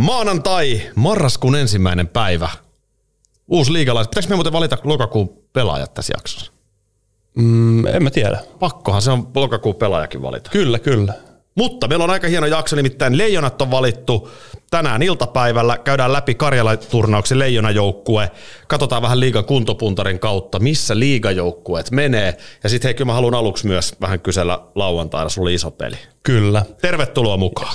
Maanantai, 0.00 0.82
marraskuun 0.94 1.56
ensimmäinen 1.56 2.08
päivä. 2.08 2.48
Uusi 3.48 3.72
liigalais. 3.72 4.08
Pitäisikö 4.08 4.32
me 4.32 4.36
muuten 4.36 4.52
valita 4.52 4.78
lokakuun 4.84 5.42
pelaajat 5.52 5.94
tässä 5.94 6.12
jaksossa? 6.16 6.52
Mm, 7.36 7.86
en 7.86 8.02
mä 8.02 8.10
tiedä. 8.10 8.38
Pakkohan 8.58 9.02
se 9.02 9.10
on 9.10 9.28
lokakuun 9.34 9.74
pelaajakin 9.74 10.22
valita. 10.22 10.50
Kyllä, 10.50 10.78
kyllä. 10.78 11.14
Mutta 11.54 11.88
meillä 11.88 12.04
on 12.04 12.10
aika 12.10 12.28
hieno 12.28 12.46
jakso, 12.46 12.76
nimittäin 12.76 13.18
Leijonat 13.18 13.62
on 13.62 13.70
valittu 13.70 14.30
tänään 14.70 15.02
iltapäivällä. 15.02 15.78
Käydään 15.78 16.12
läpi 16.12 16.34
Karjala-turnauksen 16.34 17.38
Leijonajoukkue. 17.38 18.30
Katsotaan 18.66 19.02
vähän 19.02 19.20
liigan 19.20 19.44
kuntopuntarin 19.44 20.18
kautta, 20.18 20.58
missä 20.58 20.98
liigajoukkueet 20.98 21.90
menee. 21.90 22.36
Ja 22.62 22.68
sitten 22.68 22.88
hei, 22.88 22.94
kyllä 22.94 23.06
mä 23.06 23.14
haluan 23.14 23.34
aluksi 23.34 23.66
myös 23.66 23.94
vähän 24.00 24.20
kysellä 24.20 24.60
lauantaina, 24.74 25.28
sulla 25.28 25.46
oli 25.46 25.54
iso 25.54 25.70
peli. 25.70 25.96
Kyllä. 26.22 26.64
Tervetuloa 26.80 27.36
mukaan. 27.36 27.74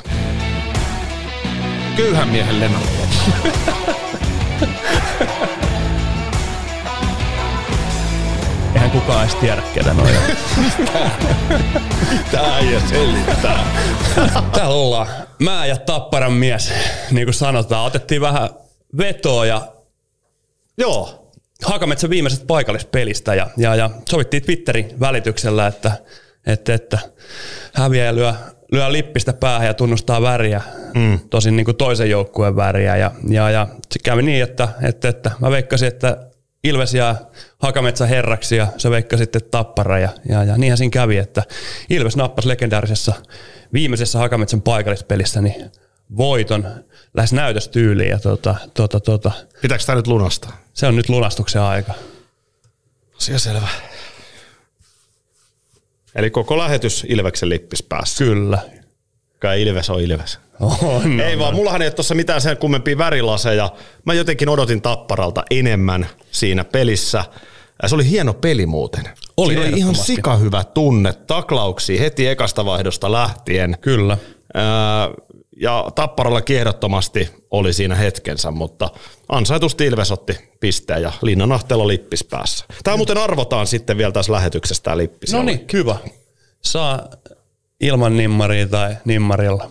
Köyhän 1.98 2.27
miehen 2.27 2.59
Lennart. 2.59 2.86
Eihän 8.74 8.92
kukaan 8.92 9.24
edes 9.24 9.36
tiedä, 9.36 9.64
ketä 9.74 9.92
on. 9.92 10.07
Tää 12.32 12.60
ei 12.60 12.82
selittää. 12.89 13.66
Täällä 14.54 14.75
ollaan. 14.75 15.07
Mä 15.39 15.66
ja 15.66 15.78
Tapparan 15.78 16.33
mies, 16.33 16.74
niin 17.11 17.25
kuin 17.25 17.33
sanotaan. 17.33 17.86
Otettiin 17.86 18.21
vähän 18.21 18.50
vetoa 18.97 19.46
ja 19.46 19.75
Joo, 20.77 21.32
Hakametsän 21.64 22.10
viimeisestä 22.10 22.46
paikallispelistä 22.46 23.36
ja, 23.36 23.47
ja, 23.57 23.75
ja 23.75 23.89
sovittiin 24.10 24.43
Twitterin 24.43 25.00
välityksellä, 25.00 25.68
että, 25.68 25.91
että, 26.46 26.74
että 26.74 27.00
häviäjä 27.74 28.16
lyö, 28.71 28.92
lippistä 28.92 29.33
päähän 29.33 29.68
ja 29.68 29.74
tunnustaa 29.74 30.21
väriä, 30.21 30.61
mm. 30.93 31.19
tosin 31.29 31.55
niin 31.55 31.65
kuin 31.65 31.78
toisen 31.78 32.09
joukkueen 32.09 32.55
väriä. 32.55 32.97
Ja, 32.97 33.11
ja, 33.30 33.50
ja 33.50 33.67
se 33.91 34.00
kävi 34.03 34.22
niin, 34.22 34.44
että, 34.44 34.69
että, 34.81 35.09
että 35.09 35.31
mä 35.39 35.52
veikkasin, 35.52 35.88
että 35.88 36.17
Ilves 36.63 36.93
jää 36.93 37.16
Hakametsän 37.58 38.08
herraksi 38.08 38.55
ja 38.55 38.67
se 38.77 38.89
veikkasi 38.89 39.23
sitten 39.23 39.41
Tappara. 39.52 39.99
Ja, 39.99 40.09
ja, 40.30 40.43
ja 40.43 40.58
niinhän 40.58 40.77
siinä 40.77 40.91
kävi, 40.91 41.17
että 41.17 41.43
Ilves 41.89 42.16
nappasi 42.16 42.47
legendaarisessa 42.47 43.13
viimeisessä 43.73 44.19
Hakametsän 44.19 44.61
paikallispelissä 44.61 45.41
niin 45.41 45.71
voiton 46.17 46.67
lähes 47.13 47.33
näytöstyyliin. 47.33 48.09
Ja 48.09 48.19
tota, 48.19 48.55
tota, 48.73 48.99
tota, 48.99 49.31
pitääkö 49.61 49.83
tää 49.83 49.95
nyt 49.95 50.08
lunastaa? 50.08 50.66
se 50.75 50.88
on 50.88 50.95
nyt 50.95 51.09
lunastuksen 51.09 51.61
aika. 51.61 51.93
Asia 53.17 53.39
selvä. 53.39 53.67
Eli 56.16 56.30
koko 56.30 56.58
lähetys 56.58 57.05
Ilveksen 57.09 57.49
lippis 57.49 57.83
päässä. 57.83 58.23
Kyllä. 58.23 58.59
Kai 59.39 59.61
Ilves 59.61 59.89
on 59.89 60.02
Ilves. 60.02 60.39
On, 60.59 61.19
Ei 61.19 61.39
vaan, 61.39 61.55
mullahan 61.55 61.81
ei 61.81 61.85
ole 61.88 61.94
tuossa 61.94 62.16
mitään 62.16 62.41
sen 62.41 62.58
kummempia 62.58 62.97
värilaseja. 62.97 63.71
Mä 64.05 64.13
jotenkin 64.13 64.49
odotin 64.49 64.81
Tapparalta 64.81 65.43
enemmän 65.52 66.08
siinä 66.31 66.63
pelissä. 66.63 67.25
Se 67.86 67.95
oli 67.95 68.09
hieno 68.09 68.33
peli 68.33 68.66
muuten. 68.66 69.09
Oli 69.38 69.53
Siinä 69.53 69.69
oli 69.69 69.77
ihan 69.77 69.95
sika 69.95 70.38
hyvä 70.38 70.63
tunne 70.63 71.13
taklauksia 71.13 71.99
heti 72.02 72.27
ekasta 72.27 72.66
vaihdosta 72.66 73.11
lähtien. 73.11 73.77
Kyllä. 73.81 74.17
Ää, 74.53 75.09
ja 75.56 75.86
Tapparalla 75.95 76.42
kiehdottomasti 76.42 77.30
oli 77.52 77.73
siinä 77.73 77.95
hetkensä, 77.95 78.52
mutta 78.52 78.89
ansaitusti 79.30 79.86
Ilves 79.86 80.11
otti 80.11 80.38
pisteen 80.59 81.02
ja 81.02 81.11
Linnanahtelo 81.22 81.88
lippis 81.88 82.23
päässä. 82.23 82.66
Tämä 82.84 82.98
muuten 82.98 83.17
arvotaan 83.17 83.67
sitten 83.67 83.98
vielä 83.98 84.11
tässä 84.11 84.31
lähetyksessä 84.31 84.83
tämä 84.83 84.98
lippis. 84.98 85.33
No 85.33 85.44
niin, 85.44 85.66
hyvä. 85.73 85.95
Saa 86.61 87.08
ilman 87.80 88.17
nimmaria 88.17 88.67
tai 88.67 88.95
nimmarilla. 89.06 89.70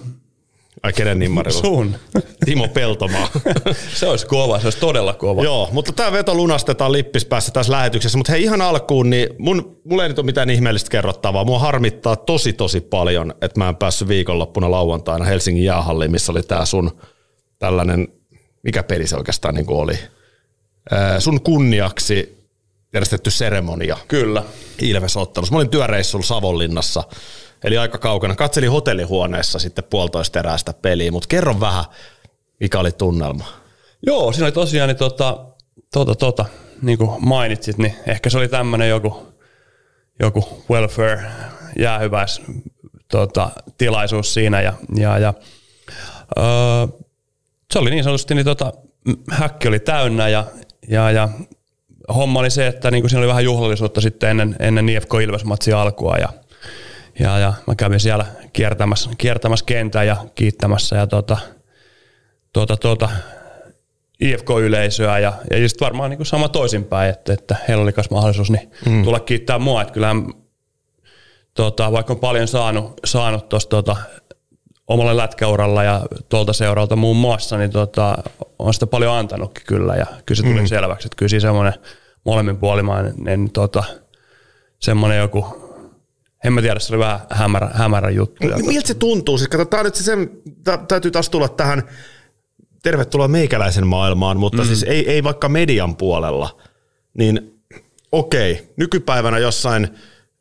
Ai 0.85 0.93
kenen 0.93 1.19
nimmarilla? 1.19 1.61
Sun. 1.61 1.97
Timo 2.45 2.69
Peltomaa. 2.69 3.29
se 3.95 4.07
olisi 4.09 4.27
kova, 4.27 4.61
se 4.61 4.67
olisi 4.67 4.79
todella 4.79 5.15
kova. 5.15 5.43
Joo, 5.43 5.69
mutta 5.73 5.93
tämä 5.93 6.13
veto 6.13 6.35
lunastetaan 6.35 6.93
lippis 6.93 7.25
päässä 7.25 7.53
tässä 7.53 7.73
lähetyksessä. 7.73 8.19
Mutta 8.19 8.33
hei 8.33 8.43
ihan 8.43 8.61
alkuun, 8.61 9.11
niin 9.11 9.29
mun, 9.39 9.81
mulla 9.85 10.03
ei 10.03 10.09
nyt 10.09 10.19
ole 10.19 10.27
mitään 10.27 10.51
ihmeellistä 10.51 10.91
kerrottavaa. 10.91 11.45
Mua 11.45 11.59
harmittaa 11.59 12.17
tosi 12.17 12.53
tosi 12.53 12.81
paljon, 12.81 13.35
että 13.41 13.61
mä 13.61 13.69
en 13.69 13.77
päässyt 13.77 14.09
viikonloppuna 14.09 14.71
lauantaina 14.71 15.25
Helsingin 15.25 15.65
jäähalliin, 15.65 16.11
missä 16.11 16.33
oli 16.33 16.43
tämä 16.43 16.65
sun 16.65 16.91
tällainen, 17.59 18.09
mikä 18.63 18.83
peli 18.83 19.07
se 19.07 19.17
oikeastaan 19.17 19.55
niin 19.55 19.67
oli? 19.69 19.99
Sun 21.19 21.41
kunniaksi 21.41 22.45
järjestetty 22.95 23.31
seremonia 23.31 23.97
Kyllä. 24.09 24.43
Ilves-ottelussa. 24.83 25.53
Mä 25.53 25.59
olin 25.59 25.71
työreissulla 25.71 26.25
Savonlinnassa, 26.25 27.03
eli 27.65 27.79
aika 27.79 27.99
kaukana. 27.99 28.37
Katselin 28.37 28.71
hotellihuoneessa 28.71 29.59
sitten 29.59 29.85
puolitoista 29.91 30.39
erää 30.39 30.59
sitä 30.59 30.73
peliä, 30.83 31.11
mutta 31.11 31.29
kerro 31.29 31.61
vähän, 31.61 31.85
mikä 32.61 32.79
oli 32.79 32.93
tunnelma. 32.93 33.45
Joo, 34.07 34.33
siinä 34.33 34.47
oli 34.47 34.53
tosiaan 34.53 34.89
niin 34.89 34.97
tota, 34.97 35.47
tota, 35.93 36.15
tota, 36.15 36.45
niin 36.83 36.99
kuin 36.99 37.11
mainitsit, 37.21 37.79
niin 37.79 37.95
ehkä 38.07 38.31
se 38.31 38.39
oli 38.39 38.49
tämmöinen 38.49 38.89
joku, 38.89 39.35
joku 40.21 40.65
welfare 40.71 41.23
jäähyväis 41.79 42.43
tota, 43.11 43.51
tilaisuus 43.79 44.35
siinä 44.35 44.61
ja, 44.61 44.73
ja, 44.97 45.19
ja 45.19 45.35
öö, 46.39 46.45
se 47.73 47.79
oli 47.79 47.91
niin 47.91 48.05
sanotusti, 48.05 48.35
niin 48.35 48.45
tota, 48.45 48.73
häkki 49.31 49.69
oli 49.69 49.81
täynnä 49.81 50.29
ja, 50.29 50.45
ja, 50.89 51.11
ja 51.11 51.29
homma 52.15 52.41
oli 52.41 52.51
se, 52.51 52.67
että 52.67 52.91
niin 52.91 53.03
kuin 53.03 53.11
siinä 53.11 53.21
oli 53.21 53.29
vähän 53.29 53.45
juhlallisuutta 53.45 54.01
sitten 54.01 54.31
ennen, 54.31 54.57
ennen 54.59 54.89
IFK 54.89 55.15
Ilves-matsin 55.15 55.75
alkua 55.75 56.17
ja, 56.17 56.29
ja, 57.19 57.39
ja 57.39 57.53
mä 57.67 57.75
kävin 57.75 58.01
siellä 58.01 58.27
kiertämässä, 58.53 59.11
kiertämässä 59.19 59.65
kentän 59.65 60.07
ja 60.07 60.17
kiittämässä 60.35 60.97
ja 60.97 61.07
tota, 61.07 61.39
tuota, 62.53 62.77
tuota, 62.77 63.09
IFK-yleisöä 64.21 65.19
ja, 65.19 65.33
ja 65.51 65.69
sitten 65.69 65.87
varmaan 65.87 66.11
niin 66.11 66.19
kuin 66.19 66.27
sama 66.27 66.49
toisinpäin, 66.49 67.11
että, 67.11 67.33
että 67.33 67.57
heillä 67.69 67.83
oli 67.83 67.93
myös 67.97 68.11
mahdollisuus 68.11 68.51
niin 68.51 68.71
mm. 68.87 69.05
tulla 69.05 69.21
kiittää 69.21 69.59
mua, 69.59 69.83
että 69.83 69.95
kyllähän 69.95 70.27
tota, 71.55 71.93
vaikka 71.93 72.13
on 72.13 72.19
paljon 72.19 72.49
saanut, 72.49 73.01
saanut 73.05 73.49
tuosta 73.49 73.71
tota, 73.71 73.97
omalle 74.87 75.17
lätkäuralla 75.17 75.85
ja 75.85 76.01
tuolta 76.29 76.53
seuralta 76.53 76.97
muun 76.97 77.17
muassa, 77.17 77.59
niin 77.59 77.71
tota, 77.71 78.15
on 78.59 78.75
sitä 78.75 78.87
paljon 78.87 79.15
antanutkin 79.15 79.67
kyllä 79.67 79.95
ja 79.95 80.07
kyllä 80.27 80.43
se 80.43 80.49
tuli 80.49 80.61
mm. 80.61 80.67
selväksi, 80.67 81.07
että 81.07 81.17
kyllä 81.17 81.31
siinä 81.31 81.41
semmoinen 81.41 81.75
molemminpuolimainen 82.25 83.51
tota, 83.51 83.85
semmoinen 84.81 85.19
joku, 85.19 85.64
en 86.45 86.53
mä 86.53 86.63
tiedä, 86.63 86.81
se 86.81 86.95
oli 86.95 86.99
vähän 86.99 87.21
hämärä, 87.31 87.71
hämärä 87.75 88.11
juttu. 88.11 88.47
Ja, 88.47 88.57
Miltä 88.57 88.89
se 88.89 88.95
tuntuu? 88.95 89.39
Siis 89.39 89.49
katsotaan 89.49 89.85
nyt 89.85 89.95
se 89.95 90.05
sen, 90.05 90.31
tä, 90.65 90.79
täytyy 90.89 91.11
taas 91.11 91.31
tulla 91.31 91.49
tähän, 91.49 91.83
tervetuloa 92.83 93.29
meikäläisen 93.29 93.87
maailmaan, 93.87 94.37
mutta 94.37 94.63
mm. 94.63 94.67
siis 94.67 94.83
ei, 94.83 95.11
ei 95.11 95.25
vaikka 95.25 95.49
median 95.49 95.97
puolella, 95.97 96.61
niin 97.19 97.61
okei, 98.13 98.73
nykypäivänä 98.77 99.39
jossain 99.39 99.89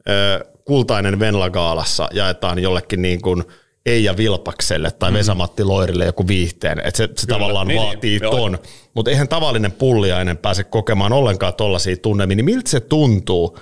ö, 0.10 0.46
kultainen 0.66 1.20
Venla-gaalassa 1.20 2.10
jaetaan 2.14 2.60
jollekin 2.60 3.02
niin 3.02 3.22
kuin 3.22 3.44
Eija 3.86 4.18
Vilpakselle 4.18 4.92
tai 4.92 5.12
mm. 5.12 5.18
Vesamatti 5.18 5.64
Loirille 5.64 6.06
joku 6.06 6.28
viihteen, 6.28 6.80
että 6.80 6.98
se, 6.98 7.10
se 7.18 7.28
tavallaan 7.28 7.68
niin, 7.68 7.82
vaatii 7.82 8.20
niin, 8.20 8.32
ton. 8.32 8.60
Mutta 8.94 9.12
eihän 9.12 9.28
tavallinen 9.28 9.72
pulliainen 9.72 10.38
pääse 10.38 10.64
kokemaan 10.64 11.14
ollenkaan 11.14 11.54
tollaisia 11.54 11.98
tunnelmia, 11.98 12.36
niin 12.36 12.46
miltä 12.46 12.70
se 12.70 12.80
tuntuu? 12.80 13.58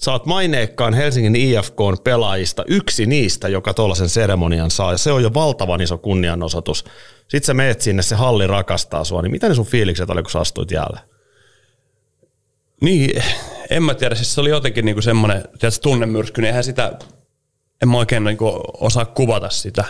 Sä 0.00 0.12
oot 0.12 0.26
maineikkaan 0.26 0.94
Helsingin 0.94 1.36
IFKn 1.36 1.96
pelaajista 2.04 2.64
yksi 2.68 3.06
niistä, 3.06 3.48
joka 3.48 3.74
tuollaisen 3.74 4.08
seremonian 4.08 4.70
saa, 4.70 4.92
ja 4.92 4.98
se 4.98 5.12
on 5.12 5.22
jo 5.22 5.34
valtavan 5.34 5.80
iso 5.80 5.98
kunnianosoitus. 5.98 6.84
Sitten 7.28 7.46
sä 7.46 7.54
meet 7.54 7.80
sinne, 7.80 8.02
se 8.02 8.14
halli 8.14 8.46
rakastaa 8.46 9.04
sua, 9.04 9.22
niin 9.22 9.30
mitä 9.30 9.48
ne 9.48 9.54
sun 9.54 9.66
fiilikset 9.66 10.10
oli, 10.10 10.22
kun 10.22 10.30
sä 10.30 10.40
astuit 10.40 10.70
jäälle? 10.70 11.00
Niin, 12.80 13.22
en 13.70 13.82
mä 13.82 13.94
tiedä, 13.94 14.14
siis 14.14 14.34
se 14.34 14.40
oli 14.40 14.50
jotenkin 14.50 14.84
niinku 14.84 15.02
semmoinen 15.02 15.42
tiedätkö, 15.58 15.80
tunnemyrsky, 15.82 16.40
niin 16.40 16.46
eihän 16.46 16.64
sitä, 16.64 16.92
en 17.82 17.88
mä 17.88 17.98
oikein 17.98 18.24
niinku 18.24 18.60
osaa 18.80 19.04
kuvata 19.04 19.50
sitä. 19.50 19.84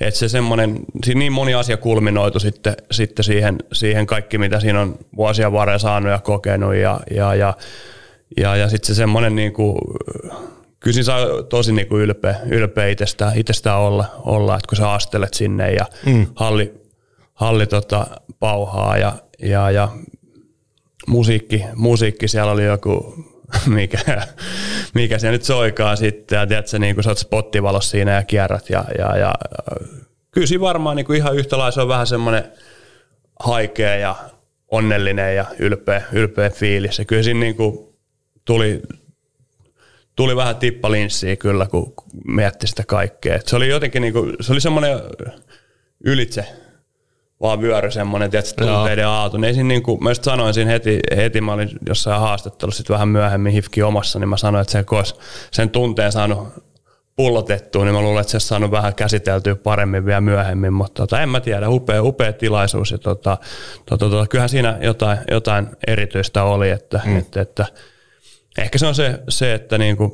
Että 0.00 0.20
se 0.20 0.28
semmoinen, 0.28 0.80
siinä 1.04 1.18
niin 1.18 1.32
moni 1.32 1.54
asia 1.54 1.76
kulminoitu 1.76 2.40
sitten, 2.40 2.74
sitten 2.90 3.24
siihen, 3.24 3.58
siihen 3.72 4.06
kaikki, 4.06 4.38
mitä 4.38 4.60
siinä 4.60 4.80
on 4.80 4.98
vuosia 5.16 5.52
varrella 5.52 5.78
saanut 5.78 6.12
ja 6.12 6.18
kokenut 6.18 6.74
ja, 6.74 7.00
ja, 7.10 7.34
ja, 7.34 7.54
ja, 8.36 8.56
ja 8.56 8.68
sitten 8.68 8.86
se 8.86 8.94
semmoinen 8.94 9.36
niinku, 9.36 9.78
kyllä 10.80 10.94
siinä 10.94 11.04
saa 11.04 11.42
tosi 11.48 11.72
niinku 11.72 11.98
ylpeä, 11.98 12.40
ylpeä 12.46 12.86
itsestään, 12.86 13.38
itsestään 13.38 13.78
olla, 13.78 14.04
olla, 14.18 14.54
että 14.54 14.68
kun 14.68 14.76
sä 14.76 14.92
astelet 14.92 15.34
sinne 15.34 15.72
ja 15.72 15.86
mm. 16.06 16.26
halli, 16.34 16.74
halli 17.34 17.66
tota, 17.66 18.06
pauhaa 18.38 18.98
ja, 18.98 19.12
ja, 19.42 19.70
ja 19.70 19.88
musiikki, 21.06 21.64
musiikki, 21.74 22.28
siellä 22.28 22.52
oli 22.52 22.64
joku, 22.64 23.14
mikä, 23.66 24.26
mikä 24.94 25.18
se 25.18 25.30
nyt 25.30 25.44
soikaa 25.44 25.96
sitten, 25.96 26.38
ja 26.38 26.46
tiedätkö, 26.46 26.78
niin 26.78 26.94
kuin 26.96 27.04
sä 27.04 27.10
oot 27.10 27.18
spottivalossa 27.18 27.90
siinä 27.90 28.14
ja 28.14 28.22
kierrät, 28.22 28.70
ja, 28.70 28.84
ja, 28.98 29.16
ja 29.16 29.34
kyllä 30.30 30.46
siinä 30.46 30.60
varmaan 30.60 30.96
niin 30.96 31.06
kuin 31.06 31.16
ihan 31.16 31.36
yhtä 31.36 31.58
lailla 31.58 31.70
se 31.70 31.80
on 31.80 31.88
vähän 31.88 32.06
semmoinen 32.06 32.44
haikea 33.40 33.96
ja 33.96 34.16
onnellinen 34.68 35.36
ja 35.36 35.44
ylpeä, 35.58 36.02
ylpeä 36.12 36.50
fiilis, 36.50 36.98
ja 36.98 37.04
kyllä 37.04 37.22
siinä 37.22 37.40
niin 37.40 37.56
kuin 37.56 37.89
tuli, 38.44 38.82
tuli 40.16 40.36
vähän 40.36 40.56
tippalinssiä 40.56 41.36
kyllä, 41.36 41.66
kun 41.66 41.94
mietti 42.26 42.66
sitä 42.66 42.84
kaikkea. 42.86 43.36
Et 43.36 43.48
se 43.48 43.56
oli 43.56 43.68
jotenkin 43.68 44.02
niin 44.02 44.12
kuin, 44.12 44.36
se 44.40 44.52
oli 44.52 44.60
semmoinen 44.60 45.00
ylitse 46.04 46.46
vaan 47.40 47.60
vyöry 47.60 47.90
semmoinen, 47.90 48.30
tietysti 48.30 48.64
tunteiden 48.64 49.06
aalto. 49.06 49.38
Niin 49.38 49.54
siinä 49.54 49.68
niin 49.68 49.82
kuin, 49.82 50.04
mä 50.04 50.10
just 50.10 50.24
sanoin 50.24 50.54
siinä 50.54 50.70
heti, 50.70 51.00
heti 51.16 51.40
mä 51.40 51.52
olin 51.52 51.70
jossain 51.88 52.20
haastattelussa 52.20 52.78
sit 52.78 52.90
vähän 52.90 53.08
myöhemmin 53.08 53.52
Hifki 53.52 53.82
omassa, 53.82 54.18
niin 54.18 54.28
mä 54.28 54.36
sanoin, 54.36 54.62
että 54.62 54.72
se 54.72 54.84
kun 54.84 55.04
sen 55.50 55.70
tunteen 55.70 56.12
saanut 56.12 56.48
pullotettua, 57.16 57.84
niin 57.84 57.94
mä 57.94 58.00
luulen, 58.00 58.20
että 58.20 58.30
se 58.30 58.34
olisi 58.34 58.46
saanut 58.46 58.70
vähän 58.70 58.94
käsiteltyä 58.94 59.54
paremmin 59.54 60.06
vielä 60.06 60.20
myöhemmin, 60.20 60.72
mutta 60.72 61.02
tota, 61.02 61.20
en 61.20 61.28
mä 61.28 61.40
tiedä, 61.40 61.68
upea, 61.68 62.02
upea 62.02 62.32
tilaisuus 62.32 62.90
ja 62.90 62.98
tota, 62.98 63.38
tota, 63.86 64.10
tota, 64.10 64.26
kyllähän 64.26 64.48
siinä 64.48 64.78
jotain, 64.80 65.18
jotain 65.30 65.68
erityistä 65.86 66.44
oli, 66.44 66.70
että, 66.70 67.00
mm. 67.04 67.18
että, 67.18 67.40
että 67.40 67.66
ehkä 68.60 68.78
se 68.78 68.86
on 68.86 68.94
se, 68.94 69.20
se 69.28 69.54
että 69.54 69.78
niin 69.78 69.96
kuin, 69.96 70.12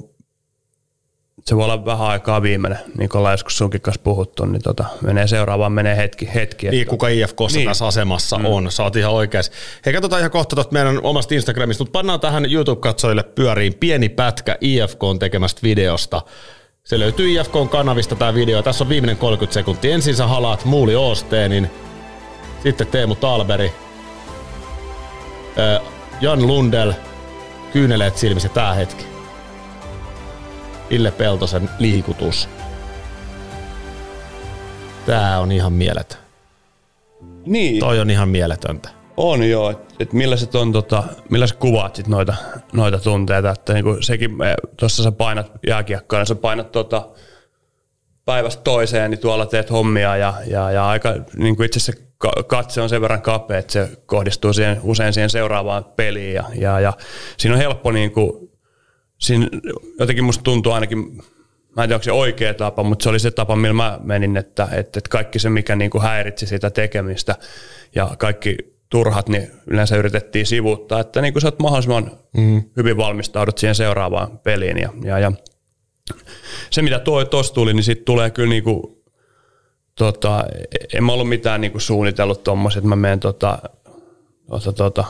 se 1.44 1.56
voi 1.56 1.64
olla 1.64 1.84
vähän 1.84 2.06
aikaa 2.06 2.42
viimeinen, 2.42 2.78
niin 2.98 3.08
kuin 3.08 3.18
ollaan 3.18 3.32
joskus 3.32 3.58
sunkin 3.58 3.80
kanssa 3.80 4.02
puhuttu, 4.02 4.44
niin 4.44 4.62
tota, 4.62 4.84
menee 5.02 5.26
seuraavaan, 5.26 5.72
menee 5.72 5.96
hetki. 5.96 6.28
hetki 6.34 6.68
niin, 6.68 6.82
että, 6.82 6.90
kuka 6.90 7.08
IFK 7.08 7.36
niin. 7.52 7.68
tässä 7.68 7.86
asemassa 7.86 8.38
mm. 8.38 8.44
on, 8.44 8.72
sä 8.72 8.82
oot 8.82 8.96
ihan 8.96 9.12
oikeas. 9.12 9.50
Hei, 9.86 9.94
katsotaan 9.94 10.20
ihan 10.20 10.30
kohta 10.30 10.56
tuosta 10.56 10.72
meidän 10.72 11.00
omasta 11.02 11.34
Instagramista, 11.34 11.84
mutta 11.84 11.98
pannaan 11.98 12.20
tähän 12.20 12.52
YouTube-katsojille 12.52 13.22
pyöriin 13.22 13.74
pieni 13.74 14.08
pätkä 14.08 14.56
IFK 14.60 15.02
on 15.02 15.18
tekemästä 15.18 15.60
videosta. 15.62 16.22
Se 16.84 16.98
löytyy 16.98 17.40
IFKn 17.40 17.68
kanavista 17.70 18.14
tämä 18.14 18.34
video. 18.34 18.62
Tässä 18.62 18.84
on 18.84 18.88
viimeinen 18.88 19.16
30 19.16 19.54
sekuntia. 19.54 19.94
Ensin 19.94 20.16
sä 20.16 20.26
halaat 20.26 20.64
Muuli 20.64 20.94
Oosteenin, 20.94 21.70
sitten 22.62 22.86
Teemu 22.86 23.14
Talberi, 23.14 23.72
Jan 26.20 26.46
Lundell, 26.46 26.92
kyyneleet 27.76 28.16
silmissä 28.16 28.48
tää 28.48 28.74
hetki. 28.74 29.04
Ille 30.90 31.10
Peltosen 31.10 31.70
liikutus. 31.78 32.48
Tää 35.06 35.40
on 35.40 35.52
ihan 35.52 35.72
mieletön. 35.72 36.18
Niin. 37.46 37.80
Toi 37.80 38.00
on 38.00 38.10
ihan 38.10 38.28
mieletöntä. 38.28 38.88
On 39.16 39.48
joo, 39.48 39.70
että 39.70 39.94
et 40.00 40.12
millaiset 40.12 40.54
on 40.54 40.72
tota, 40.72 41.04
millaiset 41.30 41.56
kuvaat 41.56 41.96
sit 41.96 42.08
noita, 42.08 42.34
noita 42.72 42.98
tunteita, 42.98 43.50
että 43.50 43.72
niinku 43.72 43.96
sekin, 44.00 44.30
tuossa 44.76 45.02
sä 45.02 45.12
painat 45.12 45.52
jääkiekkoa, 45.66 46.18
niin 46.18 46.26
sä 46.26 46.34
painat 46.34 46.72
tota, 46.72 47.08
päivästä 48.24 48.62
toiseen, 48.62 49.10
niin 49.10 49.20
tuolla 49.20 49.46
teet 49.46 49.70
hommia 49.70 50.16
ja, 50.16 50.34
ja, 50.46 50.70
ja 50.70 50.88
aika 50.88 51.14
niin 51.36 51.56
kuin 51.56 51.66
itse 51.66 51.80
se 51.80 51.92
katse 52.46 52.80
on 52.80 52.88
sen 52.88 53.00
verran 53.00 53.22
kapea, 53.22 53.58
että 53.58 53.72
se 53.72 53.88
kohdistuu 54.06 54.52
siihen, 54.52 54.80
usein 54.82 55.12
siihen 55.12 55.30
seuraavaan 55.30 55.84
peliin 55.84 56.34
ja, 56.34 56.44
ja, 56.54 56.80
ja 56.80 56.92
siinä 57.36 57.54
on 57.54 57.60
helppo 57.60 57.92
niin 57.92 58.10
kuin, 58.10 58.50
siinä 59.18 59.48
jotenkin 59.98 60.24
musta 60.24 60.42
tuntuu 60.42 60.72
ainakin, 60.72 60.98
mä 61.76 61.82
en 61.82 61.88
tiedä 61.88 61.94
onko 61.94 62.02
se 62.02 62.12
oikea 62.12 62.54
tapa, 62.54 62.82
mutta 62.82 63.02
se 63.02 63.08
oli 63.08 63.18
se 63.18 63.30
tapa, 63.30 63.56
millä 63.56 63.74
mä 63.74 63.98
menin, 64.02 64.36
että, 64.36 64.64
että, 64.64 64.98
että 64.98 65.10
kaikki 65.10 65.38
se, 65.38 65.50
mikä 65.50 65.76
niin 65.76 65.90
kuin 65.90 66.02
häiritsi 66.02 66.46
sitä 66.46 66.70
tekemistä 66.70 67.36
ja 67.94 68.10
kaikki 68.18 68.56
turhat, 68.88 69.28
niin 69.28 69.50
yleensä 69.66 69.96
yritettiin 69.96 70.46
sivuuttaa, 70.46 71.00
että 71.00 71.20
niin 71.20 71.32
kuin 71.34 71.40
sä 71.40 71.48
oot 71.48 71.58
mahdollisimman 71.58 72.10
mm. 72.36 72.62
hyvin 72.76 72.96
valmistaudut 72.96 73.58
siihen 73.58 73.74
seuraavaan 73.74 74.38
peliin. 74.38 74.78
Ja, 74.78 74.92
ja, 75.04 75.18
ja 75.18 75.32
se, 76.70 76.82
mitä 76.82 77.00
tuossa 77.30 77.54
tuli, 77.54 77.74
niin 77.74 77.84
sitten 77.84 78.04
tulee 78.04 78.30
kyllä 78.30 78.48
niin 78.48 78.64
kuin, 78.64 78.95
tota, 79.98 80.44
en 80.94 81.04
mä 81.04 81.12
ollut 81.12 81.28
mitään 81.28 81.60
niin 81.60 81.72
kuin 81.72 81.82
suunnitellut 81.82 82.44
tuommoiset, 82.44 82.78
että 82.78 82.88
mä 82.88 82.96
menen 82.96 83.20
tota, 83.20 83.58
tota, 84.50 84.72
tota, 84.72 85.04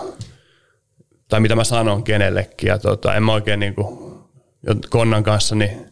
tai 1.29 1.41
mitä 1.41 1.57
mä 1.57 1.65
sanon 1.65 2.03
kenellekin. 2.03 2.69
Ja 2.69 2.79
tota, 2.79 3.15
en 3.15 3.23
mä 3.23 3.33
oikein 3.33 3.61
niin 3.61 3.75
kuin, 3.75 4.17
Konnan 4.91 5.23
kanssa, 5.23 5.55
niin 5.55 5.87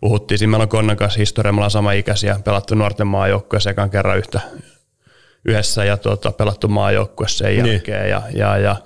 puhuttiin, 0.00 0.38
siinä 0.38 0.50
meillä 0.50 0.62
on 0.62 0.68
Konnan 0.68 0.96
kanssa 0.96 1.18
historia, 1.18 1.52
me 1.52 1.56
ollaan 1.56 1.70
sama 1.70 1.92
ikäisiä, 1.92 2.40
pelattu 2.44 2.74
nuorten 2.74 3.06
maajoukkoja 3.06 3.60
sekan 3.60 3.90
kerran 3.90 4.18
yhtä, 4.18 4.40
yhdessä 5.44 5.84
ja 5.84 5.96
tuota, 5.96 6.32
pelattu 6.32 6.68
maajoukkue 6.68 7.28
sen 7.28 7.46
niin. 7.46 7.66
jälkeen. 7.66 8.10
Ja, 8.10 8.22
ja, 8.34 8.58
ja, 8.58 8.76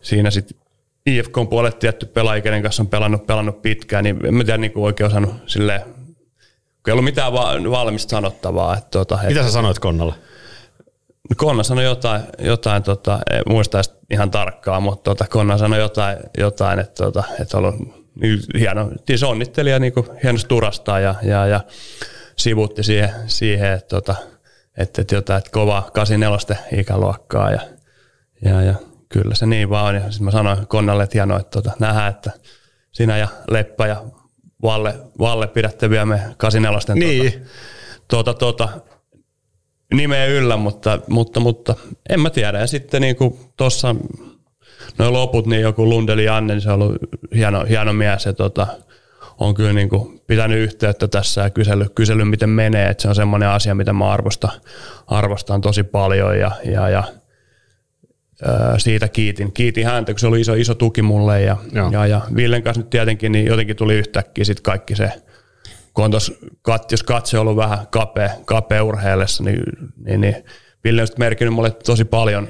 siinä 0.00 0.30
sitten 0.30 0.58
IFK 1.06 1.38
on 1.38 1.48
puolet 1.48 1.78
tietty 1.78 2.06
pelaaja, 2.06 2.62
kanssa 2.62 2.82
on 2.82 2.86
pelannut, 2.86 3.26
pelannut 3.26 3.62
pitkään, 3.62 4.04
niin 4.04 4.26
en 4.26 4.34
mä 4.34 4.44
tiedä 4.44 4.58
niin 4.58 4.72
oikein 4.74 5.06
osannut 5.06 5.34
silleen, 5.46 5.95
kun 6.86 6.90
ei 6.90 6.92
ollut 6.92 7.04
mitään 7.04 7.32
va- 7.32 7.70
valmista 7.70 8.10
sanottavaa. 8.10 8.76
Että, 8.76 8.90
tuota, 8.90 9.18
Mitä 9.28 9.42
sä 9.42 9.50
sanoit 9.50 9.78
Konnalle? 9.78 10.14
Konna 11.36 11.62
sanoi 11.62 11.84
jotain, 11.84 12.22
jotain 12.38 12.82
tota, 12.82 13.18
en 13.30 13.42
muista 13.48 13.80
ihan 14.10 14.30
tarkkaa, 14.30 14.80
mutta 14.80 15.10
tota, 15.10 15.24
Konna 15.30 15.58
sanoi 15.58 15.78
jotain, 15.78 16.18
jotain 16.38 16.78
että, 16.78 17.04
tota, 17.04 17.24
että 17.40 17.58
ollut 17.58 17.74
niin 18.20 18.40
hieno, 18.58 18.90
niin 19.08 19.18
se 19.18 19.26
onnitteli 19.26 19.70
ja 19.70 19.78
niin 19.78 19.92
hienosti 20.22 20.48
turastaa 20.48 21.00
ja, 21.00 21.14
ja, 21.22 21.46
ja 21.46 21.60
sivuutti 22.36 22.82
siihen, 22.82 23.10
siihen 23.26 23.72
että, 23.72 23.88
tota, 23.88 24.14
että, 24.78 25.02
että 25.02 25.14
jotain 25.14 25.38
että 25.38 25.50
kovaa 25.50 25.90
84 25.92 26.56
ikäluokkaa 26.80 27.50
ja, 27.50 27.60
ja, 28.44 28.62
ja 28.62 28.74
kyllä 29.08 29.34
se 29.34 29.46
niin 29.46 29.70
vaan 29.70 29.86
on. 29.86 29.94
Ja 29.94 30.00
sitten 30.00 30.24
mä 30.24 30.30
sanoin 30.30 30.66
Konnalle, 30.66 31.02
että 31.02 31.18
hienoa, 31.18 31.40
että 31.40 31.62
tota, 31.62 31.76
nähdään, 31.78 32.10
että 32.10 32.30
sinä 32.92 33.16
ja 33.16 33.28
Leppä 33.50 33.86
ja 33.86 34.02
Valle, 34.62 34.94
Valle 35.18 35.46
pidätte 35.46 35.90
vielä 35.90 36.06
me 36.06 36.20
84 36.36 36.94
niin. 36.94 37.46
tuota, 38.08 38.34
tuota, 38.34 38.66
tuota, 38.66 38.80
nimeä 39.94 40.26
yllä, 40.26 40.56
mutta, 40.56 40.98
mutta, 41.08 41.40
mutta 41.40 41.74
en 42.08 42.20
mä 42.20 42.30
tiedä. 42.30 42.58
Ja 42.58 42.66
sitten 42.66 43.02
niin 43.02 43.16
kuin 43.16 43.38
tuossa 43.56 43.96
noin 44.98 45.12
loput, 45.12 45.46
niin 45.46 45.62
joku 45.62 45.88
Lundeli 45.88 46.28
Anne, 46.28 46.54
niin 46.54 46.62
se 46.62 46.70
on 46.70 46.82
ollut 46.82 46.96
hieno, 47.34 47.64
hieno 47.68 47.92
mies 47.92 48.26
ja 48.26 48.32
tota, 48.32 48.66
on 49.38 49.54
kyllä 49.54 49.72
niin 49.72 49.88
kuin 49.88 50.20
pitänyt 50.26 50.58
yhteyttä 50.58 51.08
tässä 51.08 51.40
ja 51.42 51.50
kysellyt, 51.50 51.94
kysellyt 51.94 52.30
miten 52.30 52.50
menee. 52.50 52.90
että 52.90 53.02
se 53.02 53.08
on 53.08 53.14
semmoinen 53.14 53.48
asia, 53.48 53.74
mitä 53.74 53.92
mä 53.92 54.10
arvostan, 54.10 54.50
arvostan 55.06 55.60
tosi 55.60 55.82
paljon 55.82 56.38
ja, 56.38 56.50
ja, 56.64 56.88
ja 56.88 57.04
siitä 58.78 59.08
kiitin. 59.08 59.52
Kiitin 59.52 59.86
häntä, 59.86 60.12
kun 60.12 60.18
se 60.20 60.26
oli 60.26 60.40
iso, 60.40 60.54
iso 60.54 60.74
tuki 60.74 61.02
mulle 61.02 61.42
ja, 61.42 61.56
ja, 61.92 62.06
ja 62.06 62.20
Villen 62.36 62.62
kanssa 62.62 62.80
nyt 62.80 62.90
tietenkin 62.90 63.32
niin 63.32 63.46
jotenkin 63.46 63.76
tuli 63.76 63.94
yhtäkkiä 63.94 64.44
sit 64.44 64.60
kaikki 64.60 64.96
se, 64.96 65.12
kun 65.94 66.04
on 66.04 66.10
tos, 66.10 66.32
jos 66.90 67.02
katse 67.02 67.38
on 67.38 67.40
ollut 67.40 67.56
vähän 67.56 67.86
kapea, 67.90 68.30
kapea 68.44 68.84
urheillessa, 68.84 69.44
niin, 69.44 69.62
niin, 70.04 70.20
niin 70.20 70.36
Ville 70.84 71.02
on 71.02 71.08
merkinnyt 71.18 71.54
mulle 71.54 71.70
tosi 71.70 72.04
paljon. 72.04 72.48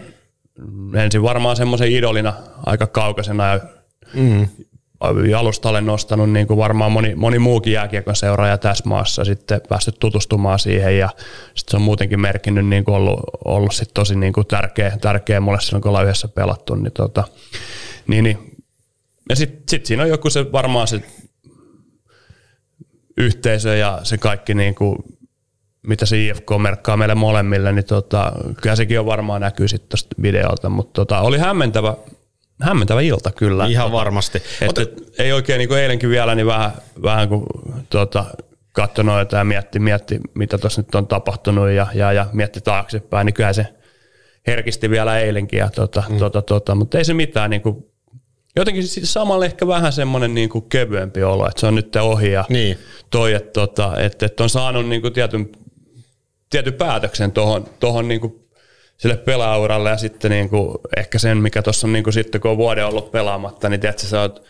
Ensin 0.95 1.23
varmaan 1.23 1.57
semmoisen 1.57 1.93
idolina 1.93 2.35
aika 2.67 2.87
kaukaisena 2.87 3.53
ja 3.53 3.61
mm 4.15 4.49
alustalle 5.37 5.81
nostanut 5.81 6.31
niin 6.31 6.47
kuin 6.47 6.57
varmaan 6.57 6.93
moni, 6.93 7.15
moni 7.15 7.39
muukin 7.39 7.73
jääkiekon 7.73 8.17
seuraaja 8.17 8.59
tässä 8.59 8.85
maassa 8.87 9.25
sitten 9.25 9.61
päässyt 9.69 9.99
tutustumaan 9.99 10.59
siihen 10.59 10.99
ja 10.99 11.09
sitten 11.55 11.71
se 11.71 11.77
on 11.77 11.83
muutenkin 11.83 12.21
merkinnyt 12.21 12.67
niin 12.67 12.85
kuin 12.85 12.95
ollut, 12.95 13.21
ollut 13.45 13.75
sit 13.75 13.95
tosi 13.95 14.17
niin 14.17 14.33
kuin 14.33 14.47
tärkeä, 14.47 14.99
tärkeä 15.01 15.41
mulle 15.41 15.61
silloin, 15.61 15.83
kun 15.83 15.89
ollaan 15.89 16.05
yhdessä 16.05 16.29
pelattu. 16.29 16.75
Niin, 16.75 16.93
tota, 16.93 17.25
niin, 18.07 18.25
niin. 18.25 18.39
Ja 19.29 19.37
sitten 19.37 19.63
sit 19.71 19.87
siinä 19.87 20.03
on 20.03 20.09
joku 20.09 20.31
se 20.31 20.53
varmaan 20.53 20.87
se 20.87 21.03
yhteisö 23.17 23.77
ja 23.77 24.01
se 24.03 24.19
kaikki 24.19 24.55
niin 24.55 24.75
kuin, 24.75 24.99
mitä 25.87 26.07
se 26.07 26.27
IFK 26.27 26.47
merkkaa 26.59 26.97
meille 26.97 27.15
molemmille, 27.15 27.73
niin 27.73 27.85
tota, 27.85 28.33
kyllä 28.63 28.77
sekin 28.77 29.01
on 29.01 29.07
varmaan 29.07 29.41
näkyy 29.41 29.69
sitten 29.69 29.89
tuosta 29.89 30.23
videolta, 30.23 30.69
mutta 30.69 30.93
tota, 30.93 31.21
oli 31.21 31.39
hämmentävä, 31.39 31.95
hämmentävä 32.63 33.01
ilta 33.01 33.31
kyllä. 33.31 33.67
Ihan 33.67 33.93
varmasti. 33.93 34.43
Että, 34.61 34.83
Ota... 34.83 35.03
ei 35.19 35.33
oikein 35.33 35.59
niin 35.59 35.69
kuin 35.69 35.81
eilenkin 35.81 36.11
vielä, 36.11 36.35
niin 36.35 36.47
vähän, 36.47 36.73
vähän 37.03 37.29
kuin 37.29 37.43
tuota, 37.91 38.25
katsoi 38.73 39.05
noita 39.05 39.37
ja 39.37 39.45
mietti, 39.45 39.79
mietti 39.79 40.21
mitä 40.35 40.59
tuossa 40.59 40.81
nyt 40.81 40.95
on 40.95 41.07
tapahtunut 41.07 41.71
ja, 41.71 41.87
ja, 41.95 42.13
ja 42.13 42.27
mietti 42.33 42.61
taaksepäin, 42.61 43.27
niin 43.27 43.35
kyllä 43.35 43.53
se 43.53 43.67
herkisti 44.47 44.91
vielä 44.91 45.19
eilenkin. 45.19 45.59
Ja 45.59 45.71
tuota, 45.71 46.03
mm. 46.09 46.19
tuota, 46.19 46.43
tuota, 46.43 46.75
mutta 46.75 46.99
ei 46.99 47.05
se 47.05 47.15
mitään, 47.15 47.51
niin 47.51 47.63
kuin, 47.63 47.87
jotenkin 48.57 48.87
siis 48.87 49.13
samalla 49.13 49.45
ehkä 49.45 49.67
vähän 49.67 49.93
semmoinen 49.93 50.35
niin 50.35 50.49
kuin 50.49 50.69
kevyempi 50.69 51.23
olo, 51.23 51.49
että 51.49 51.61
se 51.61 51.67
on 51.67 51.75
nyt 51.75 51.97
ohi 51.97 52.33
ja 52.33 52.45
niin. 52.49 52.79
toi, 53.11 53.35
että, 53.35 53.53
tuota, 53.53 54.01
että, 54.01 54.27
että 54.27 54.43
on 54.43 54.51
saanut 54.51 54.89
niin 54.89 55.03
kuin 55.03 55.13
tietyn, 55.13 55.49
tietyn 56.51 56.75
päätöksen 56.75 57.33
tuohon 57.33 57.67
tohon 57.81 58.09
niin 58.09 58.21
kuin 58.21 58.46
sille 58.99 59.17
pelaauralle 59.17 59.91
ja 59.91 59.97
sitten 59.97 60.31
niin 60.31 60.49
kuin 60.49 60.79
ehkä 60.97 61.19
sen, 61.19 61.39
mikä 61.39 61.63
tuossa 61.63 61.87
on 61.87 61.93
niin 61.93 62.05
kuin 62.05 62.15
sitten, 62.15 62.41
kun 62.41 62.51
on 62.51 62.57
vuoden 62.57 62.87
ollut 62.87 63.13
pelaamatta, 63.13 63.69
niin 63.69 63.81
tiedätkö, 63.81 64.07
sä 64.07 64.21
oot 64.21 64.43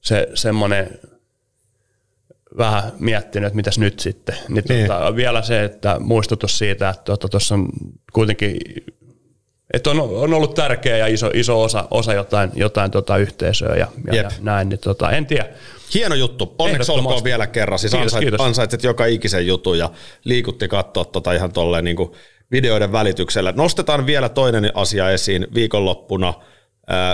se 0.00 0.28
semmoinen 0.34 0.98
vähän 2.58 2.92
miettinyt, 2.98 3.46
että 3.46 3.56
mitäs 3.56 3.78
nyt 3.78 4.00
sitten. 4.00 4.36
Niin, 4.48 4.64
niin. 4.68 4.86
Tota, 4.86 5.16
vielä 5.16 5.42
se, 5.42 5.64
että 5.64 5.96
muistutus 6.00 6.58
siitä, 6.58 6.88
että 6.88 7.16
tuossa 7.16 7.54
tota, 7.54 7.54
on 7.54 7.68
kuitenkin 8.12 8.56
että 9.74 9.90
on, 9.90 10.00
on 10.00 10.34
ollut 10.34 10.54
tärkeä 10.54 10.96
ja 10.96 11.06
iso, 11.06 11.30
iso 11.34 11.62
osa, 11.62 11.88
osa 11.90 12.12
jotain, 12.12 12.50
jotain 12.54 12.90
tota 12.90 13.16
yhteisöä 13.16 13.76
ja, 13.76 13.88
ja, 14.06 14.14
ja 14.14 14.30
näin, 14.40 14.68
niin 14.68 14.78
tota, 14.78 15.10
en 15.10 15.26
tiedä. 15.26 15.48
Hieno 15.94 16.14
juttu. 16.14 16.54
Onneksi 16.58 16.92
olkoon 16.92 17.24
vielä 17.24 17.46
kerran. 17.46 17.78
Siis 17.78 17.92
kiitos, 17.92 18.14
ansait, 18.14 18.40
ansaitset 18.40 18.84
joka 18.84 19.06
ikisen 19.06 19.46
jutun 19.46 19.78
ja 19.78 19.90
liikutti 20.24 20.68
katsoa 20.68 21.04
tota 21.04 21.32
ihan 21.32 21.52
tolleen 21.52 21.84
niin 21.84 21.96
kuin 21.96 22.12
videoiden 22.50 22.92
välityksellä. 22.92 23.52
Nostetaan 23.52 24.06
vielä 24.06 24.28
toinen 24.28 24.70
asia 24.74 25.10
esiin 25.10 25.46
viikonloppuna. 25.54 26.34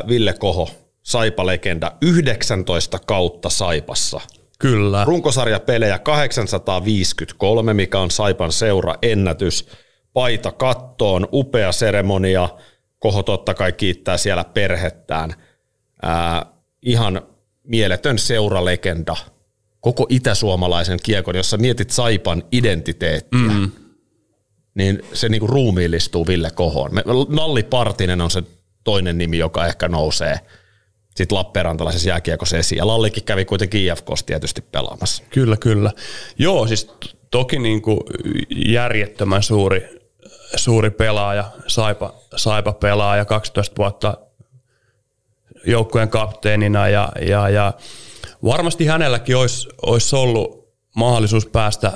Ville 0.09 0.35
Koho, 0.39 0.69
Saipa-legenda, 1.03 1.93
19 2.03 2.99
kautta 3.07 3.51
Saipassa. 3.51 4.21
Kyllä. 4.59 5.05
Runkosarjapelejä 5.05 5.99
853, 5.99 7.75
mikä 7.75 7.99
on 7.99 8.11
Saipan 8.11 8.53
seura 8.53 8.95
ennätys. 9.03 9.69
paita 10.13 10.53
kattoon, 10.53 11.29
upea 11.33 11.73
seremonia, 11.73 12.49
Koho 12.99 13.23
totta 13.23 13.55
kai 13.55 13.73
kiittää 13.73 14.17
siellä 14.17 14.45
perhettään. 14.45 15.35
Ää, 16.03 16.47
ihan 16.83 17.23
mieletön 17.65 18.19
seuralegenda 18.19 19.17
koko 19.81 20.07
itäsuomalaisen 20.09 20.99
kiekon, 21.03 21.37
jossa 21.37 21.57
mietit 21.57 21.91
Saipan 21.91 22.43
identiteettiä, 22.53 23.41
mm. 23.41 23.71
Niin 24.81 25.03
se 25.13 25.29
niinku 25.29 25.47
ruumiillistuu 25.47 26.27
Ville 26.27 26.51
Kohoon. 26.51 26.91
Nalli 27.29 27.63
Partinen 27.63 28.21
on 28.21 28.31
se 28.31 28.43
toinen 28.85 29.19
nimi, 29.19 29.39
joka 29.39 29.67
ehkä 29.67 29.89
nousee 29.89 30.41
sitten 31.17 31.39
Lappeenrantalaisessa 31.39 32.09
jääkiekossa 32.09 32.57
esiin. 32.57 32.77
Ja 32.77 32.87
Lallikin 32.87 33.25
kävi 33.25 33.45
kuitenkin 33.45 33.93
IFKssa 33.93 34.27
tietysti 34.27 34.61
pelaamassa. 34.61 35.23
Kyllä, 35.31 35.57
kyllä. 35.57 35.93
Joo, 36.39 36.67
siis 36.67 36.91
toki 37.31 37.59
niin 37.59 37.83
kuin 37.83 38.01
järjettömän 38.57 39.43
suuri, 39.43 40.01
suuri 40.57 40.91
pelaaja, 40.91 41.45
Saipa, 41.67 42.15
Saipa 42.37 42.73
pelaaja, 42.73 43.25
12 43.25 43.77
vuotta 43.79 44.19
joukkueen 45.67 46.09
kapteenina 46.09 46.89
ja, 46.89 47.13
ja, 47.29 47.49
ja 47.49 47.73
varmasti 48.45 48.87
hänelläkin 48.87 49.37
olisi, 49.37 49.69
olisi 49.83 50.17
ollut 50.17 50.75
mahdollisuus 50.97 51.47
päästä, 51.47 51.93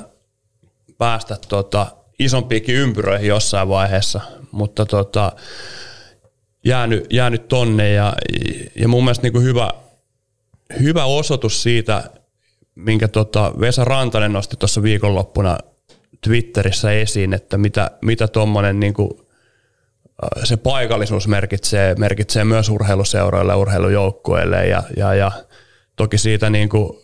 päästä 0.99 1.37
tota, 1.49 1.87
isompiinkin 2.19 2.75
ympyröihin 2.75 3.29
jossain 3.29 3.69
vaiheessa, 3.69 4.21
mutta 4.51 4.87
tota, 4.87 5.33
jäänyt, 6.65 7.07
jäänyt 7.13 7.49
tonne 7.49 7.93
ja, 7.93 8.13
ja 8.75 8.89
mun 8.89 9.05
mielestä 9.05 9.23
niin 9.23 9.33
kuin 9.33 9.45
hyvä, 9.45 9.71
hyvä 10.81 11.05
osoitus 11.05 11.63
siitä, 11.63 12.11
minkä 12.75 13.09
tota 13.09 13.53
Vesa 13.61 13.85
Rantanen 13.85 14.33
nosti 14.33 14.57
tuossa 14.57 14.83
viikonloppuna 14.83 15.59
Twitterissä 16.21 16.93
esiin, 16.93 17.33
että 17.33 17.59
mitä, 17.59 17.91
mitä 18.03 18.29
tuommoinen 18.29 18.81
niin 18.81 18.95
kuin, 18.95 19.11
se 20.45 20.57
paikallisuus 20.57 21.29
merkitsee, 21.29 21.95
merkitsee 21.95 22.45
myös 22.45 22.69
urheiluseuroille 22.69 23.55
urheilujoukkueille 23.55 24.67
ja, 24.67 24.83
ja, 24.97 25.15
ja 25.15 25.33
toki 25.97 26.19
siitä 26.19 26.51
niin 26.51 26.69
kuin 26.69 26.99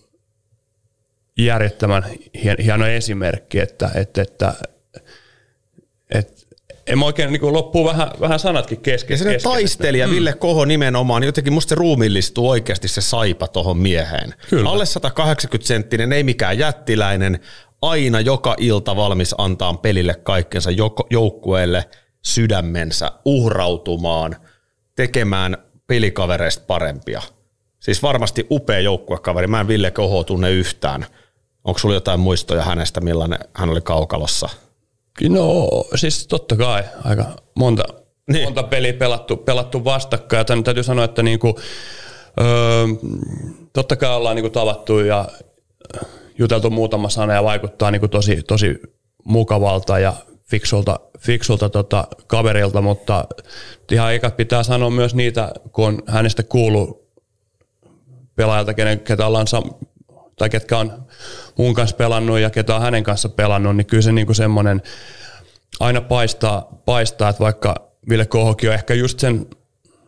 järjettömän 1.39 2.05
hieno 2.65 2.87
esimerkki, 2.87 3.59
että, 3.59 3.91
että, 3.95 4.23
että, 4.23 4.55
että 6.11 6.41
en 6.87 6.99
mä 6.99 7.05
oikein 7.05 7.33
niin 7.33 7.53
loppuu 7.53 7.85
vähän, 7.85 8.11
vähän 8.21 8.39
sanatkin 8.39 8.81
kesken. 8.81 9.15
Ja 9.15 9.19
se 9.19 9.25
kesken, 9.25 9.53
taistelija 9.53 10.07
mm. 10.07 10.15
Ville 10.15 10.33
Koho 10.33 10.65
nimenomaan, 10.65 11.23
jotenkin 11.23 11.53
musta 11.53 11.69
se 11.69 11.75
ruumillistuu 11.75 12.49
oikeasti 12.49 12.89
se 12.89 13.01
saipa 13.01 13.49
tuohon 13.49 13.79
mieheen. 13.79 14.35
Kyllä. 14.51 14.71
Alle 14.71 14.87
180 14.87 15.69
senttinen, 15.69 16.13
ei 16.13 16.23
mikään 16.23 16.59
jättiläinen, 16.59 17.41
aina 17.83 18.21
joka 18.21 18.55
ilta 18.59 18.97
valmis 18.97 19.35
antaa 19.39 19.75
pelille 19.75 20.15
kaikkensa 20.15 20.71
joukkueelle 21.11 21.85
sydämensä, 22.23 23.13
uhrautumaan, 23.25 24.37
tekemään 24.97 25.57
pelikavereista 25.87 26.65
parempia. 26.67 27.23
Siis 27.81 28.03
varmasti 28.03 28.47
upea 28.51 28.81
joukkuekaveri. 28.81 29.47
Mä 29.47 29.61
en 29.61 29.69
Ville 29.69 29.91
Koho 29.91 30.25
tunne 30.25 30.51
yhtään. 30.51 31.07
Onko 31.65 31.79
sulla 31.79 31.95
jotain 31.95 32.21
muistoja 32.21 32.63
hänestä, 32.63 33.01
millainen 33.01 33.39
hän 33.55 33.71
oli 33.71 33.81
kaukalossa? 33.81 34.49
No 35.29 35.69
siis 35.95 36.27
totta 36.27 36.57
kai 36.57 36.85
aika 37.05 37.25
monta, 37.55 37.83
niin. 38.33 38.45
monta 38.45 38.63
peliä 38.63 38.93
pelattu, 38.93 39.37
pelattu 39.37 39.85
vastakkain. 39.85 40.39
Ja 40.39 40.63
täytyy 40.65 40.83
sanoa, 40.83 41.05
että 41.05 41.23
niinku, 41.23 41.59
öö, 42.41 42.87
totta 43.73 43.97
kai 43.97 44.17
ollaan 44.17 44.37
niinku 44.37 44.51
tavattu 44.51 44.99
ja 44.99 45.29
juteltu 46.39 46.71
muutama 46.71 47.09
sana 47.09 47.35
ja 47.35 47.45
vaikuttaa 47.45 47.91
niinku 47.91 48.09
tosi, 48.09 48.43
tosi 48.43 48.81
mukavalta 49.25 49.99
ja 49.99 50.13
fiksulta, 50.51 51.01
fiksulta 51.19 51.69
tota 51.69 52.09
kaverilta, 52.27 52.83
mutta 52.83 53.25
ihan 53.93 54.13
eikä 54.13 54.31
pitää 54.31 54.63
sanoa 54.63 54.91
myös 54.91 55.15
niitä, 55.15 55.53
kun 55.73 56.03
hänestä 56.07 56.43
kuullut 56.43 57.11
pelaajalta, 58.37 58.75
kenen, 58.75 59.01
ketä 59.01 59.27
ollaan 59.27 59.47
tai 60.41 60.51
ketkä 60.51 60.79
on 60.79 61.07
mun 61.59 61.75
kanssa 61.75 61.97
pelannut 61.97 62.39
ja 62.39 62.51
ketä 62.51 62.77
on 62.77 62.83
hänen 62.83 63.05
kanssa 63.05 63.29
pelannut, 63.29 63.77
niin 63.77 63.87
kyllä 63.87 64.03
se 64.03 64.13
niinku 64.13 64.35
semmoinen 64.35 64.83
aina 65.81 66.01
paistaa, 66.01 66.69
paistaa, 66.85 67.29
että 67.29 67.45
vaikka 67.45 67.75
Ville 68.09 68.27
Kohokin 68.27 68.69
on 68.69 68.75
ehkä 68.75 68.95
just 68.95 69.19
sen 69.19 69.47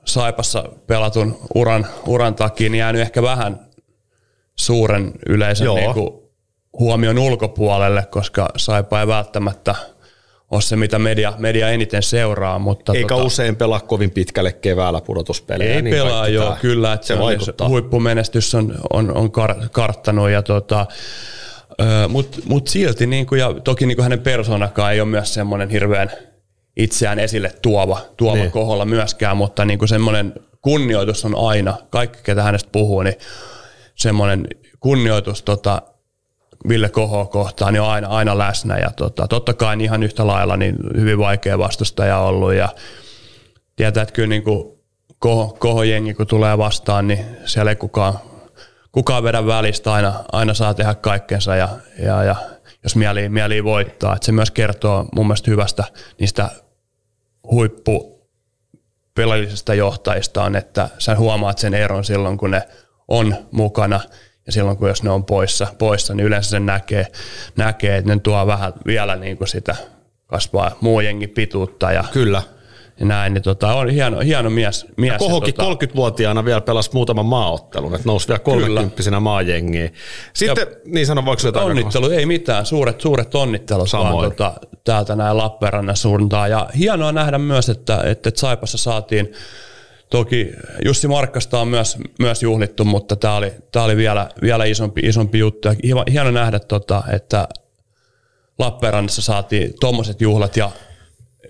Saipassa 0.04 0.64
pelatun 0.86 1.38
uran, 1.54 1.86
uran 2.06 2.34
takia, 2.34 2.70
niin 2.70 2.78
jäänyt 2.78 3.02
ehkä 3.02 3.22
vähän 3.22 3.60
suuren 4.56 5.12
yleisön 5.28 5.74
niinku 5.74 6.32
huomion 6.78 7.18
ulkopuolelle, 7.18 8.06
koska 8.10 8.48
Saipa 8.56 9.00
ei 9.00 9.06
välttämättä– 9.06 9.74
ole 10.52 10.62
se, 10.62 10.76
mitä 10.76 10.98
media, 10.98 11.32
media 11.38 11.68
eniten 11.68 12.02
seuraa. 12.02 12.58
Mutta 12.58 12.92
Eikä 12.92 13.14
tota, 13.14 13.24
usein 13.24 13.56
pelaa 13.56 13.80
kovin 13.80 14.10
pitkälle 14.10 14.52
keväällä 14.52 15.00
pudotuspelejä. 15.00 15.74
Ei 15.74 15.82
niin 15.82 15.96
pelaa, 15.96 16.28
joo, 16.28 16.44
tämä, 16.44 16.56
kyllä. 16.60 16.92
Että 16.92 17.06
se, 17.06 17.14
se 17.14 17.20
vaikuttaa. 17.20 17.68
Huippumenestys 17.68 18.54
on, 18.54 18.74
on, 18.92 19.16
on 19.16 19.30
kar, 19.30 19.54
karttanut 19.72 20.30
ja 20.30 20.42
tota, 20.42 20.86
mutta 22.08 22.38
mut 22.44 22.68
silti, 22.68 23.06
niin 23.06 23.26
kuin, 23.26 23.38
ja 23.38 23.54
toki 23.64 23.86
niin 23.86 23.96
kuin 23.96 24.02
hänen 24.02 24.20
persoonakaan 24.20 24.92
ei 24.92 25.00
ole 25.00 25.08
myös 25.08 25.34
semmoinen 25.34 25.70
hirveän 25.70 26.10
itseään 26.76 27.18
esille 27.18 27.52
tuova, 27.62 28.00
tuova 28.16 28.36
niin. 28.36 28.50
koholla 28.50 28.84
myöskään, 28.84 29.36
mutta 29.36 29.64
niin 29.64 29.78
kuin 29.78 29.88
semmoinen 29.88 30.34
kunnioitus 30.62 31.24
on 31.24 31.34
aina, 31.48 31.74
kaikki 31.90 32.18
ketä 32.22 32.42
hänestä 32.42 32.68
puhuu, 32.72 33.02
niin 33.02 33.16
semmoinen 33.94 34.46
kunnioitus 34.80 35.42
tota, 35.42 35.82
Ville 36.68 36.88
Koho 36.88 37.26
kohtaan 37.26 37.72
niin 37.72 37.80
on 37.80 37.88
aina, 37.88 38.08
aina 38.08 38.38
läsnä. 38.38 38.78
Ja 38.78 38.90
tota, 38.90 39.28
totta 39.28 39.54
kai 39.54 39.76
niin 39.76 39.84
ihan 39.84 40.02
yhtä 40.02 40.26
lailla 40.26 40.56
niin 40.56 40.76
hyvin 40.96 41.18
vaikea 41.18 41.58
vastustaja 41.58 42.18
ollut. 42.18 42.54
Ja 42.54 42.68
tietää, 43.76 44.02
että 44.02 44.12
kyllä 44.12 44.28
niin 44.28 44.42
kuin 44.42 44.78
Koho, 45.18 45.56
Koho-jengi 45.58 46.14
kun 46.14 46.26
tulee 46.26 46.58
vastaan, 46.58 47.08
niin 47.08 47.24
siellä 47.44 47.70
ei 47.70 47.76
kukaan, 47.76 48.18
kukaan 48.92 49.22
vedä 49.22 49.46
välistä, 49.46 49.92
aina, 49.92 50.24
aina 50.32 50.54
saa 50.54 50.74
tehdä 50.74 50.94
kaikkensa 50.94 51.56
ja, 51.56 51.68
ja, 51.98 52.24
ja 52.24 52.36
jos 52.82 52.96
mieli, 52.96 53.28
mieli 53.28 53.64
voittaa. 53.64 54.14
että 54.14 54.26
se 54.26 54.32
myös 54.32 54.50
kertoo 54.50 55.06
mun 55.14 55.26
mielestä 55.26 55.50
hyvästä 55.50 55.84
niistä 56.20 56.50
huippu 57.50 58.28
pelillisistä 59.14 59.74
johtajista 59.74 60.42
on, 60.42 60.56
että 60.56 60.88
sä 60.98 61.16
huomaat 61.16 61.58
sen 61.58 61.74
eron 61.74 62.04
silloin, 62.04 62.38
kun 62.38 62.50
ne 62.50 62.62
on 63.08 63.36
mukana– 63.50 64.00
ja 64.46 64.52
silloin 64.52 64.76
kun 64.76 64.88
jos 64.88 65.02
ne 65.02 65.10
on 65.10 65.24
poissa, 65.24 65.66
poissa 65.78 66.14
niin 66.14 66.26
yleensä 66.26 66.50
sen 66.50 66.66
näkee, 66.66 67.06
näkee, 67.56 67.96
että 67.96 68.14
ne 68.14 68.20
tuo 68.20 68.46
vähän 68.46 68.72
vielä 68.86 69.16
niin 69.16 69.36
kuin 69.36 69.48
sitä 69.48 69.76
kasvaa 70.26 70.70
muu 70.80 71.00
jengi 71.00 71.26
pituutta. 71.26 71.92
Ja, 71.92 72.04
Kyllä. 72.12 72.42
Ja 73.00 73.06
näin, 73.06 73.34
niin 73.34 73.42
tota, 73.42 73.74
on 73.74 73.88
hieno, 73.88 74.20
hieno 74.20 74.50
mies. 74.50 74.86
mies 74.96 75.18
Kohokin 75.18 75.54
tota, 75.54 75.86
30-vuotiaana 75.86 76.44
vielä 76.44 76.60
pelasi 76.60 76.90
muutaman 76.92 77.26
maaottelun, 77.26 77.94
että 77.94 78.06
nousi 78.06 78.28
vielä 78.28 78.38
30 78.38 79.20
maajengiin. 79.20 79.94
Sitten, 80.32 80.66
ja, 80.70 80.76
niin 80.84 81.06
sanon, 81.06 81.24
voiko 81.24 81.42
jotain? 81.44 81.66
Onnittelu, 81.66 82.10
ei 82.10 82.26
mitään, 82.26 82.66
suuret, 82.66 83.00
suuret 83.00 83.34
onnittelut 83.34 83.90
Samoin. 83.90 84.12
vaan 84.12 84.30
tota, 84.30 84.52
täältä 84.84 85.16
näin 85.16 85.36
Lappeenrannan 85.36 85.96
suuntaan. 85.96 86.50
Ja 86.50 86.68
hienoa 86.78 87.12
nähdä 87.12 87.38
myös, 87.38 87.68
että, 87.68 88.02
että 88.04 88.30
Saipassa 88.34 88.78
saatiin 88.78 89.32
Toki 90.12 90.52
Jussi 90.84 91.08
Markkasta 91.08 91.60
on 91.60 91.68
myös, 91.68 91.98
myös 92.18 92.42
juhlittu, 92.42 92.84
mutta 92.84 93.16
tämä 93.16 93.36
oli, 93.36 93.52
tää 93.72 93.84
oli 93.84 93.96
vielä, 93.96 94.28
vielä 94.42 94.64
isompi, 94.64 95.00
isompi 95.04 95.38
juttu. 95.38 95.68
Ja 95.68 95.74
hieno 96.10 96.30
nähdä, 96.30 96.58
tota, 96.58 97.02
että 97.12 97.48
Lappeenrannassa 98.58 99.22
saatiin 99.22 99.74
tuommoiset 99.80 100.20
juhlat 100.20 100.56
ja 100.56 100.70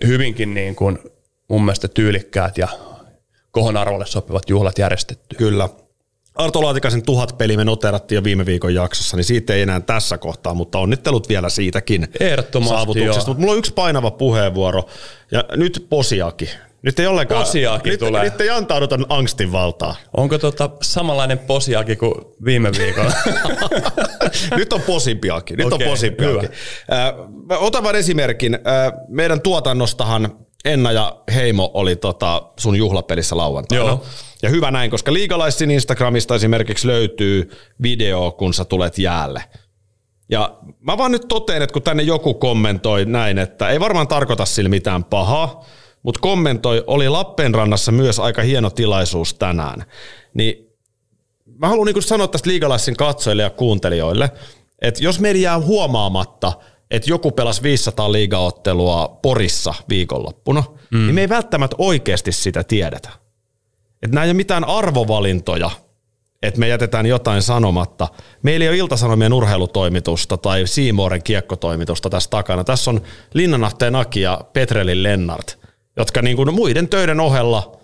hyvinkin 0.07 0.53
niin 0.53 0.75
kuin 0.75 0.99
mun 1.47 1.65
mielestä 1.65 1.87
tyylikkäät 1.87 2.57
ja 2.57 2.67
kohon 3.51 3.77
arvolle 3.77 4.05
sopivat 4.05 4.49
juhlat 4.49 4.77
järjestetty. 4.79 5.35
Kyllä. 5.35 5.69
Arto 6.35 6.61
Laatikaisen 6.61 7.03
tuhat 7.03 7.37
peli 7.37 7.57
me 7.57 7.65
noterattiin 7.65 8.15
jo 8.15 8.23
viime 8.23 8.45
viikon 8.45 8.73
jaksossa, 8.73 9.17
niin 9.17 9.25
siitä 9.25 9.53
ei 9.53 9.61
enää 9.61 9.79
tässä 9.79 10.17
kohtaa, 10.17 10.53
mutta 10.53 10.79
onnittelut 10.79 11.29
vielä 11.29 11.49
siitäkin 11.49 12.07
Ehdottomasti, 12.19 12.75
saavutuksesta. 12.75 13.29
Mutta 13.29 13.41
mulla 13.41 13.51
on 13.51 13.59
yksi 13.59 13.73
painava 13.73 14.11
puheenvuoro, 14.11 14.83
ja 15.31 15.43
nyt 15.55 15.85
Posiaki. 15.89 16.49
Nyt 16.83 16.99
ei 16.99 17.07
ollenkaan, 17.07 17.43
Posiaki 17.43 17.89
nyt, 17.89 17.99
tulee. 17.99 18.23
Nyt 18.23 18.41
ei 18.41 18.49
antauduta 18.49 18.99
angstin 19.09 19.51
valtaa. 19.51 19.95
Onko 20.17 20.37
tota 20.37 20.69
samanlainen 20.81 21.39
posiaki 21.39 21.95
kuin 21.95 22.13
viime 22.45 22.71
viikolla? 22.77 23.13
nyt 24.57 24.73
on 24.73 24.81
posimpiakin. 24.81 25.57
Nyt 25.57 25.73
okay, 25.73 25.87
on 25.87 25.91
posimpiakin. 25.91 26.49
Äh, 26.91 27.63
otan 27.63 27.83
vain 27.83 27.95
esimerkin. 27.95 28.53
Äh, 28.53 28.93
meidän 29.07 29.41
tuotannostahan 29.41 30.45
Enna 30.65 30.91
ja 30.91 31.17
Heimo 31.33 31.71
oli 31.73 31.95
tota 31.95 32.43
sun 32.59 32.75
juhlapelissä 32.75 33.37
lauantaina. 33.37 33.85
Joo. 33.85 34.05
Ja 34.41 34.49
hyvä 34.49 34.71
näin, 34.71 34.91
koska 34.91 35.13
liigalaisin 35.13 35.71
Instagramista 35.71 36.35
esimerkiksi 36.35 36.87
löytyy 36.87 37.49
video, 37.81 38.31
kun 38.31 38.53
sä 38.53 38.65
tulet 38.65 38.97
jäälle. 38.97 39.43
Ja 40.29 40.57
mä 40.79 40.97
vaan 40.97 41.11
nyt 41.11 41.25
totean, 41.27 41.61
että 41.61 41.73
kun 41.73 41.81
tänne 41.81 42.03
joku 42.03 42.33
kommentoi 42.33 43.05
näin, 43.05 43.37
että 43.37 43.69
ei 43.69 43.79
varmaan 43.79 44.07
tarkoita 44.07 44.45
sillä 44.45 44.69
mitään 44.69 45.03
pahaa, 45.03 45.65
mutta 46.03 46.19
kommentoi, 46.21 46.83
oli 46.87 47.09
Lappeenrannassa 47.09 47.91
myös 47.91 48.19
aika 48.19 48.41
hieno 48.41 48.69
tilaisuus 48.69 49.33
tänään. 49.33 49.83
Niin 50.33 50.73
mä 51.57 51.67
haluan 51.67 51.85
niin 51.85 52.03
sanoa 52.03 52.27
tästä 52.27 52.49
liigalaisen 52.49 52.95
katsojille 52.95 53.43
ja 53.43 53.49
kuuntelijoille, 53.49 54.31
että 54.81 55.03
jos 55.03 55.19
meidän 55.19 55.41
jää 55.41 55.59
huomaamatta, 55.59 56.53
että 56.91 57.09
joku 57.09 57.31
pelasi 57.31 57.63
500 57.63 58.11
liigaottelua 58.11 59.19
Porissa 59.21 59.73
viikonloppuna, 59.89 60.63
mm. 60.91 60.97
niin 60.97 61.15
me 61.15 61.21
ei 61.21 61.29
välttämättä 61.29 61.75
oikeasti 61.79 62.31
sitä 62.31 62.63
tiedetä. 62.63 63.09
Että 64.01 64.15
nämä 64.15 64.23
ei 64.23 64.29
ole 64.29 64.33
mitään 64.33 64.63
arvovalintoja, 64.63 65.71
että 66.41 66.59
me 66.59 66.67
jätetään 66.67 67.05
jotain 67.05 67.41
sanomatta. 67.41 68.07
Meillä 68.41 68.63
ei 68.63 68.69
ole 68.69 68.77
Iltasanomien 68.77 69.33
urheilutoimitusta 69.33 70.37
tai 70.37 70.67
Siimooren 70.67 71.23
kiekkotoimitusta 71.23 72.09
tässä 72.09 72.29
takana. 72.29 72.63
Tässä 72.63 72.91
on 72.91 73.01
Linnanahteen 73.33 73.95
Aki 73.95 74.21
ja 74.21 74.41
Petrelin 74.53 75.03
Lennart, 75.03 75.59
jotka 75.97 76.21
niin 76.21 76.35
kuin 76.35 76.53
muiden 76.53 76.87
töiden 76.87 77.19
ohella 77.19 77.77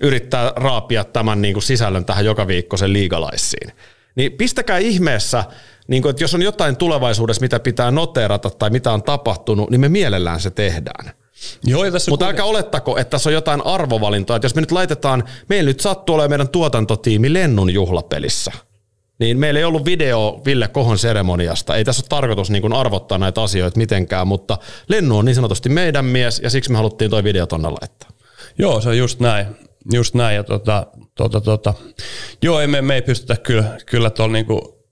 yrittää 0.00 0.52
raapia 0.56 1.04
tämän 1.04 1.42
niin 1.42 1.54
kuin 1.54 1.62
sisällön 1.62 2.04
tähän 2.04 2.24
joka 2.24 2.46
viikkoisen 2.46 2.92
liigalaissiin. 2.92 3.72
Niin 4.14 4.32
pistäkää 4.32 4.78
ihmeessä, 4.78 5.44
niin 5.88 6.02
kuin, 6.02 6.10
että 6.10 6.24
jos 6.24 6.34
on 6.34 6.42
jotain 6.42 6.76
tulevaisuudessa, 6.76 7.42
mitä 7.42 7.60
pitää 7.60 7.90
noteerata 7.90 8.50
tai 8.50 8.70
mitä 8.70 8.92
on 8.92 9.02
tapahtunut, 9.02 9.70
niin 9.70 9.80
me 9.80 9.88
mielellään 9.88 10.40
se 10.40 10.50
tehdään. 10.50 11.12
Joo, 11.64 11.90
tässä 11.90 12.10
Mutta 12.10 12.26
älkää 12.26 12.44
olettako, 12.44 12.98
että 12.98 13.10
tässä 13.10 13.30
on 13.30 13.34
jotain 13.34 13.66
arvovalintoa. 13.66 14.36
Että 14.36 14.46
jos 14.46 14.54
me 14.54 14.60
nyt 14.60 14.72
laitetaan, 14.72 15.24
meillä 15.48 15.68
nyt 15.68 15.80
sattuu 15.80 16.14
olemaan 16.14 16.30
meidän 16.30 16.48
tuotantotiimi 16.48 17.32
Lennun 17.32 17.70
juhlapelissä, 17.70 18.52
niin 19.22 19.38
meillä 19.38 19.60
ei 19.60 19.64
ollut 19.64 19.84
video 19.84 20.42
Ville 20.44 20.68
Kohon 20.68 20.98
seremoniasta. 20.98 21.76
Ei 21.76 21.84
tässä 21.84 22.02
ole 22.02 22.08
tarkoitus 22.08 22.50
niin 22.50 22.62
kuin 22.62 22.72
arvottaa 22.72 23.18
näitä 23.18 23.42
asioita 23.42 23.78
mitenkään, 23.78 24.28
mutta 24.28 24.58
Lennu 24.88 25.18
on 25.18 25.24
niin 25.24 25.34
sanotusti 25.34 25.68
meidän 25.68 26.04
mies 26.04 26.40
ja 26.44 26.50
siksi 26.50 26.70
me 26.70 26.76
haluttiin 26.76 27.10
toi 27.10 27.24
video 27.24 27.46
tonne 27.46 27.68
laittaa. 27.68 28.10
Joo, 28.58 28.80
se 28.80 28.88
on 28.88 28.98
just 28.98 29.20
näin. 29.20 29.46
Just 29.92 30.14
näin. 30.14 30.36
Ja 30.36 30.44
tota, 30.44 30.86
tota, 31.14 31.40
tota. 31.40 31.74
Joo, 32.42 32.60
ei, 32.60 32.66
me, 32.66 32.82
me 32.82 32.94
ei 32.94 33.02
pystytä 33.02 33.36
kyllä, 33.36 33.78
kyllä 33.86 34.10
tuolla 34.10 34.32
niinku 34.32 34.86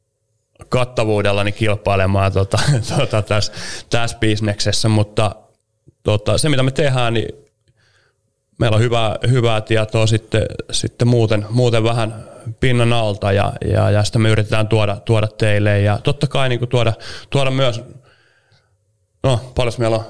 kattavuudella 0.68 1.44
niin 1.44 1.54
kilpailemaan 1.54 2.32
tota, 2.32 2.58
tota, 2.96 3.22
tässä, 3.22 3.52
tässä 3.90 4.18
bisneksessä, 4.18 4.88
mutta 4.88 5.36
tota, 6.02 6.38
se 6.38 6.48
mitä 6.48 6.62
me 6.62 6.70
tehdään, 6.70 7.14
niin 7.14 7.28
meillä 8.60 8.74
on 8.74 8.82
hyvää, 8.82 9.16
hyvää 9.30 9.60
tietoa 9.60 10.06
sitten, 10.06 10.42
sitten 10.70 11.08
muuten, 11.08 11.46
muuten 11.50 11.84
vähän 11.84 12.24
pinnan 12.60 12.92
alta 12.92 13.32
ja, 13.32 13.52
ja, 13.72 13.90
ja 13.90 14.04
sitä 14.04 14.18
me 14.18 14.30
yritetään 14.30 14.68
tuoda, 14.68 14.96
tuoda 14.96 15.26
teille 15.26 15.80
ja 15.80 15.98
totta 15.98 16.26
kai 16.26 16.48
niin 16.48 16.58
kuin 16.58 16.68
tuoda, 16.68 16.92
tuoda 17.30 17.50
myös, 17.50 17.82
no 19.22 19.52
paljon 19.54 19.74
meillä 19.78 19.96
on 19.96 20.04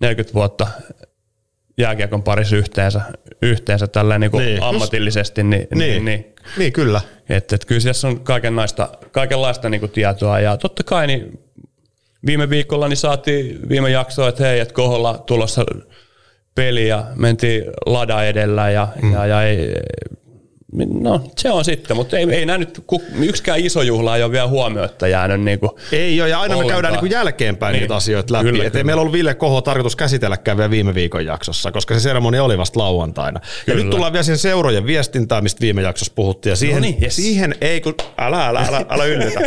40 0.00 0.34
vuotta 0.34 0.66
jääkiekon 1.78 2.22
parissa 2.22 2.56
yhteensä, 2.56 3.00
yhteensä 3.42 3.86
tällä 3.86 4.18
niin 4.18 4.30
kuin 4.30 4.44
niin. 4.44 4.62
ammatillisesti. 4.62 5.42
Niin, 5.42 5.68
niin. 5.70 5.78
Niin, 5.78 6.04
niin, 6.04 6.34
niin 6.58 6.72
kyllä. 6.72 7.00
Että, 7.28 7.54
että 7.54 7.66
kyllä 7.66 7.80
siellä 7.80 8.08
on 8.08 8.20
kaikenlaista, 8.20 8.88
kaikenlaista 9.12 9.68
niin 9.68 9.80
kuin 9.80 9.92
tietoa 9.92 10.40
ja 10.40 10.56
totta 10.56 10.82
kai 10.82 11.06
niin 11.06 11.38
viime 12.26 12.50
viikolla 12.50 12.88
niin 12.88 12.96
saatiin 12.96 13.68
viime 13.68 13.90
jaksoa, 13.90 14.28
että 14.28 14.44
hei, 14.44 14.60
että 14.60 14.74
koholla 14.74 15.18
tulossa 15.26 15.64
peli 16.58 16.88
ja 16.88 17.04
mentiin 17.14 17.64
lada 17.86 18.24
edellä 18.24 18.70
ja, 18.70 18.88
mm. 19.02 19.12
ja, 19.12 19.26
ja 19.26 19.42
ei, 19.42 19.74
No 20.72 21.20
se 21.36 21.50
on 21.50 21.64
sitten, 21.64 21.96
mutta 21.96 22.18
ei, 22.18 22.26
ei 22.30 22.46
nämä 22.46 22.58
nyt, 22.58 22.84
yksikään 23.20 23.58
iso 23.58 23.82
juhla 23.82 24.16
ei 24.16 24.22
ole 24.22 24.32
vielä 24.32 24.46
huomioita 24.46 25.08
jäänyt. 25.08 25.40
Niin 25.40 25.58
kuin 25.58 25.70
ei 25.92 26.20
ole, 26.20 26.28
ja 26.28 26.40
aina 26.40 26.54
ollenkaan. 26.54 26.66
me 26.66 26.72
käydään 26.72 26.92
niin 26.92 27.00
kuin 27.00 27.12
jälkeenpäin 27.12 27.72
niin. 27.72 27.80
niitä 27.80 27.96
asioita 27.96 28.32
läpi. 28.32 28.44
Kyllä, 28.44 28.70
kyllä. 28.70 28.84
meillä 28.84 29.00
ollut 29.00 29.12
Ville 29.12 29.34
Koho 29.34 29.60
tarkoitus 29.60 29.96
käsitelläkään 29.96 30.56
vielä 30.56 30.70
viime 30.70 30.94
viikon 30.94 31.26
jaksossa, 31.26 31.72
koska 31.72 31.94
se 31.94 32.00
seremonia 32.00 32.44
oli 32.44 32.58
vasta 32.58 32.78
lauantaina. 32.78 33.40
Kyllä. 33.40 33.78
Ja 33.78 33.84
nyt 33.84 33.90
tullaan 33.90 34.12
vielä 34.12 34.22
siihen 34.22 34.38
seurojen 34.38 34.86
viestintään, 34.86 35.42
mistä 35.42 35.60
viime 35.60 35.82
jaksossa 35.82 36.12
puhuttiin. 36.16 36.50
Ja 36.50 36.56
siihen, 36.56 36.76
no 36.76 36.80
niin, 36.80 37.02
yes. 37.02 37.16
siihen 37.16 37.54
ei, 37.60 37.80
kun, 37.80 37.94
älä, 38.18 38.46
älä, 38.46 38.60
älä, 38.68 38.84
älä 38.88 39.04
yllytä. 39.04 39.40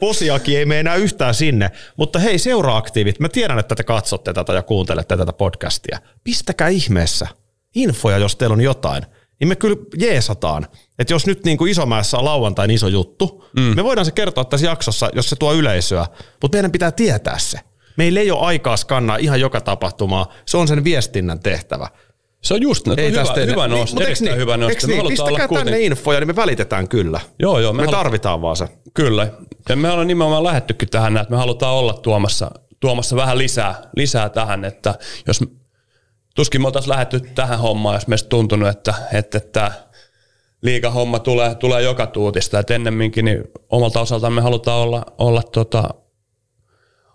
Posiaki 0.00 0.56
ei 0.56 0.66
mene 0.66 0.80
enää 0.80 0.94
yhtään 0.94 1.34
sinne. 1.34 1.70
Mutta 1.96 2.18
hei, 2.18 2.38
seuraaktiivit, 2.38 3.20
mä 3.20 3.28
tiedän, 3.28 3.58
että 3.58 3.74
te 3.74 3.84
katsotte 3.84 4.32
tätä 4.32 4.52
ja 4.52 4.62
kuuntelette 4.62 5.16
tätä 5.16 5.32
podcastia. 5.32 5.98
Pistäkää 6.24 6.68
ihmeessä 6.68 7.26
infoja, 7.74 8.18
jos 8.18 8.36
teillä 8.36 8.54
on 8.54 8.60
jotain 8.60 9.02
niin 9.44 9.48
me 9.48 9.56
kyllä 9.56 9.76
jeesataan. 9.98 10.66
Että 10.98 11.12
jos 11.12 11.26
nyt 11.26 11.44
niin 11.44 11.58
kuin 11.58 11.70
Isomäessä 11.70 12.18
on 12.18 12.24
lauantain 12.24 12.70
iso 12.70 12.88
juttu, 12.88 13.44
mm. 13.56 13.62
me 13.62 13.84
voidaan 13.84 14.04
se 14.04 14.12
kertoa 14.12 14.44
tässä 14.44 14.66
jaksossa, 14.66 15.10
jos 15.14 15.30
se 15.30 15.36
tuo 15.36 15.54
yleisöä, 15.54 16.06
mutta 16.42 16.56
meidän 16.56 16.72
pitää 16.72 16.92
tietää 16.92 17.38
se. 17.38 17.60
Meillä 17.96 18.20
ei 18.20 18.30
ole 18.30 18.46
aikaa 18.46 18.76
skannaa 18.76 19.16
ihan 19.16 19.40
joka 19.40 19.60
tapahtumaa, 19.60 20.32
se 20.46 20.56
on 20.56 20.68
sen 20.68 20.84
viestinnän 20.84 21.40
tehtävä. 21.40 21.88
Se 22.42 22.54
on 22.54 22.62
just 22.62 22.88
ei 22.88 23.10
hyvä, 23.10 23.24
tästä 23.24 23.40
hyvä 23.40 23.68
nosto, 23.68 23.98
niin, 23.98 24.06
erittäin 24.06 24.30
niin, 24.30 24.40
hyvä 24.40 24.56
nosto. 24.56 24.86
Niin, 24.86 25.06
pistäkää 25.06 25.32
tänne 25.36 25.48
kuiten... 25.48 25.82
infoja, 25.82 26.20
niin 26.20 26.28
me 26.28 26.36
välitetään 26.36 26.88
kyllä. 26.88 27.20
Joo, 27.38 27.60
joo. 27.60 27.72
Me, 27.72 27.76
me 27.76 27.86
halu... 27.86 27.96
tarvitaan 27.96 28.42
vaan 28.42 28.56
se. 28.56 28.68
Kyllä. 28.94 29.28
Ja 29.68 29.76
me 29.76 29.90
ollaan 29.90 30.06
nimenomaan 30.06 30.44
lähettykin 30.44 30.88
tähän, 30.88 31.16
että 31.16 31.30
me 31.30 31.36
halutaan 31.36 31.74
olla 31.74 31.92
tuomassa, 31.92 32.50
tuomassa 32.80 33.16
vähän 33.16 33.38
lisää, 33.38 33.74
lisää 33.96 34.28
tähän, 34.28 34.64
että 34.64 34.94
jos 35.26 35.40
tuskin 36.34 36.60
me 36.60 36.66
oltaisiin 36.66 36.90
lähetty 36.90 37.20
tähän 37.20 37.58
hommaan, 37.58 37.96
jos 37.96 38.06
meistä 38.06 38.28
tuntunut, 38.28 38.68
että, 38.68 38.94
että, 39.12 39.38
että 39.38 39.72
liikahomma 40.62 41.18
tulee, 41.18 41.54
tulee 41.54 41.82
joka 41.82 42.06
tuutista. 42.06 42.58
Et 42.58 42.70
ennemminkin 42.70 43.24
niin 43.24 43.44
omalta 43.70 44.00
osaltaan 44.00 44.32
me 44.32 44.40
halutaan 44.40 44.78
olla, 44.78 45.06
olla 45.18 45.42
tota, 45.42 45.88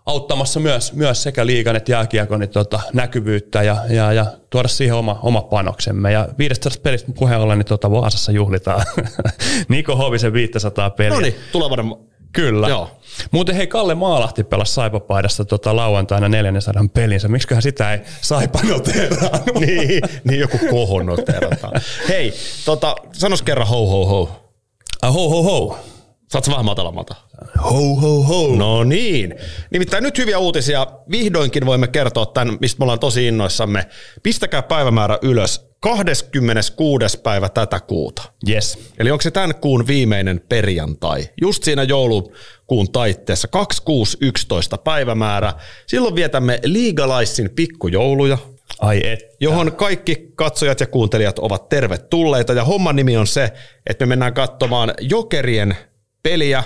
auttamassa 0.06 0.60
myös, 0.60 0.92
myös 0.92 1.22
sekä 1.22 1.46
liikan 1.46 1.76
että 1.76 1.92
jääkiekon 1.92 2.40
niin 2.40 2.50
tota, 2.50 2.80
näkyvyyttä 2.92 3.62
ja, 3.62 3.76
ja, 3.88 4.12
ja, 4.12 4.26
tuoda 4.50 4.68
siihen 4.68 4.96
oma, 4.96 5.18
oma 5.22 5.42
panoksemme. 5.42 6.12
Ja 6.12 6.28
500 6.38 6.72
pelistä 6.82 7.12
puheen 7.12 7.40
ollen, 7.40 7.58
niin 7.58 7.66
tota 7.66 7.90
Vaasassa 7.90 8.32
juhlitaan 8.32 8.86
Niko 9.68 9.96
Hovisen 9.96 10.32
500 10.32 10.90
peliä. 10.90 11.14
No 11.14 11.20
niin, 11.20 11.34
tulevainen 11.52 12.09
Kyllä. 12.32 12.68
Joo. 12.68 12.90
Muuten 13.30 13.54
hei, 13.54 13.66
Kalle 13.66 13.94
Maalahti 13.94 14.44
pelasi 14.44 14.74
Saipapaidassa 14.74 15.44
tota, 15.44 15.76
lauantaina 15.76 16.28
400 16.28 16.84
pelinsä. 16.94 17.28
Miksiköhän 17.28 17.62
sitä 17.62 17.92
ei 17.92 18.00
Saipa 18.20 18.60
niin, 19.60 20.02
niin, 20.24 20.40
joku 20.40 20.58
kohon 20.70 21.06
noterataan. 21.06 21.72
hei, 22.08 22.34
tota, 22.64 22.96
sanos 23.12 23.42
kerran 23.42 23.68
ho 23.68 23.86
ho 23.86 24.06
ho. 24.06 24.46
Ah, 25.02 25.14
ho 25.14 25.28
ho 25.28 25.42
ho. 25.42 25.78
Saatko 26.30 26.50
vähän 26.50 26.64
matalammalta? 26.64 27.14
Ho 27.64 27.94
ho 27.94 28.22
ho. 28.22 28.56
No 28.56 28.84
niin. 28.84 29.34
Nimittäin 29.70 30.04
nyt 30.04 30.18
hyviä 30.18 30.38
uutisia. 30.38 30.86
Vihdoinkin 31.10 31.66
voimme 31.66 31.88
kertoa 31.88 32.26
tämän, 32.26 32.58
mistä 32.60 32.78
me 32.78 32.84
ollaan 32.84 32.98
tosi 32.98 33.26
innoissamme. 33.26 33.86
Pistäkää 34.22 34.62
päivämäärä 34.62 35.18
ylös. 35.22 35.70
26. 35.80 37.18
päivä 37.18 37.48
tätä 37.48 37.80
kuuta. 37.80 38.22
Yes. 38.48 38.78
Eli 38.98 39.10
onko 39.10 39.22
se 39.22 39.30
tämän 39.30 39.54
kuun 39.54 39.86
viimeinen 39.86 40.40
perjantai? 40.48 41.28
Just 41.40 41.64
siinä 41.64 41.82
joulukuun 41.82 42.92
taitteessa, 42.92 43.48
2611 43.48 44.78
päivämäärä. 44.78 45.52
Silloin 45.86 46.14
vietämme 46.14 46.60
Liigalaissin 46.64 47.50
pikkujouluja. 47.50 48.38
Ai 48.78 49.00
et. 49.04 49.20
Johon 49.40 49.72
kaikki 49.72 50.32
katsojat 50.34 50.80
ja 50.80 50.86
kuuntelijat 50.86 51.38
ovat 51.38 51.68
tervetulleita. 51.68 52.52
Ja 52.52 52.64
homman 52.64 52.96
nimi 52.96 53.16
on 53.16 53.26
se, 53.26 53.52
että 53.86 54.06
me 54.06 54.08
mennään 54.08 54.34
katsomaan 54.34 54.94
Jokerien 55.00 55.76
peliä. 56.22 56.64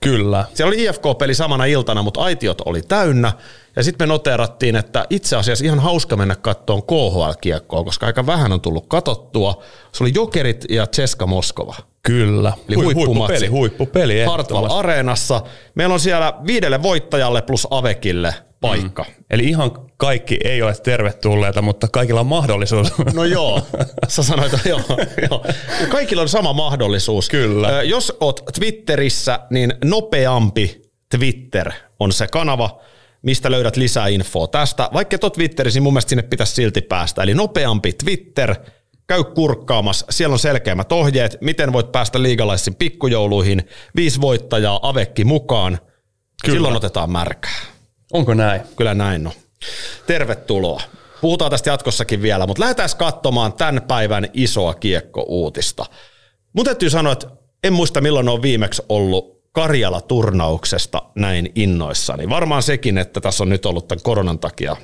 Kyllä. 0.00 0.44
Siellä 0.54 0.68
oli 0.68 0.84
IFK-peli 0.84 1.34
samana 1.34 1.64
iltana, 1.64 2.02
mutta 2.02 2.20
aitiot 2.20 2.60
oli 2.60 2.82
täynnä. 2.82 3.32
Ja 3.76 3.82
sitten 3.82 4.08
me 4.08 4.12
noteerattiin, 4.12 4.76
että 4.76 5.04
itse 5.10 5.36
asiassa 5.36 5.64
ihan 5.64 5.80
hauska 5.80 6.16
mennä 6.16 6.36
kattoon 6.36 6.82
KHL-kiekkoa, 6.82 7.84
koska 7.84 8.06
aika 8.06 8.26
vähän 8.26 8.52
on 8.52 8.60
tullut 8.60 8.86
katottua. 8.88 9.62
Se 9.92 10.04
oli 10.04 10.12
Jokerit 10.14 10.64
ja 10.68 10.86
Ceska 10.86 11.26
Moskova. 11.26 11.74
Kyllä. 12.02 12.52
Eli 12.68 12.76
Hui, 12.76 12.94
huippupeli, 12.94 13.46
huippupeli. 13.46 14.24
Hartwall 14.24 14.70
Areenassa. 14.70 15.42
Meillä 15.74 15.92
on 15.92 16.00
siellä 16.00 16.32
viidelle 16.46 16.82
voittajalle 16.82 17.42
plus 17.42 17.68
Avekille 17.70 18.34
paikka. 18.62 19.02
Mm. 19.02 19.24
Eli 19.30 19.44
ihan 19.44 19.70
kaikki 19.96 20.38
ei 20.44 20.62
ole 20.62 20.74
tervetulleita, 20.82 21.62
mutta 21.62 21.88
kaikilla 21.88 22.20
on 22.20 22.26
mahdollisuus. 22.26 22.92
No 23.12 23.24
joo, 23.24 23.62
sä 24.08 24.22
sanoit, 24.22 24.52
joo, 24.64 24.80
joo. 25.30 25.44
Kaikilla 25.88 26.22
on 26.22 26.28
sama 26.28 26.52
mahdollisuus. 26.52 27.28
Kyllä. 27.28 27.82
Jos 27.82 28.16
oot 28.20 28.42
Twitterissä, 28.54 29.40
niin 29.50 29.74
nopeampi 29.84 30.82
Twitter 31.16 31.72
on 32.00 32.12
se 32.12 32.26
kanava, 32.26 32.80
mistä 33.22 33.50
löydät 33.50 33.76
lisää 33.76 34.08
infoa 34.08 34.46
tästä. 34.46 34.90
Vaikka 34.92 35.14
et 35.14 35.24
ole 35.24 35.32
Twitterissä, 35.32 35.76
niin 35.76 35.82
mun 35.82 35.92
mielestä 35.92 36.08
sinne 36.08 36.22
pitäisi 36.22 36.54
silti 36.54 36.80
päästä. 36.82 37.22
Eli 37.22 37.34
nopeampi 37.34 37.92
Twitter, 37.92 38.54
käy 39.06 39.24
kurkkaamassa. 39.24 40.06
Siellä 40.10 40.32
on 40.32 40.38
selkeämmät 40.38 40.92
ohjeet, 40.92 41.38
miten 41.40 41.72
voit 41.72 41.92
päästä 41.92 42.22
liigalaisiin 42.22 42.74
pikkujouluihin. 42.74 43.68
Viisi 43.96 44.20
voittajaa, 44.20 44.80
Avekki 44.82 45.24
mukaan. 45.24 45.78
Kyllä. 46.44 46.56
Silloin 46.56 46.76
otetaan 46.76 47.10
märkää. 47.10 47.71
Onko 48.12 48.34
näin? 48.34 48.60
Kyllä 48.76 48.94
näin 48.94 49.26
on. 49.26 49.32
Tervetuloa. 50.06 50.82
Puhutaan 51.20 51.50
tästä 51.50 51.70
jatkossakin 51.70 52.22
vielä, 52.22 52.46
mutta 52.46 52.60
lähdetään 52.60 52.88
katsomaan 52.98 53.52
tämän 53.52 53.82
päivän 53.82 54.28
isoa 54.32 54.74
kiekko-uutista. 54.74 55.86
Mun 56.52 56.64
täytyy 56.64 56.90
sanoa, 56.90 57.12
että 57.12 57.26
en 57.64 57.72
muista 57.72 58.00
milloin 58.00 58.28
on 58.28 58.42
viimeksi 58.42 58.82
ollut 58.88 59.42
Karjala-turnauksesta 59.52 61.02
näin 61.14 61.52
innoissani. 61.54 62.28
Varmaan 62.28 62.62
sekin, 62.62 62.98
että 62.98 63.20
tässä 63.20 63.44
on 63.44 63.48
nyt 63.48 63.66
ollut 63.66 63.88
tämän 63.88 64.02
koronan 64.02 64.38
takia 64.38 64.76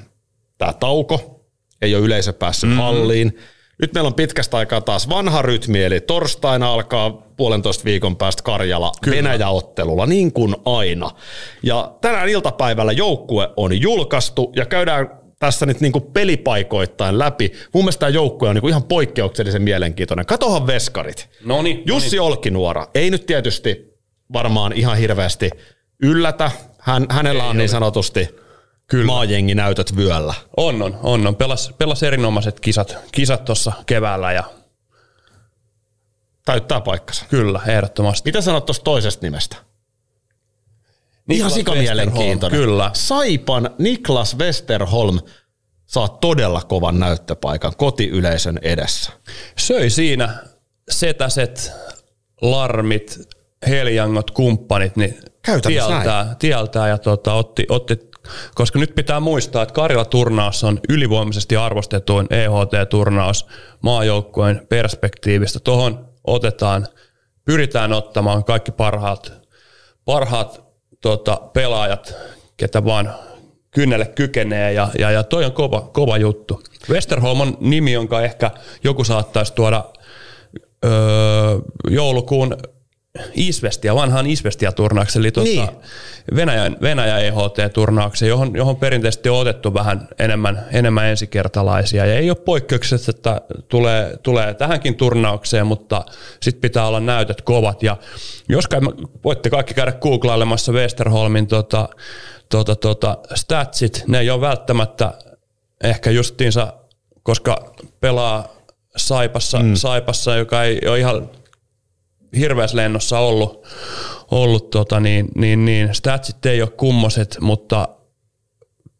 tämä 0.58 0.72
tauko, 0.72 1.44
ei 1.82 1.94
ole 1.94 2.04
yleisö 2.04 2.32
päässyt 2.32 2.70
mm. 2.70 2.76
halliin. 2.76 3.38
Nyt 3.80 3.94
meillä 3.94 4.08
on 4.08 4.14
pitkästä 4.14 4.56
aikaa 4.56 4.80
taas 4.80 5.08
vanha 5.08 5.42
rytmi, 5.42 5.84
eli 5.84 6.00
torstaina 6.00 6.72
alkaa 6.72 7.10
puolentoista 7.36 7.84
viikon 7.84 8.16
päästä 8.16 8.42
Karjala 8.42 8.92
Venäjä-ottelulla, 9.10 10.06
niin 10.06 10.32
kuin 10.32 10.56
aina. 10.64 11.10
Ja 11.62 11.92
tänään 12.00 12.28
iltapäivällä 12.28 12.92
joukkue 12.92 13.48
on 13.56 13.80
julkaistu 13.80 14.52
ja 14.56 14.66
käydään 14.66 15.10
tässä 15.38 15.66
nyt 15.66 15.80
niin 15.80 15.92
kuin 15.92 16.04
pelipaikoittain 16.04 17.18
läpi. 17.18 17.52
Mun 17.74 17.84
mielestä 17.84 18.00
tämä 18.00 18.10
joukkue 18.10 18.48
on 18.48 18.54
niin 18.54 18.60
kuin 18.60 18.70
ihan 18.70 18.82
poikkeuksellisen 18.82 19.62
mielenkiintoinen. 19.62 20.26
Katohan 20.26 20.66
veskarit. 20.66 21.28
Noniin, 21.44 21.82
Jussi 21.86 22.16
noniin. 22.16 22.32
Olkinuora, 22.32 22.86
ei 22.94 23.10
nyt 23.10 23.26
tietysti 23.26 23.94
varmaan 24.32 24.72
ihan 24.72 24.96
hirveästi 24.96 25.50
yllätä. 26.02 26.50
Hän, 26.78 27.06
hänellä 27.10 27.44
on 27.44 27.56
niin 27.56 27.68
sanotusti 27.68 28.28
Kyllä. 28.88 29.07
maajengi 29.07 29.55
näytöt 29.55 29.96
vyöllä. 29.96 30.35
On, 30.57 30.83
on, 30.83 30.98
on. 31.03 31.27
on. 31.27 31.37
Pelas, 31.37 31.72
pelas 31.79 32.03
erinomaiset 32.03 32.61
kisat 32.61 32.96
kisat 33.12 33.44
tuossa 33.44 33.72
keväällä 33.87 34.33
ja 34.33 34.44
Täyttää 36.44 36.81
paikkansa. 36.81 37.24
kyllä, 37.29 37.61
ehdottomasti. 37.66 38.29
Mitä 38.29 38.40
sanot 38.40 38.66
tuosta 38.66 38.85
toisesta 38.85 39.27
nimestä? 39.27 39.57
Ihan 39.57 39.66
Niklas 41.27 41.55
sikamielenkiintoinen. 41.55 42.59
Westerholm, 42.59 42.70
Kyllä. 42.70 42.90
Saipan 42.94 43.70
Niklas 43.79 44.38
Westerholm 44.38 45.20
saa 45.87 46.09
todella 46.09 46.62
kovan 46.62 46.98
näyttöpaikan 47.01 47.72
kotiyleisön 47.77 48.59
edessä. 48.62 49.12
Söi 49.59 49.90
siinä 49.90 50.35
setäset, 50.90 51.72
larmit, 52.42 53.18
heljangot, 53.68 54.31
kumppanit, 54.31 54.96
niin 54.96 55.18
Käytännössä 55.42 55.88
tieltää, 55.88 56.37
tieltää 56.38 56.88
ja 56.88 56.98
tota, 56.98 57.35
otti, 57.35 57.66
otti, 57.68 58.08
koska 58.54 58.78
nyt 58.78 58.94
pitää 58.94 59.20
muistaa, 59.20 59.62
että 59.62 59.72
Karjala-turnaus 59.72 60.64
on 60.64 60.80
ylivoimaisesti 60.88 61.56
arvostetuin 61.56 62.26
EHT-turnaus 62.30 63.46
maajoukkueen 63.82 64.66
perspektiivistä. 64.68 65.60
Tuohon 65.60 66.08
otetaan, 66.24 66.86
pyritään 67.44 67.92
ottamaan 67.92 68.44
kaikki 68.44 68.72
parhaat, 68.72 69.32
parhaat 70.04 70.64
tota, 71.00 71.36
pelaajat, 71.52 72.14
ketä 72.56 72.84
vaan 72.84 73.14
kynnelle 73.70 74.06
kykenee 74.06 74.72
ja, 74.72 74.88
ja, 74.98 75.10
ja 75.10 75.22
toi 75.22 75.44
on 75.44 75.52
kova, 75.52 75.80
kova 75.92 76.16
juttu. 76.16 76.62
Westerholm 76.90 77.40
on 77.40 77.56
nimi, 77.60 77.92
jonka 77.92 78.20
ehkä 78.20 78.50
joku 78.84 79.04
saattaisi 79.04 79.54
tuoda 79.54 79.84
öö, 80.84 80.90
joulukuun 81.90 82.56
Isvestia, 83.35 83.94
vanhaan 83.94 84.26
Isvestia-turnaukseen, 84.26 85.20
eli 85.20 85.33
tuota 85.33 85.50
Niin. 85.50 85.68
Venäjän, 86.37 86.76
Venäjä 86.83 87.18
EHT-turnaukseen, 87.18 88.28
johon, 88.28 88.57
johon 88.57 88.76
perinteisesti 88.76 89.28
on 89.28 89.38
otettu 89.38 89.74
vähän 89.74 90.09
enemmän, 90.18 90.66
enemmän 90.72 91.07
ensikertalaisia. 91.07 92.07
Ja 92.07 92.14
ei 92.14 92.31
ole 92.31 92.38
poikkeuksesta, 92.44 93.11
että 93.11 93.40
tulee, 93.68 94.18
tulee 94.22 94.54
tähänkin 94.54 94.94
turnaukseen, 94.96 95.66
mutta 95.66 96.04
sitten 96.42 96.61
pitää 96.61 96.87
olla 96.87 97.00
näytöt 97.00 97.42
kovat. 97.42 97.83
Ja 97.83 97.96
jos 98.48 98.66
kai, 98.66 98.81
voitte 99.24 99.50
kaikki 99.50 99.74
käydä 99.74 99.92
googlailemassa 99.92 100.72
Westerholmin 100.72 101.46
tota, 101.46 101.88
tota, 102.48 102.76
tota, 102.76 103.18
statsit, 103.35 104.04
ne 104.07 104.18
ei 104.18 104.31
ole 104.31 104.40
välttämättä 104.40 105.12
ehkä 105.85 106.11
justiinsa, 106.11 106.72
koska 107.22 107.74
pelaa 108.00 108.48
Saipassa, 108.96 109.59
mm. 109.59 109.74
Saipassa 109.74 110.37
joka 110.37 110.62
ei 110.62 110.81
ole 110.87 110.98
ihan 110.98 111.31
hirveässä 112.38 112.76
lennossa 112.76 113.18
ollut, 113.18 113.66
ollut 114.30 114.70
tota, 114.70 115.00
niin, 115.00 115.28
niin, 115.34 115.64
niin 115.64 115.94
statsit 115.94 116.46
ei 116.46 116.62
ole 116.62 116.70
kummoset, 116.70 117.36
mutta 117.40 117.88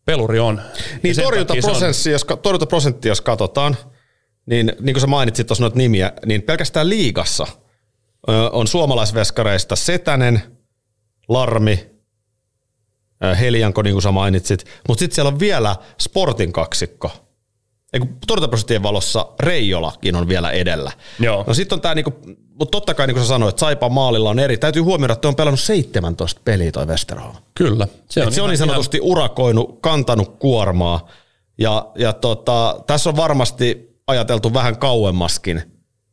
peluri 0.05 0.39
on. 0.39 0.61
Niin 1.03 1.17
torjuntaprosentti, 1.17 2.11
jos, 2.11 2.27
torjuntaprosentti, 2.43 3.09
jos 3.09 3.21
katsotaan, 3.21 3.77
niin 4.47 4.73
niin 4.81 4.95
kuin 4.95 5.01
sä 5.01 5.07
mainitsit 5.07 5.47
tuossa 5.47 5.65
noita 5.65 5.77
nimiä, 5.77 6.13
niin 6.27 6.43
pelkästään 6.43 6.89
liigassa 6.89 7.47
on 8.53 8.67
suomalaisveskareista 8.67 9.77
Setänen, 9.77 10.43
Larmi, 11.29 11.91
Helianko, 13.41 13.83
niin 13.83 13.95
kuin 13.95 14.03
sä 14.03 14.13
mainitsit, 14.13 14.65
mutta 14.89 14.99
sitten 15.01 15.15
siellä 15.15 15.29
on 15.29 15.41
vielä 15.41 15.77
Sportin 16.01 16.53
kaksikko. 16.53 17.28
Torjuntaprosenttien 18.27 18.83
valossa 18.83 19.27
Reijolakin 19.41 20.17
on 20.17 20.29
vielä 20.29 20.51
edellä. 20.51 20.93
Joo. 21.21 21.45
No 21.47 21.55
sitten 21.55 21.77
on 21.77 21.81
tämä, 21.81 21.95
niinku, 21.95 22.13
mutta 22.59 22.71
totta 22.71 22.95
kai 22.95 23.07
niin 23.07 23.15
kuin 23.15 23.25
sä 23.25 23.29
sanoit, 23.29 23.59
Saipa 23.59 23.89
maalilla 23.89 24.31
on 24.31 24.39
eri. 24.39 24.59
Täytyy 24.59 24.83
huomioida, 24.83 25.13
että 25.13 25.29
on 25.29 25.37
pelannut 25.37 25.61
17 25.61 26.41
peliä 26.45 26.73
toi 26.73 26.87
Westerholm. 26.87 27.37
Kyllä. 27.55 27.89
Se 28.11 28.21
Et 28.23 28.33
se 28.33 28.43
on 28.43 28.45
ihan- 28.45 28.49
niin 28.51 28.59
sanotusti 28.59 29.01
urakoinut, 29.03 29.79
kantanut 29.81 30.37
kuormaa. 30.39 31.09
Ja, 31.59 31.87
ja 31.95 32.13
tota, 32.13 32.81
tässä 32.87 33.11
on 33.11 33.17
varmasti 33.17 33.97
ajateltu 34.07 34.55
vähän 34.55 34.79
kauemmaskin 34.79 35.63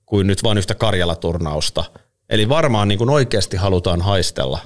kuin 0.06 0.28
nyt 0.28 0.44
vain 0.44 0.58
yhtä 0.58 0.76
Karjala-turnausta. 0.76 1.84
Eli 2.30 2.50
varmaan 2.50 2.88
niin 2.88 2.98
kuin 2.98 3.10
oikeasti 3.10 3.58
halutaan 3.58 4.02
haistella, 4.02 4.60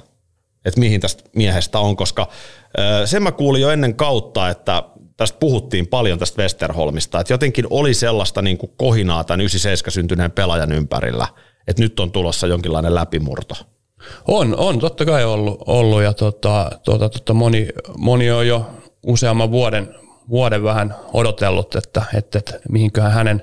että 0.64 0.80
mihin 0.80 1.00
tästä 1.00 1.24
miehestä 1.36 1.78
on, 1.78 1.96
koska 1.96 2.28
sen 3.04 3.22
mä 3.22 3.32
kuulin 3.32 3.62
jo 3.62 3.70
ennen 3.70 3.94
kautta, 3.94 4.48
että 4.48 4.82
tästä 5.20 5.38
puhuttiin 5.38 5.86
paljon 5.86 6.18
tästä 6.18 6.42
Westerholmista, 6.42 7.20
että 7.20 7.32
jotenkin 7.32 7.66
oli 7.70 7.94
sellaista 7.94 8.42
niin 8.42 8.58
kuin 8.58 8.72
kohinaa 8.76 9.24
tämän 9.24 9.40
97 9.40 9.92
syntyneen 9.92 10.30
pelaajan 10.30 10.72
ympärillä, 10.72 11.28
että 11.66 11.82
nyt 11.82 12.00
on 12.00 12.12
tulossa 12.12 12.46
jonkinlainen 12.46 12.94
läpimurto. 12.94 13.54
On, 14.28 14.56
on 14.56 14.78
totta 14.78 15.04
kai 15.04 15.24
ollut, 15.24 15.62
ollut 15.66 16.02
ja 16.02 16.12
tota, 16.12 16.70
tota, 16.84 17.08
tota, 17.08 17.34
moni, 17.34 17.68
moni 17.98 18.30
on 18.30 18.46
jo 18.46 18.70
useamman 19.06 19.50
vuoden, 19.50 19.94
vuoden 20.30 20.62
vähän 20.62 20.94
odotellut, 21.12 21.74
että, 21.74 22.02
että, 22.14 22.38
että 22.38 22.58
mihinköhän 22.68 23.12
hänen, 23.12 23.42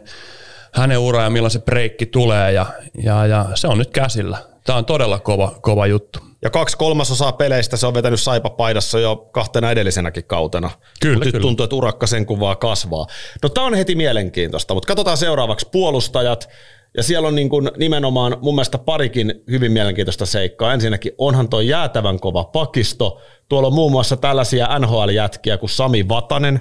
hänen 0.74 1.00
ura 1.00 1.24
ja 1.24 1.30
milloin 1.30 1.52
se 1.52 1.60
breikki 1.60 2.06
tulee 2.06 2.52
ja, 2.52 2.66
ja, 3.04 3.26
ja 3.26 3.46
se 3.56 3.68
on 3.68 3.78
nyt 3.78 3.92
käsillä. 3.92 4.38
Tämä 4.64 4.78
on 4.78 4.86
todella 4.86 5.20
kova, 5.20 5.56
kova 5.62 5.88
juttu. 5.88 6.20
Ja 6.48 6.52
kaksi 6.52 6.78
kolmasosaa 6.78 7.32
peleistä 7.32 7.78
se 7.78 7.88
on 7.88 7.94
vetänyt 7.94 8.20
Saipa 8.20 8.50
paidassa 8.50 9.00
jo 9.00 9.16
kahtena 9.32 9.72
edellisenäkin 9.72 10.24
kautena. 10.24 10.70
Kyllä, 11.02 11.26
nyt 11.26 11.32
kyllä. 11.32 11.42
tuntuu, 11.42 11.64
että 11.64 11.76
urakka 11.76 12.08
sen 12.08 12.26
kuvaa 12.26 12.56
kasvaa. 12.56 13.08
No 13.44 13.50
tämä 13.50 13.68
on 13.68 13.74
heti 13.74 13.96
mielenkiintoista, 13.96 14.74
mutta 14.74 14.88
katsotaan 14.88 15.18
seuraavaksi 15.18 15.68
puolustajat. 15.72 16.50
Ja 16.98 17.04
siellä 17.04 17.28
on 17.28 17.36
niin 17.36 17.50
kuin 17.50 17.72
nimenomaan 17.78 18.38
mun 18.42 18.56
mielestä 18.56 18.78
parikin 18.78 19.34
hyvin 19.50 19.72
mielenkiintoista 19.72 20.26
seikkaa. 20.26 20.74
Ensinnäkin 20.74 21.12
onhan 21.18 21.50
toi 21.50 21.68
jäätävän 21.68 22.20
kova 22.20 22.44
pakisto. 22.44 23.22
Tuolla 23.50 23.68
on 23.68 23.74
muun 23.74 23.92
muassa 23.92 24.18
tällaisia 24.18 24.80
NHL-jätkiä 24.80 25.58
kuin 25.58 25.70
Sami 25.70 26.10
Vatanen, 26.10 26.60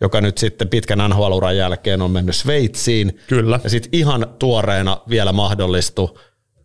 joka 0.00 0.20
nyt 0.20 0.38
sitten 0.38 0.68
pitkän 0.68 1.10
NHL-uran 1.10 1.56
jälkeen 1.56 2.02
on 2.02 2.10
mennyt 2.10 2.36
Sveitsiin. 2.36 3.20
Kyllä. 3.26 3.60
Ja 3.64 3.70
sitten 3.70 3.90
ihan 3.92 4.26
tuoreena 4.38 4.96
vielä 5.08 5.32
mahdollistui 5.32 6.14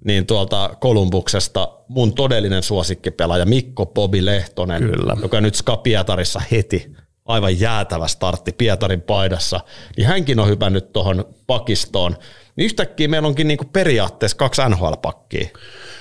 niin 0.06 0.26
tuolta 0.26 0.70
Kolumbuksesta 0.80 1.68
mun 1.88 2.14
todellinen 2.14 2.64
suosikkipelaaja 2.64 3.46
Mikko 3.46 3.86
Bobi 3.86 4.26
Lehtonen, 4.26 4.84
Kyllä. 4.84 5.18
joka 5.22 5.42
nyt 5.42 5.56
Ska 5.56 5.78
Pietarissa 5.78 6.42
heti 6.52 6.92
aivan 7.26 7.60
jäätävä 7.60 8.08
startti 8.08 8.52
Pietarin 8.52 9.02
paidassa, 9.02 9.60
niin 9.98 10.08
hänkin 10.08 10.40
on 10.40 10.48
hypännyt 10.48 10.94
tuohon 10.94 11.26
pakistoon. 11.48 12.16
Niin 12.56 12.66
yhtäkkiä 12.66 13.08
meillä 13.08 13.28
onkin 13.28 13.48
niinku 13.48 13.66
periaatteessa 13.74 14.38
kaksi 14.38 14.62
NHL-pakkia 14.70 15.48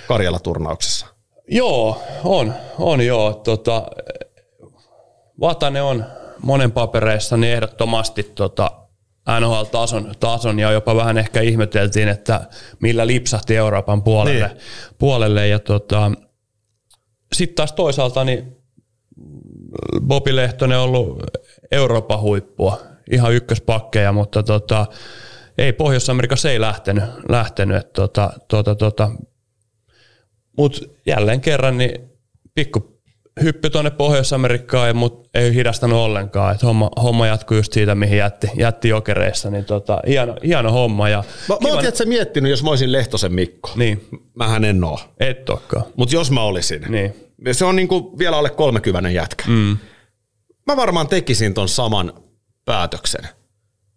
Karjala-turnauksessa. 0.09 1.07
Joo, 1.49 2.03
on, 2.25 2.55
on 2.79 3.01
joo. 3.01 3.33
Tota, 3.35 3.87
Vatanen 5.41 5.83
on 5.83 6.05
monen 6.43 6.73
papereissa 6.73 7.37
niin 7.37 7.53
ehdottomasti 7.53 8.23
tota, 8.23 8.71
NHL-tason 9.41 10.13
tason 10.21 10.59
ja 10.59 10.73
jopa 10.73 10.97
vähän 10.97 11.19
ehkä 11.19 11.41
ihmeteltiin, 11.41 12.09
että 12.09 12.49
millä 12.81 13.07
lipsahti 13.07 13.57
Euroopan 13.57 14.03
puolelle. 14.03 14.47
Niin. 14.49 14.59
puolelle 14.99 15.49
ja 15.49 15.59
tota, 15.59 16.13
sitten 17.33 17.57
taas 17.57 17.73
toisaalta 17.73 18.25
niin 18.25 18.57
Bobi 20.01 20.37
Lehtonen 20.37 20.79
on 20.79 20.85
ollut 20.85 21.23
Euroopan 21.71 22.21
huippua, 22.21 22.81
ihan 23.11 23.35
ykköspakkeja, 23.35 24.13
mutta 24.13 24.43
tota, 24.43 24.87
ei 25.59 25.73
Pohjois-Amerikassa 25.73 26.51
ei 26.51 26.61
lähtenyt, 26.61 27.05
lähtenyt 27.29 27.77
että 27.77 27.93
tota, 27.93 28.33
tota, 28.49 28.75
tota, 28.75 29.11
mutta 30.57 30.81
jälleen 31.07 31.41
kerran 31.41 31.79
niin 31.79 32.11
pikku 32.55 32.94
hyppy 33.43 33.71
tuonne 33.71 33.91
Pohjois-Amerikkaan, 33.91 34.97
mutta 34.97 35.29
ei 35.35 35.55
hidastanut 35.55 35.99
ollenkaan. 35.99 36.55
Et 36.55 36.63
homma, 36.63 36.91
homma 37.03 37.27
jatkuu 37.27 37.57
just 37.57 37.73
siitä, 37.73 37.95
mihin 37.95 38.19
jätti, 38.19 38.47
jätti 38.57 38.89
jokereissa. 38.89 39.51
Niin 39.51 39.65
tota, 39.65 40.01
hieno, 40.07 40.37
hieno 40.45 40.73
homma. 40.73 41.09
Ja 41.09 41.25
Mä, 41.49 41.57
mä 41.63 41.69
oon 41.69 41.79
tiedätkö, 41.79 42.07
miettinyt, 42.07 42.51
jos 42.51 42.63
mä 42.63 42.71
olisin 42.71 42.93
Lehtosen 42.93 43.33
Mikko. 43.33 43.71
Niin, 43.77 44.09
Mähän 44.35 44.65
en 44.65 44.85
oo. 44.85 45.01
et 45.21 45.51
olekaan. 45.51 45.85
Mutta 45.97 46.15
jos 46.15 46.31
mä 46.31 46.43
olisin, 46.43 46.83
Niin. 46.89 47.15
se 47.53 47.65
on 47.65 47.77
niinku 47.77 48.19
vielä 48.19 48.37
alle 48.39 48.51
30 48.51 49.11
jätkä. 49.11 49.45
Mm. 49.47 49.77
Mä 50.67 50.77
varmaan 50.77 51.09
tekisin 51.09 51.55
ton 51.55 51.69
saman 51.69 52.13
päätöksen. 52.65 53.29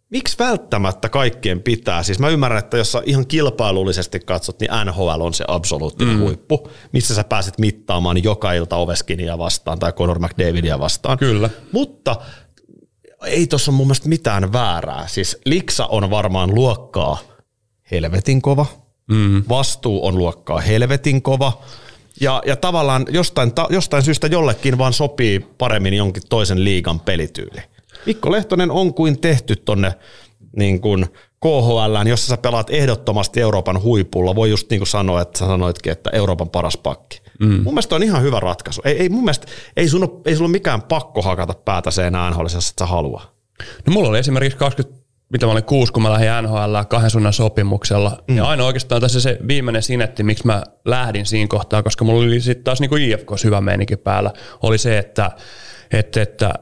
Miksi 0.10 0.40
välttämättä 0.40 1.10
kaikkien 1.10 1.62
pitää? 1.62 2.04
Siis 2.04 2.20
mä 2.20 2.30
ymmärrän, 2.30 2.60
että 2.60 2.78
jos 2.78 2.92
sä 2.92 3.02
ihan 3.06 3.28
kilpailullisesti 3.28 4.20
katsot, 4.20 4.60
niin 4.60 4.72
NHL 4.86 5.22
on 5.22 5.34
se 5.34 5.46
absoluuttinen 5.48 6.16
mm. 6.16 6.22
huippu, 6.22 6.70
missä 6.92 7.16
sä 7.16 7.24
pääset 7.24 7.60
mittaamaan 7.60 8.24
joka 8.24 8.54
ilta 8.54 8.76
Oveskinia 8.76 9.38
vastaan 9.38 9.80
tai 9.80 9.94
Conor 9.94 10.20
McDavidia 10.20 10.80
vastaan. 10.80 11.18
Kyllä. 11.18 11.50
Mutta 11.72 12.16
ei 13.26 13.48
tuossa 13.48 13.72
mun 13.72 13.88
mielestä 13.88 14.10
mitään 14.10 14.54
väärää. 14.54 15.08
Siis 15.08 15.38
Liksa 15.46 15.86
on 15.86 16.10
varmaan 16.10 16.56
luokkaa 16.56 17.18
helvetin 17.92 18.42
kova. 18.42 18.66
Mm. 19.08 19.44
Vastuu 19.50 20.06
on 20.08 20.18
luokkaa 20.18 20.60
helvetin 20.60 21.22
kova. 21.22 21.62
Ja, 22.22 22.42
ja 22.46 22.56
tavallaan 22.56 23.06
jostain, 23.10 23.54
ta, 23.54 23.68
jostain 23.70 24.04
syystä 24.04 24.28
jollekin 24.28 24.78
vaan 24.78 24.94
sopii 24.94 25.40
paremmin 25.58 25.94
jonkin 25.94 26.24
toisen 26.30 26.64
liigan 26.64 27.00
pelityyli. 27.00 27.62
Mikko 28.08 28.32
Lehtonen 28.32 28.72
on 28.72 28.94
kuin 28.94 29.22
tehty 29.22 29.56
tonne 29.56 29.94
niin 30.58 30.82
kuin 30.82 31.06
KHL, 31.42 32.08
jossa 32.08 32.28
sä 32.28 32.38
pelaat 32.38 32.70
ehdottomasti 32.70 33.42
Euroopan 33.42 33.84
huipulla. 33.84 34.36
Voi 34.36 34.50
just 34.50 34.70
niin 34.70 34.80
kuin 34.80 34.88
sanoa, 34.88 35.22
että 35.22 35.40
sä 35.40 35.46
sanoitkin, 35.46 35.92
että 35.92 36.10
Euroopan 36.14 36.50
paras 36.50 36.78
pakki. 36.78 37.22
Mm. 37.40 37.64
Mun 37.64 37.74
mielestä 37.74 37.96
on 37.96 38.04
ihan 38.04 38.22
hyvä 38.22 38.40
ratkaisu. 38.40 38.82
Ei, 38.86 38.98
ei 39.02 39.10
mun 39.10 39.24
mielestä, 39.24 39.48
ei 39.78 39.90
sun, 39.90 40.04
ole, 40.04 40.22
ei 40.26 40.36
sun 40.36 40.46
ole 40.46 40.52
mikään 40.52 40.82
pakko 40.82 41.22
hakata 41.22 41.54
päätä 41.54 41.92
se 41.92 42.08
enää 42.08 42.30
NHL, 42.30 42.46
jos 42.54 42.74
sä 42.80 42.86
halua. 42.86 43.22
No 43.88 43.94
mulla 43.94 44.10
oli 44.10 44.20
esimerkiksi 44.20 44.58
20, 44.58 45.08
mitä 45.30 45.46
mä 45.46 45.52
olin 45.52 45.64
kuusi, 45.64 45.94
kun 45.94 46.04
mä 46.04 46.12
lähdin 46.12 46.30
NHL 46.44 46.76
kahden 46.90 47.10
sunnan 47.10 47.34
sopimuksella. 47.34 48.24
Mm. 48.28 48.38
Ja 48.38 48.46
aina 48.46 48.66
oikeastaan 48.66 49.02
tässä 49.02 49.22
se 49.22 49.38
viimeinen 49.48 49.84
sinetti, 49.84 50.24
miksi 50.24 50.46
mä 50.46 50.64
lähdin 50.86 51.26
siinä 51.26 51.48
kohtaa, 51.48 51.84
koska 51.84 52.06
mulla 52.06 52.24
oli 52.24 52.42
sitten 52.42 52.64
taas 52.64 52.80
niin 52.80 52.90
kuin 52.90 53.04
IFK 53.04 53.32
hyvä 53.44 53.62
meininki 53.62 53.98
päällä, 53.98 54.32
oli 54.64 54.78
se, 54.78 54.98
että, 54.98 55.32
että, 55.92 56.22
että 56.22 56.54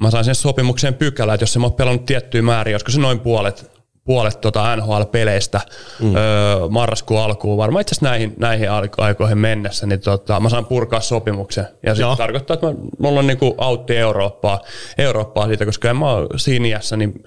mä 0.00 0.10
sain 0.10 0.24
sen 0.24 0.34
sopimukseen 0.34 0.94
pykälä, 0.94 1.34
että 1.34 1.42
jos 1.42 1.52
se 1.52 1.58
mä 1.58 1.66
oon 1.66 1.72
pelannut 1.72 2.06
tiettyä 2.06 2.42
määriä, 2.42 2.74
olisiko 2.74 2.90
se 2.90 3.00
noin 3.00 3.20
puolet 3.20 3.74
puolet 4.04 4.40
tota 4.40 4.76
NHL-peleistä 4.76 5.60
mm. 6.00 6.14
öö, 6.14 6.68
marraskuun 6.70 7.20
alkuun, 7.20 7.58
varmaan 7.58 7.80
itse 7.80 7.92
asiassa 7.92 8.06
näihin, 8.06 8.34
näihin 8.38 8.68
aikoihin 8.96 9.38
mennessä, 9.38 9.86
niin 9.86 10.00
tota, 10.00 10.40
mä 10.40 10.48
saan 10.48 10.66
purkaa 10.66 11.00
sopimuksen. 11.00 11.66
Ja 11.82 11.94
se 11.94 12.02
tarkoittaa, 12.16 12.54
että 12.54 12.66
mä, 12.66 12.74
mulla 12.98 13.20
on 13.20 13.26
niinku 13.26 13.54
autti 13.58 13.96
Eurooppaa, 13.96 14.60
Eurooppaa 14.98 15.46
siitä, 15.46 15.64
koska 15.64 15.90
en 15.90 15.96
mä 15.96 16.12
ole 16.12 16.28
siinä 16.36 16.66
iässä, 16.66 16.96
niin 16.96 17.24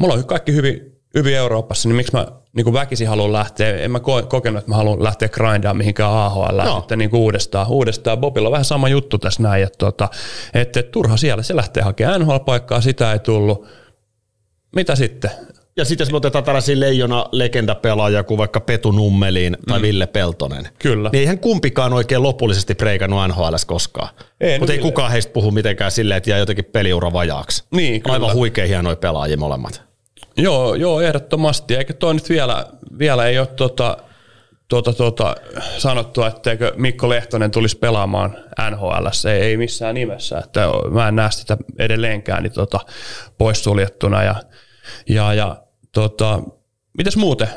mulla 0.00 0.14
on 0.14 0.26
kaikki 0.26 0.52
hyvin, 0.52 1.00
hyvin 1.14 1.36
Euroopassa, 1.36 1.88
niin 1.88 1.96
miksi 1.96 2.12
mä 2.12 2.26
niin 2.56 2.72
väkisin 2.72 3.08
haluan 3.08 3.32
lähteä, 3.32 3.76
en 3.76 3.90
mä 3.90 4.00
kokenut, 4.28 4.58
että 4.58 4.70
mä 4.70 4.76
haluan 4.76 5.02
lähteä 5.04 5.28
grindaan 5.28 5.76
mihinkään 5.76 6.12
AHL 6.12 6.60
no. 6.64 6.78
sitten 6.78 6.98
niin 6.98 7.10
uudestaan, 7.14 7.66
uudestaan. 7.68 8.18
Bobilla 8.18 8.48
on 8.48 8.52
vähän 8.52 8.64
sama 8.64 8.88
juttu 8.88 9.18
tässä 9.18 9.42
näin, 9.42 9.62
että, 9.62 9.78
tota, 9.78 10.08
että, 10.54 10.80
että 10.80 10.92
turha 10.92 11.16
siellä, 11.16 11.42
se 11.42 11.56
lähtee 11.56 11.82
hakemaan 11.82 12.20
NHL-paikkaa, 12.20 12.80
sitä 12.80 13.12
ei 13.12 13.18
tullut. 13.18 13.66
Mitä 14.76 14.96
sitten? 14.96 15.30
Ja 15.76 15.84
sitten 15.84 16.04
jos 16.04 16.10
me 16.10 16.16
otetaan 16.16 16.44
tällaisia 16.44 16.80
leijona 16.80 17.26
legendapelaajia 17.32 18.24
kuin 18.24 18.38
vaikka 18.38 18.60
Petu 18.60 18.90
Nummeliin 18.90 19.56
tai 19.68 19.78
mm. 19.78 19.82
Ville 19.82 20.06
Peltonen. 20.06 20.68
Kyllä. 20.78 21.10
Niin 21.12 21.20
eihän 21.20 21.38
kumpikaan 21.38 21.92
oikein 21.92 22.22
lopullisesti 22.22 22.74
preikannut 22.74 23.28
NHL 23.28 23.54
koskaan. 23.66 24.08
Ei, 24.40 24.58
Mutta 24.58 24.72
ei 24.72 24.78
Ville. 24.78 24.90
kukaan 24.90 25.12
heistä 25.12 25.32
puhu 25.32 25.50
mitenkään 25.50 25.90
silleen, 25.90 26.18
että 26.18 26.30
jää 26.30 26.38
jotenkin 26.38 26.64
peliura 26.64 27.12
vajaaksi. 27.12 27.64
Niin, 27.70 28.02
kyllä. 28.02 28.14
Aivan 28.14 28.34
huikein 28.34 28.68
hienoja 28.68 28.96
pelaajia 28.96 29.36
molemmat. 29.36 29.91
Joo, 30.36 30.74
joo, 30.74 31.00
ehdottomasti. 31.00 31.74
Eikä 31.74 31.94
toi 31.94 32.14
nyt 32.14 32.28
vielä, 32.28 32.66
vielä 32.98 33.26
ei 33.26 33.38
ole 33.38 33.46
tota, 33.46 33.96
tuota, 34.68 34.92
tuota, 34.92 35.34
sanottua, 35.78 36.28
etteikö 36.28 36.72
Mikko 36.76 37.08
Lehtonen 37.08 37.50
tulisi 37.50 37.78
pelaamaan 37.78 38.36
NHL. 38.70 39.06
Ei, 39.30 39.40
ei 39.40 39.56
missään 39.56 39.94
nimessä. 39.94 40.38
Että 40.38 40.68
mä 40.90 41.08
en 41.08 41.16
näe 41.16 41.30
sitä 41.30 41.56
edelleenkään 41.78 42.42
niin 42.42 42.52
tota, 42.52 42.80
poissuljettuna. 43.38 44.22
Ja, 44.22 44.34
ja, 45.08 45.34
ja 45.34 45.62
tota, 45.92 46.42
mitäs 46.98 47.16
muuten? 47.16 47.48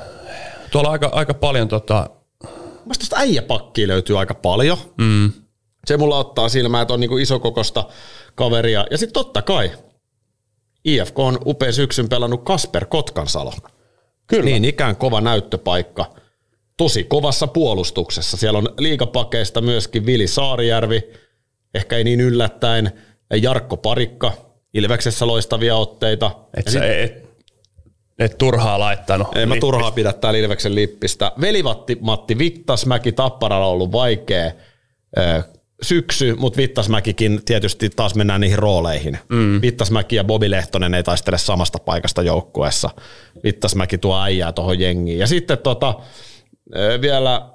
Tuolla 0.72 0.90
aika, 0.90 1.10
aika 1.14 1.34
paljon 1.34 1.68
tota... 1.68 2.10
Mielestäni 2.42 2.98
tuosta 2.98 3.18
äijäpakkia 3.18 3.88
löytyy 3.88 4.20
aika 4.20 4.34
paljon. 4.34 4.78
Mm. 4.98 5.32
Se 5.86 5.98
mulla 5.98 6.18
ottaa 6.18 6.50
silmää, 6.50 6.82
että 6.82 6.94
on 6.94 7.00
niinku 7.00 7.18
isokokosta 7.18 7.86
kaveria. 8.36 8.86
Ja 8.92 8.98
sitten 8.98 9.14
totta 9.14 9.42
kai, 9.42 9.72
IFK 10.86 11.20
on 11.20 11.40
upea 11.46 11.72
syksyn 11.72 12.10
pelannut 12.10 12.44
Kasper 12.44 12.86
Kotkansalo. 12.86 13.54
Kyllä. 14.28 14.46
Niin 14.46 14.66
ikään 14.66 14.96
kova 14.96 15.22
näyttöpaikka. 15.22 16.14
Tosi 16.78 17.04
kovassa 17.04 17.48
puolustuksessa. 17.48 18.38
Siellä 18.38 18.60
on 18.60 18.70
liikapakeista 18.78 19.62
myöskin 19.62 20.06
Vili 20.06 20.28
Saarijärvi, 20.28 21.02
ehkä 21.74 21.98
ei 21.98 22.04
niin 22.04 22.22
yllättäen, 22.22 22.92
Jarkko 23.42 23.78
Parikka, 23.78 24.32
Ilveksessä 24.74 25.28
loistavia 25.28 25.76
otteita. 25.76 26.32
Et 26.58 26.68
sä 26.68 26.86
et, 26.86 27.30
et 28.20 28.38
turhaa 28.38 28.80
laittanut. 28.80 29.28
En 29.36 29.50
mä 29.50 29.56
turhaa 29.60 29.92
pidä 29.92 30.14
täällä 30.14 30.40
Ilveksen 30.40 30.76
lippistä. 30.76 31.32
Velivatti 31.42 31.98
Matti 32.02 32.38
Vittasmäki 32.38 33.12
Tapparalla 33.12 33.66
on 33.66 33.72
ollut 33.72 33.92
vaikea 33.92 34.52
syksy, 35.82 36.36
mutta 36.36 36.58
Vittasmäkikin 36.58 37.42
tietysti 37.46 37.90
taas 37.90 38.16
mennään 38.16 38.42
niihin 38.42 38.60
rooleihin. 38.60 39.18
Mm. 39.30 39.62
Vittasmäki 39.62 40.16
ja 40.16 40.24
Bobi 40.24 40.52
Lehtonen 40.52 40.94
ei 40.94 41.04
taistele 41.04 41.38
samasta 41.38 41.80
paikasta 41.80 42.22
joukkueessa. 42.22 42.90
Vittasmäki 43.44 43.98
tuo 43.98 44.22
äijää 44.22 44.52
tuohon 44.52 44.80
jengiin. 44.80 45.20
Ja 45.20 45.28
sitten 45.28 45.58
tota, 45.58 45.94
vielä 47.02 47.50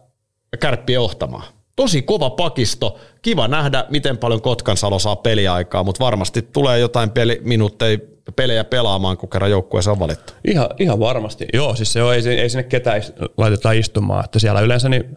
kärppi 0.61 0.92
johtamaan. 0.92 1.44
Tosi 1.76 2.02
kova 2.02 2.30
pakisto. 2.30 2.98
Kiva 3.22 3.48
nähdä, 3.48 3.85
miten 3.90 4.18
paljon 4.18 4.42
Kotkansalo 4.42 4.98
saa 4.98 5.16
peliaikaa, 5.16 5.85
mutta 5.85 6.04
varmasti 6.04 6.42
tulee 6.42 6.78
jotain 6.78 7.11
peli, 7.11 7.40
minuutteja 7.44 7.98
pelejä 8.37 8.64
pelaamaan, 8.64 9.16
kun 9.16 9.28
kerran 9.28 9.50
joukkueessa 9.50 9.90
on 9.90 9.98
valittu. 9.98 10.33
Ihan, 10.44 10.68
ihan 10.78 11.00
varmasti. 11.00 11.46
Joo, 11.52 11.76
siis 11.76 11.92
se 11.92 12.02
on, 12.02 12.14
ei, 12.14 12.28
ei 12.28 12.50
sinne 12.50 12.62
ketään 12.62 13.02
laiteta 13.37 13.72
istumaan. 13.72 14.24
Että 14.24 14.38
siellä 14.38 14.61
yleensä 14.61 14.88
niin 14.88 15.16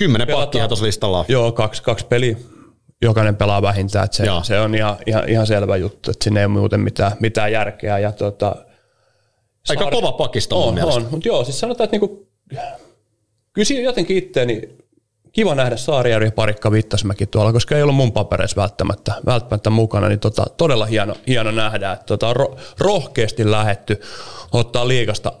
Kymmenen 0.00 0.28
pakkia 0.28 0.68
tuossa 0.68 0.86
listalla 0.86 1.18
on. 1.18 1.24
Joo, 1.28 1.52
kaksi, 1.52 1.82
kaksi 1.82 2.06
peliä. 2.06 2.36
Jokainen 3.02 3.36
pelaa 3.36 3.62
vähintään. 3.62 4.04
Että 4.04 4.16
se, 4.16 4.24
se, 4.42 4.60
on 4.60 4.74
ihan, 4.74 4.96
ihan, 5.06 5.28
ihan, 5.28 5.46
selvä 5.46 5.76
juttu, 5.76 6.10
että 6.10 6.24
sinne 6.24 6.40
ei 6.40 6.46
ole 6.46 6.52
muuten 6.52 6.80
mitään, 6.80 7.12
mitään 7.20 7.52
järkeä. 7.52 7.98
Ja 7.98 8.12
tuota, 8.12 8.56
Aika 9.68 9.82
saari... 9.82 9.96
kova 9.96 10.12
pakisto 10.12 10.68
on, 10.68 10.84
on, 10.84 11.08
mutta 11.10 11.28
joo, 11.28 11.44
siis 11.44 11.60
sanotaan, 11.60 11.84
että 11.84 11.94
niinku, 11.94 12.28
kyllä 13.52 13.80
jotenkin 13.82 14.16
itteeni 14.16 14.76
kiva 15.32 15.54
nähdä 15.54 15.76
Saarijärvi 15.76 16.26
ja 16.26 16.32
Parikka 16.32 16.72
Vittasmäki 16.72 17.26
tuolla, 17.26 17.52
koska 17.52 17.76
ei 17.76 17.82
ollut 17.82 17.96
mun 17.96 18.12
papereissa 18.12 18.60
välttämättä, 18.60 19.14
välttämättä 19.26 19.70
mukana, 19.70 20.08
niin 20.08 20.20
tota, 20.20 20.46
todella 20.56 20.86
hieno, 20.86 21.14
hieno 21.26 21.50
nähdä, 21.50 21.92
että 21.92 22.06
tota, 22.06 22.34
ro, 22.34 22.56
rohkeasti 22.78 23.50
lähetty 23.50 24.00
ottaa 24.52 24.88
liikasta 24.88 25.32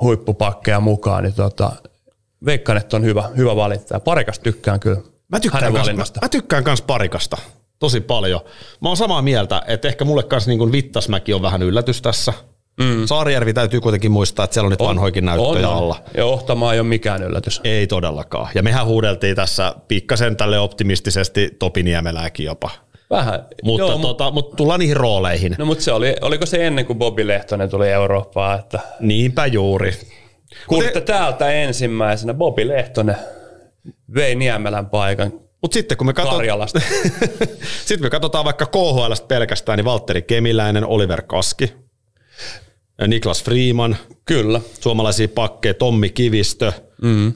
huippupakkeja 0.00 0.80
mukaan, 0.80 1.24
niin 1.24 1.34
tota, 1.34 1.72
veikkaan, 2.46 2.78
että 2.78 2.96
on 2.96 3.04
hyvä, 3.04 3.24
hyvä 3.36 3.56
valinta. 3.56 4.00
Parikasta 4.00 4.42
tykkään 4.42 4.80
kyllä 4.80 5.00
mä 5.28 5.40
tykkään 5.40 5.72
kans, 5.72 5.88
mä, 5.92 6.04
mä, 6.22 6.28
tykkään 6.28 6.64
kans 6.64 6.82
Parikasta 6.82 7.36
tosi 7.78 8.00
paljon. 8.00 8.40
Mä 8.80 8.88
oon 8.88 8.96
samaa 8.96 9.22
mieltä, 9.22 9.62
että 9.66 9.88
ehkä 9.88 10.04
mulle 10.04 10.22
kanssa 10.22 10.50
niin 10.50 10.72
Vittasmäki 10.72 11.34
on 11.34 11.42
vähän 11.42 11.62
yllätys 11.62 12.02
tässä. 12.02 12.32
Mm. 12.80 13.06
Saarijärvi 13.06 13.54
täytyy 13.54 13.80
kuitenkin 13.80 14.12
muistaa, 14.12 14.44
että 14.44 14.54
siellä 14.54 14.66
on 14.66 14.70
nyt 14.70 14.80
on, 14.80 14.88
vanhoikin 14.88 15.24
näyttöjä 15.24 15.68
on, 15.68 15.76
alla. 15.76 15.96
Ja 16.16 16.26
Ohtamaa 16.26 16.72
ei 16.72 16.80
ole 16.80 16.88
mikään 16.88 17.22
yllätys. 17.22 17.60
Ei 17.64 17.86
todellakaan. 17.86 18.50
Ja 18.54 18.62
mehän 18.62 18.86
huudeltiin 18.86 19.36
tässä 19.36 19.74
pikkasen 19.88 20.36
tälle 20.36 20.58
optimistisesti 20.58 21.56
Topiniemelääkin 21.58 22.46
jopa. 22.46 22.70
Vähän. 23.10 23.44
Mutta, 23.62 23.86
joo, 23.86 23.98
tota, 23.98 24.30
mutta 24.30 24.56
tullaan 24.56 24.80
niihin 24.80 24.96
rooleihin. 24.96 25.54
No 25.58 25.64
mutta 25.64 25.84
se 25.84 25.92
oli, 25.92 26.16
oliko 26.20 26.46
se 26.46 26.66
ennen 26.66 26.86
kuin 26.86 26.98
Bobby 26.98 27.26
Lehtonen 27.26 27.70
tuli 27.70 27.88
Eurooppaan? 27.88 28.58
Että... 28.58 28.80
Niinpä 29.00 29.46
juuri. 29.46 29.92
Kuulitte 30.66 31.00
te... 31.00 31.12
täältä 31.12 31.50
ensimmäisenä 31.50 32.34
Bobby 32.34 32.68
Lehtonen 32.68 33.16
vei 34.14 34.34
Niemelän 34.34 34.86
paikan 34.86 35.32
mutta 35.62 35.74
sitten 35.74 35.98
kun 35.98 36.06
me 36.06 36.12
katsot... 36.12 36.42
sitten 37.86 38.02
me 38.02 38.10
katsotaan 38.10 38.44
vaikka 38.44 38.66
KHL 38.66 39.12
pelkästään, 39.28 39.76
niin 39.76 39.84
Valtteri 39.84 40.22
Kemiläinen, 40.22 40.86
Oliver 40.86 41.22
Kaski, 41.22 41.72
Niklas 43.06 43.44
Freeman. 43.44 43.96
Kyllä. 44.24 44.60
Suomalaisia 44.80 45.28
pakkeja, 45.28 45.74
Tommi 45.74 46.10
Kivistö 46.10 46.72
mm. 47.02 47.32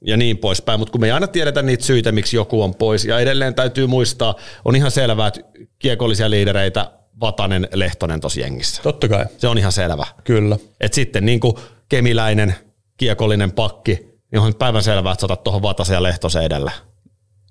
ja 0.00 0.16
niin 0.16 0.38
poispäin. 0.38 0.80
Mutta 0.80 0.92
kun 0.92 1.00
me 1.00 1.06
ei 1.06 1.10
aina 1.10 1.26
tiedetä 1.26 1.62
niitä 1.62 1.84
syitä, 1.84 2.12
miksi 2.12 2.36
joku 2.36 2.62
on 2.62 2.74
pois. 2.74 3.04
Ja 3.04 3.18
edelleen 3.18 3.54
täytyy 3.54 3.86
muistaa, 3.86 4.34
on 4.64 4.76
ihan 4.76 4.90
selvää, 4.90 5.28
että 5.28 5.40
kiekollisia 5.78 6.30
liidereitä 6.30 6.90
Vatanen, 7.20 7.68
Lehtonen 7.74 8.20
tuossa 8.20 8.40
jengissä. 8.40 8.82
Totta 8.82 9.08
kai. 9.08 9.24
Se 9.38 9.48
on 9.48 9.58
ihan 9.58 9.72
selvä. 9.72 10.06
Kyllä. 10.24 10.56
Et 10.80 10.94
sitten 10.94 11.26
niin 11.26 11.40
kuin 11.40 11.54
kemiläinen, 11.88 12.54
kiekollinen 12.96 13.52
pakki, 13.52 14.08
niin 14.32 14.40
on 14.40 14.54
päivän 14.54 14.82
selvää, 14.82 15.12
että 15.12 15.20
saatat 15.20 15.44
tuohon 15.44 15.62
Vatasen 15.62 15.94
ja 15.94 16.02
Lehtosen 16.02 16.42
edellä. 16.42 16.72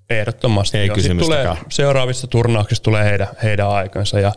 Ehdottomasti. 0.10 0.78
Ei 0.78 0.90
kysymystäkään. 0.90 1.58
seuraavissa 1.70 2.28
turnauksissa 2.28 2.84
tulee 2.84 3.06
heidän, 3.06 3.28
heidän 3.44 3.70
aikansa. 3.70 4.20
Ja 4.20 4.32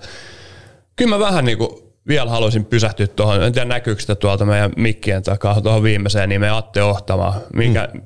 kyllä 0.96 1.10
mä 1.10 1.18
vähän 1.18 1.44
niin 1.44 1.58
kuin 1.58 1.70
vielä 2.08 2.30
haluaisin 2.30 2.64
pysähtyä 2.64 3.06
tuohon, 3.06 3.42
en 3.42 3.52
tiedä 3.52 3.68
näkyykö 3.68 4.00
sitä 4.00 4.14
tuolta 4.14 4.44
meidän 4.44 4.72
mikkien 4.76 5.22
takaa 5.22 5.60
tuohon 5.60 5.82
viimeiseen 5.82 6.28
nimeen 6.28 6.52
Atte 6.52 6.82
Ohtama, 6.82 7.34
mikä, 7.54 7.88
mm. 7.92 8.02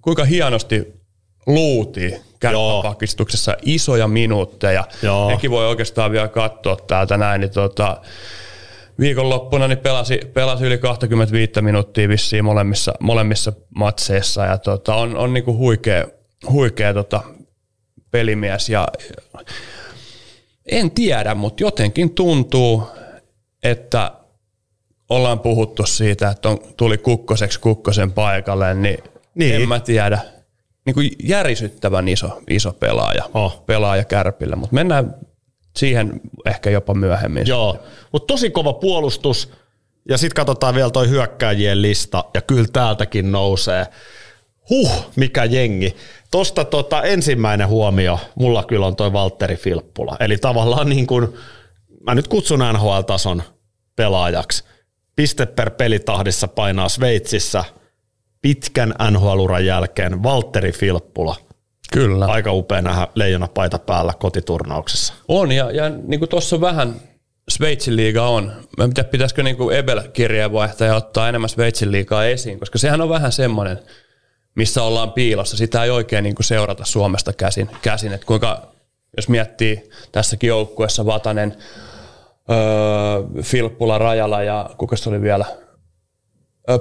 kuinka 0.00 0.24
hienosti 0.24 1.00
luuti 1.46 2.14
kärppäpakistuksessa 2.40 3.56
isoja 3.62 4.08
minuutteja. 4.08 4.84
Joo. 5.02 5.30
Nekin 5.30 5.50
voi 5.50 5.66
oikeastaan 5.66 6.12
vielä 6.12 6.28
katsoa 6.28 6.76
täältä 6.76 7.16
näin, 7.16 7.40
niin 7.40 7.50
tota, 7.50 8.00
viikonloppuna 9.00 9.68
niin 9.68 9.78
pelasi, 9.78 10.20
pelasi 10.32 10.64
yli 10.64 10.78
25 10.78 11.62
minuuttia 11.62 12.08
vissiin 12.08 12.44
molemmissa, 12.44 12.92
molemmissa 13.00 13.52
matseissa 13.74 14.44
ja 14.44 14.58
tota, 14.58 14.94
on, 14.94 15.16
on 15.16 15.32
niinku 15.32 15.56
huikea, 15.56 16.06
huikea 16.50 16.94
tota, 16.94 17.20
pelimies 18.10 18.68
ja 18.68 18.88
En 20.70 20.90
tiedä, 20.90 21.34
mutta 21.34 21.62
jotenkin 21.62 22.14
tuntuu, 22.14 22.82
että 23.62 24.12
ollaan 25.08 25.40
puhuttu 25.40 25.86
siitä, 25.86 26.30
että 26.30 26.48
on, 26.48 26.58
tuli 26.76 26.98
kukkoseksi 26.98 27.60
kukkosen 27.60 28.12
paikalle, 28.12 28.74
niin, 28.74 28.98
niin. 29.34 29.54
en 29.54 29.68
mä 29.68 29.80
tiedä. 29.80 30.18
Niin 30.86 30.94
kuin 30.94 31.10
järisyttävän 31.22 32.08
iso, 32.08 32.40
iso 32.50 32.72
pelaaja, 32.72 33.24
oh. 33.34 33.66
pelaaja 33.66 34.04
kärpillä, 34.04 34.56
mutta 34.56 34.74
mennään 34.74 35.14
siihen 35.80 36.20
ehkä 36.46 36.70
jopa 36.70 36.94
myöhemmin. 36.94 37.46
Joo, 37.46 37.78
mutta 38.12 38.26
tosi 38.26 38.50
kova 38.50 38.72
puolustus 38.72 39.50
ja 40.08 40.18
sitten 40.18 40.34
katsotaan 40.34 40.74
vielä 40.74 40.90
toi 40.90 41.08
hyökkääjien 41.08 41.82
lista 41.82 42.24
ja 42.34 42.42
kyllä 42.42 42.66
täältäkin 42.72 43.32
nousee. 43.32 43.86
Huh, 44.70 45.10
mikä 45.16 45.44
jengi. 45.44 45.96
Tosta 46.30 46.64
tota, 46.64 47.02
ensimmäinen 47.02 47.68
huomio, 47.68 48.18
mulla 48.34 48.64
kyllä 48.64 48.86
on 48.86 48.96
toi 48.96 49.12
Valtteri 49.12 49.56
Filppula. 49.56 50.16
Eli 50.20 50.36
tavallaan 50.36 50.88
niin 50.88 51.06
kuin, 51.06 51.28
mä 52.06 52.14
nyt 52.14 52.28
kutsun 52.28 52.60
NHL-tason 52.72 53.42
pelaajaksi. 53.96 54.64
Piste 55.16 55.46
per 55.46 55.70
pelitahdissa 55.70 56.48
painaa 56.48 56.88
Sveitsissä 56.88 57.64
pitkän 58.42 58.94
NHL-uran 59.10 59.66
jälkeen 59.66 60.22
Valtteri 60.22 60.72
Filppula. 60.72 61.36
Kyllä. 61.92 62.26
Aika 62.26 62.52
upea 62.52 62.82
nähdä 62.82 63.08
leijona 63.14 63.48
paita 63.48 63.78
päällä 63.78 64.12
kotiturnauksessa. 64.18 65.14
On, 65.28 65.52
ja, 65.52 65.70
ja 65.70 65.88
niin 65.88 66.20
kuin 66.20 66.28
tuossa 66.28 66.60
vähän 66.60 66.94
Sveitsin 67.48 67.96
liiga 67.96 68.28
on. 68.28 68.52
Mä 68.78 68.86
mitä 68.86 69.04
pitäisikö 69.04 69.42
niin 69.42 69.56
kuin 69.56 69.76
Ebel-kirjeenvaihtaja 69.76 70.96
ottaa 70.96 71.28
enemmän 71.28 71.48
Sveitsin 71.48 71.92
liigaa 71.92 72.24
esiin, 72.24 72.58
koska 72.58 72.78
sehän 72.78 73.00
on 73.00 73.08
vähän 73.08 73.32
semmoinen, 73.32 73.78
missä 74.54 74.82
ollaan 74.82 75.12
piilossa. 75.12 75.56
Sitä 75.56 75.84
ei 75.84 75.90
oikein 75.90 76.22
niin 76.22 76.34
kuin 76.34 76.44
seurata 76.44 76.84
Suomesta 76.84 77.32
käsin, 77.32 77.70
käsin. 77.82 78.12
että 78.12 78.26
kuinka, 78.26 78.72
jos 79.16 79.28
miettii 79.28 79.90
tässäkin 80.12 80.48
joukkueessa 80.48 81.06
Vatanen, 81.06 81.56
öö, 82.50 83.42
Filppula, 83.42 83.98
Rajala 83.98 84.42
ja 84.42 84.70
kuka 84.78 84.96
se 84.96 85.08
oli 85.08 85.22
vielä, 85.22 85.44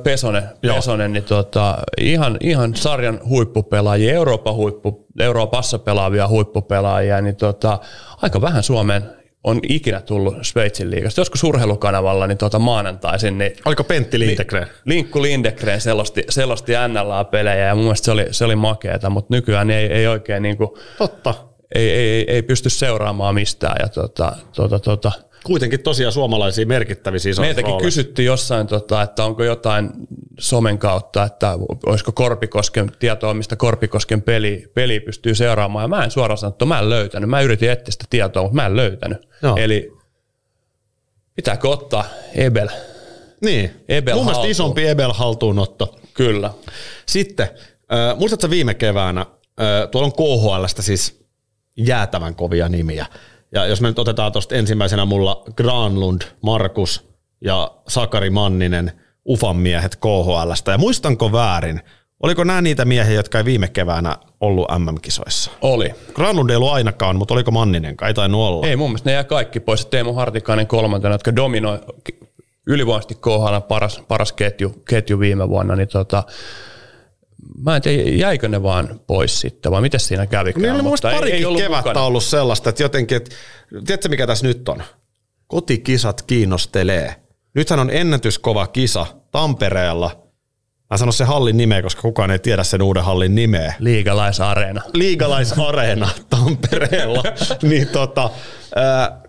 Pesonen, 0.04 0.44
Pesonen 0.62 1.14
niin 1.14 1.24
tota, 1.24 1.78
ihan, 2.02 2.38
ihan 2.42 2.76
sarjan 2.76 3.20
huippupelaajia, 3.30 4.14
Euroopan 4.14 4.56
huippu, 4.56 5.06
Euroopassa 5.20 5.80
pelaavia 5.80 6.28
huippupelaajia, 6.28 7.22
niin 7.22 7.36
tota, 7.36 7.80
aika 8.22 8.42
vähän 8.42 8.64
Suomeen 8.64 9.04
on 9.44 9.60
ikinä 9.70 10.02
tullut 10.02 10.36
Sveitsin 10.42 10.92
liigasta. 10.92 11.22
Joskus 11.22 11.44
urheilukanavalla 11.44 12.28
niin 12.28 12.38
tuota 12.38 12.60
maanantaisin. 12.60 13.38
Niin 13.38 13.52
Oliko 13.66 13.84
Pentti 13.84 14.20
Lindegren? 14.20 14.68
Linkku 14.86 15.22
Lindegren 15.22 15.82
selosti, 15.82 16.24
selosti 16.30 16.74
NLA-pelejä 16.88 17.66
ja 17.68 17.76
mun 17.76 17.84
mielestä 17.84 18.06
se 18.06 18.12
oli, 18.12 18.26
se 18.32 18.46
oli 18.46 18.56
makeeta, 18.56 19.10
mutta 19.10 19.34
nykyään 19.34 19.70
ei, 19.70 19.86
ei 19.86 20.08
oikein 20.08 20.44
niin 20.44 20.58
kuin, 20.58 20.70
Totta. 20.98 21.34
Ei, 21.76 21.90
ei, 21.90 22.32
ei, 22.32 22.42
pysty 22.42 22.70
seuraamaan 22.70 23.36
mistään. 23.36 23.76
Ja 23.80 23.88
tuota, 23.88 24.36
tuota, 24.56 24.80
tuota, 24.80 25.12
Kuitenkin 25.44 25.80
tosiaan 25.80 26.14
suomalaisia 26.14 26.66
merkittäviä 26.66 27.18
isoja 27.18 27.46
Meitäkin 27.46 27.78
kysyttiin 27.78 28.26
jossain, 28.26 28.68
tota, 28.68 29.02
että 29.02 29.24
onko 29.24 29.44
jotain 29.44 29.90
somen 30.40 30.78
kautta, 30.78 31.24
että 31.24 31.58
olisiko 31.86 32.12
Korpikosken 32.12 32.92
tietoa, 33.00 33.34
mistä 33.34 33.56
Korpikosken 33.56 34.22
peli, 34.22 34.72
peli 34.74 35.00
pystyy 35.00 35.36
seuraamaan. 35.36 35.84
Ja 35.84 35.88
mä 35.88 36.04
en 36.04 36.12
suoraan 36.12 36.38
sanoa, 36.38 36.50
että 36.50 36.66
mä 36.66 36.80
en 36.80 36.90
löytänyt. 36.90 37.30
Mä 37.30 37.42
yritin 37.42 37.72
etsiä 37.72 37.92
sitä 37.92 38.06
tietoa, 38.10 38.44
mutta 38.44 38.56
mä 38.56 38.66
en 38.66 38.76
löytänyt. 38.76 39.28
Joo. 39.44 39.56
Eli 39.58 39.92
pitääkö 41.36 41.70
ottaa 41.70 42.06
Ebel? 42.36 42.70
Niin, 43.42 43.72
Ebel 43.90 44.16
mun 44.16 44.26
mielestä 44.26 44.48
isompi 44.48 44.88
Ebel 44.88 45.14
haltuunotto. 45.14 46.00
Kyllä. 46.14 46.54
Sitten, 47.06 47.50
äh, 47.94 48.18
muistatko 48.18 48.50
viime 48.50 48.74
keväänä, 48.74 49.22
äh, 49.22 49.90
tuolla 49.92 50.06
on 50.06 50.14
KHLstä 50.14 50.82
siis 50.82 51.20
jäätävän 51.78 52.36
kovia 52.36 52.70
nimiä. 52.70 53.06
Ja 53.52 53.66
jos 53.66 53.82
me 53.82 53.88
nyt 53.88 54.00
otetaan 54.00 54.32
tuosta 54.32 54.56
ensimmäisenä 54.56 55.06
mulla 55.06 55.44
Granlund, 55.56 56.22
Markus 56.42 57.10
ja 57.42 57.72
Sakari 57.88 58.30
Manninen, 58.30 58.92
Ufan 59.30 59.56
miehet 59.56 59.96
KHLstä. 59.96 60.72
Ja 60.72 60.78
muistanko 60.78 61.32
väärin, 61.32 61.82
oliko 62.24 62.44
nämä 62.44 62.62
niitä 62.62 62.86
miehiä, 62.86 63.14
jotka 63.16 63.38
ei 63.38 63.46
viime 63.46 63.68
keväänä 63.68 64.18
ollut 64.40 64.68
MM-kisoissa? 64.78 65.52
Oli. 65.62 65.94
Granlund 66.14 66.50
ei 66.50 66.56
ollut 66.56 66.72
ainakaan, 66.72 67.16
mutta 67.16 67.34
oliko 67.34 67.52
Manninen? 67.52 67.96
Ei 68.08 68.14
tainnut 68.14 68.42
olla. 68.42 68.68
Ei, 68.68 68.76
mun 68.76 68.90
mielestä 68.90 69.10
ne 69.10 69.14
jää 69.14 69.24
kaikki 69.24 69.60
pois. 69.60 69.86
Teemu 69.86 70.14
Hartikainen 70.14 70.68
kolmantena, 70.68 71.14
jotka 71.14 71.36
dominoi 71.36 71.80
ylivoimaisesti 72.68 73.16
KHL 73.16 73.60
paras, 73.68 74.02
paras 74.08 74.34
ketju, 74.34 74.82
ketju 74.90 75.20
viime 75.20 75.50
vuonna, 75.50 75.76
niin 75.76 75.88
tota, 75.88 76.24
mä 77.58 77.76
en 77.76 77.82
tiedä, 77.82 78.10
jäikö 78.10 78.48
ne 78.48 78.64
vaan 78.64 79.00
pois 79.08 79.40
sitten, 79.40 79.72
vai 79.72 79.82
miten 79.82 80.00
siinä 80.00 80.28
kävi? 80.28 80.54
Niin 80.58 80.74
oli 80.74 80.82
muista 80.82 81.12
parikin 81.12 81.48
ei 81.48 81.56
kevättä 81.58 81.90
mukana. 81.90 82.06
ollut 82.06 82.24
sellaista, 82.24 82.70
että 82.70 82.84
jotenkin, 82.84 83.18
että 83.18 83.36
tiedätkö 83.86 84.10
mikä 84.10 84.28
tässä 84.28 84.48
nyt 84.48 84.70
on? 84.70 84.84
Kotikisat 85.48 86.22
kiinnostelee. 86.22 87.16
Nythän 87.56 87.80
on 87.80 87.90
ennätyskova 87.90 88.68
kisa 88.68 89.06
Tampereella– 89.32 90.12
Mä 90.90 90.98
sanon 90.98 91.14
se 91.14 91.24
hallin 91.24 91.58
nimeä, 91.58 91.82
koska 91.82 92.02
kukaan 92.02 92.32
ei 92.32 92.40
tiedä 92.40 92.64
sen 92.64 92.82
uuden 92.82 93.04
hallin 93.04 93.36
nimeä. 93.36 93.74
Liigalaisareena. 93.80 94.82
Liigalaisareena 94.94 96.10
Tampereella. 96.30 97.24
niin 97.70 97.88
tota, 97.88 98.30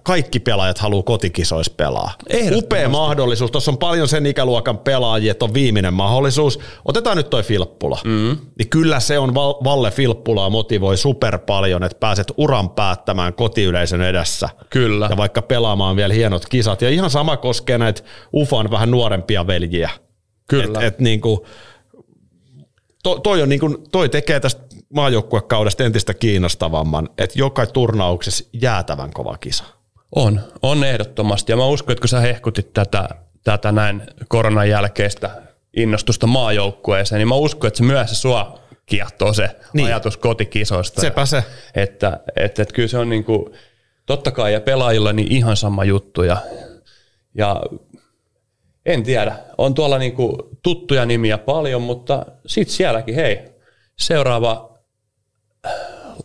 kaikki 0.03 0.41
pelaajat 0.41 0.79
haluaa 0.79 1.03
kotikisoissa 1.03 1.73
pelaa. 1.77 2.15
Upea 2.55 2.89
mahdollisuus. 2.89 3.51
Tuossa 3.51 3.71
on 3.71 3.79
paljon 3.79 4.09
sen 4.09 4.27
ikäluokan 4.27 4.79
pelaajia, 4.79 5.31
että 5.31 5.45
on 5.45 5.55
viimeinen 5.55 5.95
mahdollisuus. 5.95 6.59
Otetaan 6.85 7.17
nyt 7.17 7.31
toi 7.31 7.43
Filppula. 7.43 7.99
Mm. 8.05 8.39
Niin 8.59 8.69
kyllä 8.71 9.01
se 9.01 9.19
on 9.19 9.35
Valle 9.35 9.91
Filppulaa 9.91 10.51
motivoi 10.51 10.97
super 10.97 11.39
paljon, 11.39 11.85
että 11.85 11.99
pääset 12.01 12.33
uran 12.37 12.71
päättämään 12.71 13.35
kotiyleisön 13.35 14.03
edessä. 14.03 14.49
Kyllä. 14.71 15.07
Ja 15.11 15.17
vaikka 15.17 15.43
pelaamaan 15.43 15.97
vielä 15.97 16.15
hienot 16.15 16.47
kisat. 16.47 16.83
Ja 16.83 16.91
ihan 16.91 17.11
sama 17.11 17.37
koskee 17.37 17.79
näitä 17.79 18.03
UFAn 18.35 18.71
vähän 18.71 18.91
nuorempia 18.91 19.47
veljiä. 19.47 19.91
Kyllä. 20.49 20.79
Et, 20.81 20.87
et 20.87 20.99
niinku, 20.99 21.47
to, 23.03 23.19
toi, 23.19 23.43
on 23.43 23.49
niinku, 23.49 23.85
toi 23.93 24.09
tekee 24.09 24.41
tästä 24.41 24.70
maajoukkuekaudesta 24.95 25.85
entistä 25.85 26.15
kiinnostavamman, 26.15 27.09
että 27.19 27.39
joka 27.39 27.67
turnauksessa 27.67 28.45
jäätävän 28.53 29.11
kova 29.13 29.37
kisa. 29.39 29.65
On, 30.17 30.41
on 30.63 30.85
ehdottomasti. 30.85 31.53
Ja 31.53 31.57
mä 31.57 31.67
uskon, 31.67 31.93
että 31.93 32.01
kun 32.01 32.09
sä 32.09 32.21
hehkutit 32.21 32.73
tätä, 32.73 33.09
tätä 33.45 33.73
näin 33.73 34.03
koronan 34.29 34.69
jälkeistä 34.69 35.43
innostusta 35.77 36.27
maajoukkueeseen, 36.27 37.19
niin 37.19 37.29
mä 37.29 37.35
uskon, 37.35 37.69
että 37.69 37.79
se 37.79 37.85
myös 37.85 38.23
sua 38.23 38.59
kiehtoo 38.87 39.33
se 39.33 39.51
niin. 39.73 39.87
ajatus 39.87 40.17
kotikisoista. 40.17 41.01
Sepä 41.01 41.27
se. 41.27 41.45
Että, 41.75 42.21
että, 42.37 42.63
että 42.63 42.75
kyllä 42.75 42.89
se 42.89 42.99
on 42.99 43.09
niin 43.09 43.25
kuin, 43.25 43.53
totta 44.07 44.31
kai 44.31 44.53
ja 44.53 44.61
pelaajilla 44.61 45.13
niin 45.13 45.33
ihan 45.33 45.57
sama 45.57 45.85
juttu 45.85 46.23
ja, 46.23 46.37
ja 47.35 47.63
en 48.87 49.03
tiedä. 49.03 49.37
On 49.59 49.75
tuolla 49.75 49.99
niinku 49.99 50.49
tuttuja 50.63 51.07
nimiä 51.07 51.39
paljon, 51.39 51.83
mutta 51.83 52.27
sitten 52.47 52.75
sielläkin, 52.75 53.15
hei, 53.15 53.41
seuraava 53.99 54.70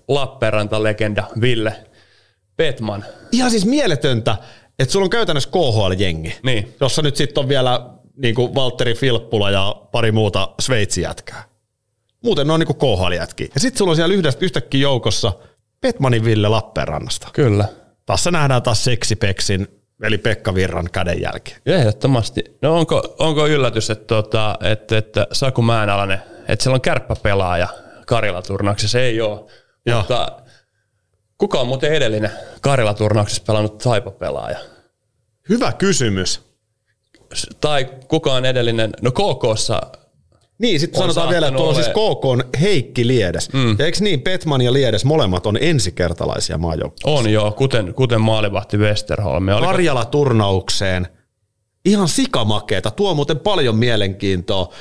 Lappeenranta-legenda 0.07 1.23
Ville 1.41 1.73
Petman. 2.57 3.05
Ihan 3.31 3.51
siis 3.51 3.65
mieletöntä, 3.65 4.37
että 4.79 4.91
sulla 4.91 5.03
on 5.03 5.09
käytännössä 5.09 5.49
KHL-jengi, 5.49 6.35
niin. 6.43 6.75
jossa 6.79 7.01
nyt 7.01 7.15
sitten 7.15 7.41
on 7.41 7.49
vielä 7.49 7.89
niinku 8.17 8.55
Valtteri 8.55 8.93
Filppula 8.93 9.51
ja 9.51 9.75
pari 9.91 10.11
muuta 10.11 10.49
Sveitsi-jätkää. 10.59 11.43
Muuten 12.23 12.47
ne 12.47 12.53
on 12.53 12.59
niinku 12.59 12.73
KHL-jätkiä. 12.73 13.47
Ja 13.53 13.59
sitten 13.59 13.77
sulla 13.77 13.91
on 13.91 13.95
siellä 13.95 14.15
yhdestä, 14.15 14.45
yhtäkkiä 14.45 14.81
joukossa 14.81 15.33
Petmanin 15.81 16.25
Ville 16.25 16.47
Lappeenrannasta. 16.47 17.27
Kyllä. 17.33 17.65
Tässä 18.05 18.31
nähdään 18.31 18.63
taas 18.63 18.83
seksipeksin 18.83 19.67
eli 20.03 20.17
Pekka 20.17 20.55
Virran 20.55 20.89
kädenjälki. 20.91 21.55
Ehdottomasti. 21.65 22.43
No 22.61 22.77
onko, 22.77 23.15
onko 23.19 23.47
yllätys, 23.47 23.89
että, 23.89 24.05
tuota, 24.05 24.57
että, 24.61 24.97
että 24.97 25.27
Saku 25.31 25.61
Mäenalainen, 25.61 26.21
että 26.47 26.63
siellä 26.63 26.75
on 26.75 26.81
kärppäpelaaja 26.81 27.67
Karjala-turnauksessa? 28.07 28.99
Ei 28.99 29.21
ole. 29.21 29.45
Joo. 29.85 29.99
Mutta 29.99 30.41
kuka 31.37 31.59
on 31.59 31.67
muuten 31.67 31.93
edellinen 31.93 32.31
Karjala-turnauksessa 32.61 33.43
pelannut 33.47 33.77
taipapelaaja? 33.77 34.59
Hyvä 35.49 35.73
kysymys. 35.73 36.41
Tai 37.61 37.89
kuka 38.07 38.33
on 38.33 38.45
edellinen, 38.45 38.91
no 39.01 39.11
KKssa 39.11 39.81
niin, 40.57 40.79
sitten 40.79 41.01
sanotaan 41.01 41.29
vielä, 41.29 41.47
että 41.47 41.57
tuolla 41.57 41.77
on 41.77 41.83
siis 41.83 41.89
KK 41.89 42.25
on 42.25 42.43
Heikki 42.61 43.07
Liedes. 43.07 43.53
Mm. 43.53 43.75
Ja 43.79 43.85
eikö 43.85 43.97
niin, 44.01 44.21
Petman 44.21 44.61
ja 44.61 44.73
Liedes 44.73 45.05
molemmat 45.05 45.45
on 45.45 45.57
ensikertalaisia 45.61 46.57
maajoukkoja? 46.57 47.17
On 47.17 47.29
joo, 47.29 47.51
kuten, 47.51 47.93
kuten 47.93 48.21
maalivahti 48.21 48.77
Westerholm. 48.77 49.45
Karjala-turnaukseen. 49.59 51.07
Ihan 51.85 52.07
sikamakeeta, 52.07 52.91
tuo 52.91 53.13
muuten 53.13 53.39
paljon 53.39 53.75
mielenkiintoa. 53.75 54.73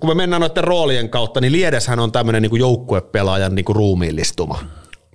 Kun 0.00 0.10
me 0.10 0.14
mennään 0.14 0.40
noiden 0.40 0.64
roolien 0.64 1.08
kautta, 1.08 1.40
niin 1.40 1.52
Liedeshän 1.52 1.98
on 1.98 2.12
tämmöinen 2.12 2.42
niin 2.42 2.58
joukkuepelaajan 2.58 3.54
niin 3.54 3.64
kuin 3.64 3.76
ruumiillistuma. 3.76 4.58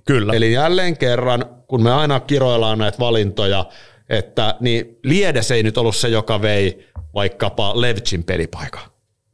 Kyllä. 0.04 0.32
Eli 0.32 0.52
jälleen 0.52 0.96
kerran, 0.96 1.44
kun 1.66 1.82
me 1.82 1.92
aina 1.92 2.20
kiroillaan 2.20 2.78
näitä 2.78 2.98
valintoja, 2.98 3.66
että 4.08 4.54
niin 4.60 4.98
Liedes 5.04 5.50
ei 5.50 5.62
nyt 5.62 5.78
ollut 5.78 5.96
se, 5.96 6.08
joka 6.08 6.42
vei 6.42 6.88
vaikkapa 7.14 7.80
Levchin 7.80 8.24
pelipaikan 8.24 8.82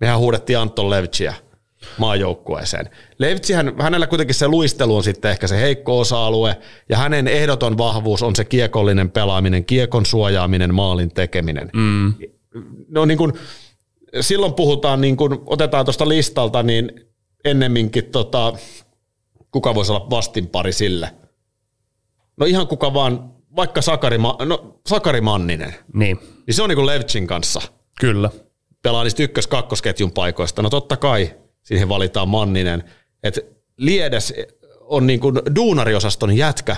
mehän 0.01 0.19
huudettiin 0.19 0.59
Anton 0.59 0.91
Levchiä. 0.91 1.35
maajoukkueeseen. 1.99 2.91
Leipzihän, 3.19 3.73
hänellä 3.79 4.07
kuitenkin 4.07 4.35
se 4.35 4.49
luistelu 4.49 4.97
on 4.97 5.03
sitten 5.03 5.31
ehkä 5.31 5.47
se 5.47 5.61
heikko 5.61 5.99
osa-alue, 5.99 6.57
ja 6.89 6.97
hänen 6.97 7.29
ehdoton 7.29 7.79
vahvuus 7.79 8.23
on 8.23 8.37
se 8.37 8.45
kiekollinen 8.45 9.11
pelaaminen, 9.11 9.65
kiekon 9.65 10.07
suojaaminen, 10.07 10.75
maalin 10.75 11.11
tekeminen. 11.15 11.71
Mm. 11.75 12.15
No 12.89 13.05
niin 13.05 13.19
kuin, 13.19 13.33
silloin 14.21 14.55
puhutaan, 14.55 15.01
niin 15.01 15.17
kuin, 15.17 15.39
otetaan 15.47 15.87
tuosta 15.87 16.09
listalta, 16.09 16.63
niin 16.63 16.93
ennemminkin 17.45 18.05
tota, 18.05 18.53
kuka 19.51 19.75
voisi 19.75 19.93
olla 19.93 20.11
vastinpari 20.11 20.73
sille. 20.73 21.15
No 22.37 22.47
ihan 22.47 22.67
kuka 22.67 22.95
vaan, 22.95 23.33
vaikka 23.57 23.83
Sakari, 23.83 24.19
no, 24.19 24.81
Sakari 24.87 25.21
Manninen. 25.21 25.75
Niin. 25.95 26.19
Niin 26.47 26.55
se 26.55 26.63
on 26.63 26.69
niin 26.69 26.77
kuin 26.77 26.87
Levchin 26.87 27.27
kanssa. 27.27 27.61
Kyllä. 28.01 28.31
Pelaa 28.83 29.05
niistä 29.05 29.23
ykkös-kakkosketjun 29.23 30.13
paikoista. 30.13 30.63
No 30.63 30.71
totta 30.71 30.97
kai 30.97 31.35
siihen 31.63 31.89
valitaan 31.89 32.29
Manninen. 32.29 32.85
Että 33.23 33.41
Liedes 33.77 34.35
on 34.81 35.07
niin 35.07 35.21
kuin 35.21 35.35
duunariosaston 35.55 36.37
jätkä, 36.37 36.77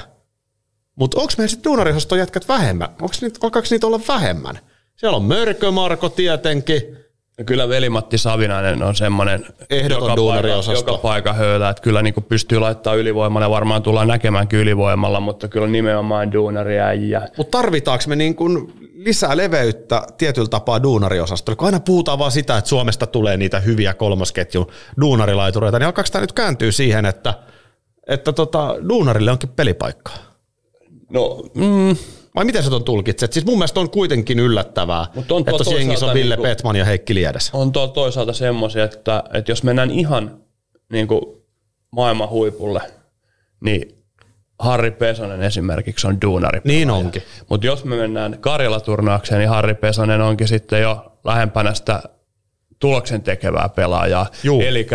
mutta 0.94 1.20
onko 1.20 1.32
meillä 1.38 1.50
sitten 1.50 1.70
duunariosaston 1.70 2.18
jätkät 2.18 2.48
vähemmän? 2.48 2.88
Onko 2.90 3.14
niitä, 3.20 3.38
alkaako 3.42 3.68
niitä 3.70 3.86
olla 3.86 4.00
vähemmän? 4.08 4.58
Siellä 4.96 5.16
on 5.16 5.24
Mörkö 5.24 5.70
Marko 5.70 6.08
tietenkin, 6.08 6.82
ja 7.40 7.44
kyllä 7.44 7.68
Veli-Matti 7.68 8.18
Savinainen 8.18 8.82
on 8.82 8.96
semmoinen 8.96 9.46
Ehdoton 9.70 10.10
joka, 10.10 10.22
paikka, 10.22 10.72
joka 10.72 10.98
paikka 10.98 11.32
höylä, 11.32 11.70
että 11.70 11.82
kyllä 11.82 12.02
niin 12.02 12.14
pystyy 12.28 12.58
laittaa 12.58 12.94
ylivoimalla 12.94 13.44
ja 13.44 13.50
varmaan 13.50 13.82
tullaan 13.82 14.08
näkemäänkin 14.08 14.58
ylivoimalla, 14.58 15.20
mutta 15.20 15.48
kyllä 15.48 15.66
nimenomaan 15.66 16.32
duunaria. 16.32 16.86
Mutta 17.36 17.58
tarvitaanko 17.58 18.04
me 18.08 18.16
niin 18.16 18.34
kuin 18.34 18.72
lisää 18.94 19.36
leveyttä 19.36 20.02
tietyllä 20.18 20.48
tapaa 20.48 20.82
duunariosastolle? 20.82 21.56
Kun 21.56 21.66
aina 21.66 21.80
puhutaan 21.80 22.18
vaan 22.18 22.32
sitä, 22.32 22.58
että 22.58 22.68
Suomesta 22.68 23.06
tulee 23.06 23.36
niitä 23.36 23.60
hyviä 23.60 23.94
kolmosketjun 23.94 24.66
duunarilaitureita, 25.00 25.78
niin 25.78 25.86
alkaako 25.86 26.08
tämä 26.12 26.20
nyt 26.20 26.32
kääntyy 26.32 26.72
siihen, 26.72 27.06
että, 27.06 27.34
että 28.06 28.32
tota, 28.32 28.76
duunarille 28.88 29.30
onkin 29.30 29.48
pelipaikkaa? 29.48 30.18
No, 31.10 31.42
mm, 31.54 31.96
vai 32.34 32.44
miten 32.44 32.62
sä 32.62 32.70
ton 32.70 32.84
tulkitset? 32.84 33.32
Siis 33.32 33.46
mun 33.46 33.58
mielestä 33.58 33.80
on 33.80 33.90
kuitenkin 33.90 34.38
yllättävää, 34.38 35.06
Mut 35.14 35.32
on 35.32 35.40
että 35.40 35.50
tuossa 35.50 35.74
jengissä 35.74 36.06
on 36.06 36.14
Ville 36.14 36.36
niinku, 36.36 36.48
Petman 36.48 36.76
ja 36.76 36.84
Heikki 36.84 37.14
Liedes. 37.14 37.50
On 37.52 37.72
tuolla 37.72 37.92
toisaalta 37.92 38.32
semmoisia, 38.32 38.84
että, 38.84 39.24
että 39.34 39.52
jos 39.52 39.62
mennään 39.62 39.90
ihan 39.90 40.40
niin 40.92 41.08
kuin 41.08 41.20
maailman 41.90 42.28
huipulle, 42.28 42.80
niin 43.60 44.00
Harri 44.58 44.90
Pesonen 44.90 45.42
esimerkiksi 45.42 46.06
on 46.06 46.20
duunari. 46.20 46.60
Niin 46.64 46.90
onkin. 46.90 47.22
Mutta 47.48 47.66
jos 47.66 47.84
me 47.84 47.96
mennään 47.96 48.38
Karjala-turnaukseen, 48.40 49.38
niin 49.38 49.48
Harri 49.48 49.74
Pesonen 49.74 50.20
onkin 50.20 50.48
sitten 50.48 50.82
jo 50.82 51.18
lähempänä 51.24 51.74
sitä 51.74 52.02
tuloksen 52.78 53.22
tekevää 53.22 53.68
pelaajaa. 53.68 54.26
Eli 54.66 54.86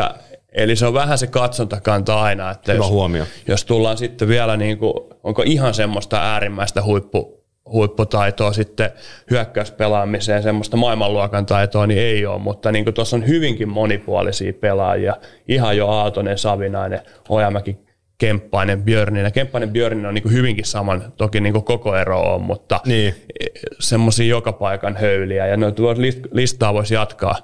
Eli 0.55 0.75
se 0.75 0.85
on 0.85 0.93
vähän 0.93 1.17
se 1.17 1.27
katsontakanta 1.27 2.21
aina, 2.21 2.51
että 2.51 2.73
Hyvä 2.73 2.83
jos, 2.83 2.91
huomio. 2.91 3.25
jos 3.47 3.65
tullaan 3.65 3.97
sitten 3.97 4.27
vielä, 4.27 4.57
niin 4.57 4.77
kuin, 4.77 4.93
onko 5.23 5.43
ihan 5.45 5.73
semmoista 5.73 6.17
äärimmäistä 6.17 6.83
huippu, 6.83 7.43
huipputaitoa 7.71 8.53
sitten 8.53 8.89
hyökkäyspelaamiseen, 9.31 10.43
semmoista 10.43 10.77
maailmanluokan 10.77 11.45
taitoa, 11.45 11.87
niin 11.87 11.99
ei 11.99 12.25
ole, 12.25 12.39
mutta 12.39 12.71
niin 12.71 12.93
tuossa 12.93 13.15
on 13.15 13.27
hyvinkin 13.27 13.69
monipuolisia 13.69 14.53
pelaajia, 14.53 15.15
ihan 15.47 15.77
jo 15.77 15.87
Aatonen, 15.87 16.37
Savinainen, 16.37 17.01
Ojamäki, 17.29 17.77
Kemppainen, 18.17 18.83
Björninen. 18.83 19.31
Kemppainen, 19.31 19.69
Björninen 19.69 20.07
on 20.07 20.13
niin 20.13 20.31
hyvinkin 20.31 20.65
saman, 20.65 21.13
toki 21.17 21.41
niin 21.41 21.53
kuin 21.53 21.97
ero 22.01 22.33
on, 22.33 22.41
mutta 22.41 22.79
niin. 22.85 23.15
semmoisia 23.79 24.25
joka 24.29 24.53
paikan 24.53 24.95
höyliä, 24.95 25.47
ja 25.47 25.57
noita 25.57 25.83
listaa 26.31 26.73
voisi 26.73 26.93
jatkaa, 26.93 27.35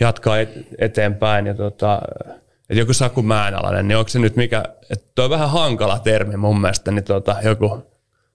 jatkaa 0.00 0.36
eteenpäin, 0.78 1.46
ja 1.46 1.54
tota, 1.54 2.00
että 2.70 2.80
joku 2.80 2.92
Saku 2.92 3.22
Määnalainen, 3.22 3.88
niin 3.88 3.98
onko 3.98 4.08
se 4.08 4.18
nyt 4.18 4.36
mikä, 4.36 4.64
että 4.90 5.06
tuo 5.14 5.24
on 5.24 5.30
vähän 5.30 5.50
hankala 5.50 5.98
termi 5.98 6.36
mun 6.36 6.60
mielestä, 6.60 6.90
niin 6.90 7.04
tota, 7.04 7.36
joku, 7.42 7.68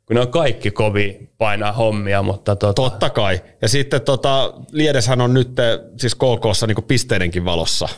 kun 0.06 0.16
ne 0.16 0.20
on 0.20 0.28
kaikki 0.28 0.72
kovi 0.72 1.30
painaa 1.38 1.72
hommia, 1.72 2.22
mutta 2.22 2.56
tota... 2.56 2.74
Totta 2.74 3.10
kai. 3.10 3.42
Ja 3.62 3.68
sitten 3.68 4.02
tota, 4.02 4.54
Liedeshän 4.72 5.22
on 5.22 5.34
nyt 5.34 5.52
siis 5.98 6.16
KKssa 6.16 6.68
niin 6.68 6.84
pisteidenkin 6.88 7.46
valossa 7.46 7.90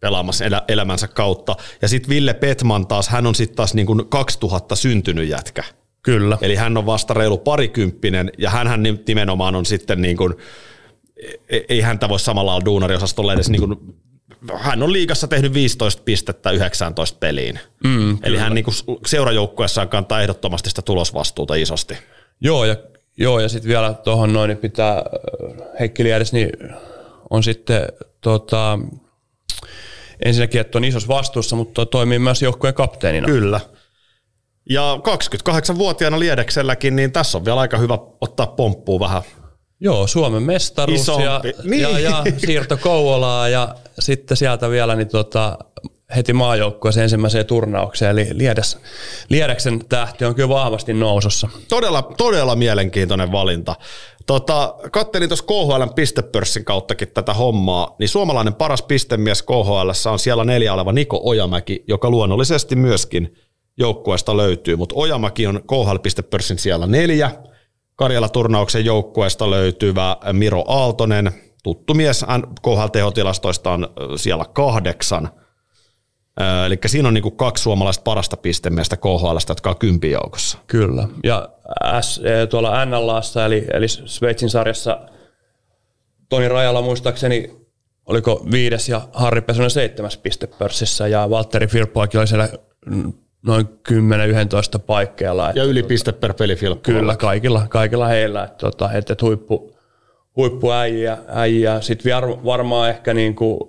pelaamassa 0.00 0.44
elä, 0.44 0.62
elämänsä 0.68 1.08
kautta. 1.08 1.56
Ja 1.82 1.88
sitten 1.88 2.08
Ville 2.08 2.34
Petman 2.34 2.86
taas, 2.86 3.08
hän 3.08 3.26
on 3.26 3.34
sitten 3.34 3.56
taas 3.56 3.74
niin 3.74 3.86
kuin 3.86 4.08
2000 4.08 4.76
syntynyt 4.76 5.28
jätkä. 5.28 5.64
Kyllä. 6.02 6.38
Eli 6.40 6.56
hän 6.56 6.76
on 6.76 6.86
vasta 6.86 7.14
reilu 7.14 7.38
parikymppinen 7.38 8.30
ja 8.38 8.50
hän 8.50 8.82
nimenomaan 9.08 9.54
on 9.54 9.66
sitten 9.66 10.02
niin 10.02 10.16
kuin, 10.16 10.34
e-, 11.48 11.60
ei 11.68 11.80
häntä 11.80 12.08
voi 12.08 12.20
samalla 12.20 12.50
lailla 12.50 12.64
duunariosastolla 12.64 13.32
edes 13.32 13.50
niin 13.50 13.68
kuin 13.68 13.78
hän 14.54 14.82
on 14.82 14.92
liigassa 14.92 15.28
tehnyt 15.28 15.52
15 15.52 16.02
pistettä 16.04 16.50
19 16.50 17.18
peliin. 17.18 17.60
Mm, 17.84 18.18
Eli 18.22 18.36
hän 18.38 18.54
niin 18.54 18.66
seurajoukkueessaan 19.06 19.88
kantaa 19.88 20.22
ehdottomasti 20.22 20.68
sitä 20.68 20.82
tulosvastuuta 20.82 21.54
isosti. 21.54 21.96
Joo, 22.40 22.64
ja, 22.64 22.76
joo, 23.16 23.40
ja 23.40 23.48
sitten 23.48 23.68
vielä 23.68 23.94
tuohon 23.94 24.32
noin 24.32 24.48
niin 24.48 24.58
pitää 24.58 24.96
äh, 24.96 25.02
Heikki 25.80 26.04
Liedes, 26.04 26.32
niin 26.32 26.50
on 27.30 27.42
sitten 27.42 27.86
tota, 28.20 28.78
ensinnäkin, 30.24 30.60
että 30.60 30.78
on 30.78 30.84
isossa 30.84 31.08
vastuussa, 31.08 31.56
mutta 31.56 31.86
toimii 31.86 32.18
myös 32.18 32.42
joukkueen 32.42 32.74
kapteenina. 32.74 33.26
Kyllä. 33.26 33.60
Ja 34.70 34.98
28-vuotiaana 35.50 36.18
Liedekselläkin, 36.18 36.96
niin 36.96 37.12
tässä 37.12 37.38
on 37.38 37.44
vielä 37.44 37.60
aika 37.60 37.78
hyvä 37.78 37.98
ottaa 38.20 38.46
pomppuun 38.46 39.00
vähän 39.00 39.22
Joo, 39.80 40.06
Suomen 40.06 40.42
mestaruus 40.42 41.08
ja, 41.08 41.40
niin. 41.64 41.82
ja, 41.82 41.98
ja, 41.98 42.24
siirto 42.36 42.76
Kouvolaa 42.76 43.48
ja 43.48 43.74
sitten 43.98 44.36
sieltä 44.36 44.70
vielä 44.70 44.96
niin 44.96 45.08
tota, 45.08 45.58
heti 46.16 46.32
maajoukkueeseen 46.32 47.02
ensimmäiseen 47.02 47.46
turnaukseen, 47.46 48.10
eli 48.10 48.28
Liedes, 48.32 48.78
Liedeksen 49.28 49.84
tähti 49.88 50.24
on 50.24 50.34
kyllä 50.34 50.48
vahvasti 50.48 50.92
nousussa. 50.92 51.48
Todella, 51.68 52.02
todella 52.16 52.56
mielenkiintoinen 52.56 53.32
valinta. 53.32 53.74
Tota, 54.26 54.74
kattelin 54.92 55.28
tuossa 55.28 55.44
KHL 55.44 55.92
pistepörssin 55.94 56.64
kauttakin 56.64 57.08
tätä 57.08 57.34
hommaa, 57.34 57.96
niin 57.98 58.08
suomalainen 58.08 58.54
paras 58.54 58.82
pistemies 58.82 59.42
KHL 59.42 60.10
on 60.10 60.18
siellä 60.18 60.44
neljä 60.44 60.74
oleva 60.74 60.92
Niko 60.92 61.20
Ojamäki, 61.24 61.84
joka 61.88 62.10
luonnollisesti 62.10 62.76
myöskin 62.76 63.36
joukkueesta 63.78 64.36
löytyy, 64.36 64.76
mutta 64.76 64.94
Ojamäki 64.98 65.46
on 65.46 65.62
KHL-pistepörssin 65.66 66.58
siellä 66.58 66.86
neljä, 66.86 67.30
Karjala-turnauksen 67.96 68.84
joukkueesta 68.84 69.50
löytyvä 69.50 70.16
Miro 70.32 70.64
Aaltonen, 70.68 71.32
tuttu 71.62 71.94
mies 71.94 72.24
KHL-tehotilastoista 72.62 73.70
on 73.70 73.88
siellä 74.16 74.44
kahdeksan. 74.52 75.30
Eli 76.66 76.78
siinä 76.86 77.08
on 77.08 77.14
niin 77.14 77.22
kuin 77.22 77.36
kaksi 77.36 77.62
suomalaista 77.62 78.02
parasta 78.02 78.36
pistemiestä 78.36 78.96
KHL, 78.96 79.36
jotka 79.48 79.70
on 79.70 79.78
kympin 79.78 80.10
joukossa. 80.10 80.58
Kyllä. 80.66 81.08
Ja 81.24 81.48
S, 82.00 82.20
e, 82.24 82.46
tuolla 82.46 82.84
NLAssa, 82.84 83.44
eli, 83.44 83.66
eli 83.72 83.88
Sveitsin 83.88 84.50
sarjassa, 84.50 85.00
Toni 86.28 86.48
Rajala 86.48 86.82
muistaakseni 86.82 87.66
oliko 88.06 88.46
viides 88.50 88.88
ja 88.88 89.08
Harri 89.12 89.40
Pesonen 89.40 89.70
seitsemäs 89.70 90.16
pistepörssissä 90.16 91.08
ja 91.08 91.30
Valtteri 91.30 91.66
Firppoakin 91.66 92.20
oli 92.20 92.26
siellä 92.26 92.48
noin 93.42 93.66
10-11 94.76 94.78
paikkeilla. 94.86 95.52
Ja 95.54 95.64
yli 95.64 95.82
piste 95.82 96.12
per 96.12 96.34
peli 96.34 96.56
Kyllä, 96.82 97.16
kaikilla, 97.16 97.66
kaikilla 97.68 98.06
heillä. 98.06 98.44
Että, 98.44 98.56
tota, 98.56 98.92
että, 98.92 99.12
että 99.12 99.24
huippu, 99.26 99.76
huippuäijä. 100.36 101.18
Äijä. 101.28 101.80
Sitten 101.80 102.12
varmaan 102.44 102.90
ehkä 102.90 103.14
niin 103.14 103.34
kuin 103.34 103.60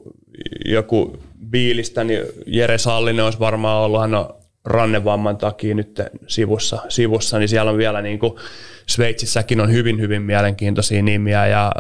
joku 0.66 1.18
biilistä, 1.50 2.04
niin 2.04 2.22
Jere 2.46 2.78
Sallinen 2.78 3.26
olisi 3.26 3.40
varmaan 3.40 3.84
ollut, 3.84 4.02
hän 4.02 4.16
on 4.16 4.36
rannevamman 4.66 5.38
takia 5.38 5.76
nyt 5.76 6.02
sivussa, 6.28 6.80
sivussa 6.90 7.40
niin 7.40 7.50
siellä 7.50 7.72
on 7.72 7.78
vielä 7.78 8.02
niin 8.02 8.20
kuin 8.20 8.34
Sveitsissäkin 8.88 9.62
on 9.62 9.72
hyvin, 9.72 10.02
hyvin 10.02 10.22
mielenkiintoisia 10.22 11.02
nimiä 11.02 11.48
ja 11.48 11.72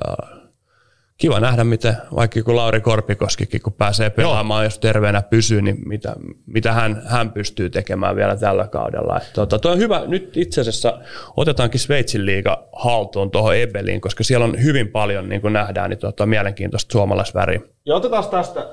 kiva 1.18 1.39
nähdä, 1.39 1.63
miten 1.63 1.97
vaikka 2.15 2.43
kun 2.43 2.55
Lauri 2.55 2.82
Korpikoskikin, 2.82 3.61
kun 3.61 3.74
pääsee 3.74 4.09
pelaamaan, 4.09 4.63
Joo. 4.63 4.65
jos 4.65 4.80
terveenä 4.80 5.22
pysyy, 5.22 5.61
niin 5.61 5.78
mitä, 5.86 6.15
mitä 6.45 6.74
hän, 6.74 7.01
hän 7.05 7.32
pystyy 7.32 7.70
tekemään 7.70 8.15
vielä 8.15 8.36
tällä 8.36 8.68
kaudella. 8.68 9.18
Että, 9.18 9.30
tota, 9.34 9.59
toi 9.59 9.72
on 9.72 9.78
hyvä. 9.78 10.03
Nyt 10.07 10.38
itse 10.38 10.61
asiassa 10.61 10.99
otetaankin 11.38 11.80
Sveitsin 11.80 12.26
liiga 12.26 12.68
haltuun 12.74 13.32
tuohon 13.32 13.55
Ebeliin, 13.55 14.01
koska 14.01 14.24
siellä 14.24 14.45
on 14.45 14.63
hyvin 14.63 14.88
paljon, 14.88 15.30
niin 15.30 15.41
kuin 15.41 15.53
nähdään, 15.53 15.89
niin 15.89 15.99
tota, 15.99 16.26
mielenkiintoista 16.26 16.91
suomalaisväriä. 16.91 17.61
Ja 17.86 17.95
otetaan 17.95 18.26
tästä 18.26 18.68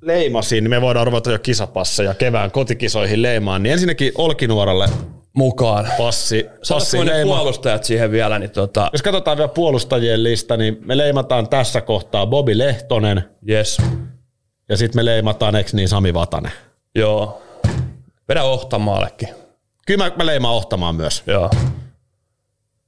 leimasiin, 0.00 0.64
niin 0.64 0.70
me 0.70 0.80
voidaan 0.80 1.06
ruveta 1.06 1.32
jo 1.32 1.38
kisapasseja 1.38 2.14
kevään 2.14 2.50
kotikisoihin 2.50 3.22
leimaan. 3.22 3.62
Niin 3.62 3.72
ensinnäkin 3.72 4.12
Olkinuoralle 4.14 4.88
mukaan. 5.32 5.88
Passi, 5.98 6.46
passi 6.68 7.06
leima. 7.06 7.34
puolustajat 7.34 7.84
siihen 7.84 8.10
vielä. 8.10 8.38
Niin 8.38 8.50
tota... 8.50 8.90
Jos 8.92 9.02
katsotaan 9.02 9.36
vielä 9.36 9.48
puolustajien 9.48 10.22
lista, 10.22 10.56
niin 10.56 10.78
me 10.84 10.96
leimataan 10.96 11.48
tässä 11.48 11.80
kohtaa 11.80 12.26
Bobi 12.26 12.58
Lehtonen. 12.58 13.24
Yes. 13.48 13.78
Ja 14.68 14.76
sitten 14.76 14.98
me 14.98 15.04
leimataan, 15.04 15.56
eikö 15.56 15.70
niin, 15.72 15.88
Sami 15.88 16.14
Vatanen. 16.14 16.52
Joo. 16.94 17.42
Vedä 18.28 18.42
Ohtamaallekin. 18.42 19.28
Kyllä 19.86 20.04
mä, 20.04 20.16
mä 20.16 20.26
leimaan 20.26 20.54
Ohtamaan 20.54 20.94
myös. 20.94 21.22
Joo. 21.26 21.50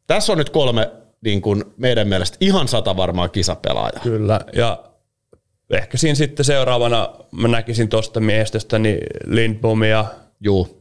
Tässä 0.07 0.33
on 0.33 0.39
nyt 0.39 0.51
kolme 0.51 0.91
niin 1.25 1.43
kuin 1.43 1.65
meidän 1.77 2.09
mielestä 2.09 2.37
ihan 2.41 2.69
sata 2.69 2.97
varmaa 2.97 3.29
kisapelaajaa. 3.29 4.03
Kyllä, 4.03 4.41
ja 4.53 4.85
ehkä 5.77 5.99
siinä 5.99 6.15
sitten 6.15 6.45
seuraavana 6.45 7.09
mä 7.33 7.49
näkisin 7.49 7.89
tuosta 7.89 8.21
miehistöstä 8.21 8.79
niin 8.79 8.99
Lindbomia, 9.27 10.05
Juu. 10.41 10.79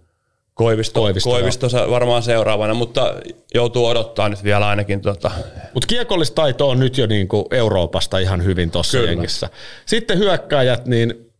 Koivisto, 0.53 0.99
Koivisto, 0.99 1.29
Koivisto, 1.29 1.67
varmaan 1.89 2.23
seuraavana, 2.23 2.73
mutta 2.73 3.13
joutuu 3.53 3.85
odottaa 3.85 4.29
nyt 4.29 4.43
vielä 4.43 4.67
ainakin 4.67 5.01
tota, 5.01 5.31
Mutta 5.73 5.87
kiekollistaito 5.87 6.69
on 6.69 6.79
nyt 6.79 6.97
jo 6.97 7.07
niinku 7.07 7.47
Euroopasta 7.51 8.19
ihan 8.19 8.43
hyvin 8.43 8.71
tuossa 8.71 8.97
jengissä. 8.97 9.49
Sitten 9.85 10.17
hyökkäjät, 10.17 10.85
niin 10.85 11.31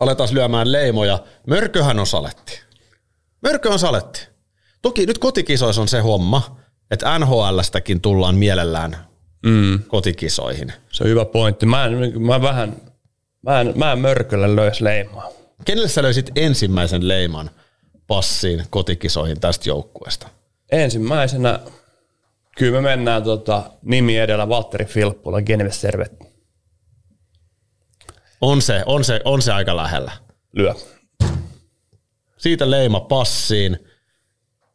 aletaan 0.00 0.28
lyömään 0.32 0.72
leimoja. 0.72 1.18
Mörköhän 1.46 1.98
on 1.98 2.06
saletti. 2.06 2.60
Mörkö 3.42 3.70
on 3.70 3.78
saletti. 3.78 4.28
Toki 4.82 5.06
nyt 5.06 5.18
kotikisoissa 5.18 5.82
on 5.82 5.88
se 5.88 6.00
homma, 6.00 6.56
että 6.90 7.18
NHLstäkin 7.18 8.00
tullaan 8.00 8.34
mielellään 8.34 8.96
mm, 9.46 9.82
kotikisoihin. 9.82 10.72
se 10.92 11.04
on 11.04 11.10
hyvä 11.10 11.24
pointti. 11.24 11.66
Mä 11.66 11.84
en, 11.84 12.22
mä 12.22 12.42
vähän, 12.42 12.76
mä 13.42 13.60
en, 13.60 13.72
mä 13.76 13.92
en 13.92 13.98
mörköllä 13.98 14.56
löys 14.56 14.80
leimaa. 14.80 15.28
Kenelle 15.64 15.88
sä 15.88 16.02
löysit 16.02 16.30
ensimmäisen 16.36 17.08
leiman 17.08 17.50
passiin 18.06 18.64
kotikisoihin 18.70 19.40
tästä 19.40 19.68
joukkueesta? 19.68 20.28
Ensimmäisenä, 20.72 21.60
kyllä 22.58 22.72
me 22.72 22.80
mennään 22.80 23.22
tota, 23.22 23.70
nimi 23.82 24.18
edellä 24.18 24.48
Valtteri 24.48 24.84
Filppula, 24.84 25.42
Geneves 25.42 25.80
Servet 25.80 26.12
On 28.40 28.62
se, 28.62 28.82
on 28.86 29.04
se, 29.04 29.20
on 29.24 29.42
se 29.42 29.52
aika 29.52 29.76
lähellä. 29.76 30.12
lyö. 30.52 30.74
Siitä 32.38 32.70
leima 32.70 33.00
passiin. 33.00 33.78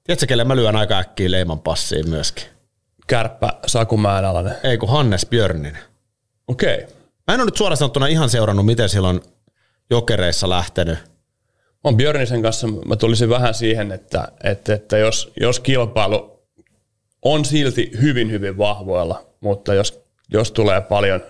Tiedätkö, 0.04 0.26
kelle 0.26 0.44
mä 0.44 0.56
lyön 0.56 0.76
aika 0.76 0.98
äkkiä 0.98 1.32
leiman 1.32 1.60
passiin 1.60 2.10
myöskin? 2.10 2.57
Kärppä 3.08 3.50
Saku 3.68 3.98
Mäenalainen. 3.98 4.56
Ei 4.64 4.78
kun 4.78 4.90
Hannes 4.90 5.26
Björninen. 5.26 5.78
Okei. 6.48 6.76
Okay. 6.76 6.88
Mä 7.28 7.34
en 7.34 7.40
ole 7.40 7.46
nyt 7.46 7.58
suoraan 7.58 7.78
sanottuna 7.78 8.08
ihan 8.08 8.30
seurannut, 8.30 8.66
miten 8.66 8.90
sillä 8.90 9.08
on 9.08 9.22
jokereissa 9.90 10.50
lähtenyt. 10.50 11.00
on 11.84 11.98
Björnisen 11.98 12.42
kanssa, 12.42 12.68
mä 12.68 12.96
tulisin 12.96 13.30
vähän 13.30 13.54
siihen, 13.54 13.92
että, 13.92 14.28
että, 14.44 14.74
että 14.74 14.98
jos, 14.98 15.32
jos 15.40 15.60
kilpailu 15.60 16.42
on 17.22 17.46
silti 17.46 17.92
hyvin, 18.02 18.32
hyvin 18.32 18.58
vahvoilla, 18.58 19.26
mutta 19.40 19.74
jos, 19.74 20.04
jos 20.30 20.52
tulee 20.52 20.82
paljon, 20.82 21.22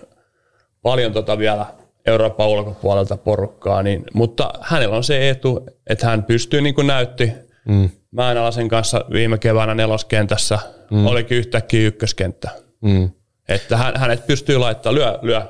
paljon 0.82 1.12
tota 1.12 1.38
vielä 1.38 1.66
Euroopan 2.06 2.48
ulkopuolelta 2.48 3.16
porukkaa, 3.16 3.82
niin, 3.82 4.04
mutta 4.14 4.52
hänellä 4.60 4.96
on 4.96 5.04
se 5.04 5.30
etu, 5.30 5.66
että 5.86 6.06
hän 6.06 6.24
pystyy, 6.24 6.60
niin 6.60 6.74
kuin 6.74 6.86
näytti 6.86 7.32
mm. 7.68 7.90
Mäenalaisen 8.10 8.68
kanssa 8.68 9.04
viime 9.12 9.38
keväänä 9.38 9.74
neloskentässä, 9.74 10.58
mm. 10.90 11.06
olikin 11.06 11.38
yhtäkkiä 11.38 11.86
ykköskenttä. 11.86 12.50
Mm. 12.80 13.10
Että 13.48 13.76
hän, 13.76 13.96
hänet 13.96 14.26
pystyy 14.26 14.58
laittamaan, 14.58 14.94
lyö, 14.94 15.18
lyö, 15.22 15.42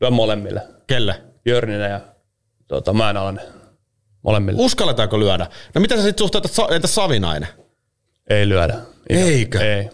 lyö 0.00 0.10
molemmille, 0.10 0.62
Kelle? 0.86 1.22
Björninen 1.44 1.90
ja 1.90 2.00
tota, 2.68 2.92
Mäenalainen 2.92 3.44
molemmille. 4.22 4.62
Uskalletaanko 4.62 5.20
lyödä? 5.20 5.46
No 5.74 5.80
mitä 5.80 5.96
sä 5.96 6.02
sitten 6.02 6.18
suhteutat, 6.18 6.52
Sa- 6.52 6.68
entä 6.70 6.86
Savinainen? 6.86 7.48
Ei 8.30 8.48
lyödä. 8.48 8.74
Ihan- 9.10 9.28
Eikö? 9.28 9.60
Ei. 9.76 9.90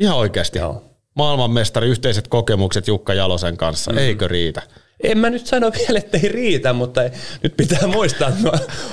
Ihan 0.00 0.16
oikeasti. 0.16 0.58
Joo. 0.58 0.84
Maailmanmestari, 1.14 1.88
yhteiset 1.88 2.28
kokemukset 2.28 2.88
Jukka 2.88 3.14
Jalosen 3.14 3.56
kanssa. 3.56 3.92
Mm. 3.92 3.98
Eikö 3.98 4.28
riitä? 4.28 4.62
En 5.02 5.18
mä 5.18 5.30
nyt 5.30 5.46
sano 5.46 5.72
vielä, 5.78 5.98
että 5.98 6.18
ei 6.22 6.28
riitä, 6.28 6.72
mutta 6.72 7.00
nyt 7.42 7.56
pitää 7.56 7.86
muistaa, 7.86 8.28
että 8.28 8.42
me 8.42 8.50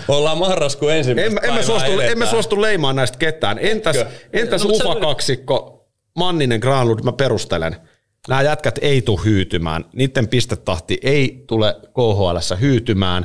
ollaan 0.07 0.38
marraskuun 0.38 0.91
ensimmäistä 0.91 1.28
En, 1.28 1.34
mä- 1.34 1.39
en, 1.43 1.53
mä 1.53 1.62
suostu, 1.62 1.99
en 1.99 2.18
mä 2.18 2.26
suostu 2.26 2.62
leimaan 2.62 2.95
näistä 2.95 3.18
ketään. 3.18 3.57
Entäs, 3.62 3.95
Etkö? 3.95 4.12
entäs 4.34 4.64
No, 4.64 4.70
UFA-kaksikko, 4.70 5.88
Manninen, 6.16 6.60
Granlund, 6.60 7.03
mä 7.03 7.12
perustelen. 7.12 7.76
Nämä 8.28 8.41
jätkät 8.41 8.80
ei 8.82 9.01
tule 9.01 9.20
hyytymään. 9.26 9.86
Niiden 9.93 10.28
pistetahti 10.28 10.97
ei 11.03 11.43
tule 11.47 11.76
KHL 11.82 12.55
hyytymään. 12.62 13.24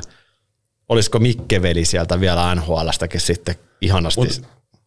Olisiko 0.89 1.19
Mikke 1.19 1.61
Veli 1.61 1.85
sieltä 1.85 2.19
vielä 2.19 2.55
NHLstäkin 2.55 3.21
sitten 3.21 3.55
ihanasti? 3.81 4.21
Mut 4.21 4.41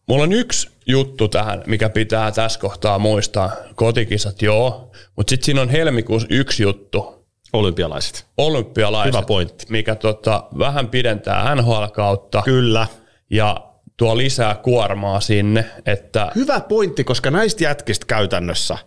Mulla 0.07 0.23
on 0.23 0.33
yksi 0.33 0.69
juttu 0.87 1.27
tähän, 1.27 1.63
mikä 1.67 1.89
pitää 1.89 2.31
tässä 2.31 2.59
kohtaa 2.59 2.99
muistaa. 2.99 3.51
Kotikisat, 3.75 4.41
joo. 4.41 4.91
Mutta 5.15 5.29
sitten 5.31 5.45
siinä 5.45 5.61
on 5.61 5.69
helmikuussa 5.69 6.27
yksi 6.31 6.63
juttu. 6.63 7.18
Olympialaiset. 7.53 8.25
Olympialaiset. 8.37 9.13
Hyvä 9.13 9.25
pointti. 9.25 9.65
Mikä 9.69 9.95
tota, 9.95 10.43
vähän 10.59 10.89
pidentää 10.89 11.55
NHL-kautta 11.55 12.41
Kyllä. 12.45 12.87
ja 13.29 13.65
tuo 13.97 14.17
lisää 14.17 14.55
kuormaa 14.55 15.19
sinne. 15.21 15.65
Että 15.85 16.31
Hyvä 16.35 16.59
pointti, 16.59 17.03
koska 17.03 17.31
näistä 17.31 17.63
jätkistä 17.63 18.05
käytännössä 18.05 18.77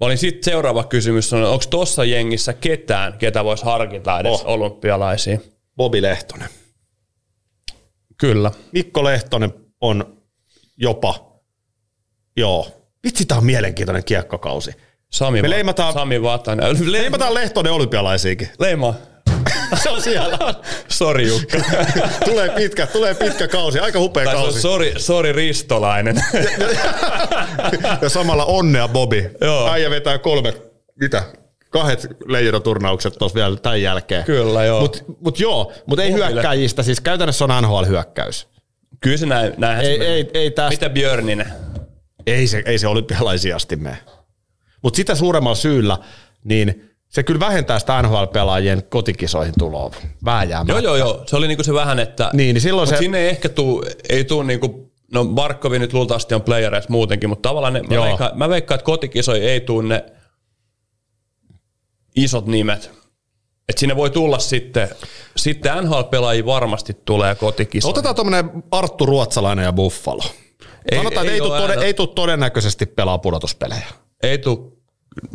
Mä 0.00 0.06
olin 0.06 0.18
sitten 0.18 0.44
seuraava 0.44 0.84
kysymys, 0.84 1.32
on, 1.32 1.44
onko 1.44 1.64
tuossa 1.70 2.04
jengissä 2.04 2.52
ketään, 2.52 3.18
ketä 3.18 3.44
voisi 3.44 3.64
harkita 3.64 4.20
edes 4.20 4.32
Oh. 4.32 4.42
olympialaisiin? 4.46 5.42
Bobi 5.76 6.02
Lehtonen. 6.02 6.48
Kyllä. 8.16 8.50
Mikko 8.72 9.04
Lehtonen 9.04 9.54
on 9.80 10.16
jopa, 10.76 11.32
joo, 12.36 12.66
vitsi 13.04 13.24
tää 13.26 13.38
on 13.38 13.44
mielenkiintoinen 13.44 14.04
kiekkokausi. 14.04 14.72
Sami, 15.14 15.42
Me 15.42 15.50
leimataan- 15.50 15.92
Sami 15.92 16.22
Vatanen. 16.22 16.66
Le- 16.86 16.92
Leimataan 16.92 17.34
Lehtonen 17.34 17.72
olympialaisiinkin. 17.72 18.48
Leima. 18.58 18.94
Se 19.82 19.90
on 19.90 20.02
siellä. 20.02 20.38
Sori 20.88 21.28
Jukka. 21.28 21.58
tulee 22.24 22.48
pitkä, 22.48 22.86
tulee 22.86 23.14
pitkä 23.14 23.48
kausi, 23.48 23.78
aika 23.78 23.98
hupea 23.98 24.24
tai 24.24 24.34
kausi. 24.34 24.60
sori, 24.60 24.94
sori 24.96 25.32
Ristolainen. 25.32 26.24
Ja 28.02 28.08
samalla 28.08 28.44
onnea 28.44 28.88
Bobi. 28.88 29.30
Joo. 29.40 29.70
Äijä 29.70 29.90
vetää 29.90 30.18
kolme, 30.18 30.52
mitä, 31.00 31.22
kahdet 31.70 32.06
leijonaturnaukset 32.26 33.14
tuossa 33.18 33.34
vielä 33.36 33.56
tämän 33.56 33.82
jälkeen. 33.82 34.24
Kyllä, 34.24 34.64
joo. 34.64 34.80
Mut, 34.80 35.04
mut 35.20 35.40
joo, 35.40 35.72
mut 35.86 35.98
ei 35.98 36.10
Bobille. 36.10 36.30
hyökkäjistä, 36.32 36.82
siis 36.82 37.00
käytännössä 37.00 37.44
on 37.44 37.62
NHL-hyökkäys. 37.62 38.48
Kyllä 39.00 39.16
se 39.16 39.26
näin, 39.26 39.52
näinhän 39.56 39.84
Ei, 39.84 39.92
se 39.92 39.98
menee. 39.98 40.14
ei, 40.14 40.30
ei 40.34 40.50
tästä, 40.50 40.70
Mitä 40.70 40.88
Björninen? 40.88 41.46
ei 42.26 42.46
se, 42.46 42.62
ei 42.66 42.78
se 42.78 42.86
olympialaisiin 42.86 43.56
asti 43.56 43.76
mene. 43.76 43.96
Mutta 44.84 44.96
sitä 44.96 45.14
suuremmalla 45.14 45.54
syyllä, 45.54 45.98
niin 46.44 46.90
se 47.08 47.22
kyllä 47.22 47.40
vähentää 47.40 47.78
sitä 47.78 48.02
NHL-pelaajien 48.02 48.82
kotikisoihin 48.88 49.54
tuloa. 49.58 49.90
Vääjäämättä. 50.24 50.72
Joo, 50.72 50.80
joo, 50.80 50.96
joo. 50.96 51.24
Se 51.26 51.36
oli 51.36 51.48
niinku 51.48 51.64
se 51.64 51.72
vähän, 51.74 51.98
että... 51.98 52.30
Niin, 52.32 52.54
niin 52.54 52.62
silloin 52.62 52.88
se- 52.88 52.96
sinne 52.96 53.18
ei 53.18 53.28
ehkä 53.28 53.48
tuu, 53.48 53.84
ei 54.08 54.24
tuu 54.24 54.42
niinku... 54.42 54.92
No 55.12 55.24
Barkovi 55.24 55.78
nyt 55.78 55.92
luultavasti 55.92 56.34
on 56.34 56.42
playereissa 56.42 56.90
muutenkin, 56.90 57.28
mutta 57.28 57.48
tavallaan 57.48 57.72
ne, 57.72 57.82
mä, 57.82 58.02
veikkaan, 58.04 58.30
mä 58.38 58.48
veikkaan, 58.48 58.76
että 58.76 58.84
kotikisoihin 58.84 59.48
ei 59.48 59.60
tuu 59.60 59.80
ne 59.80 60.04
isot 62.16 62.46
nimet. 62.46 62.90
Että 63.68 63.80
sinne 63.80 63.96
voi 63.96 64.10
tulla 64.10 64.38
sitten, 64.38 64.88
sitten 65.36 65.72
NHL-pelaajia 65.84 66.46
varmasti 66.46 66.96
tulee 67.04 67.34
kotikisoihin. 67.34 67.92
Otetaan 67.92 68.14
tuommoinen 68.14 68.50
Arttu 68.70 69.06
Ruotsalainen 69.06 69.64
ja 69.64 69.72
Buffalo. 69.72 70.22
Ei- 70.92 70.98
Sanotaan, 70.98 71.26
ei 71.26 71.32
ei, 71.32 71.40
oo 71.40 71.60
tule 71.60 71.74
ei 71.84 71.94
tule 71.94 72.08
todennäköisesti 72.14 72.86
pelaa 72.86 73.18
pudotuspelejä. 73.18 73.86
Ei 74.22 74.38
tuu, 74.38 74.73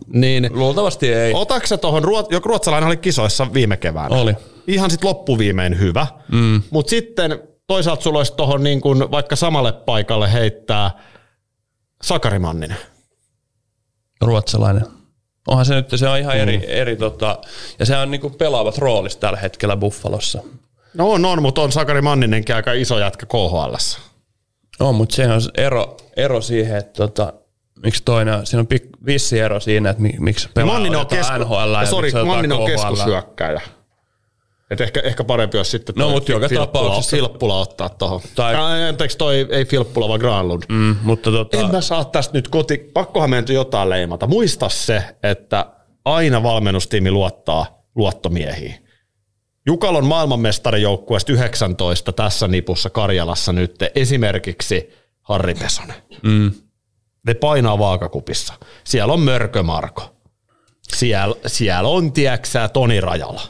Niin, 0.07 0.49
luultavasti 0.51 1.13
ei. 1.13 1.34
otatko 1.34 1.67
sä 1.67 1.77
tuohon, 1.77 2.03
joku 2.30 2.49
ruotsalainen 2.49 2.88
oli 2.88 2.97
kisoissa 2.97 3.53
viime 3.53 3.77
keväänä. 3.77 4.15
Oli. 4.15 4.34
Ihan 4.67 4.91
sitten 4.91 5.07
loppuviimein 5.07 5.80
hyvä. 5.80 6.07
Mm. 6.32 6.61
Mutta 6.69 6.89
sitten 6.89 7.39
toisaalta 7.67 8.03
sulla 8.03 8.19
olisi 8.19 8.34
tuohon 8.34 8.63
niin 8.63 8.82
kuin 8.82 9.11
vaikka 9.11 9.36
samalle 9.36 9.71
paikalle 9.71 10.34
heittää 10.34 10.91
Sakari 12.03 12.39
Manninen. 12.39 12.77
Ruotsalainen. 14.21 14.86
Onhan 15.47 15.65
se 15.65 15.75
nyt, 15.75 15.89
se 15.95 16.07
on 16.07 16.17
ihan 16.19 16.38
eri, 16.38 16.63
eri 16.67 16.95
tota, 16.95 17.39
ja 17.80 17.86
se 17.86 17.97
on 17.97 18.11
niinku 18.11 18.30
pelaavat 18.30 18.77
roolissa 18.77 19.19
tällä 19.19 19.39
hetkellä 19.39 19.77
Buffalossa. 19.77 20.43
No 20.93 21.11
on, 21.11 21.25
on, 21.25 21.41
mutta 21.41 21.61
on 21.61 21.71
Sakari 21.71 22.01
Manninenkin 22.01 22.55
aika 22.55 22.73
iso 22.73 22.99
jätkä 22.99 23.25
KHL. 23.25 23.75
No, 24.80 24.93
mutta 24.93 25.15
se 25.15 25.27
on 25.32 25.41
ero, 25.57 25.97
ero 26.17 26.41
siihen, 26.41 26.77
että 26.77 26.93
tota, 26.93 27.34
miksi 27.84 28.03
toinen, 28.05 28.34
on- 28.34 28.45
siinä 28.45 28.59
on 28.59 28.67
pik, 28.67 28.84
vissi 29.05 29.39
ero 29.39 29.59
siinä, 29.59 29.89
että 29.89 30.01
mi, 30.01 30.13
miksi 30.19 30.49
pelaa 30.53 30.73
Manninen 30.73 30.99
on, 30.99 31.07
kesku, 31.07 31.34
NHL 31.38 31.53
ja 31.80 31.86
sorry, 31.86 32.05
miksi 32.07 32.17
otetaan 32.17 32.27
Manninen 32.27 32.57
on 32.57 32.65
keskushyökkäjä. 32.65 33.61
Et 34.71 34.82
ehkä, 34.82 34.99
ehkä 34.99 35.23
parempi 35.23 35.57
olisi 35.57 35.71
sitten 35.71 35.95
No, 35.97 36.03
toi 36.05 36.13
mut 36.13 36.30
joka 36.30 36.47
Filppula- 36.47 36.65
tapauksessa- 36.65 37.15
Filppula 37.17 37.59
ottaa 37.59 37.89
tuohon. 37.89 38.21
Tai- 38.36 38.55
Tai... 38.55 38.84
Anteeksi, 38.89 39.17
toi 39.17 39.47
ei 39.49 39.65
Filppula, 39.65 40.07
vaan 40.07 40.19
Granlund. 40.19 40.63
Mm, 40.69 40.95
mutta 41.03 41.32
tota, 41.32 41.57
En 41.59 41.71
mä 41.71 41.82
saa 41.82 42.05
tästä 42.05 42.34
nyt 42.38 42.47
koti, 42.47 42.77
pakkohan 42.77 43.30
meidän 43.30 43.55
jotain 43.55 43.89
leimata. 43.89 44.27
Muista 44.27 44.69
se, 44.69 45.03
että 45.23 45.65
aina 46.05 46.43
valmennustiimi 46.43 47.11
luottaa 47.11 47.84
luottomiehiin. 47.95 48.75
Jukalon 49.65 50.05
maailmanmestarijoukkueesta 50.05 51.32
19 51.32 52.11
tässä 52.13 52.47
nipussa 52.47 52.89
Karjalassa 52.89 53.53
nyt 53.53 53.75
esimerkiksi 53.95 54.89
Harri 55.21 55.53
Pesonen. 55.55 55.95
mm, 56.23 56.51
Ne 57.28 57.34
painaa 57.34 57.80
vaakakupissa. 57.80 58.53
Siellä 58.84 59.13
on 59.13 59.20
Mörkö 59.20 59.63
Marko. 59.63 60.15
Siellä, 60.84 61.36
siellä 61.47 61.89
on, 61.89 62.13
tieksää, 62.13 62.70
Toni 62.70 63.01
Rajala. 63.01 63.41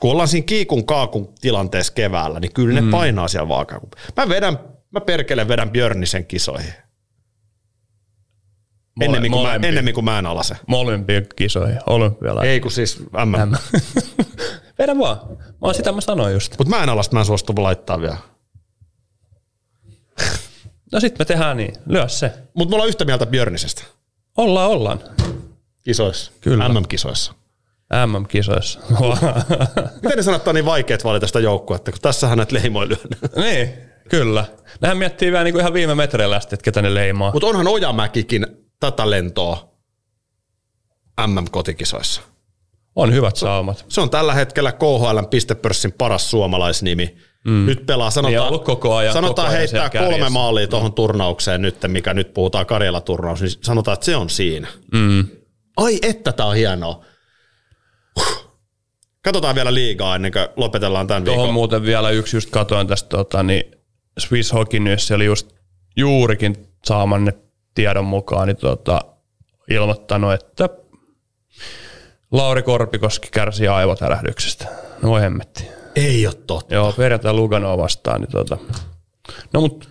Kun 0.00 0.10
ollaan 0.10 0.28
siinä 0.28 0.44
kiikun 0.44 0.86
kaakun 0.86 1.34
tilanteessa 1.40 1.92
keväällä, 1.92 2.40
niin 2.40 2.52
kyllä 2.52 2.74
ne 2.74 2.80
mm. 2.80 2.90
painaa 2.90 3.28
siellä 3.28 3.48
vaakakupissa. 3.48 4.12
Mä 4.16 4.28
vedän, 4.28 4.58
mä 4.90 5.00
perkele 5.00 5.48
vedän 5.48 5.70
Björnisen 5.70 6.26
kisoihin. 6.26 6.72
ennemmin, 9.00 9.32
kuin 9.32 9.46
mä, 9.46 9.54
ennemmin 9.54 9.94
kuin 9.94 10.04
mä 10.04 10.18
en 10.18 10.26
alase. 10.26 10.56
Molempiin 10.66 11.26
kisoihin, 11.36 11.78
olympialaisiin. 11.86 12.52
Ei 12.52 12.60
kun 12.60 12.70
siis 12.70 13.00
M. 13.00 13.54
Vedä 14.78 14.98
vaan. 14.98 15.16
Mä 15.38 15.56
oon 15.60 15.74
sitä 15.74 15.92
mä 15.92 16.00
sanoin 16.00 16.32
just. 16.32 16.54
Mutta 16.58 16.76
mä 16.76 16.82
en 16.82 16.88
alasta, 16.88 17.16
mä 17.16 17.20
en 17.20 17.26
suostu 17.26 17.52
laittaa 17.56 18.00
vielä. 18.00 18.16
No 20.92 21.00
sit 21.00 21.18
me 21.18 21.24
tehdään 21.24 21.56
niin. 21.56 21.74
Lyö 21.86 22.08
se. 22.08 22.32
Mutta 22.54 22.70
me 22.70 22.74
ollaan 22.74 22.88
yhtä 22.88 23.04
mieltä 23.04 23.26
Björnisestä. 23.26 23.84
Ollaan, 24.36 24.70
ollaan. 24.70 25.00
Kisoissa. 25.84 26.32
Kyllä. 26.40 26.68
MM-kisoissa. 26.68 27.32
MM-kisoissa. 28.06 28.80
Miten 30.02 30.24
ne 30.26 30.40
on 30.46 30.54
niin 30.54 30.64
vaikeet 30.64 31.04
valita 31.04 31.26
sitä 31.26 31.40
joukkuetta, 31.40 31.90
kun 31.90 32.00
tässähän 32.00 32.38
näitä 32.38 32.54
leimoja 32.54 32.88
lyön. 32.88 33.00
niin, 33.36 33.68
kyllä. 34.08 34.44
Nehän 34.80 34.96
miettii 34.96 35.30
vielä 35.32 35.44
niinku 35.44 35.58
ihan 35.58 35.72
viime 35.72 35.94
metreillä 35.94 36.36
asti, 36.36 36.54
että 36.54 36.64
ketä 36.64 36.82
ne 36.82 36.94
leimaa. 36.94 37.32
Mutta 37.32 37.46
onhan 37.46 37.68
Ojamäkikin 37.68 38.46
tätä 38.80 39.10
lentoa 39.10 39.74
MM-kotikisoissa. 41.26 42.20
On 42.96 43.12
hyvät 43.12 43.36
saumat. 43.36 43.84
Se 43.88 44.00
on 44.00 44.10
tällä 44.10 44.34
hetkellä 44.34 44.72
KHL 44.72 45.18
pistepörssin 45.30 45.92
paras 45.92 46.30
suomalaisnimi. 46.30 47.16
Mm. 47.48 47.66
Nyt 47.66 47.86
pelaa, 47.86 48.06
Niin 48.08 48.12
sanotaan, 48.12 48.48
ollut 48.48 48.64
koko 48.64 48.96
ajan- 48.96 49.12
sanotaan 49.12 49.34
koko 49.34 49.56
ajan 49.56 49.58
heittää 49.58 49.90
kolme 49.90 50.08
kärjessä. 50.08 50.30
maalia 50.30 50.66
tuohon 50.68 50.92
turnaukseen 50.92 51.62
nyt, 51.62 51.76
mikä 51.86 52.14
nyt 52.14 52.34
puhutaan 52.34 52.66
Karjala-turnaus, 52.66 53.40
niin 53.40 53.50
sanotaan, 53.62 53.92
että 53.94 54.06
se 54.06 54.16
on 54.16 54.30
siinä. 54.30 54.68
Mm. 54.92 55.26
Ai 55.76 55.98
että 56.02 56.32
tää 56.32 56.46
on 56.46 56.54
hienoa. 56.56 57.04
Huh. 58.20 58.48
Katsotaan 59.24 59.54
vielä 59.54 59.74
liigaa 59.74 60.16
ennen 60.16 60.32
kuin 60.32 60.48
lopetellaan 60.56 61.06
tämän 61.06 61.24
Tuohon 61.24 61.42
viikon. 61.42 61.54
muuten 61.54 61.82
vielä 61.82 62.10
yksi 62.10 62.36
just 62.36 62.50
katoin 62.50 62.86
tästä, 62.86 63.08
tota, 63.08 63.42
niin 63.42 63.64
Swiss 64.18 64.52
Hockey 64.52 64.80
News 64.80 65.10
oli 65.10 65.24
just 65.24 65.50
juurikin 65.96 66.56
saamanne 66.84 67.32
tiedon 67.74 68.04
mukaan 68.04 68.46
niin 68.48 68.56
tota, 68.56 69.00
ilmoittanut, 69.70 70.32
että 70.32 70.68
Lauri 72.32 72.62
Korpikoski 72.62 73.28
kärsi 73.32 73.68
aivotärähdyksestä. 73.68 74.66
No 75.02 75.08
voi 75.10 75.20
hemmetti. 75.20 75.64
Ei 75.98 76.26
ole 76.26 76.34
totta. 76.46 76.74
Joo, 76.74 76.92
perjantai 76.92 77.32
Luganoa 77.32 77.78
vastaan. 77.78 78.20
Niin 78.20 78.30
tota. 78.32 78.58
No 79.52 79.60
mut 79.60 79.88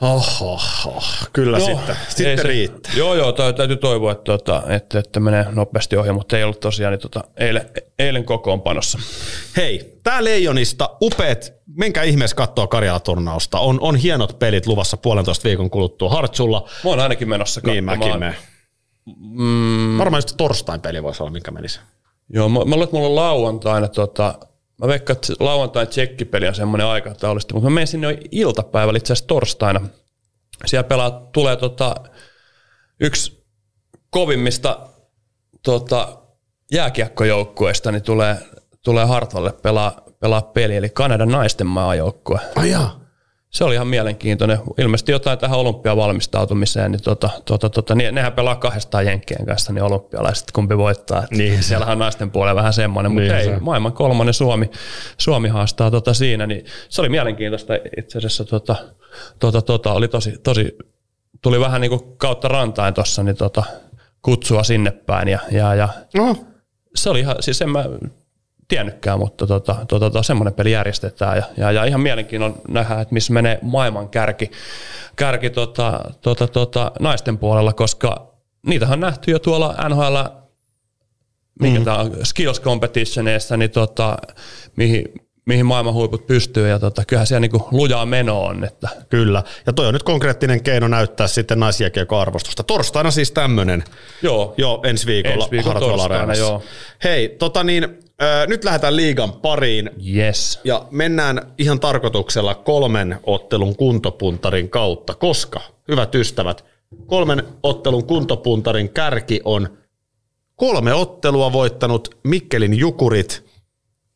Oho, 0.00 0.52
oho. 0.84 1.02
kyllä 1.32 1.58
no, 1.58 1.64
sitten. 1.64 1.96
Sitten 2.08 2.36
se- 2.38 2.42
riittää. 2.42 2.92
Joo, 2.96 3.14
joo, 3.14 3.32
tä- 3.32 3.52
täytyy 3.52 3.76
toivoa, 3.76 4.12
että, 4.12 4.24
tota, 4.24 4.62
että, 4.68 4.98
että 4.98 5.20
menee 5.20 5.46
nopeasti 5.52 5.96
ohi, 5.96 6.12
mutta 6.12 6.38
ei 6.38 6.44
ollut 6.44 6.60
tosiaan 6.60 6.92
niin, 6.92 7.00
tota, 7.00 7.24
eilen, 7.36 7.70
eilen 7.98 8.24
kokoonpanossa. 8.24 8.98
Hei, 9.56 9.98
tää 10.02 10.24
Leijonista, 10.24 10.90
upeet, 11.02 11.52
menkää 11.76 12.02
ihmeessä 12.04 12.36
katsoa 12.36 12.66
Karjala-turnausta. 12.66 13.58
On, 13.58 13.78
on 13.80 13.96
hienot 13.96 14.38
pelit 14.38 14.66
luvassa 14.66 14.96
puolentoista 14.96 15.44
viikon 15.44 15.70
kuluttua 15.70 16.10
Hartsulla. 16.10 16.68
Mä 16.84 16.90
oon 16.90 17.00
ainakin 17.00 17.28
menossa 17.28 17.60
Niin 17.64 17.86
katsomaan. 17.86 17.98
mäkin 17.98 18.18
menen. 18.20 18.36
Mm. 19.16 19.98
Varmaan 19.98 20.18
just 20.18 20.34
torstain 20.36 20.80
peli 20.80 21.02
voisi 21.02 21.22
olla, 21.22 21.32
minkä 21.32 21.50
menisi. 21.50 21.80
Joo, 22.32 22.48
mä, 22.48 22.58
mä 22.58 22.64
luulen, 22.64 22.82
että 22.82 22.96
mulla 22.96 23.08
on 23.08 23.14
lauantaina, 23.16 23.88
tota, 23.88 24.34
mä 24.80 24.88
veikkaan, 24.88 25.16
että 25.16 25.32
lauantain 25.40 25.88
tsekkipeli 25.88 26.48
on 26.48 26.54
semmoinen 26.54 26.86
aikataulusti, 26.86 27.54
mutta 27.54 27.70
mä 27.70 27.74
menen 27.74 27.86
sinne 27.86 28.18
iltapäivällä 28.30 28.96
itse 28.98 29.12
asiassa 29.12 29.28
torstaina. 29.28 29.80
Siellä 30.66 30.88
pelaa, 30.88 31.10
tulee 31.32 31.56
tota, 31.56 31.94
yksi 33.00 33.44
kovimmista 34.10 34.88
tota, 35.62 36.18
jääkiekkojoukkueista, 36.72 37.92
niin 37.92 38.02
tulee, 38.02 38.36
tulee 38.84 39.04
Hartwalle 39.04 39.52
pelaa, 39.52 40.00
pelaa 40.20 40.42
peli, 40.42 40.76
eli 40.76 40.88
Kanadan 40.88 41.28
naisten 41.28 41.66
maajoukkue. 41.66 42.40
Jaa. 42.70 42.99
Se 43.50 43.64
oli 43.64 43.74
ihan 43.74 43.86
mielenkiintoinen. 43.86 44.58
Ilmeisesti 44.78 45.12
jotain 45.12 45.38
tähän 45.38 45.58
olympiavalmistautumiseen, 45.58 46.92
niin 46.92 47.02
tota, 47.02 47.30
tota, 47.44 47.70
tota, 47.70 47.94
niin 47.94 48.14
nehän 48.14 48.32
pelaa 48.32 48.56
kahdestaan 48.56 49.06
jenkkien 49.06 49.46
kanssa, 49.46 49.72
niin 49.72 49.82
olympialaiset 49.82 50.52
kumpi 50.52 50.78
voittaa. 50.78 51.22
Et 51.24 51.30
Niin. 51.30 51.62
Siellähän 51.62 51.92
on 51.92 51.98
naisten 51.98 52.30
puolella 52.30 52.58
vähän 52.58 52.72
semmoinen, 52.72 53.12
mutta 53.12 53.32
Niin 53.32 53.36
ei, 53.36 53.44
se. 53.44 53.58
maailman 53.60 53.92
kolmonen 53.92 54.34
Suomi, 54.34 54.70
Suomi 55.18 55.48
haastaa 55.48 55.90
tota 55.90 56.14
siinä, 56.14 56.46
niin 56.46 56.64
se 56.88 57.00
oli 57.00 57.08
mielenkiintoista 57.08 57.74
itse 57.98 58.18
asiassa. 58.18 58.44
Tota, 58.44 58.76
tota, 59.38 59.62
tota, 59.62 59.92
oli 59.92 60.08
tosi, 60.08 60.38
tosi, 60.42 60.78
tuli 61.42 61.60
vähän 61.60 61.80
niin 61.80 61.90
kuin 61.90 62.16
kautta 62.16 62.48
rantain 62.48 62.94
tuossa, 62.94 63.22
niin 63.22 63.36
tota, 63.36 63.62
kutsua 64.22 64.62
sinne 64.62 64.90
päin 64.90 65.28
ja, 65.28 65.38
ja, 65.50 65.74
ja 65.74 65.88
No, 66.16 66.36
se 66.94 67.10
oli 67.10 67.20
ihan, 67.20 67.36
siis 67.40 67.62
en 67.62 67.70
mä 67.70 67.84
tiennytkään, 68.70 69.18
mutta 69.18 69.46
tota, 69.46 69.74
tota, 69.74 69.98
tota, 69.98 70.22
semmoinen 70.22 70.54
peli 70.54 70.72
järjestetään 70.72 71.36
ja, 71.36 71.44
ja, 71.56 71.72
ja 71.72 71.84
ihan 71.84 72.00
mielenkiinnon 72.00 72.54
nähdä, 72.68 73.00
että 73.00 73.14
missä 73.14 73.32
menee 73.32 73.58
maailman 73.62 74.08
kärki, 74.08 74.50
kärki 75.16 75.50
tota, 75.50 76.00
tota, 76.20 76.46
tota, 76.46 76.92
naisten 77.00 77.38
puolella, 77.38 77.72
koska 77.72 78.34
niitähän 78.66 78.92
on 78.92 79.00
nähty 79.00 79.30
jo 79.30 79.38
tuolla 79.38 79.76
NHL, 79.88 80.16
mikä 81.60 81.78
mm. 81.78 81.84
tämä 81.84 81.96
on, 81.96 82.16
skills 82.22 82.60
competitioneissa, 82.60 83.56
niin 83.56 83.70
tota, 83.70 84.16
mihin, 84.76 85.04
mihin 85.46 85.66
maailman 85.66 85.94
huiput 85.94 86.26
pystyy 86.26 86.68
ja 86.68 86.78
tota, 86.78 87.04
kyllähän 87.04 87.26
siellä 87.26 87.40
niinku 87.40 87.68
lujaa 87.70 88.06
meno 88.06 88.42
on, 88.42 88.64
että 88.64 88.88
kyllä. 89.08 89.42
Ja 89.66 89.72
toi 89.72 89.86
on 89.86 89.94
nyt 89.94 90.02
konkreettinen 90.02 90.62
keino 90.62 90.88
näyttää 90.88 91.26
sitten 91.26 91.60
naisjääkiekon 91.60 92.20
arvostusta. 92.20 92.62
Torstaina 92.62 93.10
siis 93.10 93.30
tämmönen. 93.30 93.84
joo, 94.22 94.54
Joo, 94.56 94.80
ensi 94.84 95.06
viikolla 95.06 95.48
Ensi 95.52 95.68
Hartwall 95.68 95.96
torstaina, 95.96 96.34
joo. 96.34 96.62
Hei, 97.04 97.28
tota 97.28 97.64
niin, 97.64 97.98
äh, 98.22 98.46
nyt 98.46 98.64
lähdetään 98.64 98.96
liigan 98.96 99.32
pariin. 99.32 99.90
yes. 100.16 100.60
Ja 100.64 100.86
mennään 100.90 101.52
ihan 101.58 101.80
tarkoituksella 101.80 102.54
kolmen 102.54 103.20
ottelun 103.22 103.76
kuntopuntarin 103.76 104.70
kautta, 104.70 105.14
koska, 105.14 105.60
hyvät 105.88 106.14
ystävät, 106.14 106.64
kolmen 107.06 107.42
ottelun 107.62 108.06
kuntopuntarin 108.06 108.88
kärki 108.88 109.40
on 109.44 109.78
kolme 110.56 110.94
ottelua 110.94 111.52
voittanut 111.52 112.18
Mikkelin 112.24 112.78
Jukurit. 112.78 113.44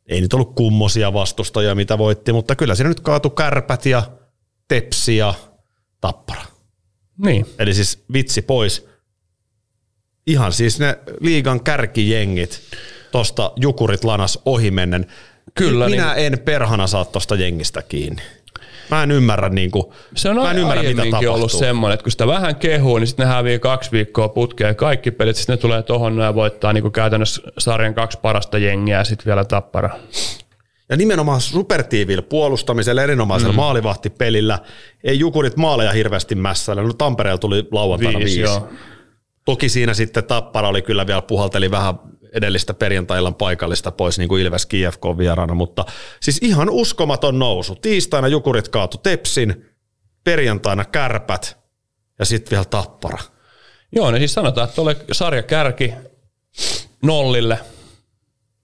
Ei 0.07 0.21
nyt 0.21 0.35
ollut 0.35 0.55
kummosia 0.55 1.13
vastustajia, 1.13 1.75
mitä 1.75 1.99
voitti, 1.99 2.33
mutta 2.33 2.57
kyllä 2.57 2.75
siinä 2.75 2.89
nyt 2.89 3.01
kaatu 3.01 3.31
kärpät 3.31 3.87
ja 3.87 4.03
tepsi 4.69 5.17
ja 5.17 5.35
tappara. 6.01 6.43
Niin, 7.19 7.47
Eli 7.59 7.75
siis 7.75 8.05
vitsi 8.13 8.43
pois. 8.43 8.89
Ihan 10.27 10.53
siis 10.53 10.79
ne 10.79 10.99
liigan 11.21 11.65
kärkijengit 11.65 12.61
tosta 13.15 13.53
Jukurit 13.57 14.05
lanas 14.05 14.39
ohimennen. 14.45 15.07
Kyllä, 15.55 15.89
Minä 15.89 16.15
en 16.15 16.39
perhana 16.45 16.87
saa 16.87 17.05
tosta 17.05 17.35
jengistä 17.35 17.83
kiinni. 17.83 18.23
Mä 18.91 19.03
en 19.03 19.11
ymmärrä, 19.11 19.49
niin 19.49 19.71
kuin, 19.71 19.85
Se 20.17 20.29
on 20.31 20.37
mä 20.37 20.51
en 20.51 20.59
ymmärrä 20.59 20.83
mitä 20.83 21.05
tapahtuu. 21.05 21.33
ollut 21.33 21.53
semmoinen, 21.53 21.95
että 21.95 22.05
kun 22.05 22.13
sitä 22.13 22.27
vähän 22.27 22.57
kehuu, 22.57 22.99
niin 22.99 23.07
sitten 23.07 23.27
ne 23.27 23.33
hävii 23.33 23.59
kaksi 23.59 23.93
viikkoa 23.93 24.29
putkeen 24.29 24.77
kaikki 24.77 25.11
pelit, 25.11 25.37
sitten 25.37 25.53
ne 25.53 25.57
tulee 25.57 25.83
tohon 25.83 26.19
ja 26.19 26.35
voittaa 26.35 26.73
niin 26.73 26.83
kuin 26.83 26.93
käytännössä 26.93 27.43
sarjan 27.59 27.95
kaksi 27.95 28.19
parasta 28.23 28.59
jengiä 28.59 28.99
ja 28.99 29.05
sitten 29.05 29.27
vielä 29.27 29.45
tappara. 29.45 29.91
Ja 30.89 30.97
nimenomaan 30.97 31.41
supertiivillä 31.41 32.23
puolustamisella, 32.23 33.03
erinomaisella 33.03 33.53
mm. 33.53 33.57
maalivahtipelillä. 33.57 34.59
Ei 35.05 35.19
Jukurit 35.19 35.57
maaleja 35.57 35.93
hirveästi 35.93 36.35
mässäillä. 36.35 36.83
No 36.83 36.93
Tampereella 36.93 37.39
tuli 37.39 37.69
lauantaina 37.73 38.19
viisi. 38.19 38.41
Viisi, 38.41 38.51
viisi. 38.51 38.61
joo. 38.61 38.69
Toki 39.45 39.69
siinä 39.69 39.95
sitten 39.95 40.25
Tappara 40.25 40.69
oli 40.69 40.83
kyllä 40.83 41.07
vielä 41.07 41.23
puhalteli 41.23 41.71
vähän 41.71 41.95
edellistä 42.35 42.75
perjantaillan 42.75 43.35
paikallista 43.35 43.91
pois, 43.91 44.19
niin 44.19 44.29
kuin 44.29 44.43
Ilves 44.43 44.67
KFK 44.67 45.19
vieraana, 45.19 45.55
mutta 45.55 45.85
siis 46.21 46.39
ihan 46.43 46.71
uskomaton 46.71 47.39
nousu. 47.39 47.75
Tiistaina 47.75 48.29
Jukurit 48.29 48.69
kaatu 48.69 48.99
Tepsin, 48.99 49.67
perjantaina 50.25 50.85
Kärpät 50.85 51.59
ja 52.19 52.25
sitten 52.25 52.51
vielä 52.51 52.65
Tappara. 52.65 53.19
Joo, 53.93 54.11
ne 54.11 54.19
siis 54.19 54.35
sanotaan, 54.35 54.69
että 54.69 54.83
sarja 55.13 55.43
kärki 55.43 55.95
nollille, 57.03 57.59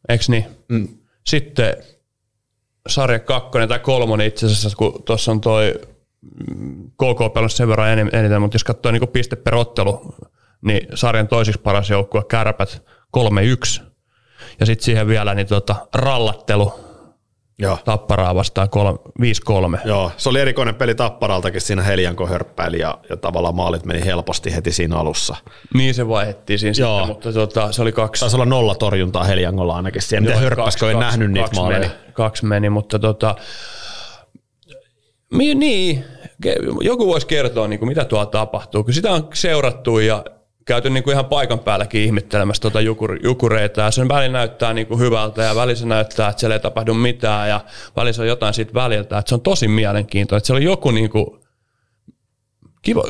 eikö 0.09 0.25
niin? 0.29 0.47
Mm. 0.69 0.89
Sitten 1.27 1.77
sarja 2.89 3.19
kakkonen 3.19 3.69
tai 3.69 3.79
kolmonen 3.79 4.27
itse 4.27 4.47
asiassa, 4.47 4.77
kun 4.77 5.03
tuossa 5.05 5.31
on 5.31 5.41
toi 5.41 5.81
mm, 6.57 6.91
KK 6.91 7.33
pelannut 7.35 7.53
sen 7.53 7.69
verran 7.69 7.99
eniten, 7.99 8.41
mutta 8.41 8.55
jos 8.55 8.65
katsoo 8.65 8.93
niin 8.93 9.09
piste 9.09 9.37
per 9.37 9.55
ottelu, 9.55 10.15
niin 10.63 10.89
sarjan 10.95 11.29
toisiksi 11.29 11.61
paras 11.63 11.91
joukkue 11.91 12.25
Kärpät 12.29 12.83
3-1. 13.17 13.83
Ja 14.61 14.67
sitten 14.67 14.85
siihen 14.85 15.07
vielä 15.07 15.35
niin 15.35 15.47
tota, 15.47 15.77
rallattelu 15.95 16.73
Joo. 17.59 17.79
tapparaa 17.85 18.35
vastaan 18.35 18.69
kolme- 18.71 18.99
5-3. 19.77 19.79
Joo, 19.85 20.13
se 20.17 20.29
oli 20.29 20.41
erikoinen 20.41 20.75
peli 20.75 20.95
Tapparaltakin 20.95 21.61
siinä 21.61 21.83
Helianko 21.83 22.27
hörppäili 22.27 22.79
ja, 22.79 22.99
ja 23.11 23.17
tavallaan 23.17 23.55
maalit 23.55 23.85
meni 23.85 24.05
helposti 24.05 24.55
heti 24.55 24.73
siinä 24.73 24.97
alussa. 24.97 25.37
Niin 25.75 25.95
se 25.95 26.09
vaihdettiin 26.09 26.59
siinä 26.59 26.75
Joo. 26.79 26.99
sitten, 26.99 27.15
mutta 27.15 27.33
tota, 27.33 27.73
se 27.73 27.83
oli 27.83 27.93
kaksi. 27.93 28.21
Taisi 28.21 28.37
olla 28.37 28.45
nolla 28.47 28.75
torjuntaa 28.75 29.25
Heliangolla 29.25 29.77
ainakin. 29.77 30.03
Siellä 30.03 30.27
miten 30.27 30.43
hörppäskö 30.43 30.87
en 30.91 30.93
kaksi- 30.97 31.07
nähnyt 31.07 31.31
niitä 31.33 31.45
kaksi 31.47 31.61
maaleja. 31.61 31.81
Meni, 31.81 31.93
kaksi 32.13 32.45
meni, 32.47 32.71
mutta 32.71 32.99
tota, 32.99 33.35
niin, 35.33 36.05
joku 36.81 37.07
voisi 37.07 37.27
kertoa, 37.27 37.69
niin 37.69 37.79
kuin, 37.79 37.89
mitä 37.89 38.05
tuolla 38.05 38.27
tapahtuu. 38.27 38.85
Kyllä 38.85 38.95
sitä 38.95 39.13
on 39.13 39.29
seurattu 39.35 39.99
ja 39.99 40.25
käyty 40.65 40.91
niin 40.91 41.05
kuin 41.05 41.13
ihan 41.13 41.25
paikan 41.25 41.59
päälläkin 41.59 42.01
ihmettelemässä 42.01 42.61
tuota 42.61 42.81
jukur, 42.81 43.19
jukureita. 43.23 43.81
Ja 43.81 43.91
sen 43.91 44.09
välillä 44.09 44.39
näyttää 44.39 44.73
niin 44.73 44.87
kuin 44.87 45.01
hyvältä 45.01 45.43
ja 45.43 45.55
välissä 45.55 45.87
näyttää, 45.87 46.29
että 46.29 46.41
siellä 46.41 46.55
ei 46.55 46.61
tapahdu 46.61 46.95
mitään 46.95 47.49
ja 47.49 47.61
välissä 47.97 48.23
on 48.23 48.29
jotain 48.29 48.55
siitä 48.55 48.75
väliltä. 48.75 49.19
Että 49.19 49.29
se 49.29 49.35
on 49.35 49.41
tosi 49.41 49.69
mielenkiintoista. 49.69 50.37
Että 50.37 50.47
siellä 50.47 50.59
on 50.59 50.73
joku 50.73 50.91
niin 50.91 51.11
kuin, 51.11 51.27
kiva, 52.83 53.05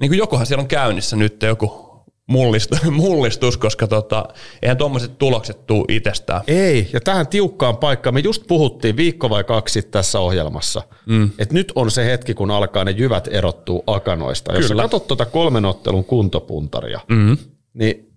niin 0.00 0.10
kuin 0.10 0.18
jokohan 0.18 0.46
siellä 0.46 0.62
on 0.62 0.68
käynnissä 0.68 1.16
nyt 1.16 1.42
joku 1.42 1.85
mullistus, 2.26 2.82
mullistus 3.02 3.56
koska 3.56 3.86
tota, 3.86 4.28
eihän 4.62 4.76
tuommoiset 4.76 5.18
tulokset 5.18 5.66
tuu 5.66 5.84
itsestään. 5.88 6.40
Ei, 6.46 6.90
ja 6.92 7.00
tähän 7.00 7.26
tiukkaan 7.26 7.76
paikkaan, 7.76 8.14
me 8.14 8.20
just 8.20 8.46
puhuttiin 8.46 8.96
viikko 8.96 9.30
vai 9.30 9.44
kaksi 9.44 9.82
tässä 9.82 10.20
ohjelmassa, 10.20 10.82
mm. 11.06 11.30
että 11.38 11.54
nyt 11.54 11.72
on 11.74 11.90
se 11.90 12.04
hetki, 12.04 12.34
kun 12.34 12.50
alkaa 12.50 12.84
ne 12.84 12.90
jyvät 12.90 13.28
erottuu 13.30 13.84
akanoista. 13.86 14.52
Jos 14.52 14.66
Kyllä. 14.66 14.82
sä 14.82 14.84
katsot 14.84 15.06
tuota 15.06 15.26
kolmen 15.26 15.64
ottelun 15.64 16.04
kuntopuntaria, 16.04 17.00
mm. 17.08 17.36
niin 17.74 18.12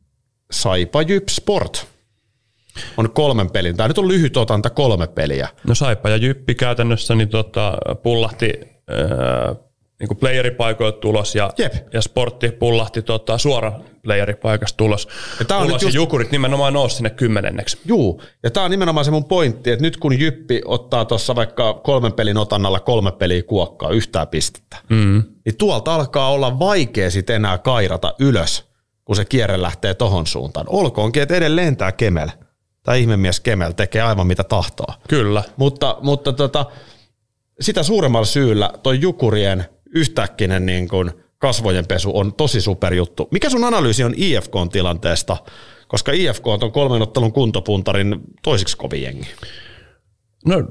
Saipa 0.52 1.02
Jyp 1.02 1.28
Sport 1.30 1.88
on 2.98 3.12
kolmen 3.12 3.52
pelin. 3.52 3.78
Tämä 3.78 3.88
nyt 3.88 3.98
on 3.98 4.08
lyhyt 4.08 4.38
otanta 4.38 4.70
kolme 4.70 5.08
peliä. 5.08 5.48
No 5.68 5.76
Saipa 5.76 6.10
ja 6.10 6.18
Jyppi 6.18 6.56
käytännössä 6.56 7.16
niin 7.16 7.30
tota, 7.30 7.78
pullahti 8.04 8.54
ää, 8.88 9.56
niin 10.00 10.18
playeripaikoilta 10.18 11.00
tulos 11.00 11.36
ja, 11.36 11.50
Jep. 11.58 11.74
ja 11.94 12.02
sportti 12.02 12.52
pullahti 12.52 13.02
tota, 13.02 13.38
suora 13.38 13.74
playeripaikasta 14.04 14.78
tulos. 14.78 15.08
Ja 15.40 15.46
tää 15.46 15.58
on 15.58 15.64
ulos 15.64 15.74
nyt 15.74 15.82
just- 15.82 15.96
Jukurit 15.96 16.32
nimenomaan 16.32 16.74
nousi 16.74 16.96
sinne 16.96 17.10
kymmenenneksi. 17.10 17.78
Juu, 17.86 18.22
ja 18.44 18.52
tämä 18.52 18.64
on 18.64 18.72
nimenomaan 18.72 19.06
se 19.06 19.12
mun 19.12 19.26
pointti, 19.26 19.72
että 19.72 19.84
nyt 19.84 19.98
kun 19.98 20.20
Jyppi 20.20 20.62
ottaa 20.66 21.06
tuossa 21.06 21.36
vaikka 21.36 21.74
kolmen 21.74 22.14
pelin 22.14 22.38
otannalla 22.38 22.80
kolme 22.80 23.12
peliä 23.12 23.44
kuokkaa 23.44 23.90
yhtään 23.90 24.28
pistettä, 24.28 24.78
mm. 24.90 25.24
niin 25.46 25.58
tuolta 25.58 25.96
alkaa 25.96 26.32
olla 26.32 26.60
vaikea 26.60 27.12
sitten 27.12 27.36
enää 27.36 27.58
kairata 27.58 28.14
ylös, 28.20 28.66
kun 29.06 29.16
se 29.16 29.26
kierre 29.26 29.62
lähtee 29.62 29.94
tohon 29.94 30.28
suuntaan. 30.28 30.66
Olkoonkin, 30.70 31.24
että 31.24 31.36
edelleen 31.36 31.78
tämä 31.78 31.92
Kemel, 31.92 32.30
tämä 32.84 32.96
ihmemies 32.96 33.40
Kemel 33.40 33.72
tekee 33.72 34.02
aivan 34.02 34.28
mitä 34.28 34.44
tahtoo. 34.44 34.88
Kyllä. 35.08 35.44
Mutta, 35.58 35.98
mutta 36.02 36.34
tota, 36.34 36.66
sitä 37.62 37.84
suuremmalla 37.84 38.26
syyllä 38.26 38.72
toi 38.84 39.02
Jukurien 39.02 39.66
yhtäkkinen 39.96 40.66
niin 40.66 40.88
kuin 40.88 41.12
kasvojen 41.38 41.88
pesu 41.88 42.18
on 42.18 42.34
tosi 42.34 42.62
superjuttu. 42.62 43.28
Mikä 43.32 43.50
sun 43.50 43.64
analyysi 43.64 44.04
on 44.04 44.14
IFKn 44.18 44.70
tilanteesta? 44.72 45.38
Koska 45.88 46.12
IFK 46.12 46.48
on 46.48 46.60
ton 46.60 46.72
kolmen 46.72 47.02
ottelun 47.02 47.34
kuntopuntarin 47.34 48.16
toisiksi 48.44 48.78
kovin 48.78 49.04
jengi. 49.04 49.28
No 50.46 50.64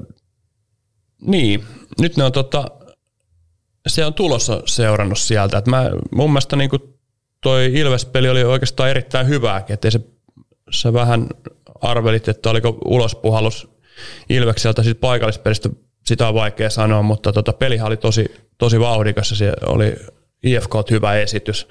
niin, 1.21 1.63
nyt 1.99 2.17
ne 2.17 2.23
on 2.23 2.31
tota, 2.31 2.65
se 3.87 4.05
on 4.05 4.13
tulossa 4.13 4.63
seurannut 4.65 5.19
sieltä. 5.19 5.57
Et 5.57 5.67
mä, 5.67 5.89
mun 6.11 6.29
mielestä 6.29 6.55
niinku 6.55 6.97
toi 7.41 7.73
Ilves-peli 7.73 8.29
oli 8.29 8.43
oikeastaan 8.43 8.89
erittäin 8.89 9.27
hyvääkin, 9.27 9.73
että 9.73 9.91
se, 9.91 9.99
se 10.71 10.93
vähän 10.93 11.27
arvelit, 11.81 12.27
että 12.27 12.49
oliko 12.49 12.77
ulospuhallus 12.85 13.69
Ilvekseltä 14.29 14.83
siitä 14.83 14.99
paikallispelistä, 14.99 15.69
sitä 16.09 16.27
on 16.27 16.33
vaikea 16.33 16.69
sanoa, 16.69 17.01
mutta 17.01 17.33
tota, 17.33 17.53
pelihän 17.53 17.87
oli 17.87 17.97
tosi, 17.97 18.25
tosi 18.57 18.79
vauhdikas 18.79 19.31
ja 19.31 19.37
se 19.37 19.53
oli 19.65 19.95
IFK 20.43 20.73
hyvä 20.91 21.15
esitys. 21.15 21.67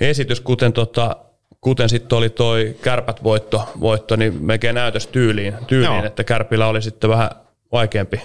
Esitys, 0.00 0.40
kuten 0.40 0.72
tota, 0.72 1.16
kuten 1.60 1.88
sitten 1.88 2.18
oli 2.18 2.30
toi 2.30 2.76
kärpät 2.82 3.22
voitto, 3.24 3.68
voitto 3.80 4.16
niin 4.16 4.44
melkein 4.44 4.74
näytös 4.74 5.06
tyyliin, 5.06 5.54
tyyliin 5.66 5.96
Joo. 5.96 6.06
että 6.06 6.24
kärpillä 6.24 6.66
oli 6.66 6.82
sitten 6.82 7.10
vähän 7.10 7.30
vaikeampi, 7.72 8.20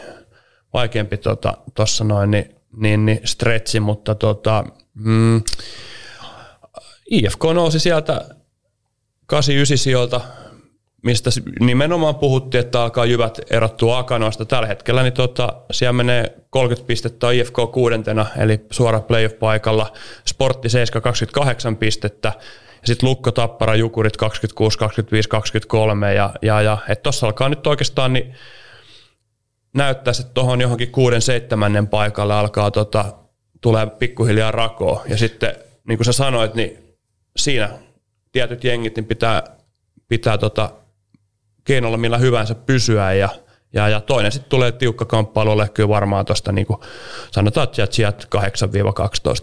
vaikeampi 0.73 1.17
tuossa 1.17 2.03
tota, 2.03 2.03
noin, 2.03 2.31
niin, 2.31 2.55
niin, 2.77 3.05
niin 3.05 3.19
stretchi, 3.23 3.79
mutta 3.79 4.15
tota, 4.15 4.63
mm, 4.93 5.41
IFK 7.11 7.43
nousi 7.53 7.79
sieltä 7.79 8.25
89 9.25 9.77
sijoilta, 9.77 10.21
mistä 11.04 11.30
nimenomaan 11.60 12.16
puhuttiin, 12.16 12.60
että 12.60 12.82
alkaa 12.82 13.06
jyvät 13.06 13.39
erottua 13.50 13.98
akanoista. 13.98 14.45
Tällä 14.45 14.68
hetkellä 14.68 15.04
niin 15.04 15.14
tota, 15.14 15.54
siellä 15.72 15.93
menee 15.93 16.38
30 16.50 16.88
pistettä 16.88 17.32
IFK 17.32 17.56
kuudentena, 17.74 18.26
eli 18.38 18.66
suora 18.72 19.00
playoff-paikalla. 19.00 19.93
Sportti 20.26 20.70
7 20.70 21.02
28 21.02 21.78
pistettä. 21.78 22.32
Ja 22.82 22.88
sitten 22.88 23.10
Lukko, 23.10 23.32
Tappara, 23.32 23.76
Jukurit 23.76 24.18
26, 24.18 24.78
25, 24.78 25.30
23. 25.30 26.14
Ja, 26.14 26.34
ja, 26.41 26.62
ja 26.62 26.78
että 26.89 27.04
tuossa 27.04 27.28
alkaa 27.28 27.50
nyt 27.50 27.68
oikeastaan 27.68 28.14
niin 28.14 28.36
näyttää, 29.74 30.14
että 30.20 30.34
tuohon 30.34 30.62
johonkin 30.62 30.91
kuuden 30.91 31.22
seitsemännen 31.22 31.88
paikalle 31.88 32.34
alkaa 32.34 32.72
tota, 32.72 33.14
tulee 33.62 33.88
pikkuhiljaa 33.88 34.52
rakoa. 34.52 35.04
Ja 35.08 35.18
sitten, 35.18 35.56
niin 35.88 35.98
kuin 35.98 36.06
sä 36.06 36.12
sanoit, 36.12 36.56
niin 36.56 36.78
siinä 37.38 37.70
tietyt 38.32 38.64
jengit 38.64 38.95
niin 38.95 39.06
pitää, 39.06 39.43
pitää 40.08 40.38
tota, 40.38 40.72
keinolla 41.68 41.97
millä 41.97 42.18
hyvänsä 42.18 42.55
pysyä 42.55 43.13
ja, 43.13 43.30
ja, 43.74 43.89
ja 43.89 44.01
toinen 44.01 44.32
sitten 44.32 44.49
tulee 44.49 44.72
tiukka 44.72 45.05
kamppailu 45.05 45.51
ole 45.51 45.70
kyllä 45.70 45.89
varmaan 45.89 46.26
tuosta 46.26 46.51
niin 46.51 46.68
kuin 46.68 46.80
sanotaan, 47.32 47.63
että 47.63 47.88
sieltä 47.89 48.28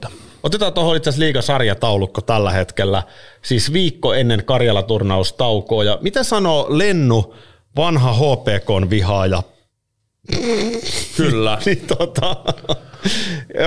8-12. 0.09 0.12
Otetaan 0.43 0.72
tuohon 0.72 0.97
itse 0.97 1.11
asiassa 1.11 1.25
liigasarjataulukko 1.25 2.20
tällä 2.20 2.51
hetkellä. 2.51 3.03
Siis 3.43 3.72
viikko 3.72 4.14
ennen 4.14 4.45
Karjala-turnaustaukoa. 4.45 5.85
Ja 5.85 5.99
mitä 6.01 6.22
sanoo 6.22 6.66
Lennu, 6.68 7.35
vanha 7.77 8.12
HPKn 8.12 8.87
vihaaja? 8.91 9.43
Kyllä. 11.16 11.59
niin 11.66 11.87
tota, 11.87 12.37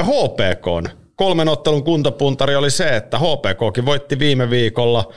HPKn 0.04 1.08
kolmen 1.18 1.48
ottelun 1.48 1.84
kuntapuntari 1.84 2.56
oli 2.56 2.72
se, 2.72 2.96
että 2.96 3.20
HPKkin 3.20 3.86
voitti 3.86 4.20
viime 4.20 4.50
viikolla. 4.50 5.14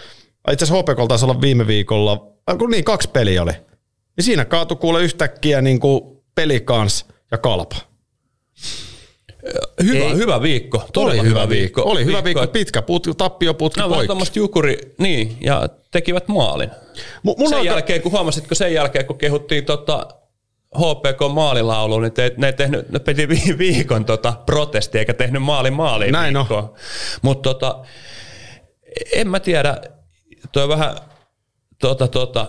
Itse 0.53 0.65
asiassa 0.65 0.83
HPK 0.83 1.09
taisi 1.09 1.25
olla 1.25 1.41
viime 1.41 1.67
viikolla, 1.67 2.30
kun 2.59 2.71
niin 2.71 2.85
kaksi 2.85 3.09
peliä 3.09 3.43
oli. 3.43 3.53
Niin 4.17 4.25
siinä 4.25 4.45
kaatui 4.45 4.77
kuule 4.77 5.03
yhtäkkiä 5.03 5.63
niin 5.63 5.81
kuin 5.81 6.01
pelikans 6.35 7.07
ja 7.31 7.39
kalpa. 7.39 7.77
Hyvä, 9.83 10.05
Ei. 10.05 10.15
hyvä 10.17 10.43
viikko. 10.43 10.85
Todella 10.93 11.23
hyvä, 11.23 11.49
viikko. 11.49 11.83
Oli 11.83 12.05
hyvä 12.05 12.25
viikko, 12.25 12.43
että- 12.43 12.53
pitkä 12.53 12.83
putki, 12.83 13.15
tappioputki 13.15 13.81
No, 13.81 13.89
poikki. 13.89 14.07
tuommoista 14.07 14.39
jukuri, 14.39 14.95
niin, 14.99 15.37
ja 15.41 15.69
tekivät 15.91 16.29
maalin. 16.29 16.71
Mu- 16.71 17.35
mulla 17.39 17.49
sen 17.49 17.59
on- 17.59 17.65
jälkeen, 17.65 18.03
kun 18.03 18.13
huomasitko 18.13 18.55
sen 18.55 18.75
jälkeen, 18.75 19.07
kun 19.07 19.19
kehuttiin 19.19 19.65
tota 19.65 20.07
HPK 20.77 21.33
maalilauluun, 21.35 22.03
niin 22.03 22.13
te, 22.13 22.33
ne, 22.37 22.53
tehnyt, 22.53 22.89
ne 22.91 22.99
piti 22.99 23.29
vi- 23.29 23.59
viikon 23.59 24.05
tota 24.05 24.33
protesti, 24.47 24.99
eikä 24.99 25.15
tehnyt 25.15 25.43
maali 25.43 25.71
maaliin 25.71 26.13
Näin 26.13 26.37
on. 26.37 26.41
viikkoa. 26.49 26.75
Mutta 27.23 27.43
tota, 27.55 27.85
en 29.13 29.29
mä 29.29 29.41
tiedä, 29.41 29.81
toi 30.53 30.69
vähän 30.69 30.97
tota, 31.81 32.09
tota, 32.09 32.47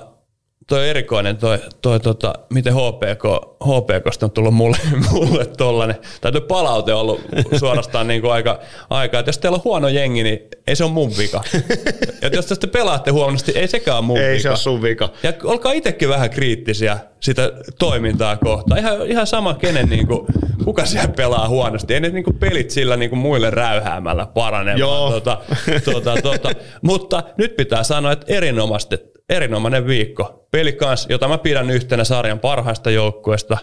toi 0.67 0.89
erikoinen, 0.89 1.37
toi, 1.37 1.59
toi 1.81 1.99
tota, 1.99 2.33
miten 2.53 2.73
HPK, 2.73 3.23
HPKsta 3.63 4.25
on 4.25 4.31
tullut 4.31 4.53
mulle, 4.53 4.77
mulle 5.11 5.45
tollanen, 5.45 5.95
tai 6.21 6.31
toi 6.31 6.41
palaute 6.41 6.93
on 6.93 6.99
ollut 7.01 7.21
suorastaan 7.59 8.07
niin 8.07 8.21
kuin 8.21 8.33
aika, 8.33 8.59
aika, 8.89 9.19
että 9.19 9.29
jos 9.29 9.37
teillä 9.37 9.55
on 9.55 9.61
huono 9.63 9.87
jengi, 9.87 10.23
niin 10.23 10.39
ei 10.67 10.75
se 10.75 10.83
ole 10.83 10.91
mun 10.91 11.11
vika. 11.17 11.43
ja 12.21 12.29
jos 12.33 12.45
te 12.45 12.67
pelaatte 12.67 13.11
huonosti, 13.11 13.51
ei 13.55 13.67
sekään 13.67 13.97
ole 13.97 14.05
mun 14.05 14.17
Ei 14.17 14.31
vika. 14.31 14.41
se 14.41 14.49
ole 14.49 14.57
sun 14.57 14.81
vika. 14.81 15.09
Ja 15.23 15.33
olkaa 15.43 15.71
itsekin 15.71 16.09
vähän 16.09 16.29
kriittisiä 16.29 16.97
sitä 17.19 17.51
toimintaa 17.79 18.37
kohtaan. 18.37 18.79
Ihan, 18.79 19.07
ihan 19.07 19.27
sama, 19.27 19.53
kenen 19.53 19.89
niin 19.89 20.07
kuin, 20.07 20.27
kuka 20.65 20.85
siellä 20.85 21.07
pelaa 21.07 21.47
huonosti. 21.47 21.93
Ei 21.93 21.99
ne 21.99 22.09
niin 22.09 22.23
kuin 22.23 22.37
pelit 22.39 22.71
sillä 22.71 22.97
niin 22.97 23.09
kuin 23.09 23.19
muille 23.19 23.49
räyhäämällä 23.49 24.25
parane. 24.25 24.73
Joo. 24.77 25.11
Tota, 25.11 25.41
tota, 25.85 26.15
tota. 26.21 26.49
Mutta 26.81 27.23
nyt 27.37 27.55
pitää 27.55 27.83
sanoa, 27.83 28.11
että 28.11 28.25
erinomaisesti, 28.33 29.10
erinomainen 29.29 29.87
viikko. 29.87 30.47
Peli 30.51 30.73
kans, 30.73 31.07
jota 31.09 31.27
mä 31.27 31.37
pidän 31.37 31.69
yhtenä 31.69 32.03
sarjan 32.03 32.39
parhaista 32.39 32.91
joukkueista, 32.91 33.57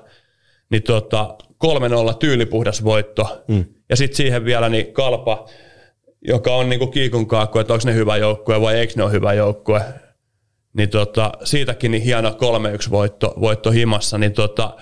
niin 0.70 0.82
tota, 0.82 1.38
3-0 2.12 2.14
tyylipuhdas 2.18 2.84
voitto. 2.84 3.44
Mm. 3.48 3.64
Ja 3.88 3.96
sitten 3.96 4.16
siihen 4.16 4.44
vielä 4.44 4.68
niin 4.68 4.92
kalpa, 4.92 5.48
joka 6.22 6.54
on 6.54 6.68
niinku 6.68 6.86
kiikun 6.86 7.26
kaakku, 7.26 7.58
että 7.58 7.72
onko 7.72 7.82
ne 7.86 7.94
hyvä 7.94 8.16
joukkue 8.16 8.60
vai 8.60 8.78
eikö 8.78 8.92
ne 8.96 9.02
ole 9.02 9.12
hyvä 9.12 9.32
joukkue. 9.32 9.80
Niin 10.72 10.88
tota, 10.88 11.32
siitäkin 11.44 11.90
niin 11.90 12.02
hieno 12.02 12.30
3-1 12.86 12.90
voitto, 12.90 13.34
voitto 13.40 13.70
himassa. 13.70 14.18
Niin 14.18 14.32
tota, 14.32 14.76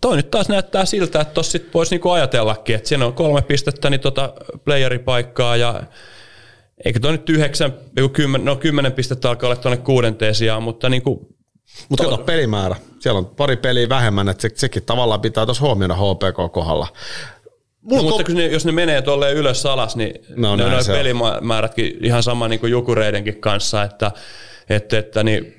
toi 0.00 0.16
nyt 0.16 0.30
taas 0.30 0.48
näyttää 0.48 0.84
siltä, 0.84 1.20
että 1.20 1.34
tossa 1.34 1.52
sit 1.52 1.74
voisi 1.74 1.94
niinku 1.94 2.10
ajatellakin, 2.10 2.76
että 2.76 2.88
siinä 2.88 3.06
on 3.06 3.14
kolme 3.14 3.42
pistettä 3.42 3.90
niin 3.90 4.00
tota 4.00 4.32
playeripaikkaa 4.64 5.56
ja 5.56 5.82
eikö 6.84 7.00
toi 7.00 7.12
nyt 7.12 7.30
yhdeksän, 7.30 7.72
joku 7.96 8.08
kymmen, 8.08 8.44
no 8.44 8.56
kymmenen 8.56 8.92
pistettä 8.92 9.28
alkaa 9.28 9.48
olla 9.48 9.56
tuonne 9.56 9.76
kuudenteen 9.76 10.34
sijaan, 10.34 10.62
mutta 10.62 10.88
niinku, 10.88 11.36
Mutta 11.88 12.04
kato 12.04 12.18
pelimäärä. 12.18 12.76
Siellä 13.00 13.18
on 13.18 13.26
pari 13.26 13.56
peliä 13.56 13.88
vähemmän, 13.88 14.28
että 14.28 14.42
se, 14.42 14.50
sekin 14.54 14.82
tavallaan 14.82 15.20
pitää 15.20 15.46
tuossa 15.46 15.64
huomioida 15.64 15.94
HPK 15.94 16.52
kohdalla. 16.52 16.88
Mulla 17.82 18.02
no, 18.02 18.08
on 18.08 18.08
mutta 18.08 18.24
kun 18.24 18.34
ne, 18.34 18.46
jos 18.46 18.64
ne 18.64 18.72
menee 18.72 19.02
tolleen 19.02 19.36
ylös 19.36 19.66
alas, 19.66 19.96
niin 19.96 20.14
No 20.36 20.56
no, 20.56 20.68
ne 20.68 20.76
on 20.76 20.84
pelimäärätkin 20.86 22.04
ihan 22.04 22.22
sama 22.22 22.48
niin 22.48 22.60
kuin 22.60 22.72
jukureidenkin 22.72 23.40
kanssa, 23.40 23.82
että, 23.82 24.12
että, 24.68 24.98
että 24.98 25.22
niin, 25.22 25.54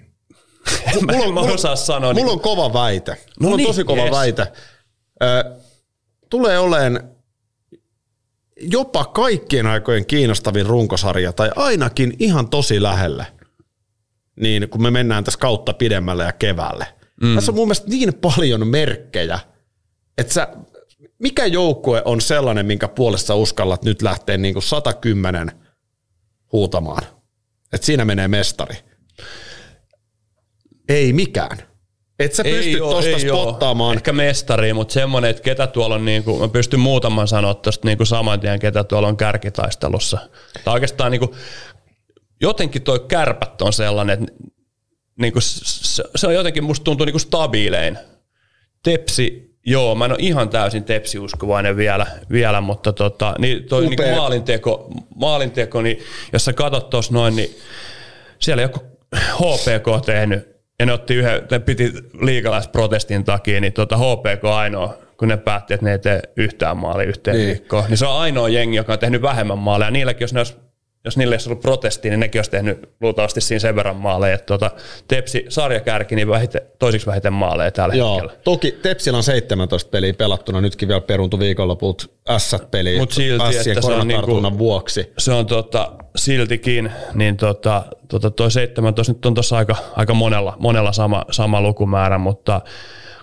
mä, 1.01 1.13
en 1.24 1.34
mä 1.34 1.39
osaa 1.39 1.76
sanoa. 1.76 2.13
Mulla 2.13 2.26
niin, 2.26 2.34
on 2.34 2.39
kova 2.39 2.74
väite. 2.74 3.11
No 3.11 3.17
Mulla 3.39 3.53
on 3.53 3.57
niin, 3.57 3.67
tosi 3.67 3.84
kova 3.84 4.01
yes. 4.01 4.11
väite. 4.11 4.47
Ö, 5.24 5.26
tulee 6.30 6.59
oleen 6.59 7.12
jopa 8.61 9.05
kaikkien 9.05 9.67
aikojen 9.67 10.05
kiinnostavin 10.05 10.65
runkosarja, 10.65 11.33
tai 11.33 11.51
ainakin 11.55 12.13
ihan 12.19 12.49
tosi 12.49 12.81
lähelle, 12.81 13.27
niin 14.35 14.69
kun 14.69 14.81
me 14.81 14.91
mennään 14.91 15.23
tässä 15.23 15.39
kautta 15.39 15.73
pidemmälle 15.73 16.23
ja 16.23 16.31
keväälle. 16.31 16.87
Mm. 17.21 17.35
Tässä 17.35 17.51
on 17.51 17.55
mun 17.55 17.67
mielestä 17.67 17.89
niin 17.89 18.13
paljon 18.13 18.67
merkkejä, 18.67 19.39
että 20.17 20.33
sä, 20.33 20.47
mikä 21.19 21.45
joukkue 21.45 22.01
on 22.05 22.21
sellainen, 22.21 22.65
minkä 22.65 22.87
puolesta 22.87 23.35
uskallat 23.35 23.83
nyt 23.83 24.01
lähteä 24.01 24.37
niin 24.37 24.53
kuin 24.53 24.63
110 24.63 25.51
huutamaan? 26.51 27.03
Että 27.73 27.85
siinä 27.85 28.05
menee 28.05 28.27
mestari. 28.27 28.75
Ei 30.89 31.13
mikään. 31.13 31.72
Et 32.20 32.34
sä 32.34 32.43
pysty 32.43 32.80
tosta 32.80 33.20
spottaamaan. 33.20 33.95
Ehkä 33.95 34.14
mestari, 34.14 34.74
mutta 34.74 34.93
semmoinen, 34.93 35.30
että 35.32 35.43
ketä 35.43 35.68
tuolla 35.68 35.95
on, 35.95 36.05
niin 36.05 36.24
kuin, 36.24 36.41
mä 36.41 36.47
pystyn 36.47 36.80
muutaman 36.80 37.28
sanoa 37.28 37.53
tosta 37.53 37.88
niin 37.88 37.97
kuin 37.97 38.07
saman 38.07 38.39
tien, 38.39 38.59
ketä 38.59 38.84
tuolla 38.84 39.07
on 39.07 39.18
kärkitaistelussa. 39.18 40.18
Tai 40.64 40.74
oikeastaan 40.74 41.11
niin 41.11 41.20
kuin, 41.20 41.32
jotenkin 42.41 42.82
toi 42.82 42.99
kärpät 43.07 43.61
on 43.61 43.74
sellainen, 43.74 44.24
että 44.24 44.36
niin 45.20 45.34
kuin, 45.34 45.43
se, 45.43 46.28
on 46.28 46.34
jotenkin, 46.34 46.64
musta 46.64 46.84
tuntuu 46.84 47.05
niin 47.05 47.14
kuin 47.14 47.22
stabiilein. 47.22 47.97
Tepsi, 48.84 49.57
joo, 49.66 49.95
mä 49.95 50.05
en 50.05 50.11
ole 50.11 50.20
ihan 50.22 50.49
täysin 50.49 50.84
tepsiuskovainen 50.84 51.78
vielä, 51.78 52.05
vielä 52.32 52.61
mutta 52.61 52.93
tota, 52.93 53.36
niin 53.39 53.64
toi 53.64 53.88
niin 53.88 54.16
maalinteko, 54.16 54.91
maalinteko, 55.16 55.82
niin 55.82 55.99
jos 56.34 56.45
sä 56.45 56.53
katsot 56.53 56.89
tuossa 56.89 57.14
noin, 57.14 57.36
niin 57.36 57.57
siellä 58.39 58.61
joku 58.61 58.80
HPK 59.16 60.05
tehnyt 60.05 60.52
ja 60.80 60.86
ne 60.86 60.93
otti 60.93 61.15
yhden, 61.15 61.41
ne 61.51 61.59
piti 61.59 61.93
liikalaisprotestin 62.21 63.24
takia, 63.24 63.61
niin 63.61 63.74
tuota 63.74 63.97
HPK 63.97 64.45
ainoa, 64.45 64.97
kun 65.17 65.28
ne 65.28 65.38
päätti, 65.38 65.74
että 65.74 65.86
ne 65.86 65.91
ei 65.91 65.99
tee 65.99 66.21
yhtään 66.38 66.78
maalia 66.78 67.07
yhteen 67.07 67.38
niin. 67.38 67.47
viikkoon, 67.47 67.86
niin 67.89 67.97
se 67.97 68.05
on 68.05 68.19
ainoa 68.19 68.49
jengi, 68.49 68.78
joka 68.78 68.93
on 68.93 68.99
tehnyt 68.99 69.21
vähemmän 69.21 69.57
maaleja. 69.57 69.91
Niilläkin, 69.91 70.24
jos 70.24 70.34
ne 70.34 70.39
olisi 70.39 70.55
jos 71.05 71.17
niille 71.17 71.33
olisi 71.33 71.49
ollut 71.49 71.61
protesti, 71.61 72.09
niin 72.09 72.19
nekin 72.19 72.39
olisi 72.39 72.51
tehnyt 72.51 72.89
luultavasti 73.01 73.41
siinä 73.41 73.59
sen 73.59 73.75
verran 73.75 73.95
maaleja. 73.95 74.35
Että 74.35 74.45
tuota, 74.45 74.71
Tepsi 75.07 75.45
sarjakärki, 75.49 76.15
niin 76.15 76.27
vähiten, 76.27 76.61
toisiksi 76.79 77.07
vähiten 77.07 77.33
maaleja 77.33 77.71
tällä 77.71 77.95
Joo, 77.95 78.13
hetkellä. 78.13 78.33
Toki 78.43 78.71
Tepsillä 78.71 79.17
on 79.17 79.23
17 79.23 79.89
peliä 79.89 80.13
pelattuna, 80.13 80.61
nytkin 80.61 80.87
vielä 80.87 81.01
peruntu 81.01 81.39
viikonlopulta 81.39 82.05
S-peli 82.37 82.97
Mut 82.97 83.11
silti, 83.11 83.69
että 83.69 83.81
se 83.81 83.93
on 83.93 84.07
niinku, 84.07 84.57
vuoksi. 84.57 85.13
Se 85.17 85.31
on 85.31 85.45
tota, 85.45 85.91
siltikin, 86.15 86.91
niin 87.13 87.37
tota, 87.37 87.83
tota 88.07 88.31
toi 88.31 88.51
17 88.51 89.13
nyt 89.13 89.25
on 89.25 89.33
tuossa 89.33 89.57
aika, 89.57 89.75
aika 89.95 90.13
monella, 90.13 90.55
monella 90.59 90.91
sama, 90.91 91.25
sama 91.31 91.61
lukumäärä, 91.61 92.17
mutta 92.17 92.61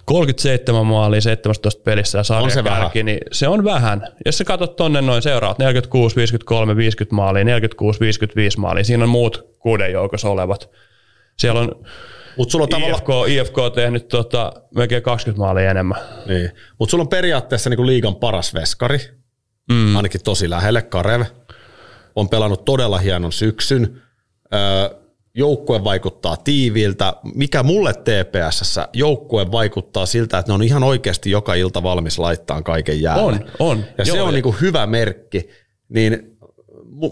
37 0.04 0.86
maalia 0.86 1.20
17 1.20 1.82
pelissä 1.84 2.18
ja 2.18 2.38
on 2.38 2.50
se 2.50 2.62
kärki, 2.62 3.02
niin 3.02 3.20
se 3.32 3.48
on 3.48 3.64
vähän. 3.64 4.08
Jos 4.26 4.38
sä 4.38 4.44
katsot 4.44 4.76
tonne 4.76 5.00
noin 5.00 5.22
seuraat 5.22 5.58
46, 5.58 6.16
53, 6.16 6.76
50 6.76 7.14
maalia, 7.14 7.44
46, 7.44 8.00
55 8.00 8.60
maalia, 8.60 8.84
siinä 8.84 9.04
on 9.04 9.10
muut 9.10 9.56
kuuden 9.58 9.92
joukossa 9.92 10.28
olevat. 10.28 10.70
Siellä 11.38 11.60
on 11.60 11.84
Mut 12.36 12.50
sulla 12.50 12.66
on 12.72 12.82
IFK, 12.82 13.04
tavalla... 13.04 13.26
IFK 13.26 13.54
tehnyt 13.74 14.08
tota, 14.08 14.52
melkein 14.74 15.02
20 15.02 15.44
maalia 15.44 15.70
enemmän. 15.70 15.98
Niin. 16.26 16.50
Mutta 16.78 16.90
sulla 16.90 17.02
on 17.02 17.08
periaatteessa 17.08 17.70
niinku 17.70 17.86
liigan 17.86 18.16
paras 18.16 18.54
veskari, 18.54 18.98
mm. 19.72 19.96
ainakin 19.96 20.22
tosi 20.24 20.50
lähelle, 20.50 20.82
Karev. 20.82 21.22
On 22.16 22.28
pelannut 22.28 22.64
todella 22.64 22.98
hienon 22.98 23.32
syksyn. 23.32 24.02
Öö, 24.54 24.99
joukkue 25.34 25.84
vaikuttaa 25.84 26.36
tiiviiltä. 26.36 27.14
Mikä 27.34 27.62
mulle 27.62 27.94
TPSS 27.94 28.80
joukkue 28.92 29.52
vaikuttaa 29.52 30.06
siltä, 30.06 30.38
että 30.38 30.52
ne 30.52 30.54
on 30.54 30.62
ihan 30.62 30.82
oikeasti 30.82 31.30
joka 31.30 31.54
ilta 31.54 31.82
valmis 31.82 32.18
laittaa 32.18 32.62
kaiken 32.62 33.02
jäälle. 33.02 33.22
On, 33.22 33.40
on. 33.58 33.84
Ja 33.98 34.04
Joo, 34.04 34.16
se 34.16 34.22
on 34.22 34.34
niinku 34.34 34.54
hyvä 34.60 34.86
merkki. 34.86 35.48
Niin 35.88 36.36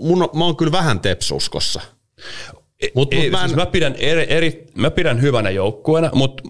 mun, 0.01 0.29
mä 0.35 0.45
oon 0.45 0.57
kyllä 0.57 0.73
vähän 0.73 1.01
tepsuskossa. 1.01 1.81
Mut, 2.95 3.15
Ei, 3.15 3.21
mut 3.21 3.31
mä, 3.31 3.43
en... 3.43 3.49
siis 3.49 3.57
mä, 3.57 3.67
pidän 3.67 3.95
eri, 3.99 4.27
eri, 4.29 4.67
mä 4.75 4.91
pidän 4.91 5.23
hyvänä 5.23 5.51
joukkueena, 5.51 6.11
mutta 6.15 6.43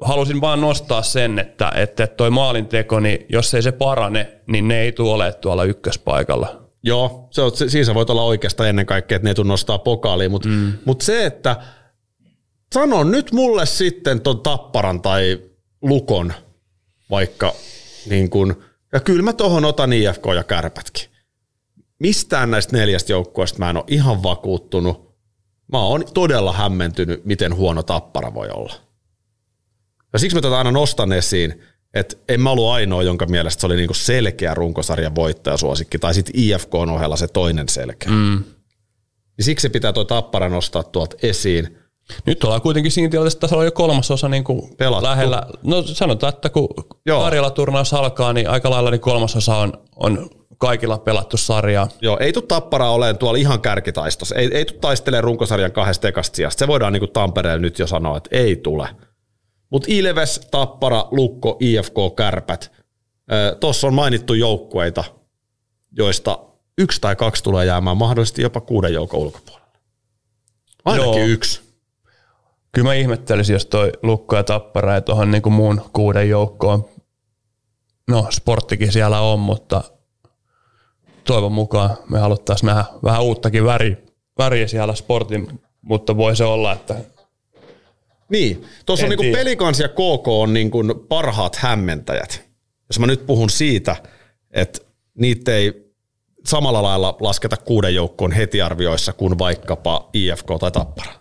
halusin 0.00 0.40
vaan 0.40 0.60
nostaa 0.60 1.02
sen, 1.02 1.38
että, 1.38 1.72
että 1.74 2.06
toi 2.06 2.30
maalinteko, 2.30 3.00
niin 3.00 3.26
jos 3.28 3.54
ei 3.54 3.62
se 3.62 3.72
parane, 3.72 4.32
niin 4.46 4.68
ne 4.68 4.80
ei 4.80 4.92
tule 4.92 5.32
tuolla 5.32 5.64
ykköspaikalla. 5.64 6.69
Joo, 6.82 7.28
se 7.30 7.42
on, 7.42 7.52
siinä 7.56 7.84
sä 7.84 7.94
voit 7.94 8.10
olla 8.10 8.22
oikeasta 8.22 8.68
ennen 8.68 8.86
kaikkea, 8.86 9.16
että 9.16 9.28
ne 9.28 9.34
ei 9.38 9.44
nostaa 9.44 9.78
pokaaliin, 9.78 10.30
mutta 10.30 10.48
mm. 10.48 10.72
mut 10.84 11.00
se, 11.00 11.26
että 11.26 11.56
sano 12.74 13.04
nyt 13.04 13.32
mulle 13.32 13.66
sitten 13.66 14.20
ton 14.20 14.40
Tapparan 14.40 15.02
tai 15.02 15.42
Lukon 15.82 16.32
vaikka, 17.10 17.54
niin 18.06 18.30
kun, 18.30 18.62
ja 18.92 19.00
kyllä 19.00 19.22
mä 19.22 19.32
tohon 19.32 19.64
otan 19.64 19.92
IFK 19.92 20.24
ja 20.34 20.44
Kärpätkin. 20.44 21.10
Mistään 21.98 22.50
näistä 22.50 22.76
neljästä 22.76 23.12
joukkueesta 23.12 23.58
mä 23.58 23.70
en 23.70 23.76
ole 23.76 23.84
ihan 23.88 24.22
vakuuttunut. 24.22 25.10
Mä 25.72 25.78
oon 25.78 26.04
todella 26.14 26.52
hämmentynyt, 26.52 27.24
miten 27.24 27.56
huono 27.56 27.82
Tappara 27.82 28.34
voi 28.34 28.48
olla. 28.50 28.74
Ja 30.12 30.18
siksi 30.18 30.34
mä 30.34 30.40
tätä 30.40 30.58
aina 30.58 30.70
nostan 30.70 31.12
esiin, 31.12 31.62
et 31.94 32.18
en 32.28 32.40
mä 32.40 32.50
ollut 32.50 32.68
ainoa, 32.70 33.02
jonka 33.02 33.26
mielestä 33.26 33.60
se 33.60 33.66
oli 33.66 33.76
niinku 33.76 33.94
selkeä 33.94 34.54
runkosarjan 34.54 35.14
voittajasuosikki, 35.14 35.98
tai 35.98 36.14
sitten 36.14 36.40
IFK 36.40 36.74
on 36.74 36.90
ohella 36.90 37.16
se 37.16 37.28
toinen 37.28 37.68
selkeä. 37.68 38.12
Mm. 38.12 38.44
Niin 39.36 39.44
siksi 39.44 39.68
pitää 39.68 39.92
tuo 39.92 40.04
tappara 40.04 40.48
nostaa 40.48 40.82
tuolta 40.82 41.16
esiin. 41.22 41.78
Nyt 42.26 42.44
ollaan 42.44 42.60
kuitenkin 42.60 42.92
siinä 42.92 43.10
tilanteessa, 43.10 43.36
että 43.36 43.40
tässä 43.40 43.56
on 43.56 43.64
jo 43.64 43.72
kolmasosa 43.72 44.28
niin 44.28 44.44
kuin 44.44 44.70
lähellä. 45.00 45.42
No 45.62 45.82
sanotaan, 45.82 46.32
että 46.32 46.48
kun 46.48 46.68
Karjala-turnaus 47.08 47.94
alkaa, 47.94 48.32
niin 48.32 48.50
aika 48.50 48.70
lailla 48.70 48.90
niin 48.90 49.00
kolmasosa 49.00 49.56
on, 49.56 49.72
on 49.96 50.30
kaikilla 50.58 50.98
pelattu 50.98 51.36
sarjaa. 51.36 51.88
Joo, 52.00 52.18
ei 52.18 52.32
tule 52.32 52.44
tappara 52.48 52.90
olemaan 52.90 53.18
tuolla 53.18 53.38
ihan 53.38 53.60
kärkitaistossa. 53.60 54.34
Ei, 54.34 54.50
ei 54.52 54.64
tule 54.64 54.78
taistelemaan 54.78 55.24
runkosarjan 55.24 55.72
kahdesta 55.72 56.08
ekasta 56.08 56.36
sijasta. 56.36 56.58
Se 56.58 56.66
voidaan 56.66 56.92
niin 56.92 57.00
kuin 57.00 57.12
Tampereelle 57.12 57.62
nyt 57.62 57.78
jo 57.78 57.86
sanoa, 57.86 58.16
että 58.16 58.30
ei 58.32 58.56
tule. 58.56 58.88
Mutta 59.70 59.86
Ilves, 59.90 60.48
Tappara, 60.50 61.08
Lukko, 61.10 61.56
IFK, 61.60 61.94
Kärpät. 62.16 62.72
Tuossa 63.60 63.86
on 63.86 63.94
mainittu 63.94 64.34
joukkueita, 64.34 65.04
joista 65.92 66.38
yksi 66.78 67.00
tai 67.00 67.16
kaksi 67.16 67.42
tulee 67.42 67.66
jäämään 67.66 67.96
mahdollisesti 67.96 68.42
jopa 68.42 68.60
kuuden 68.60 68.92
joukon 68.92 69.20
ulkopuolelle. 69.20 69.70
Ainakin 70.84 71.20
Joo. 71.20 71.28
yksi. 71.28 71.60
Kyllä 72.72 72.88
mä 72.88 72.94
ihmettelisin, 72.94 73.52
jos 73.52 73.66
toi 73.66 73.92
Lukko 74.02 74.36
ja 74.36 74.44
Tappara 74.44 74.94
ja 74.94 75.00
tuohon 75.00 75.30
niin 75.30 75.52
muun 75.52 75.82
kuuden 75.92 76.28
joukkoon, 76.28 76.84
no 78.08 78.26
sporttikin 78.30 78.92
siellä 78.92 79.20
on, 79.20 79.40
mutta 79.40 79.82
toivon 81.24 81.52
mukaan 81.52 81.96
me 82.10 82.18
haluttaisiin 82.18 82.66
nähdä 82.66 82.84
vähän 83.04 83.22
uuttakin 83.22 83.64
väriä, 83.64 83.96
väriä 84.38 84.66
siellä 84.66 84.94
sportin, 84.94 85.60
mutta 85.82 86.16
voi 86.16 86.36
se 86.36 86.44
olla, 86.44 86.72
että 86.72 86.96
niin, 88.30 88.64
tuossa 88.86 89.06
on 89.06 89.10
niin 89.10 89.32
pelikans 89.32 89.80
ja 89.80 89.88
KK 89.88 90.28
on 90.28 90.52
niin 90.52 90.70
kuin 90.70 90.92
parhaat 91.08 91.56
hämmentäjät. 91.56 92.44
Jos 92.88 92.98
mä 92.98 93.06
nyt 93.06 93.26
puhun 93.26 93.50
siitä, 93.50 93.96
että 94.50 94.78
niitä 95.18 95.54
ei 95.54 95.90
samalla 96.46 96.82
lailla 96.82 97.16
lasketa 97.20 97.56
kuuden 97.56 97.94
joukkoon 97.94 98.32
heti 98.32 98.62
arvioissa 98.62 99.12
kuin 99.12 99.38
vaikkapa 99.38 100.10
IFK 100.12 100.46
tai 100.60 100.70
Tappara. 100.70 101.12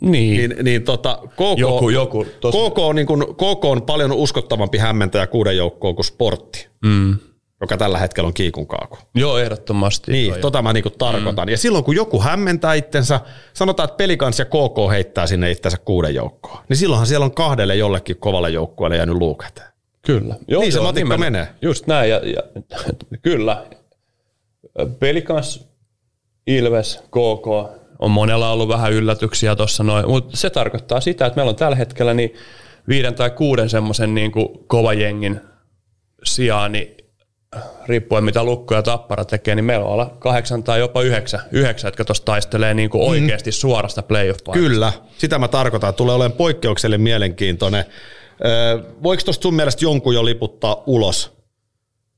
Niin. 0.00 0.50
Niin, 0.50 0.64
niin 0.64 0.82
tota, 0.82 1.18
KK, 1.26 1.58
joku, 1.58 1.90
joku, 1.90 2.24
KK, 2.24 2.78
on 2.78 2.96
niin 2.96 3.06
kuin, 3.06 3.22
KK 3.22 3.64
on 3.64 3.82
paljon 3.82 4.12
uskottavampi 4.12 4.78
hämmentäjä 4.78 5.26
kuuden 5.26 5.56
joukkoon 5.56 5.94
kuin 5.94 6.04
sportti. 6.04 6.68
Mm 6.84 7.18
joka 7.60 7.76
tällä 7.76 7.98
hetkellä 7.98 8.26
on 8.26 8.34
kiikun 8.34 8.66
kaaku. 8.66 8.98
Joo, 9.14 9.38
ehdottomasti. 9.38 10.12
Niin, 10.12 10.32
toi. 10.32 10.40
tota 10.40 10.62
mä 10.62 10.72
niinku 10.72 10.90
tarkoitan. 10.90 11.48
Mm. 11.48 11.50
Ja 11.50 11.58
silloin 11.58 11.84
kun 11.84 11.96
joku 11.96 12.20
hämmentää 12.20 12.74
itsensä, 12.74 13.20
sanotaan, 13.52 13.88
että 13.88 13.96
pelikans 13.96 14.38
ja 14.38 14.44
KK 14.44 14.90
heittää 14.90 15.26
sinne 15.26 15.50
itsensä 15.50 15.78
kuuden 15.84 16.14
joukkoon, 16.14 16.64
niin 16.68 16.76
silloinhan 16.76 17.06
siellä 17.06 17.24
on 17.24 17.34
kahdelle 17.34 17.76
jollekin 17.76 18.16
kovalle 18.16 18.50
joukkueelle 18.50 18.96
jäänyt 18.96 19.16
luukäteen. 19.16 19.70
Kyllä. 20.02 20.34
Joo, 20.48 20.62
niin 20.62 20.72
se 20.72 20.80
matikka 20.80 21.18
menee. 21.18 21.48
Just 21.62 21.86
näin, 21.86 22.10
ja, 22.10 22.16
ja 22.16 22.42
kyllä. 23.22 23.66
Pelikans, 24.98 25.68
Ilves, 26.46 27.00
KK, 27.06 27.46
on 27.98 28.10
monella 28.10 28.50
ollut 28.50 28.68
vähän 28.68 28.92
yllätyksiä 28.92 29.56
tuossa 29.56 29.82
noin, 29.82 30.08
mutta 30.08 30.36
se 30.36 30.50
tarkoittaa 30.50 31.00
sitä, 31.00 31.26
että 31.26 31.36
meillä 31.36 31.50
on 31.50 31.56
tällä 31.56 31.76
hetkellä 31.76 32.14
niin 32.14 32.34
viiden 32.88 33.14
tai 33.14 33.30
kuuden 33.30 33.70
semmoisen 33.70 34.14
niin 34.14 34.32
kova 34.66 34.92
jengin 34.92 35.40
sijaan, 36.24 36.72
niin 36.72 36.99
riippuen 37.86 38.24
mitä 38.24 38.44
Lukko 38.44 38.74
ja 38.74 38.82
Tappara 38.82 39.24
tekee, 39.24 39.54
niin 39.54 39.64
meillä 39.64 39.84
on 39.84 39.92
olla 39.92 40.16
kahdeksan 40.18 40.62
tai 40.62 40.80
jopa 40.80 41.02
yhdeksän, 41.02 41.40
yhdeksän 41.52 41.88
jotka 41.88 42.04
tuossa 42.04 42.24
taistelee 42.24 42.74
niin 42.74 42.90
kuin 42.90 43.02
mm. 43.02 43.10
oikeasti 43.10 43.52
suorasta 43.52 44.02
playoff 44.02 44.40
Kyllä, 44.52 44.92
sitä 45.18 45.38
mä 45.38 45.48
tarkoitan. 45.48 45.94
Tulee 45.94 46.14
olemaan 46.14 46.36
poikkeuksellinen 46.36 47.00
mielenkiintoinen. 47.00 47.84
voiko 49.02 49.22
tuosta 49.24 49.42
sun 49.42 49.54
mielestä 49.54 49.84
jonkun 49.84 50.14
jo 50.14 50.24
liputtaa 50.24 50.82
ulos 50.86 51.32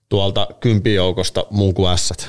tuolta 0.09 0.49
kympijoukosta 0.61 1.47
muun 1.51 1.75
kuin 1.75 1.93
ässät? 1.93 2.29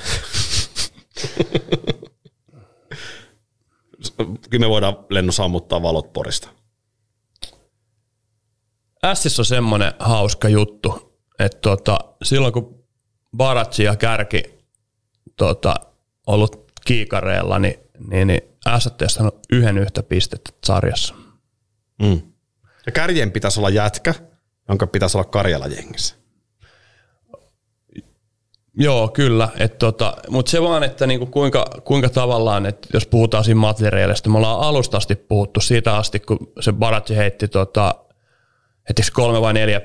Kyllä 4.50 4.66
me 4.66 4.68
voidaan 4.68 4.96
lenno 5.10 5.32
sammuttaa 5.32 5.82
valot 5.82 6.12
porista. 6.12 6.48
Ässissä 9.04 9.42
on 9.42 9.46
semmoinen 9.46 9.92
hauska 9.98 10.48
juttu, 10.48 11.18
että 11.38 11.58
tota, 11.60 11.98
silloin 12.22 12.52
kun 12.52 12.83
Baratsi 13.36 13.84
ja 13.84 13.96
Kärki 13.96 14.42
tota, 15.36 15.74
ollut 16.26 16.72
kiikareella, 16.84 17.58
niin, 17.58 17.74
niin, 18.08 18.26
niin 18.26 18.42
ST 18.78 19.20
on 19.20 19.32
yhden 19.52 19.78
yhtä 19.78 20.02
pistettä 20.02 20.50
sarjassa. 20.64 21.14
Mm. 22.02 22.22
Ja 22.86 22.92
kärjen 22.92 23.32
pitäisi 23.32 23.60
olla 23.60 23.70
jätkä, 23.70 24.14
jonka 24.68 24.86
pitäisi 24.86 25.16
olla 25.18 25.24
Karjala 25.24 25.66
jengissä. 25.66 26.14
Joo, 28.76 29.08
kyllä. 29.08 29.48
tota, 29.78 30.16
Mutta 30.28 30.50
se 30.50 30.62
vaan, 30.62 30.82
että 30.82 31.06
niinku 31.06 31.26
kuinka, 31.26 31.64
kuinka 31.84 32.08
tavallaan, 32.08 32.66
että 32.66 32.88
jos 32.92 33.06
puhutaan 33.06 33.44
siinä 33.44 33.60
materiaalista, 33.60 34.30
me 34.30 34.36
ollaan 34.36 34.60
alusta 34.60 34.96
asti 34.96 35.14
puhuttu 35.14 35.60
siitä 35.60 35.96
asti, 35.96 36.20
kun 36.20 36.52
se 36.60 36.72
Baratsi 36.72 37.16
heitti 37.16 37.48
tota, 37.48 37.94
kolme 39.12 39.40
vai 39.40 39.52
neljä 39.52 39.80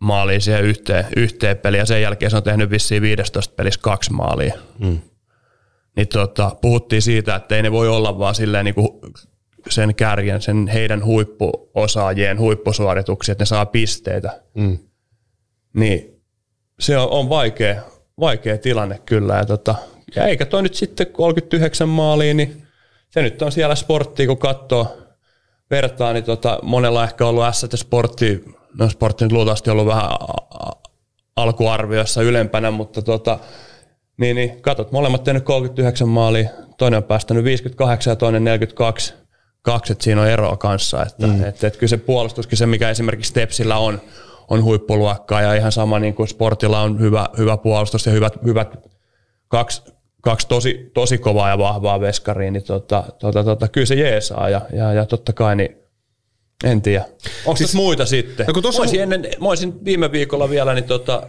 maalia 0.00 0.40
siihen 0.40 0.64
yhteen, 0.64 1.04
yhteen 1.16 1.58
peliin, 1.58 1.78
ja 1.78 1.86
sen 1.86 2.02
jälkeen 2.02 2.30
se 2.30 2.36
on 2.36 2.42
tehnyt 2.42 2.70
vissiin 2.70 3.02
15 3.02 3.54
pelissä 3.56 3.80
kaksi 3.82 4.12
maalia. 4.12 4.54
Mm. 4.78 4.98
Niin 5.96 6.08
tota, 6.08 6.56
puhuttiin 6.60 7.02
siitä, 7.02 7.34
että 7.34 7.56
ei 7.56 7.62
ne 7.62 7.72
voi 7.72 7.88
olla 7.88 8.18
vaan 8.18 8.34
silleen 8.34 8.64
niin 8.64 8.74
kuin 8.74 8.88
sen 9.70 9.94
kärjen, 9.94 10.42
sen 10.42 10.66
heidän 10.66 11.04
huippuosaajien 11.04 12.38
huippusuorituksia, 12.38 13.32
että 13.32 13.42
ne 13.42 13.46
saa 13.46 13.66
pisteitä. 13.66 14.42
Mm. 14.54 14.78
Niin 15.74 16.22
se 16.80 16.98
on, 16.98 17.10
on 17.10 17.28
vaikea, 17.28 17.82
vaikea 18.20 18.58
tilanne 18.58 18.98
kyllä. 19.06 19.36
Ja, 19.36 19.44
tota, 19.44 19.74
ja 20.16 20.26
eikä 20.26 20.46
toi 20.46 20.62
nyt 20.62 20.74
sitten 20.74 21.06
39 21.06 21.88
maaliin, 21.88 22.36
niin 22.36 22.62
se 23.10 23.22
nyt 23.22 23.42
on 23.42 23.52
siellä 23.52 23.74
sporttia, 23.74 24.26
kun 24.26 24.38
katsoo 24.38 25.07
vertaa, 25.70 26.12
niin 26.12 26.24
tota, 26.24 26.58
monella 26.62 27.04
ehkä 27.04 27.26
ollut 27.26 27.44
S 27.52 27.66
sportti, 27.74 28.44
no 28.78 28.88
sportti 28.90 29.24
nyt 29.24 29.32
luultavasti 29.32 29.70
ollut 29.70 29.86
vähän 29.86 30.10
alkuarviossa 31.36 32.22
ylempänä, 32.22 32.70
mutta 32.70 33.02
tota, 33.02 33.38
niin, 34.16 34.36
niin 34.36 34.62
katot, 34.62 34.92
molemmat 34.92 35.24
tehnyt 35.24 35.44
39 35.44 36.08
maalia, 36.08 36.50
toinen 36.78 36.96
on 36.96 37.04
päästänyt 37.04 37.44
58 37.44 38.10
ja 38.10 38.16
toinen 38.16 38.44
42, 38.44 39.14
kaksi, 39.62 39.92
että 39.92 40.04
siinä 40.04 40.20
on 40.20 40.28
eroa 40.28 40.56
kanssa, 40.56 41.02
että 41.02 41.26
mm. 41.26 41.44
et, 41.44 41.64
et 41.64 41.76
kyllä 41.76 41.90
se 41.90 41.96
puolustuskin, 41.96 42.58
se 42.58 42.66
mikä 42.66 42.90
esimerkiksi 42.90 43.28
Stepsillä 43.28 43.78
on, 43.78 44.00
on 44.48 44.64
huippuluokkaa 44.64 45.42
ja 45.42 45.54
ihan 45.54 45.72
sama 45.72 45.98
niin 45.98 46.14
kuin 46.14 46.28
sportilla 46.28 46.80
on 46.80 47.00
hyvä, 47.00 47.26
hyvä 47.38 47.56
puolustus 47.56 48.06
ja 48.06 48.12
hyvät, 48.12 48.32
hyvät 48.44 48.76
kaksi, 49.48 49.82
kaksi 50.22 50.48
tosi, 50.48 50.90
tosi 50.94 51.18
kovaa 51.18 51.48
ja 51.48 51.58
vahvaa 51.58 52.00
veskaria, 52.00 52.50
niin 52.50 52.64
tota, 52.64 53.04
tota, 53.18 53.44
tota, 53.44 53.68
kyllä 53.68 53.86
se 53.86 53.94
jeesaa 53.94 54.48
ja, 54.48 54.60
ja, 54.72 54.92
ja 54.92 55.06
totta 55.06 55.32
kai 55.32 55.56
niin 55.56 55.76
en 56.64 56.82
tiedä. 56.82 57.04
Onko 57.46 57.56
siis, 57.56 57.74
muita 57.74 58.06
sitten? 58.06 58.46
No 58.46 58.52
mä, 58.62 58.78
olisin 58.78 59.00
ennen, 59.00 59.26
mä 59.40 59.48
olisin 59.48 59.84
viime 59.84 60.12
viikolla 60.12 60.50
vielä 60.50 60.74
niin 60.74 60.84
tota, 60.84 61.22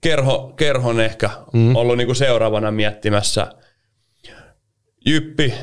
kerho, 0.00 0.52
kerhon 0.56 1.00
ehkä 1.00 1.30
mm. 1.52 1.76
ollut 1.76 1.96
niin 1.96 2.06
kuin 2.06 2.16
seuraavana 2.16 2.70
miettimässä. 2.70 3.46
Jyppi, 5.06 5.54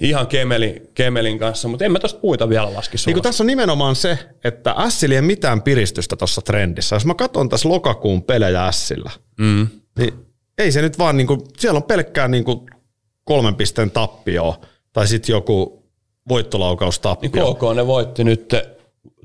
ihan 0.00 0.26
Kemelin, 0.26 0.88
Kemelin 0.94 1.38
kanssa, 1.38 1.68
mutta 1.68 1.84
en 1.84 1.92
mä 1.92 1.98
tosta 1.98 2.20
muita 2.22 2.48
vielä 2.48 2.74
laski 2.74 2.96
niin 3.06 3.22
tässä 3.22 3.42
on 3.42 3.46
nimenomaan 3.46 3.96
se, 3.96 4.18
että 4.44 4.74
Ässillä 4.78 5.14
ei 5.14 5.22
mitään 5.22 5.62
piristystä 5.62 6.16
tuossa 6.16 6.42
trendissä. 6.42 6.96
Jos 6.96 7.06
mä 7.06 7.14
katson 7.14 7.48
tässä 7.48 7.68
lokakuun 7.68 8.22
pelejä 8.22 8.66
Ässillä, 8.66 9.10
mm. 9.38 9.68
niin 9.98 10.12
ei 10.58 10.72
se 10.72 10.82
nyt 10.82 10.98
vaan, 10.98 11.16
niin 11.16 11.26
kuin, 11.26 11.40
siellä 11.58 11.76
on 11.76 11.82
pelkkää 11.82 12.28
niin 12.28 12.44
kuin 12.44 12.60
kolmen 13.24 13.54
pisteen 13.54 13.90
tappioa, 13.90 14.60
tai 14.92 15.08
sitten 15.08 15.32
joku 15.32 15.82
voittolaukaus-tappio. 16.28 17.30
Niin 17.44 17.56
KK 17.56 17.76
ne 17.76 17.86
voitti 17.86 18.24
nyt 18.24 18.54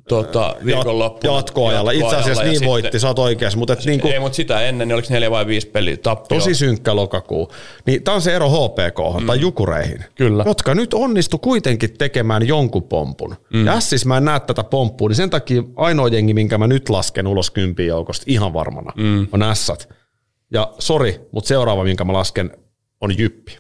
tuota, 0.08 0.56
viikonloppuna. 0.66 1.34
Jatkoajalla. 1.34 1.92
Itse 1.92 2.16
asiassa 2.16 2.44
niin 2.44 2.66
voitti, 2.66 2.86
sitten, 2.86 3.02
sä 3.02 3.08
oot 3.08 3.20
oikeassa. 3.20 3.60
Mutta 3.60 3.74
et 3.74 3.86
niinku, 3.86 4.08
ei, 4.08 4.20
mutta 4.20 4.36
sitä 4.36 4.62
ennen, 4.62 4.88
niin 4.88 4.94
oliko 4.96 5.08
neljä 5.12 5.32
vai 5.32 5.48
viisi 5.48 5.68
peliä 5.68 5.98
tappio. 5.98 6.38
Tosi 6.40 6.56
synkkä 6.56 6.96
lokakuu. 6.96 7.52
Niin 7.86 8.04
tämä 8.04 8.16
on 8.16 8.22
se 8.22 8.36
ero 8.36 8.50
HPK 8.50 9.20
mm. 9.20 9.28
tai 9.28 9.40
Jukureihin, 9.40 10.06
Kyllä. 10.16 10.44
jotka 10.48 10.76
nyt 10.76 10.94
onnistu 10.94 11.38
kuitenkin 11.38 11.98
tekemään 11.98 12.48
jonkun 12.48 12.84
pompun. 12.84 13.36
Mm. 13.54 13.66
Ja 13.66 13.80
siis 13.80 14.06
mä 14.06 14.18
en 14.18 14.26
näe 14.26 14.40
tätä 14.40 14.64
pomppua, 14.64 15.08
niin 15.08 15.16
sen 15.16 15.30
takia 15.30 15.64
ainoa 15.76 16.08
jengi, 16.08 16.34
minkä 16.34 16.58
mä 16.58 16.68
nyt 16.68 16.90
lasken 16.90 17.28
ulos 17.28 17.52
kympin 17.52 17.88
joukosta 17.88 18.24
ihan 18.28 18.54
varmana, 18.54 18.94
mm. 18.96 19.28
on 19.32 19.42
Ässät. 19.42 20.01
Ja 20.52 20.74
sori, 20.80 21.28
mutta 21.32 21.48
seuraava, 21.48 21.84
minkä 21.84 22.04
mä 22.04 22.14
lasken, 22.14 22.52
on 23.02 23.18
Jyppi. 23.18 23.58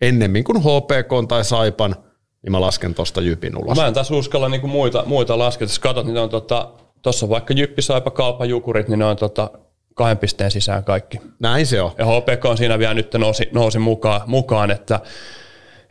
Ennemmin 0.00 0.44
kuin 0.44 0.60
HPK 0.60 1.28
tai 1.28 1.44
Saipan– 1.44 1.96
niin 2.42 2.52
mä 2.52 2.60
lasken 2.60 2.94
tuosta 2.94 3.20
Jypin 3.20 3.58
ulos. 3.58 3.76
Mä 3.76 3.86
en 3.86 3.94
taas 3.94 4.10
uskalla 4.10 4.48
niinku 4.48 4.66
muita, 4.66 5.02
muita 5.06 5.38
laskea. 5.38 5.64
Jos 5.64 5.78
katsot, 5.78 6.06
niin 6.06 6.18
on 6.18 6.28
tota, 6.28 6.70
tuossa 7.02 7.28
vaikka 7.28 7.54
Jyppi, 7.54 7.82
Saipa, 7.82 8.10
Kalpa, 8.10 8.44
Jukurit, 8.44 8.88
niin 8.88 8.98
ne 8.98 9.04
on 9.04 9.16
tota, 9.16 9.50
kahden 9.94 10.18
pisteen 10.18 10.50
sisään 10.50 10.84
kaikki. 10.84 11.20
Näin 11.40 11.66
se 11.66 11.82
on. 11.82 11.90
Ja 11.98 12.04
HPK 12.06 12.44
on 12.44 12.56
siinä 12.56 12.78
vielä 12.78 12.94
nyt 12.94 13.14
nousi, 13.14 13.48
nousi 13.52 13.78
mukaan, 13.78 14.20
mukaan 14.26 14.70
että 14.70 15.00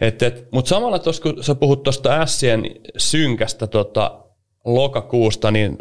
et, 0.02 0.24
et, 0.24 0.52
mutta 0.52 0.70
samalla 0.70 1.00
tuossa, 1.00 1.22
kun 1.24 1.43
sä 1.43 1.56
puhut 1.56 1.84
tuosta 1.84 2.26
Sien 2.26 2.64
synkästä 2.98 3.68
tota, 3.68 4.20
lokakuusta, 4.66 5.52
niin 5.52 5.78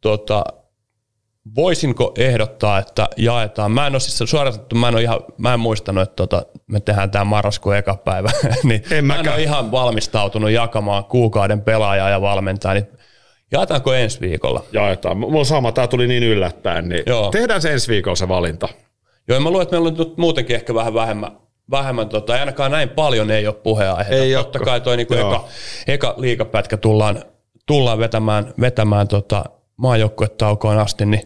tota, 0.00 0.44
voisinko 1.54 2.12
ehdottaa, 2.18 2.78
että 2.78 3.08
jaetaan, 3.16 3.72
mä 3.72 3.86
en 3.86 3.92
ole 3.92 4.00
siis 4.00 4.30
suorastettu, 4.30 4.76
mä 4.76 4.88
en 4.88 4.94
ole 4.94 5.02
ihan, 5.02 5.20
mä 5.38 5.54
en 5.54 5.60
muistanut, 5.60 6.02
että 6.02 6.16
tota, 6.16 6.42
me 6.66 6.80
tehdään 6.80 7.10
tämä 7.10 7.24
marraskuun 7.24 7.76
eka 7.76 7.96
päivä, 7.96 8.30
niin 8.64 8.82
en 8.90 9.04
mä 9.04 9.20
en 9.20 9.28
ole 9.28 9.42
ihan 9.42 9.72
valmistautunut 9.72 10.50
jakamaan 10.50 11.04
kuukauden 11.04 11.60
pelaajaa 11.60 12.10
ja 12.10 12.20
valmentaa, 12.20 12.74
niin 12.74 12.86
jaetaanko 13.52 13.92
ensi 13.94 14.20
viikolla? 14.20 14.64
Jaetaan, 14.72 15.16
mulla 15.16 15.38
on 15.38 15.46
sama, 15.46 15.72
tämä 15.72 15.86
tuli 15.86 16.06
niin 16.06 16.22
yllättäen, 16.22 16.88
niin 16.88 17.02
Joo. 17.06 17.30
tehdään 17.30 17.62
se 17.62 17.72
ensi 17.72 17.88
viikolla 17.88 18.16
se 18.16 18.28
valinta. 18.28 18.68
Joo, 19.28 19.40
mä 19.40 19.50
luulen, 19.50 19.62
että 19.62 19.80
meillä 19.80 19.88
on 19.88 20.14
muutenkin 20.16 20.56
ehkä 20.56 20.74
vähän 20.74 20.94
vähemmän, 20.94 21.32
vähemmän 21.70 22.08
tota, 22.08 22.32
ainakaan 22.32 22.70
näin 22.70 22.88
paljon 22.88 23.30
ei 23.30 23.46
ole 23.46 23.54
puheenaiheita. 23.54 24.24
Ei 24.24 24.34
Totta 24.34 24.58
kai 24.58 24.80
toi 24.80 24.96
niinku 24.96 25.14
eka, 25.14 25.44
eka 25.86 26.14
liikapätkä 26.16 26.76
tullaan, 26.76 27.22
tullaan 27.66 27.98
vetämään, 27.98 28.54
vetämään 28.60 29.08
tota, 29.08 29.44
maajoukkuetaukoon 29.76 30.78
asti, 30.78 31.06
niin 31.06 31.22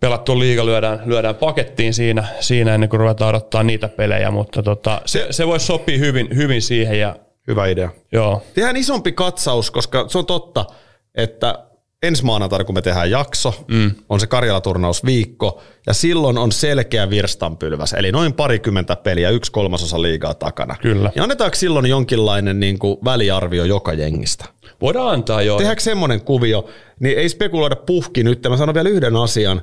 pelattu 0.00 0.38
liiga 0.38 0.66
lyödään, 0.66 1.02
lyödään 1.04 1.34
pakettiin 1.34 1.94
siinä, 1.94 2.24
siinä 2.40 2.74
ennen 2.74 2.88
kuin 2.90 3.00
ruvetaan 3.00 3.28
odottaa 3.28 3.62
niitä 3.62 3.88
pelejä, 3.88 4.30
mutta 4.30 4.62
tota, 4.62 5.00
se, 5.04 5.26
se 5.30 5.46
voisi 5.46 5.66
sopia 5.66 5.98
hyvin, 5.98 6.28
hyvin 6.36 6.62
siihen. 6.62 7.00
Ja, 7.00 7.16
Hyvä 7.46 7.66
idea. 7.66 7.90
Joo. 8.12 8.42
Tehdään 8.54 8.76
isompi 8.76 9.12
katsaus, 9.12 9.70
koska 9.70 10.08
se 10.08 10.18
on 10.18 10.26
totta, 10.26 10.64
että 11.14 11.65
ensi 12.02 12.24
maanantaina, 12.24 12.64
kun 12.64 12.74
me 12.74 12.82
tehdään 12.82 13.10
jakso, 13.10 13.64
mm. 13.68 13.90
on 14.08 14.20
se 14.20 14.26
Karjala-turnausviikko, 14.26 15.62
ja 15.86 15.94
silloin 15.94 16.38
on 16.38 16.52
selkeä 16.52 17.10
virstanpylväs, 17.10 17.92
eli 17.92 18.12
noin 18.12 18.32
parikymmentä 18.32 18.96
peliä, 18.96 19.30
yksi 19.30 19.52
kolmasosa 19.52 20.02
liigaa 20.02 20.34
takana. 20.34 20.76
Kyllä. 20.82 21.12
Ja 21.14 21.22
annetaanko 21.22 21.54
silloin 21.54 21.86
jonkinlainen 21.86 22.60
niin 22.60 22.78
kuin 22.78 22.98
väliarvio 23.04 23.64
joka 23.64 23.92
jengistä? 23.92 24.44
Voidaan 24.80 25.14
antaa 25.14 25.42
jo. 25.42 25.56
Tehdäänkö 25.56 25.82
semmoinen 25.82 26.20
kuvio, 26.20 26.68
niin 27.00 27.18
ei 27.18 27.28
spekuloida 27.28 27.76
puhki 27.76 28.24
nyt. 28.24 28.46
Mä 28.48 28.56
sanon 28.56 28.74
vielä 28.74 28.88
yhden 28.88 29.16
asian. 29.16 29.62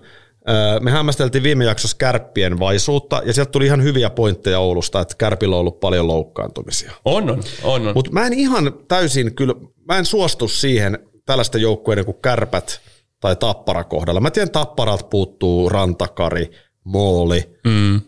Me 0.80 0.92
hämmästeltiin 0.92 1.44
viime 1.44 1.66
jaksossa 1.66 1.98
kärppien 1.98 2.60
vaisuutta, 2.60 3.22
ja 3.26 3.34
sieltä 3.34 3.52
tuli 3.52 3.66
ihan 3.66 3.84
hyviä 3.84 4.10
pointteja 4.10 4.60
Oulusta, 4.60 5.02
että 5.02 5.16
kärpillä 5.18 5.56
on 5.56 5.60
ollut 5.60 5.80
paljon 5.80 6.08
loukkaantumisia. 6.08 6.92
On, 7.06 7.30
on, 7.30 7.44
on. 7.64 7.88
on. 7.88 7.94
Mutta 7.96 8.12
mä 8.12 8.28
en 8.28 8.34
ihan 8.34 8.74
täysin 8.88 9.36
kyllä, 9.36 9.54
mä 9.88 9.98
en 9.98 10.06
suostu 10.06 10.48
siihen 10.48 11.00
tällaista 11.26 11.58
joukkueiden 11.58 12.06
kuin 12.06 12.18
kärpät 12.22 12.82
tai 13.20 13.36
tappara 13.36 13.84
kohdalla. 13.84 14.20
Mä 14.20 14.32
tiedän, 14.32 14.52
tapparat 14.52 15.10
puuttuu 15.10 15.70
Rantakari, 15.70 16.52
Mooli, 16.84 17.60
mm. 17.64 18.02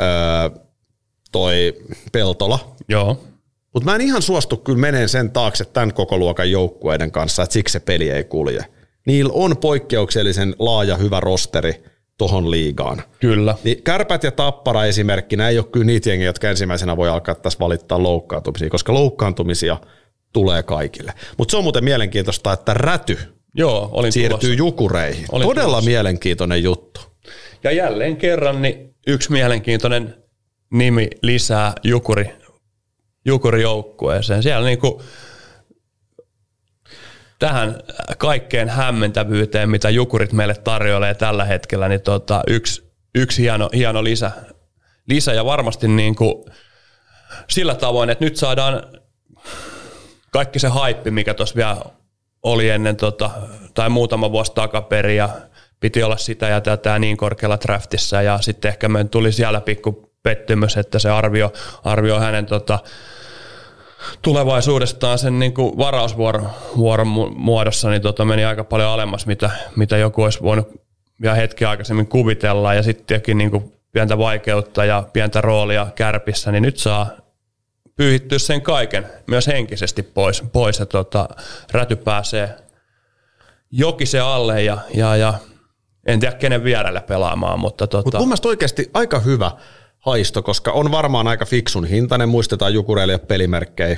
öö, 0.00 0.50
toi 1.32 1.74
Peltola. 2.12 2.74
Joo. 2.88 3.20
Mutta 3.74 3.90
mä 3.90 3.94
en 3.94 4.00
ihan 4.00 4.22
suostu 4.22 4.56
kyllä 4.56 4.78
meneen 4.78 5.08
sen 5.08 5.30
taakse 5.30 5.64
tämän 5.64 5.94
koko 5.94 6.18
luokan 6.18 6.50
joukkueiden 6.50 7.10
kanssa, 7.10 7.42
että 7.42 7.52
siksi 7.52 7.72
se 7.72 7.80
peli 7.80 8.10
ei 8.10 8.24
kulje. 8.24 8.64
Niillä 9.06 9.32
on 9.34 9.56
poikkeuksellisen 9.56 10.54
laaja 10.58 10.96
hyvä 10.96 11.20
rosteri 11.20 11.82
tohon 12.18 12.50
liigaan. 12.50 13.02
Kyllä. 13.20 13.54
Niin 13.64 13.82
kärpät 13.82 14.22
ja 14.24 14.30
tappara 14.32 14.84
esimerkkinä 14.84 15.48
ei 15.48 15.58
ole 15.58 15.66
kyllä 15.66 15.86
niitä 15.86 16.10
jengiä, 16.10 16.28
jotka 16.28 16.50
ensimmäisenä 16.50 16.96
voi 16.96 17.08
alkaa 17.08 17.34
tässä 17.34 17.58
valittaa 17.58 18.02
loukkaantumisia, 18.02 18.70
koska 18.70 18.94
loukkaantumisia 18.94 19.76
tulee 20.34 20.62
kaikille. 20.62 21.12
Mutta 21.38 21.50
se 21.50 21.56
on 21.56 21.62
muuten 21.62 21.84
mielenkiintoista, 21.84 22.52
että 22.52 22.74
räty 22.74 23.18
Joo, 23.54 23.88
olin 23.92 24.12
siirtyy 24.12 24.38
tulossa. 24.38 24.58
jukureihin. 24.58 25.26
Olin 25.32 25.48
Todella 25.48 25.68
tulossa. 25.68 25.90
mielenkiintoinen 25.90 26.62
juttu. 26.62 27.00
Ja 27.64 27.72
jälleen 27.72 28.16
kerran 28.16 28.62
niin 28.62 28.94
yksi 29.06 29.32
mielenkiintoinen 29.32 30.14
nimi 30.72 31.08
lisää 31.22 31.72
jukuri 31.84 32.30
jukurijoukkueeseen. 33.24 34.42
Siellä 34.42 34.66
niin 34.66 34.78
kuin 34.78 35.02
tähän 37.38 37.80
kaikkeen 38.18 38.68
hämmentävyyteen, 38.68 39.70
mitä 39.70 39.90
jukurit 39.90 40.32
meille 40.32 40.54
tarjoilee 40.54 41.14
tällä 41.14 41.44
hetkellä, 41.44 41.88
niin 41.88 42.00
tota, 42.00 42.42
yksi, 42.46 42.92
yksi 43.14 43.42
hieno, 43.42 43.70
hieno 43.74 44.04
lisä, 44.04 44.30
lisä 45.08 45.32
ja 45.32 45.44
varmasti 45.44 45.88
niin 45.88 46.14
kuin 46.14 46.44
sillä 47.50 47.74
tavoin, 47.74 48.10
että 48.10 48.24
nyt 48.24 48.36
saadaan 48.36 48.82
kaikki 50.34 50.58
se 50.58 50.68
haippi, 50.68 51.10
mikä 51.10 51.34
tuossa 51.34 51.56
vielä 51.56 51.76
oli 52.42 52.68
ennen 52.68 52.96
tota, 52.96 53.30
tai 53.74 53.88
muutama 53.88 54.32
vuosi 54.32 54.52
takaperin 54.54 55.16
ja 55.16 55.28
piti 55.80 56.02
olla 56.02 56.16
sitä 56.16 56.48
ja 56.48 56.60
tätä 56.60 56.98
niin 56.98 57.16
korkealla 57.16 57.58
draftissa 57.60 58.22
ja 58.22 58.38
sitten 58.40 58.68
ehkä 58.68 58.88
me 58.88 59.04
tuli 59.04 59.32
siellä 59.32 59.60
pikku 59.60 60.12
pettymys, 60.22 60.76
että 60.76 60.98
se 60.98 61.10
arvio, 61.10 61.52
arvio 61.84 62.18
hänen 62.18 62.46
tota, 62.46 62.78
tulevaisuudestaan 64.22 65.18
sen 65.18 65.38
niin 65.38 65.54
kuin 65.54 65.78
varausvuoron 65.78 66.48
vuoron 66.76 67.08
muodossa 67.36 67.90
niin 67.90 68.02
tota 68.02 68.24
meni 68.24 68.44
aika 68.44 68.64
paljon 68.64 68.88
alemmas, 68.88 69.26
mitä, 69.26 69.50
mitä 69.76 69.96
joku 69.96 70.22
olisi 70.22 70.42
voinut 70.42 70.68
vielä 71.22 71.34
hetki 71.34 71.64
aikaisemmin 71.64 72.06
kuvitella. 72.06 72.74
Ja 72.74 72.82
sitten 72.82 73.20
niin 73.34 73.50
kuin 73.50 73.72
pientä 73.92 74.18
vaikeutta 74.18 74.84
ja 74.84 75.04
pientä 75.12 75.40
roolia 75.40 75.86
kärpissä, 75.94 76.52
niin 76.52 76.62
nyt 76.62 76.76
saa 76.76 77.23
pyyhittyä 77.96 78.38
sen 78.38 78.62
kaiken 78.62 79.06
myös 79.26 79.46
henkisesti 79.46 80.02
pois, 80.02 80.42
pois 80.52 80.78
ja 80.78 80.86
tota, 80.86 81.28
räty 81.72 81.96
pääsee 81.96 82.56
jokisen 83.70 84.24
alle 84.24 84.62
ja, 84.62 84.78
ja, 84.94 85.16
ja 85.16 85.34
en 86.06 86.20
tiedä 86.20 86.36
kenen 86.36 86.64
vierellä 86.64 87.00
pelaamaan, 87.00 87.60
mutta 87.60 87.86
tota... 87.86 88.06
Mutta 88.06 88.18
mun 88.18 88.28
mielestä 88.28 88.48
oikeasti 88.48 88.90
aika 88.94 89.18
hyvä 89.18 89.50
haisto, 89.98 90.42
koska 90.42 90.72
on 90.72 90.90
varmaan 90.90 91.28
aika 91.28 91.44
fiksun 91.44 91.84
hintainen, 91.84 92.28
muistetaan 92.28 92.74
Jukureille 92.74 93.12
ja 93.12 93.18
pelimerkkejä 93.18 93.96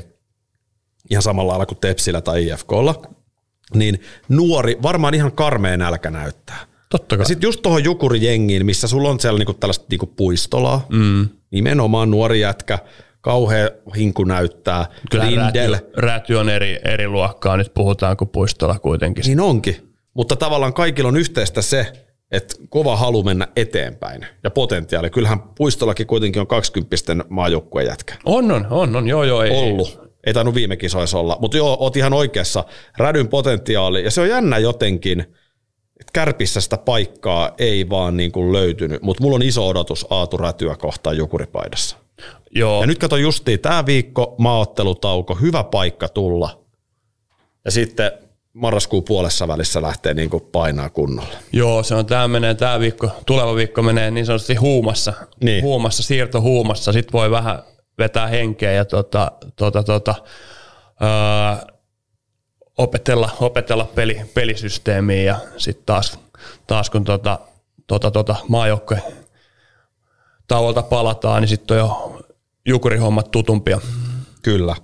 ihan 1.10 1.22
samalla 1.22 1.50
lailla 1.50 1.66
kuin 1.66 1.78
Tepsillä 1.78 2.20
tai 2.20 2.46
IFKlla, 2.46 3.02
niin 3.74 4.00
nuori, 4.28 4.76
varmaan 4.82 5.14
ihan 5.14 5.32
karmeen 5.32 5.78
nälkä 5.78 6.10
näyttää. 6.10 6.66
Totta 6.88 7.16
kai. 7.16 7.22
Ja 7.22 7.28
sitten 7.28 7.48
just 7.48 7.62
tuohon 7.62 7.84
Jukuri-jengiin, 7.84 8.66
missä 8.66 8.88
sulla 8.88 9.10
on 9.10 9.20
siellä 9.20 9.38
niinku 9.38 9.54
tällaista 9.54 9.86
niinku 9.90 10.06
puistolaa, 10.06 10.86
mm. 10.88 11.28
nimenomaan 11.50 12.10
nuori 12.10 12.40
jätkä, 12.40 12.78
kauhea 13.26 13.70
hinku 13.96 14.24
näyttää, 14.24 14.86
Kyllä 15.10 15.26
Lindel. 15.26 15.72
räty, 15.72 15.86
räty, 15.96 16.34
on 16.34 16.48
eri, 16.48 16.78
eri 16.84 17.08
luokkaa, 17.08 17.56
nyt 17.56 17.74
puhutaan 17.74 18.16
kuin 18.16 18.28
puistolla 18.28 18.78
kuitenkin. 18.78 19.24
Niin 19.26 19.40
onkin, 19.40 19.94
mutta 20.14 20.36
tavallaan 20.36 20.72
kaikilla 20.74 21.08
on 21.08 21.16
yhteistä 21.16 21.62
se, 21.62 21.92
että 22.32 22.54
kova 22.68 22.96
halu 22.96 23.22
mennä 23.22 23.48
eteenpäin 23.56 24.26
ja 24.44 24.50
potentiaali. 24.50 25.10
Kyllähän 25.10 25.42
puistollakin 25.42 26.06
kuitenkin 26.06 26.40
on 26.40 26.46
20 26.46 26.96
maajoukkueen 27.28 27.86
jätkä. 27.86 28.14
On, 28.24 28.52
on, 28.52 28.66
on, 28.70 28.96
on, 28.96 29.08
joo, 29.08 29.24
joo. 29.24 29.42
Ei, 29.42 29.50
Ollut. 29.50 30.00
Ei 30.26 30.34
tainnut 30.34 30.54
viime 30.54 30.76
kisoissa 30.76 31.18
olla, 31.18 31.36
mutta 31.40 31.56
joo, 31.56 31.76
oot 31.80 31.96
ihan 31.96 32.12
oikeassa. 32.12 32.64
Rädyn 32.98 33.28
potentiaali, 33.28 34.04
ja 34.04 34.10
se 34.10 34.20
on 34.20 34.28
jännä 34.28 34.58
jotenkin, 34.58 35.20
että 36.00 36.12
kärpissä 36.12 36.60
sitä 36.60 36.78
paikkaa 36.78 37.50
ei 37.58 37.88
vaan 37.88 38.16
niin 38.16 38.32
kuin 38.32 38.52
löytynyt, 38.52 39.02
mutta 39.02 39.22
mulla 39.22 39.36
on 39.36 39.42
iso 39.42 39.68
odotus 39.68 40.06
Aatu 40.10 40.36
Rätyä 40.36 40.76
kohtaan 40.76 41.16
Jukuripaidassa. 41.16 42.05
Joo, 42.50 42.80
Ja 42.80 42.86
nyt 42.86 42.98
kato 42.98 43.16
justiin, 43.16 43.60
tämä 43.60 43.86
viikko 43.86 44.34
maaottelutauko, 44.38 45.34
hyvä 45.34 45.64
paikka 45.64 46.08
tulla. 46.08 46.58
Ja 47.64 47.70
sitten 47.70 48.10
marraskuun 48.52 49.04
puolessa 49.04 49.48
välissä 49.48 49.82
lähtee 49.82 50.14
niin 50.14 50.30
kuin 50.30 50.42
painaa 50.52 50.90
kunnolla. 50.90 51.36
joo, 51.52 51.82
se 51.82 51.94
on, 51.94 52.06
tämä 52.06 52.28
menee, 52.28 52.54
tämä 52.54 52.80
viikko, 52.80 53.10
tuleva 53.26 53.54
viikko 53.54 53.82
menee 53.82 54.10
niin 54.10 54.26
sanotusti 54.26 54.54
huumassa, 54.54 55.12
Niin. 55.44 55.62
huumassa, 55.64 56.02
siirto 56.02 56.40
huumassa, 56.40 56.92
sit 56.92 57.12
voi 57.12 57.30
vähän 57.30 57.62
vetää 57.98 58.26
henkeä 58.26 58.72
ja 58.72 58.84
tota, 58.84 59.32
tota, 59.56 59.82
tota, 59.82 60.14
öö, 61.02 61.74
opetella, 62.78 63.30
opetella 63.40 63.84
peli, 63.94 64.20
pelisysteemiä 64.34 65.22
ja 65.22 65.36
sitten 65.56 65.86
taas, 65.86 66.18
taas 66.66 66.90
kun 66.90 67.04
tota, 67.04 67.38
tota, 67.86 68.10
tota, 68.10 68.36
maajoukkojen 68.48 69.02
tauolta 70.48 70.82
palataan, 70.82 71.42
niin 71.42 71.48
sitten 71.48 71.82
on 71.82 71.88
jo 71.88 72.20
jukurihommat 72.66 73.30
tutumpia. 73.30 73.80
Kyllä. 74.42 74.76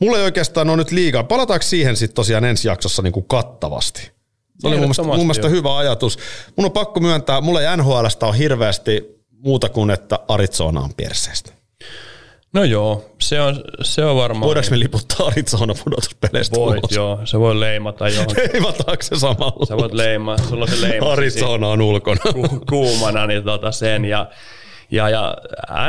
Mulla 0.00 0.18
ei 0.18 0.24
oikeastaan 0.24 0.68
ole 0.68 0.76
nyt 0.76 0.90
liikaa. 0.90 1.24
Palataanko 1.24 1.62
siihen 1.62 1.96
sitten 1.96 2.14
tosiaan 2.14 2.44
ensi 2.44 2.68
jaksossa 2.68 3.02
niin 3.02 3.12
kuin 3.12 3.26
kattavasti? 3.28 4.10
Se 4.58 4.66
oli 4.68 4.76
mun 4.76 4.80
mielestä, 4.84 5.02
mun 5.02 5.16
mielestä 5.18 5.48
hyvä 5.48 5.76
ajatus. 5.78 6.18
Mun 6.56 6.64
on 6.64 6.72
pakko 6.72 7.00
myöntää, 7.00 7.40
mulla 7.40 7.60
ei 7.62 7.76
NHLstä 7.76 8.26
ole 8.26 8.38
hirveästi 8.38 9.04
muuta 9.30 9.68
kuin, 9.68 9.90
että 9.90 10.18
Arizona 10.28 10.80
on 10.80 10.94
perseestä. 10.96 11.52
No 12.52 12.64
joo, 12.64 13.04
se 13.20 13.40
on, 13.40 13.64
se 13.82 14.04
on 14.04 14.16
varmaan. 14.16 14.46
Voidaanko 14.46 14.70
me 14.70 14.78
liputtaa 14.78 15.26
Arizona 15.26 15.74
pudotuspeleistä 15.84 16.56
Voit, 16.56 16.78
ulos? 16.78 16.92
joo. 16.96 17.20
Se 17.24 17.38
voi 17.40 17.60
leimata 17.60 18.08
johonkin. 18.08 18.36
Leimataanko 18.52 19.02
se 19.02 19.16
samalla? 19.18 19.66
Sä 19.66 19.76
voit 19.76 19.92
leimaa, 19.92 20.38
sulla 20.38 20.62
on 20.64 20.70
se 20.70 20.80
leima 20.80 21.12
Arizona 21.12 21.68
on 21.68 21.80
ulkona. 21.80 22.20
ku- 22.32 22.64
kuumana, 22.68 23.26
niin 23.26 23.44
tota 23.44 23.72
sen. 23.72 24.04
Ja, 24.04 24.30
ja, 24.90 25.08
ja 25.08 25.36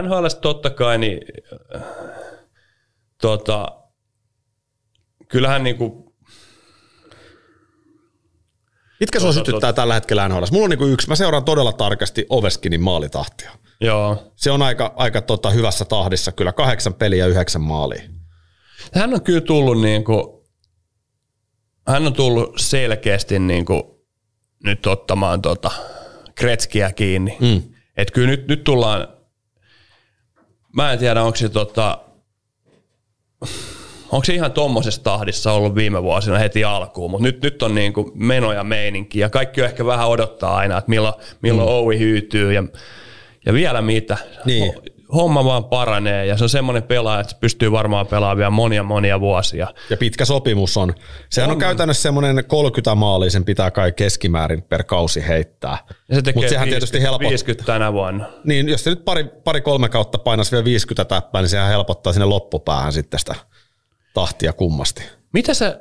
NHL 0.02 0.26
totta 0.42 0.70
kai, 0.70 0.98
niin 0.98 1.20
tota, 3.22 3.68
kyllähän 5.28 5.64
niinku, 5.64 6.06
Mitkä 9.00 9.20
sua 9.20 9.34
sytyttää 9.34 9.74
tällä 9.74 9.94
hetkellä 9.94 10.28
NHL? 10.28 10.44
Mulla 10.52 10.64
on 10.64 10.70
niinku 10.70 10.86
yksi. 10.86 11.08
Mä 11.08 11.16
seuraan 11.16 11.44
todella 11.44 11.74
tarkasti 11.74 12.26
Oveskinin 12.30 12.82
maalitahtia. 12.82 13.52
joo. 13.82 14.32
Se 14.36 14.52
on 14.52 14.62
aika, 14.62 14.94
aika 14.96 15.22
tota 15.22 15.50
hyvässä 15.50 15.86
tahdissa 15.86 16.32
kyllä. 16.32 16.52
Kahdeksan 16.52 16.94
peliä 16.94 17.26
ja 17.26 17.28
yhdeksän 17.28 17.62
maalia. 17.62 18.02
Hän 18.94 19.14
on 19.14 19.22
kyllä 19.22 19.42
tullut 19.42 19.82
niinku, 19.82 20.48
hän 21.88 22.08
on 22.08 22.14
tullut 22.14 22.54
selkeästi 22.58 23.40
niinku 23.40 24.06
nyt 24.64 24.86
ottamaan 24.86 25.42
tota 25.42 25.72
Kretskiä 26.36 26.92
kiinni. 26.92 27.38
Mm. 27.40 27.75
Et 27.98 28.12
kyllä 28.12 28.28
nyt, 28.28 28.48
nyt 28.48 28.64
tullaan, 28.64 29.08
mä 30.74 30.94
en 30.94 31.00
tiedä 31.00 31.24
onko 31.24 31.36
se 31.36 31.50
tota, 31.50 31.98
onko 34.12 34.24
se 34.26 34.34
ihan 34.34 34.52
tuommoisessa 34.52 35.04
tahdissa 35.04 35.52
ollut 35.52 35.76
viime 35.76 36.04
vuosina 36.04 36.38
heti 36.38 36.64
alkuun, 36.64 37.12
mutta 37.12 37.24
nyt, 37.24 37.42
nyt 37.42 37.64
on 37.64 37.76
niin 37.76 37.94
kuin 37.94 38.12
meno 38.14 38.54
ja 38.54 38.64
meininki 38.64 39.20
ja 39.20 39.30
kaikki 39.30 39.62
on 39.62 39.68
ehkä 39.68 39.86
vähän 39.86 40.08
odottaa 40.08 40.56
aina, 40.56 40.78
että 40.78 40.90
milloin, 40.90 41.16
milloin 41.42 41.70
mm. 41.70 41.86
Oui 41.86 42.00
hyytyy 42.00 42.54
ja, 42.54 42.64
ja 43.46 43.54
vielä 43.54 43.82
mitä. 43.82 44.18
Niin. 44.46 44.74
Homma 45.14 45.46
vaan 45.46 45.66
paranee 45.66 46.26
ja 46.26 46.38
se 46.38 46.44
on 46.44 46.50
semmoinen 46.50 46.84
pelaaja, 46.84 47.20
että 47.20 47.34
se 47.34 47.40
pystyy 47.40 47.72
varmaan 47.72 48.08
pelaamaan 48.08 48.38
vielä 48.38 48.50
monia 48.50 48.84
monia 48.84 49.20
vuosia. 49.20 49.68
Ja 49.90 49.98
pitkä 49.98 50.26
sopimus 50.26 50.78
on. 50.78 50.94
Sehän 51.30 51.50
on, 51.50 51.56
on 51.56 51.60
käytännössä 51.60 52.04
semmoinen 52.04 52.46
30 52.48 52.96
maalia, 52.96 53.30
sen 53.30 53.46
pitää 53.46 53.72
kai 53.72 53.92
keskimäärin 53.92 54.62
per 54.62 54.84
kausi 54.84 55.28
heittää. 55.28 55.78
Ja 56.10 56.16
se 56.16 56.22
tekee 56.22 56.42
Mutta 56.42 56.50
sehän 56.50 56.66
50, 56.66 56.70
tietysti 56.70 57.02
helpottaa. 57.02 57.30
50 57.30 57.66
tänä 57.66 57.94
vuonna. 57.94 58.26
Niin, 58.44 58.70
jos 58.70 58.84
se 58.84 58.90
nyt 58.90 59.06
pari, 59.06 59.24
pari 59.44 59.62
kolme 59.62 59.90
kautta 59.90 60.18
painaisi 60.18 60.52
vielä 60.52 60.66
50 60.66 61.06
täppää, 61.06 61.42
niin 61.42 61.50
sehän 61.50 61.70
helpottaa 61.70 62.14
sinne 62.14 62.26
loppupäähän 62.26 62.94
sitten 62.94 63.20
sitä 63.20 63.36
tahtia 64.14 64.54
kummasti. 64.54 65.04
Mitä 65.34 65.54
sä, 65.54 65.80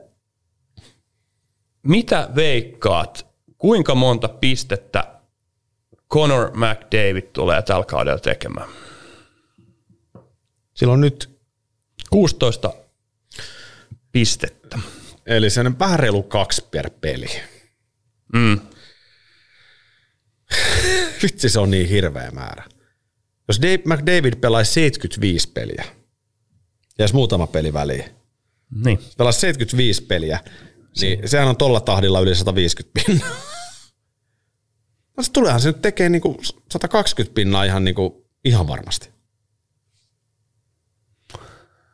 mitä 1.82 2.28
veikkaat, 2.34 3.26
kuinka 3.58 3.94
monta 3.94 4.28
pistettä 4.28 5.04
Conor 6.12 6.50
McDavid 6.56 7.22
tulee 7.32 7.62
tällä 7.62 7.84
kaudella 7.84 8.18
tekemään? 8.18 8.68
Silloin 10.74 11.00
nyt, 11.00 11.30
16 12.10 12.74
pistettä. 14.12 14.78
eli 15.26 15.50
sen 15.50 15.78
vähän 15.78 15.98
reilu 15.98 16.22
kaksi 16.22 16.64
per 16.70 16.90
peli. 16.90 17.28
Mm. 18.34 18.60
Vitsi, 21.22 21.48
se 21.48 21.60
on 21.60 21.70
niin 21.70 21.88
hirveä 21.88 22.30
määrä. 22.30 22.64
Jos 23.48 23.60
Dave, 23.62 23.78
McDavid 23.84 24.34
pelaisi 24.36 24.72
75 24.72 25.48
peliä, 25.48 25.84
ja 26.98 27.04
jos 27.04 27.12
muutama 27.12 27.46
peli 27.46 27.72
väliin, 27.72 28.04
Niin. 28.84 28.98
pelaisi 29.18 29.40
75 29.40 30.02
peliä, 30.02 30.40
niin 31.00 31.28
sehän 31.28 31.48
on 31.48 31.56
tolla 31.56 31.80
tahdilla 31.80 32.20
yli 32.20 32.34
150 32.34 33.00
pinnaa. 33.06 33.36
No 35.16 35.22
se 35.22 35.32
tuleehan 35.32 35.60
se 35.60 35.68
nyt 35.68 35.82
tekee 35.82 36.08
niinku 36.08 36.40
120 36.72 37.34
pinnaa 37.34 37.64
ihan, 37.64 37.84
niinku, 37.84 38.26
ihan 38.44 38.68
varmasti. 38.68 39.10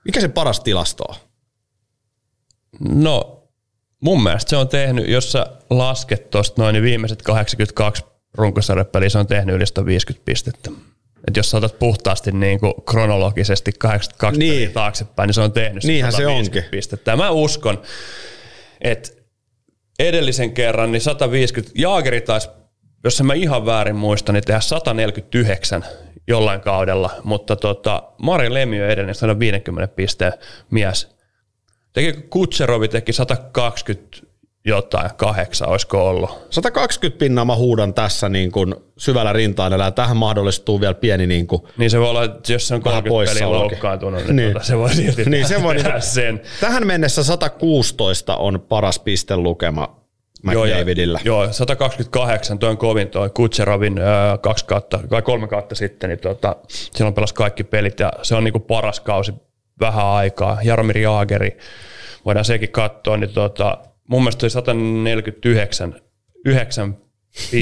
Mikä 0.04 0.20
se 0.20 0.28
paras 0.28 0.60
tilasto 0.60 1.04
on? 1.08 1.14
No, 2.80 3.44
mun 4.00 4.22
mielestä 4.22 4.50
se 4.50 4.56
on 4.56 4.68
tehnyt, 4.68 5.08
jos 5.08 5.32
sä 5.32 5.46
lasket 5.70 6.30
tuosta 6.30 6.62
noin, 6.62 6.72
niin 6.72 6.82
viimeiset 6.82 7.22
82 7.22 8.04
runkosarjapeliä 8.34 9.08
se 9.08 9.18
on 9.18 9.26
tehnyt 9.26 9.54
yli 9.56 9.66
150 9.66 10.24
pistettä. 10.24 10.70
Et 11.28 11.36
jos 11.36 11.50
sä 11.50 11.56
otat 11.56 11.78
puhtaasti 11.78 12.32
niin 12.32 12.60
kuin 12.60 12.74
kronologisesti 12.88 13.72
82 13.78 14.38
Niin. 14.38 14.52
peliä 14.54 14.70
taaksepäin, 14.70 15.26
niin 15.26 15.34
se 15.34 15.40
on 15.40 15.52
tehnyt 15.52 15.84
Niinhän 15.84 16.12
se 16.12 16.16
150 16.16 16.58
onkin. 16.58 16.70
pistettä. 16.70 17.10
Ja 17.10 17.16
mä 17.16 17.30
uskon, 17.30 17.82
että 18.80 19.10
edellisen 19.98 20.52
kerran 20.54 20.92
niin 20.92 21.02
150, 21.02 21.72
Jaageri 21.74 22.20
taisi, 22.20 22.48
jos 23.04 23.20
en 23.20 23.26
mä 23.26 23.34
ihan 23.34 23.66
väärin 23.66 23.96
muista, 23.96 24.32
niin 24.32 24.44
tehdä 24.44 24.60
149 24.60 25.84
jollain 26.28 26.60
kaudella, 26.60 27.10
mutta 27.24 27.56
tota, 27.56 28.02
Mari 28.22 28.54
Lemiö 28.54 28.88
edellinen 28.88 29.14
150 29.14 29.94
pisteen 29.96 30.32
mies. 30.70 31.16
Teki 31.92 32.12
Kutserovi 32.30 32.88
teki 32.88 33.12
120 33.12 34.16
jotain, 34.64 35.10
kahdeksan, 35.16 35.68
olisiko 35.68 36.08
ollut. 36.08 36.30
120 36.50 37.18
pinnaa 37.18 37.44
mä 37.44 37.56
huudan 37.56 37.94
tässä 37.94 38.28
niin 38.28 38.52
kuin 38.52 38.74
syvällä 38.98 39.32
rintaäänellä, 39.32 39.84
ja 39.84 39.90
tähän 39.90 40.16
mahdollistuu 40.16 40.80
vielä 40.80 40.94
pieni 40.94 41.26
niin 41.26 41.46
kuin, 41.46 41.62
Niin 41.76 41.90
se 41.90 42.00
voi 42.00 42.08
olla, 42.10 42.24
että 42.24 42.52
jos 42.52 42.68
se 42.68 42.74
on 42.74 42.84
Vähän 42.84 43.04
30 43.04 43.34
peliä 43.34 43.50
loukkaantunut, 43.50 44.24
niin, 44.24 44.36
Niin. 44.36 44.52
Tota, 44.52 44.64
se 44.66 44.78
voi 44.78 44.94
silti 44.94 45.24
Niin, 45.24 45.48
se 45.48 45.62
voi 45.62 45.74
tehdä 45.74 45.88
niinku- 45.88 46.06
sen. 46.06 46.40
Tähän 46.60 46.86
mennessä 46.86 47.24
116 47.24 48.36
on 48.36 48.60
paras 48.68 48.98
pistelukema 48.98 49.99
McDavidillä. 50.42 51.20
Joo, 51.24 51.52
128, 51.52 52.58
toi 52.58 52.70
on 52.70 52.76
kovin 52.76 53.08
toi 53.08 53.30
Kutserovin 53.30 53.98
ö, 53.98 54.02
kaksi 54.38 54.64
kautta, 54.64 55.00
vai 55.10 55.22
kolme 55.22 55.48
kautta 55.48 55.74
sitten, 55.74 56.10
niin 56.10 56.20
tota, 56.20 56.56
silloin 56.68 57.14
pelasi 57.14 57.34
kaikki 57.34 57.64
pelit 57.64 58.00
ja 58.00 58.12
se 58.22 58.34
on 58.34 58.44
niinku 58.44 58.60
paras 58.60 59.00
kausi 59.00 59.32
vähän 59.80 60.06
aikaa. 60.06 60.58
Jaromir 60.62 60.98
Jaageri, 60.98 61.56
voidaan 62.24 62.44
sekin 62.44 62.72
katsoa, 62.72 63.16
niin 63.16 63.30
tota, 63.30 63.78
mun 64.08 64.22
mielestä 64.22 64.40
toi 64.40 64.50
149 64.50 65.94
9 66.44 66.96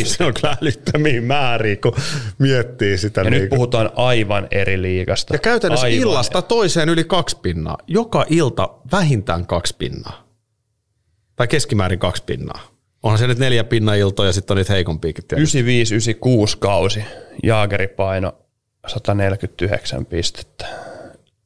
Se 0.04 0.24
on 0.24 0.34
kyllä 0.34 0.56
älyttömiä 0.62 1.20
määriä, 1.20 1.76
kun 1.76 1.92
miettii 2.38 2.98
sitä. 2.98 3.20
Ja 3.20 3.30
niin 3.30 3.40
nyt 3.40 3.50
puhutaan 3.50 3.90
aivan 3.96 4.48
eri 4.50 4.82
liigasta. 4.82 5.34
ja 5.34 5.38
käytännössä 5.38 5.86
aivan. 5.86 6.00
illasta 6.00 6.42
toiseen 6.42 6.88
yli 6.88 7.04
kaksi 7.04 7.36
pinnaa. 7.42 7.78
Joka 7.86 8.24
ilta 8.28 8.68
vähintään 8.92 9.46
kaksi 9.46 9.74
pinnaa. 9.78 10.27
Tai 11.38 11.48
keskimäärin 11.48 11.98
kaksi 11.98 12.22
pinnaa. 12.26 12.60
Onhan 13.02 13.18
se 13.18 13.26
nyt 13.26 13.38
neljä 13.38 13.64
pinnan 13.64 13.98
iltoja 13.98 14.28
ja 14.28 14.32
sitten 14.32 14.54
on 14.54 14.56
niitä 14.56 14.72
heikompiakin. 14.72 15.24
tietysti. 15.28 15.62
95-96 15.62 16.56
kausi. 16.58 17.04
Jaageri 17.42 17.88
paino 17.88 18.32
149 18.86 20.06
pistettä. 20.06 20.66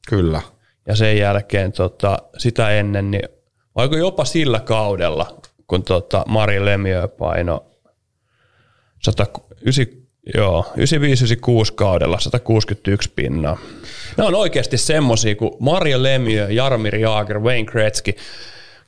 Kyllä. 0.09 0.41
Ja 0.87 0.95
sen 0.95 1.17
jälkeen 1.17 1.71
tota, 1.71 2.17
sitä 2.37 2.69
ennen, 2.69 3.11
niin 3.11 3.29
vaikka 3.75 3.97
jopa 3.97 4.25
sillä 4.25 4.59
kaudella, 4.59 5.41
kun 5.67 5.83
tota 5.83 6.23
Mari 6.27 6.65
Lemiö 6.65 7.07
paino 7.07 7.65
109, 9.03 9.85
joo, 10.35 10.65
95-96 11.69 11.73
kaudella 11.75 12.19
161 12.19 13.11
pinnaa. 13.15 13.57
Ne 14.17 14.23
on 14.23 14.35
oikeasti 14.35 14.77
semmosia, 14.77 15.35
kun 15.35 15.57
Mario 15.59 16.03
Lemieux, 16.03 16.51
Jaromir 16.51 16.95
Jaager, 16.95 17.39
Wayne 17.39 17.71
Gretzky 17.71 18.15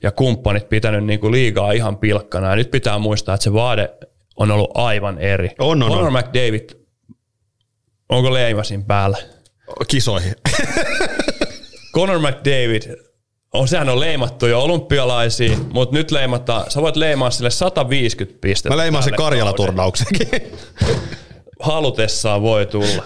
ja 0.03 0.11
kumppanit 0.11 0.69
pitänyt 0.69 1.05
niinku 1.05 1.31
liigaa 1.31 1.71
ihan 1.71 1.97
pilkkana. 1.97 2.49
Ja 2.49 2.55
nyt 2.55 2.71
pitää 2.71 2.99
muistaa, 2.99 3.35
että 3.35 3.43
se 3.43 3.53
vaade 3.53 3.89
on 4.35 4.51
ollut 4.51 4.71
aivan 4.73 5.19
eri. 5.19 5.49
On, 5.59 5.83
on, 5.83 5.89
Conor 5.89 6.07
on. 6.07 6.13
McDavid, 6.13 6.69
onko 8.09 8.33
leimasin 8.33 8.83
päällä? 8.83 9.17
Kisoihin. 9.87 10.35
Conor 11.95 12.19
McDavid, 12.19 12.81
on, 13.53 13.67
sehän 13.67 13.89
on 13.89 13.99
leimattu 13.99 14.47
jo 14.47 14.61
olympialaisiin, 14.61 15.67
mutta 15.73 15.95
nyt 15.95 16.11
leimataan, 16.11 16.71
sä 16.71 16.81
voit 16.81 16.95
leimaa 16.95 17.31
sille 17.31 17.49
150 17.49 18.41
pistettä. 18.41 18.75
Mä 18.75 18.77
leimaan 18.77 19.03
sen. 19.03 19.13
Karjala-turnauksenkin. 19.13 20.27
halutessaan 21.59 22.41
voi 22.41 22.65
tulla. 22.65 23.03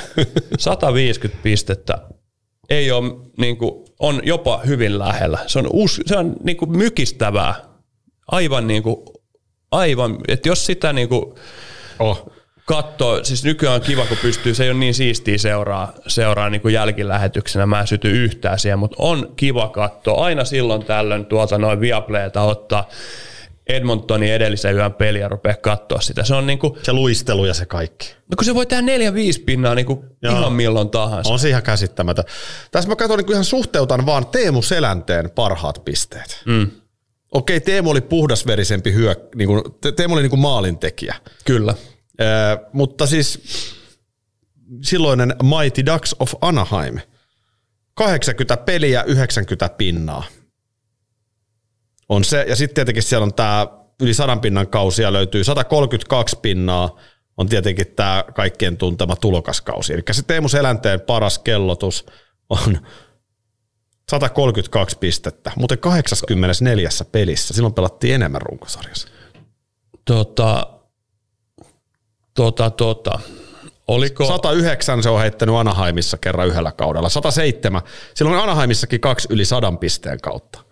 150 0.59 1.43
pistettä 1.43 1.97
ei 2.69 2.91
ole, 2.91 3.11
niin 3.37 3.57
kuin, 3.57 3.85
on 3.99 4.21
jopa 4.23 4.61
hyvin 4.67 4.99
lähellä. 4.99 5.39
Se 5.47 5.59
on, 5.59 5.67
us, 5.73 6.01
se 6.05 6.17
on 6.17 6.35
niin 6.43 6.57
kuin 6.57 6.77
mykistävää. 6.77 7.55
Aivan 8.27 8.67
niin 8.67 8.83
kuin, 8.83 8.95
aivan, 9.71 10.17
että 10.27 10.49
jos 10.49 10.65
sitä 10.65 10.93
niin 10.93 11.09
kuin 11.09 11.25
oh. 11.99 12.31
katsoo, 12.65 13.23
siis 13.23 13.43
nykyään 13.43 13.75
on 13.75 13.81
kiva, 13.81 14.05
kun 14.05 14.17
pystyy, 14.21 14.53
se 14.53 14.63
ei 14.63 14.69
ole 14.69 14.79
niin 14.79 14.93
siistiä 14.93 15.37
seuraa, 15.37 15.93
seuraa 16.07 16.49
niin 16.49 16.61
kuin 16.61 16.73
jälkilähetyksenä, 16.73 17.65
mä 17.65 17.81
en 17.81 17.87
syty 17.87 18.23
yhtään 18.23 18.59
siihen, 18.59 18.79
mutta 18.79 18.95
on 18.99 19.33
kiva 19.35 19.69
katsoa. 19.69 20.25
Aina 20.25 20.45
silloin 20.45 20.85
tällöin 20.85 21.25
tuolta 21.25 21.57
noin 21.57 21.79
Viaplayta 21.79 22.41
ottaa 22.41 22.89
Edmontonin 23.69 24.31
edellisen 24.33 24.75
yön 24.75 24.93
peliä 24.93 25.21
ja 25.21 25.27
rupeaa 25.27 25.55
katsoa 25.55 26.01
sitä. 26.01 26.23
Se 26.23 26.35
on 26.35 26.47
niin 26.47 26.59
kuin, 26.59 26.73
Se 26.83 26.93
luistelu 26.93 27.45
ja 27.45 27.53
se 27.53 27.65
kaikki. 27.65 28.07
No 28.07 28.35
kun 28.37 28.45
se 28.45 28.55
voi 28.55 28.65
tehdä 28.65 28.81
neljä 28.81 29.13
viisi 29.13 29.41
pinnaa 29.41 29.75
niin 29.75 29.85
kuin 29.85 29.99
Joo. 30.21 30.39
ihan 30.39 30.53
milloin 30.53 30.89
tahansa. 30.89 31.31
On 31.33 31.39
se 31.39 31.49
ihan 31.49 31.63
käsittämätön. 31.63 32.25
Tässä 32.71 32.89
mä 32.89 32.95
katson 32.95 33.19
niin 33.19 33.31
ihan 33.31 33.45
suhteutan 33.45 34.05
vaan 34.05 34.27
Teemu 34.27 34.61
Selänteen 34.61 35.29
parhaat 35.29 35.85
pisteet. 35.85 36.41
Mm. 36.45 36.67
Okei, 37.31 37.59
Teemu 37.59 37.89
oli 37.89 38.01
puhdasverisempi 38.01 38.93
hyö, 38.93 39.15
niin 39.35 39.47
kuin, 39.47 39.63
Te- 39.81 39.91
Teemu 39.91 40.13
oli 40.13 40.21
niin 40.21 40.29
kuin 40.29 40.39
maalintekijä. 40.39 41.15
Kyllä. 41.45 41.73
Ee, 42.19 42.25
mutta 42.73 43.07
siis 43.07 43.39
silloinen 44.83 45.35
Mighty 45.43 45.85
Ducks 45.85 46.15
of 46.19 46.33
Anaheim. 46.41 46.99
80 47.93 48.57
peliä, 48.57 49.03
90 49.03 49.69
pinnaa. 49.69 50.23
On 52.09 52.23
se, 52.23 52.45
ja 52.47 52.55
sitten 52.55 52.75
tietenkin 52.75 53.03
siellä 53.03 53.23
on 53.23 53.33
tämä 53.33 53.67
yli 54.01 54.13
100 54.13 54.35
pinnan 54.35 54.67
kausia 54.67 55.13
löytyy 55.13 55.43
132 55.43 56.35
pinnaa, 56.41 56.95
on 57.37 57.49
tietenkin 57.49 57.87
tämä 57.95 58.23
kaikkien 58.35 58.77
tuntema 58.77 59.15
tulokaskausi. 59.15 59.93
Eli 59.93 60.01
se 60.11 60.23
Teemu 60.23 60.49
Selänteen 60.49 61.01
paras 61.01 61.39
kellotus 61.39 62.05
on 62.49 62.77
132 64.09 64.97
pistettä, 64.97 65.51
mutta 65.55 65.77
84 65.77 66.89
pelissä. 67.11 67.53
Silloin 67.53 67.73
pelattiin 67.73 68.15
enemmän 68.15 68.41
runkosarjassa. 68.41 69.07
Tota, 70.05 70.67
tota, 72.33 72.69
tota. 72.69 73.19
Oliko, 73.87 74.27
109 74.27 75.03
se 75.03 75.09
on 75.09 75.21
heittänyt 75.21 75.55
Anaheimissa 75.55 76.17
kerran 76.17 76.47
yhdellä 76.47 76.71
kaudella. 76.71 77.09
107. 77.09 77.81
Silloin 78.13 78.43
Anaheimissakin 78.43 79.01
kaksi 79.01 79.27
yli 79.31 79.45
sadan 79.45 79.77
pisteen 79.77 80.21
kautta. 80.21 80.68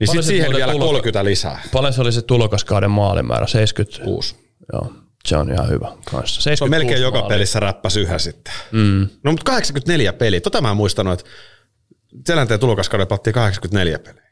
Niin 0.00 0.06
Paljon 0.06 0.22
sit 0.24 0.28
se 0.28 0.36
siihen 0.36 0.52
vielä 0.56 0.72
tulo- 0.72 0.84
30 0.86 1.24
lisää. 1.24 1.60
paljon 1.72 1.92
se 1.92 2.00
oli 2.00 2.12
se 2.12 2.22
tulokaskauden 2.22 2.90
maalimäärä? 2.90 3.46
76. 3.46 4.34
6. 4.34 4.54
Joo, 4.72 4.92
se 5.26 5.36
on 5.36 5.52
ihan 5.52 5.68
hyvä 5.68 5.92
kanssa. 6.10 6.42
Se 6.42 6.50
on 6.60 6.70
melkein 6.70 6.88
76 6.88 7.02
joka 7.02 7.18
maalia. 7.18 7.34
pelissä 7.34 7.60
räppäs 7.60 7.96
yhä 7.96 8.18
sitten. 8.18 8.54
Mm. 8.72 9.08
No 9.24 9.30
mutta 9.30 9.44
84 9.44 10.12
peliä. 10.12 10.40
Tota 10.40 10.60
mä 10.60 10.70
en 10.70 10.76
muistanut, 10.76 11.12
että 11.20 11.30
Selänteen 12.26 12.60
tulokaskauden 12.60 13.06
pelattiin 13.06 13.34
84 13.34 13.98
peliä. 13.98 14.22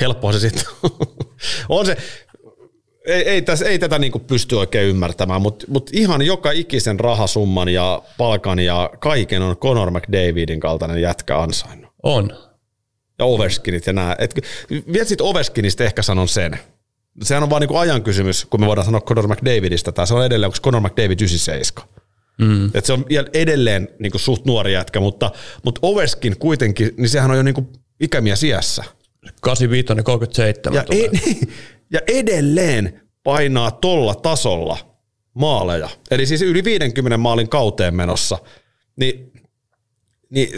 Helppoa 0.00 0.32
se 0.32 0.40
sitten. 0.40 0.62
on 1.68 1.86
se, 1.86 1.96
ei, 3.06 3.22
ei, 3.28 3.42
täs, 3.42 3.62
ei 3.62 3.78
tätä 3.78 3.98
niinku 3.98 4.18
pysty 4.18 4.54
oikein 4.54 4.88
ymmärtämään, 4.88 5.42
mutta 5.42 5.66
mut 5.68 5.90
ihan 5.92 6.22
joka 6.22 6.50
ikisen 6.50 7.00
rahasumman 7.00 7.68
ja 7.68 8.02
palkan 8.18 8.58
ja 8.58 8.90
kaiken 8.98 9.42
on 9.42 9.56
Conor 9.56 9.90
McDavidin 9.90 10.60
kaltainen 10.60 11.00
jätkä 11.02 11.38
ansainnut. 11.40 11.92
On. 12.02 12.30
Ja 13.18 13.24
Overskinit 13.24 13.86
ja 13.86 13.92
nämä. 13.92 14.16
Et, 14.18 14.34
vielä 14.92 15.04
siitä 15.04 15.24
Overskinista 15.24 15.84
ehkä 15.84 16.02
sanon 16.02 16.28
sen. 16.28 16.58
Sehän 17.22 17.42
on 17.42 17.50
vaan 17.50 17.60
niinku 17.60 17.76
ajan 17.76 18.02
kysymys, 18.02 18.44
kun 18.44 18.60
me 18.60 18.66
voidaan 18.66 18.84
sanoa 18.84 19.00
Conor 19.00 19.28
McDavidista, 19.28 19.92
tai 19.92 20.06
se 20.06 20.14
on 20.14 20.24
edelleen, 20.24 20.48
onko 20.48 20.58
Conor 20.62 20.80
McDavid 20.80 21.20
97. 21.20 21.88
Mm. 22.38 22.70
Et 22.74 22.84
se 22.84 22.92
on 22.92 23.04
edelleen 23.32 23.88
niinku 23.98 24.18
suht 24.18 24.44
nuori 24.44 24.72
jätkä, 24.72 25.00
mutta, 25.00 25.30
mutta 25.64 25.78
Overskin 25.82 26.38
kuitenkin, 26.38 26.90
niin 26.96 27.08
sehän 27.08 27.30
on 27.30 27.36
jo 27.36 27.42
niinku 27.42 27.68
ikämies 28.00 28.42
iässä. 28.42 28.84
85 29.40 30.02
37 30.04 30.76
Ja, 30.76 30.84
tulee. 30.84 31.04
e- 31.04 31.46
ja 31.94 32.00
edelleen 32.06 33.00
painaa 33.22 33.70
tolla 33.70 34.14
tasolla 34.14 34.78
maaleja. 35.34 35.88
Eli 36.10 36.26
siis 36.26 36.42
yli 36.42 36.64
50 36.64 37.18
maalin 37.18 37.48
kauteen 37.48 37.94
menossa. 37.94 38.38
Niin, 38.96 39.32
niin 40.34 40.48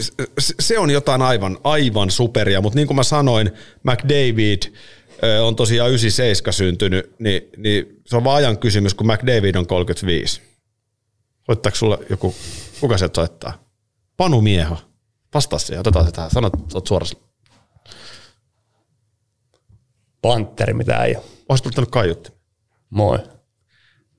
se 0.59 0.79
on 0.79 0.89
jotain 0.89 1.21
aivan, 1.21 1.57
aivan 1.63 2.11
superia, 2.11 2.61
mutta 2.61 2.77
niin 2.77 2.87
kuin 2.87 2.95
mä 2.95 3.03
sanoin, 3.03 3.51
McDavid 3.83 4.61
on 5.43 5.55
tosiaan 5.55 5.89
97 5.89 6.53
syntynyt, 6.53 7.15
niin, 7.19 7.41
niin 7.57 8.01
se 8.05 8.15
on 8.15 8.23
vaan 8.23 8.37
ajan 8.37 8.57
kysymys, 8.57 8.93
kun 8.93 9.07
McDavid 9.07 9.55
on 9.55 9.67
35. 9.67 10.41
Soittaako 11.45 11.75
sulle 11.75 11.97
joku, 12.09 12.35
kuka 12.79 12.97
se 12.97 13.09
soittaa? 13.15 13.63
Panu 14.17 14.41
Mieho. 14.41 14.77
Vastaa 15.33 15.59
siihen, 15.59 15.79
otetaan 15.79 16.05
se 16.05 16.11
tähän. 16.11 16.31
Sano, 16.31 16.47
että 16.47 16.59
oot 16.73 16.87
suorassa. 16.87 17.17
Panteri, 20.21 20.73
mitä 20.73 21.03
ei 21.03 21.15
ole. 21.15 21.23
Olisit 21.49 21.67
ottanut 21.67 21.91
kaiutti. 21.91 22.31
Moi. 22.89 23.19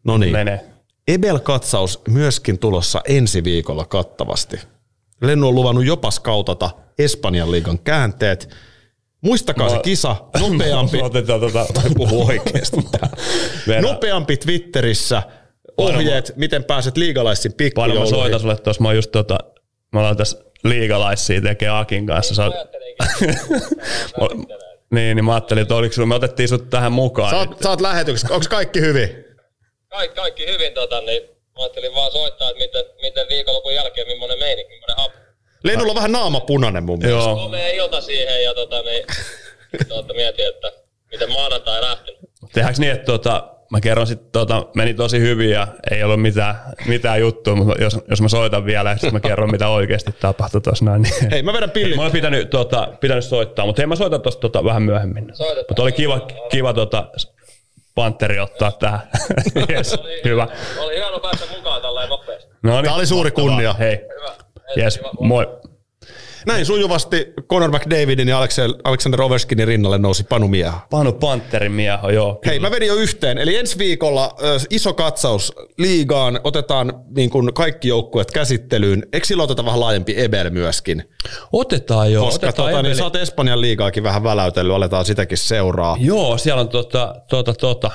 No 0.05 0.19
niin. 0.19 0.37
Ebel-katsaus 1.09 2.01
myöskin 2.09 2.59
tulossa 2.59 3.01
ensi 3.09 3.45
viikolla 3.45 3.85
kattavasti. 3.85 4.57
Lennu 5.21 5.49
on 5.49 5.55
luvannut 5.55 5.85
jopa 5.85 6.11
skautata 6.11 6.71
Espanjan 6.99 7.53
liigan 7.53 7.79
käänteet. 7.79 8.49
Muistakaa 9.21 9.69
se 9.69 9.79
kisa, 9.83 10.17
nopeampi, 10.41 11.03
Otetaan 11.03 11.41
tota. 11.41 11.67
puhu 11.97 12.27
oikeasti 12.27 12.77
nopeampi 13.83 14.37
Twitterissä, 14.37 15.23
ohjeet, 15.79 16.33
miten 16.37 16.65
pääset 16.65 16.97
liigalaisiin 16.97 17.53
Paljon 17.53 17.67
mä 17.67 18.03
pikkujouluihin. 18.05 18.09
soitan 18.09 18.41
sulle 18.41 18.57
tuossa, 18.57 18.83
mä 18.83 18.89
oon 18.89 18.97
just 18.97 19.11
tota, 19.11 19.39
mä 19.93 20.01
ollaan 20.01 20.17
tässä 20.17 20.39
liigalaisia 20.65 21.41
tekee 21.41 21.69
Akin 21.69 22.07
kanssa. 22.07 22.35
Sä, 22.35 22.51
niin, 24.95 25.17
niin 25.17 25.25
mä 25.25 25.33
ajattelin, 25.35 25.63
että 25.63 25.75
oliko 25.75 25.95
sulla, 25.95 26.07
me 26.07 26.15
otettiin 26.15 26.49
sut 26.49 26.71
tähän 26.71 26.93
mukaan. 26.93 27.31
Sä 27.31 27.37
oot, 27.37 27.63
sä 27.63 27.69
oot 27.71 27.81
lähetyksessä, 27.81 28.35
onko 28.35 28.47
kaikki 28.51 28.81
hyvin? 28.81 29.25
Kaikki, 29.89 30.17
kaikki 30.17 30.47
hyvin, 30.47 30.75
tota, 30.75 31.01
niin 31.01 31.23
mä 31.59 31.63
ajattelin 31.63 31.95
vaan 31.95 32.13
soittaa, 32.13 32.51
että 32.51 32.65
miten, 32.65 32.85
miten 33.03 33.27
viikonlopun 33.29 33.75
jälkeen, 33.75 34.07
millainen 34.07 34.39
meininki, 34.39 34.73
millainen 34.73 34.97
hap. 34.97 35.13
Lennulla 35.65 35.91
on 35.91 35.97
vähän 35.97 36.13
naama 36.13 36.41
punainen 36.41 36.85
mun 36.85 36.99
mielestä. 36.99 37.31
Joo, 37.31 37.37
Komea 37.37 37.69
ilta 37.69 38.01
siihen 38.01 38.45
ja 38.45 38.55
tota, 38.55 38.83
niin, 38.83 39.05
tota, 39.89 40.15
mietin, 40.15 40.49
että 40.49 40.73
miten 41.13 41.33
maanantai 41.33 41.83
lähtenyt. 41.83 42.21
tehdäänkö 42.53 42.81
niin, 42.81 42.93
että 42.93 43.07
tota, 43.07 43.49
mä 43.71 43.81
kerron 43.81 44.07
sitten, 44.07 44.31
tota, 44.33 44.67
meni 44.75 44.95
tosi 44.95 45.21
hyvin 45.21 45.51
ja 45.51 45.67
ei 45.91 46.03
ollut 46.03 46.23
mitään, 46.23 46.55
mitään 46.87 47.21
juttua, 47.21 47.57
mutta 47.57 47.83
jos, 47.83 47.99
jos 48.11 48.21
mä 48.21 48.29
soitan 48.29 48.65
vielä 48.67 48.91
ja 48.91 48.97
sitten 48.97 49.13
mä 49.13 49.21
kerron, 49.21 49.51
mitä 49.51 49.69
oikeasti 49.69 50.13
tapahtui 50.21 50.61
tuossa 50.61 50.85
noin, 50.85 51.03
niin 51.03 51.31
Hei, 51.31 51.43
mä 51.43 51.53
vedän 51.53 51.71
pillit. 51.71 51.97
Mä 51.97 52.03
olen 52.03 52.13
pitänyt, 52.13 52.51
tota, 52.51 52.89
pitänyt 53.01 53.25
soittaa, 53.25 53.67
mutta 53.67 53.83
hei 53.83 53.87
mä 53.87 53.97
soitan 53.97 54.23
tuosta 54.23 54.41
tota, 54.41 54.65
vähän 54.65 54.83
myöhemmin. 54.83 55.31
Soitetaan. 55.33 55.65
Mutta 55.69 55.83
oli 55.83 55.93
kiva, 55.93 56.21
kiva 56.51 56.73
tota, 56.73 57.11
Panteri 57.99 58.39
ottaa 58.39 58.73
tähän. 58.73 59.01
yes, 59.71 59.97
hyvä. 60.25 60.49
Oli 60.79 60.95
hieno 60.95 61.19
päästä 61.21 61.45
mukaan 61.57 61.83
tällä 61.83 62.07
nopeasti. 62.07 62.51
No 62.63 62.73
niin, 62.73 62.85
Tää 62.85 62.95
oli 62.95 63.07
suuri 63.07 63.31
mahtavaa. 63.31 63.51
kunnia. 63.51 63.73
Hei, 63.73 63.97
Hyvä. 63.97 64.35
yes, 64.85 65.01
moi. 65.21 65.47
Näin 66.47 66.67
sujuvasti 66.67 67.33
Conor 67.51 67.71
McDavidin 67.71 68.29
ja 68.29 68.39
Alexander 68.85 69.23
Overskinin 69.23 69.67
rinnalle 69.69 69.99
nousi 69.99 70.25
Panu 70.25 70.49
Mieha. 70.49 70.87
Panu 70.91 71.13
Panterin 71.13 71.73
mieho, 71.73 72.11
joo. 72.11 72.41
Hei, 72.47 72.59
mä 72.59 72.71
vedin 72.71 72.89
jo 72.89 72.95
yhteen. 72.95 73.39
Eli 73.39 73.57
ensi 73.57 73.79
viikolla 73.79 74.35
iso 74.71 74.95
katsaus 74.95 75.53
liigaan. 75.79 76.41
Otetaan 76.45 76.93
niin 77.17 77.31
kuin 77.31 77.55
kaikki 77.55 77.89
joukkueet 77.89 78.31
käsittelyyn. 78.31 79.07
Eikö 79.13 79.27
silloin 79.27 79.45
oteta 79.45 79.65
vähän 79.65 79.81
laajempi 79.81 80.15
Ebel 80.23 80.51
myöskin? 80.51 81.11
Otetaan 81.53 82.13
joo. 82.13 82.25
Koska 82.25 82.47
otetaan 82.47 82.71
tota, 82.71 82.83
niin, 82.83 83.03
oot 83.03 83.17
Espanjan 83.17 83.61
liigaakin 83.61 84.03
vähän 84.03 84.23
väläytellyt. 84.23 84.75
Aletaan 84.75 85.05
sitäkin 85.05 85.39
seuraa. 85.39 85.97
Joo, 86.01 86.39
siellä 86.39 86.61
on 86.61 86.69
tota, 86.69 87.15
tota, 87.29 87.55
tota. 87.55 87.91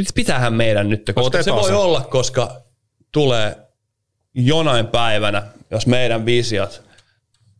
Pit- 0.00 0.12
Pitäähän 0.14 0.54
meidän 0.54 0.88
nyt, 0.90 1.02
koska 1.06 1.20
Otetaan 1.20 1.44
se 1.44 1.52
voi 1.52 1.68
se. 1.68 1.74
olla, 1.74 2.00
koska 2.00 2.50
tulee 3.12 3.56
jonain 4.34 4.86
päivänä, 4.86 5.42
jos 5.70 5.86
meidän 5.86 6.26
visiot 6.26 6.82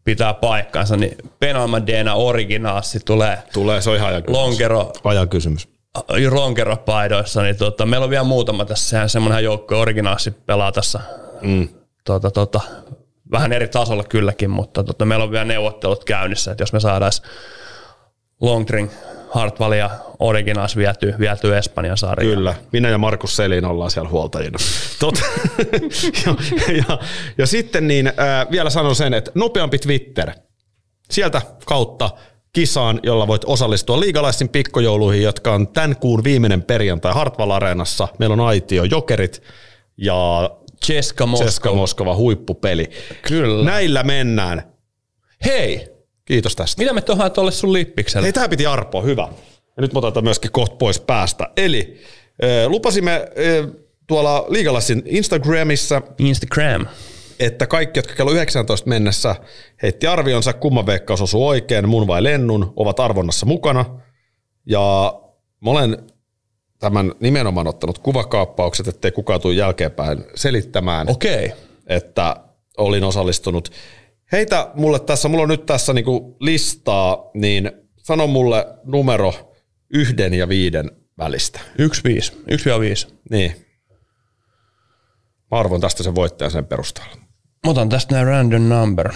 pitää 0.05 0.35
paikkansa, 0.35 0.97
niin 0.97 1.16
Penalmadena 1.39 2.14
originaassi 2.14 3.01
tulee 3.05 3.39
Tulee, 3.52 3.81
se 3.82 3.90
on 3.90 3.97
ihan 3.97 4.09
ajan 4.09 4.22
kysymys. 4.22 4.39
lonkero, 4.43 4.93
Ajan 5.05 5.28
kysymys. 5.28 5.68
lonkeropaidoissa, 6.31 7.43
niin 7.43 7.56
tota, 7.56 7.86
meillä 7.86 8.05
on 8.05 8.10
vielä 8.10 8.24
muutama 8.24 8.64
tässä, 8.64 8.89
sehän 8.89 9.09
semmoinen 9.09 9.44
joukko 9.44 9.81
originaassi 9.81 10.31
pelaa 10.31 10.72
tässä 10.72 11.01
Mm. 11.43 11.68
tota, 12.05 12.31
tota, 12.31 12.60
vähän 13.31 13.52
eri 13.52 13.68
tasolla 13.68 14.05
kylläkin, 14.05 14.51
mutta 14.51 14.85
tota, 14.85 15.05
meillä 15.05 15.24
on 15.24 15.31
vielä 15.31 15.44
neuvottelut 15.44 16.05
käynnissä, 16.05 16.51
että 16.51 16.62
jos 16.62 16.72
me 16.72 16.81
saadaan 16.81 17.12
Longdring, 18.40 18.90
Hartwall 19.31 19.72
ja 19.72 19.90
Originaas 20.20 20.76
vietyä, 20.76 21.14
vietyä 21.18 21.59
Espanjan 21.59 21.98
sarjaan. 21.98 22.36
Kyllä. 22.36 22.55
Minä 22.72 22.88
ja 22.88 22.98
Markus 22.98 23.36
Selin 23.36 23.64
ollaan 23.64 23.90
siellä 23.90 24.10
huoltajina. 24.10 24.59
Tot. 24.98 25.14
ja, 26.26 26.34
ja, 26.88 26.98
ja, 27.38 27.47
sitten 27.47 27.88
niin, 27.88 28.06
äh, 28.06 28.51
vielä 28.51 28.70
sanon 28.70 28.97
sen, 28.97 29.14
että 29.14 29.30
nopeampi 29.34 29.78
Twitter. 29.78 30.30
Sieltä 31.10 31.42
kautta 31.66 32.10
kisaan, 32.52 33.01
jolla 33.02 33.26
voit 33.26 33.42
osallistua 33.44 34.01
liigalaisin 34.01 34.48
pikkojouluihin, 34.48 35.22
jotka 35.22 35.52
on 35.55 35.68
tämän 35.68 35.97
kuun 35.97 36.24
viimeinen 36.24 36.62
perjantai 36.62 37.12
Hartwall 37.14 37.51
Areenassa. 37.51 38.09
Meillä 38.18 38.32
on 38.32 38.40
Aitio 38.40 38.84
Jokerit 38.84 39.42
ja 39.97 40.51
Ceska 40.84 41.26
Moskova. 41.26 41.51
Ceska 41.51 41.72
Moskova 41.72 42.16
huippupeli. 42.16 42.90
Kyllä. 43.22 43.64
Näillä 43.70 44.02
mennään. 44.02 44.62
Hei, 45.44 45.88
Kiitos 46.24 46.56
tästä. 46.56 46.82
mitä 46.82 46.92
me 46.92 47.01
tuohon 47.01 47.32
tuolle 47.32 47.52
sun 47.52 47.72
lippikselle? 47.72 48.24
Hei, 48.24 48.32
tämä 48.32 48.48
piti 48.48 48.66
Arpo, 48.66 49.02
hyvä. 49.02 49.28
Ja 49.81 49.82
nyt 49.82 49.93
me 49.93 49.98
otetaan 49.98 50.24
myöskin 50.24 50.52
kohta 50.52 50.77
pois 50.77 51.01
päästä. 51.01 51.48
Eli 51.57 52.01
lupasimme 52.66 53.28
tuolla 54.07 54.47
Liigalassin 54.48 55.02
Instagramissa, 55.07 56.02
Instagram. 56.19 56.86
että 57.39 57.66
kaikki, 57.66 57.98
jotka 57.98 58.15
kello 58.15 58.31
19 58.31 58.89
mennessä 58.89 59.36
heitti 59.82 60.07
arvionsa, 60.07 60.52
kumman 60.52 60.86
veikkaus 60.86 61.20
osui 61.20 61.47
oikein, 61.47 61.89
mun 61.89 62.07
vai 62.07 62.23
Lennun, 62.23 62.73
ovat 62.77 63.01
arvonnassa 63.01 63.47
mukana. 63.47 64.01
Ja 64.66 65.15
mä 65.65 65.70
olen 65.70 65.97
tämän 66.78 67.12
nimenomaan 67.20 67.66
ottanut 67.66 67.98
kuvakaappaukset, 67.98 68.89
ettei 68.89 69.11
kukaan 69.11 69.40
tule 69.40 69.55
jälkeenpäin 69.55 70.24
selittämään 70.35 71.11
Okei. 71.11 71.44
Okay. 71.44 71.59
että 71.86 72.36
olin 72.78 73.05
osallistunut. 73.05 73.70
Heitä 74.32 74.70
mulle 74.74 75.01
tässä, 75.01 75.28
mulla 75.28 75.43
on 75.43 75.48
nyt 75.48 75.66
tässä 75.66 75.93
niinku 75.93 76.36
listaa, 76.40 77.31
niin 77.35 77.70
sano 77.97 78.27
mulle 78.27 78.66
numero 78.85 79.49
yhden 79.94 80.34
ja 80.34 80.48
viiden 80.48 80.90
välistä. 81.18 81.60
1-5. 81.60 82.34
1-5. 83.08 83.12
Niin. 83.30 83.66
Mä 85.50 85.58
arvon 85.58 85.80
tästä 85.80 86.02
sen 86.02 86.14
voittajan 86.14 86.50
sen 86.50 86.66
perusteella. 86.66 87.16
Mä 87.66 87.70
otan 87.70 87.88
tästä 87.88 88.14
näin 88.14 88.26
random 88.26 88.62
number. 88.62 89.12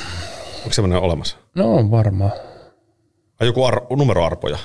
Onko 0.58 0.72
semmoinen 0.72 0.98
olemassa? 0.98 1.36
No 1.54 1.74
on 1.74 1.90
varmaan. 1.90 2.32
Ai 3.40 3.46
joku 3.46 3.64
ar- 3.64 3.86
numeroarpoja? 3.96 4.58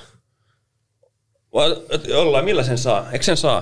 Jollain, 2.08 2.46
millä 2.46 2.64
sen 2.64 2.78
saa? 2.78 3.12
Eikö 3.12 3.26
sen 3.26 3.38
saa? 3.38 3.62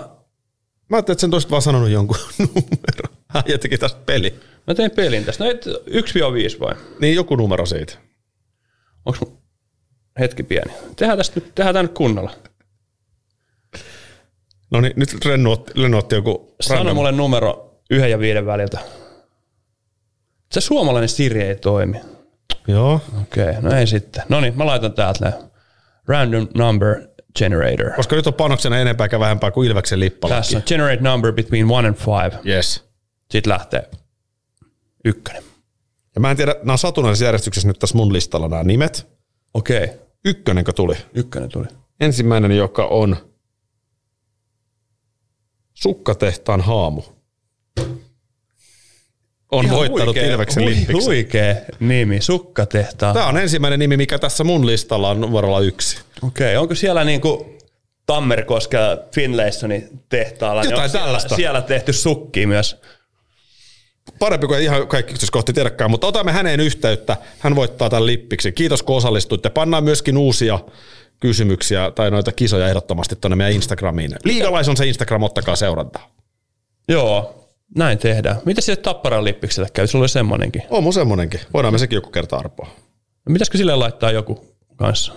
Mä 0.90 0.98
ajattelin, 0.98 1.14
että 1.16 1.22
sen 1.22 1.32
toisit 1.32 1.52
vaan 1.52 1.62
sanonut 1.62 1.90
jonkun 1.90 2.18
numero. 2.40 3.16
Hän 3.28 3.44
teki 3.62 3.78
tästä 3.78 4.00
peli. 4.06 4.40
Mä 4.68 4.74
tein 4.74 4.92
pelin 4.92 5.26
tästä. 5.26 5.44
No 5.44 5.50
et 5.50 5.66
1-5 5.66 6.60
vai? 6.60 6.76
Niin 7.02 7.16
joku 7.16 7.36
numero 7.36 7.66
siitä. 7.66 7.94
Onks 9.06 9.20
mu- 9.22 9.37
hetki 10.20 10.44
pieni? 10.44 10.74
Tehdään 10.96 11.18
tästä 11.18 11.40
nyt, 11.40 11.56
tehdään 11.56 11.74
tää 11.74 11.84
nyt 11.84 11.94
kunnolla. 11.94 12.32
No 14.72 14.82
niin, 14.82 14.94
nyt 14.96 15.26
Rennu 15.26 15.52
otti, 15.52 15.82
Rennu 15.82 15.98
otti 15.98 16.16
joku 16.16 16.56
Sano 16.62 16.94
mulle 16.94 17.12
numero 17.12 17.82
yhden 17.90 18.12
ja 18.12 18.20
viiden 18.20 18.46
väliltä. 18.46 18.80
Se 20.52 20.62
suomalainen 20.62 21.10
Siri 21.10 21.42
ei 21.42 21.56
toimi. 21.56 22.02
Joo. 22.68 23.02
Okei, 23.22 23.50
okay, 23.50 23.62
no 23.62 23.72
ei 23.72 23.88
sitten. 23.88 24.24
No 24.30 24.42
niin, 24.42 24.58
mä 24.58 24.66
laitan 24.66 24.94
täältä. 24.94 25.34
Random 26.08 26.48
number 26.58 27.08
generator. 27.38 27.92
Koska 27.96 28.16
nyt 28.16 28.28
on 28.28 28.34
panoksena 28.34 28.80
enempää 28.80 29.06
eikä 29.06 29.20
vähempää 29.20 29.52
kuin 29.52 29.70
Ilveksen 29.70 30.00
lippalakki. 30.00 30.42
Tässä 30.42 30.58
on 30.58 30.64
generate 30.66 31.04
number 31.04 31.34
between 31.34 31.72
one 31.72 31.88
and 31.88 31.96
five. 31.96 32.32
Yes. 32.46 32.84
Sitten 33.32 33.54
lähtee 33.54 33.90
ykkönen. 35.06 35.44
Ja 36.16 36.22
mä 36.22 36.32
en 36.32 36.38
tiedä, 36.38 36.56
nämä 36.60 36.72
on 36.72 36.78
satunnaisessa 36.78 37.26
järjestyksessä 37.26 37.68
nyt 37.68 37.80
tässä 37.80 37.98
mun 37.98 38.14
listalla 38.14 38.48
nämä 38.48 38.64
nimet. 38.64 39.08
Okei, 39.54 39.84
okay. 39.84 39.98
Ykkönenkö 40.28 40.74
tuli? 40.74 40.96
ykkönen 41.14 41.50
tuli. 41.50 41.66
Ensimmäinen, 42.00 42.52
joka 42.58 42.86
on 42.86 43.18
Sukkatehtaan 45.74 46.62
haamu. 46.62 47.02
On 49.52 49.66
Ihan 49.66 49.78
voittanut 49.78 50.16
huikea- 50.16 50.32
Ilveksen 50.32 50.64
hui- 50.64 50.70
lippiksen. 50.70 51.06
Huikea 51.06 51.56
nimi, 51.80 52.22
sukkatehtaan. 52.22 53.14
Tämä 53.14 53.28
on 53.28 53.38
ensimmäinen 53.38 53.80
nimi, 53.80 53.98
mikä 53.98 54.20
tässä 54.20 54.44
mun 54.44 54.66
listalla 54.66 55.10
on 55.10 55.22
numerolla 55.22 55.60
yksi. 55.60 55.98
Okei, 56.22 56.48
okay. 56.48 56.62
onko 56.62 56.76
siellä 56.76 57.04
niinku 57.04 57.58
Tammerkoskella 58.06 58.98
Finlaysonin 59.16 59.90
tehtaalla, 60.10 60.62
niin 60.62 60.72
Jotain 60.72 60.90
siellä, 60.90 61.06
tällaista. 61.06 61.36
siellä 61.36 61.62
tehty 61.62 61.94
sukki 61.94 62.46
myös? 62.46 62.82
Parempi 64.20 64.48
kuin 64.48 64.62
ihan 64.62 64.88
kaikki 64.88 65.12
yksityiskohti 65.12 65.54
tiedäkään, 65.54 65.92
mutta 65.92 66.08
otamme 66.08 66.32
häneen 66.32 66.60
yhteyttä. 66.60 67.18
Hän 67.40 67.56
voittaa 67.56 67.90
tämän 67.90 68.06
lippiksi. 68.06 68.52
Kiitos 68.52 68.84
kun 68.84 68.96
osallistuitte. 68.96 69.50
Pannaan 69.50 69.84
myöskin 69.84 70.18
uusia 70.18 70.60
kysymyksiä 71.20 71.92
tai 71.92 72.12
noita 72.12 72.32
kisoja 72.32 72.68
ehdottomasti 72.68 73.16
tuonne 73.16 73.36
meidän 73.36 73.54
Instagramiin. 73.54 74.16
Liigalais 74.24 74.70
on 74.70 74.78
se 74.78 74.88
Instagram, 74.88 75.24
ottakaa 75.24 75.56
seurantaa. 75.56 76.10
Joo, 76.88 77.46
näin 77.76 77.98
tehdään. 77.98 78.38
Mitä 78.46 78.62
sille 78.62 78.76
Tapparan 78.76 79.24
lippikselle 79.24 79.70
käy? 79.74 79.88
Sulla 79.88 80.04
oli 80.04 80.10
semmonenkin. 80.10 80.64
On 80.70 80.84
mun 80.84 80.94
semmonenkin. 80.94 81.40
Voidaan 81.54 81.74
me 81.74 81.78
sekin 81.78 81.96
joku 81.96 82.10
kerta 82.10 82.38
arpoa. 82.38 82.68
No, 83.26 83.34
Mitäskö 83.34 83.58
sille 83.58 83.76
laittaa 83.76 84.12
joku 84.12 84.46
kanssa? 84.76 85.14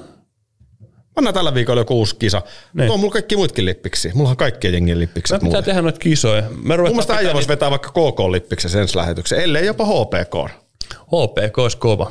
Pannaan 1.14 1.34
tällä 1.34 1.54
viikolla 1.54 1.80
joku 1.80 1.94
uusi 1.98 2.16
kisa. 2.16 2.42
Niin. 2.74 2.86
Tuo 2.86 2.94
on 2.94 3.00
mulla 3.00 3.12
kaikki 3.12 3.36
muutkin 3.36 3.64
lippiksi. 3.64 4.10
Mulla 4.14 4.30
on 4.30 4.36
kaikkien 4.36 4.74
jengien 4.74 4.98
Mä 4.98 5.00
lippikset 5.00 5.34
pitää 5.34 5.44
muuten. 5.46 5.64
tehdä 5.64 5.82
noita 5.82 5.98
kisoja. 5.98 6.42
Me 6.62 6.76
Mun 6.76 6.88
mielestä 6.88 7.14
äijä 7.14 7.32
voisi 7.34 7.48
vetää 7.48 7.70
vaikka 7.70 7.88
KK-lippiksen 7.90 8.80
ensi 8.80 8.96
lähetyksen, 8.96 9.40
ellei 9.40 9.66
jopa 9.66 9.84
HPK. 9.84 10.50
HPK 10.94 11.58
olisi 11.58 11.76
kova. 11.76 12.10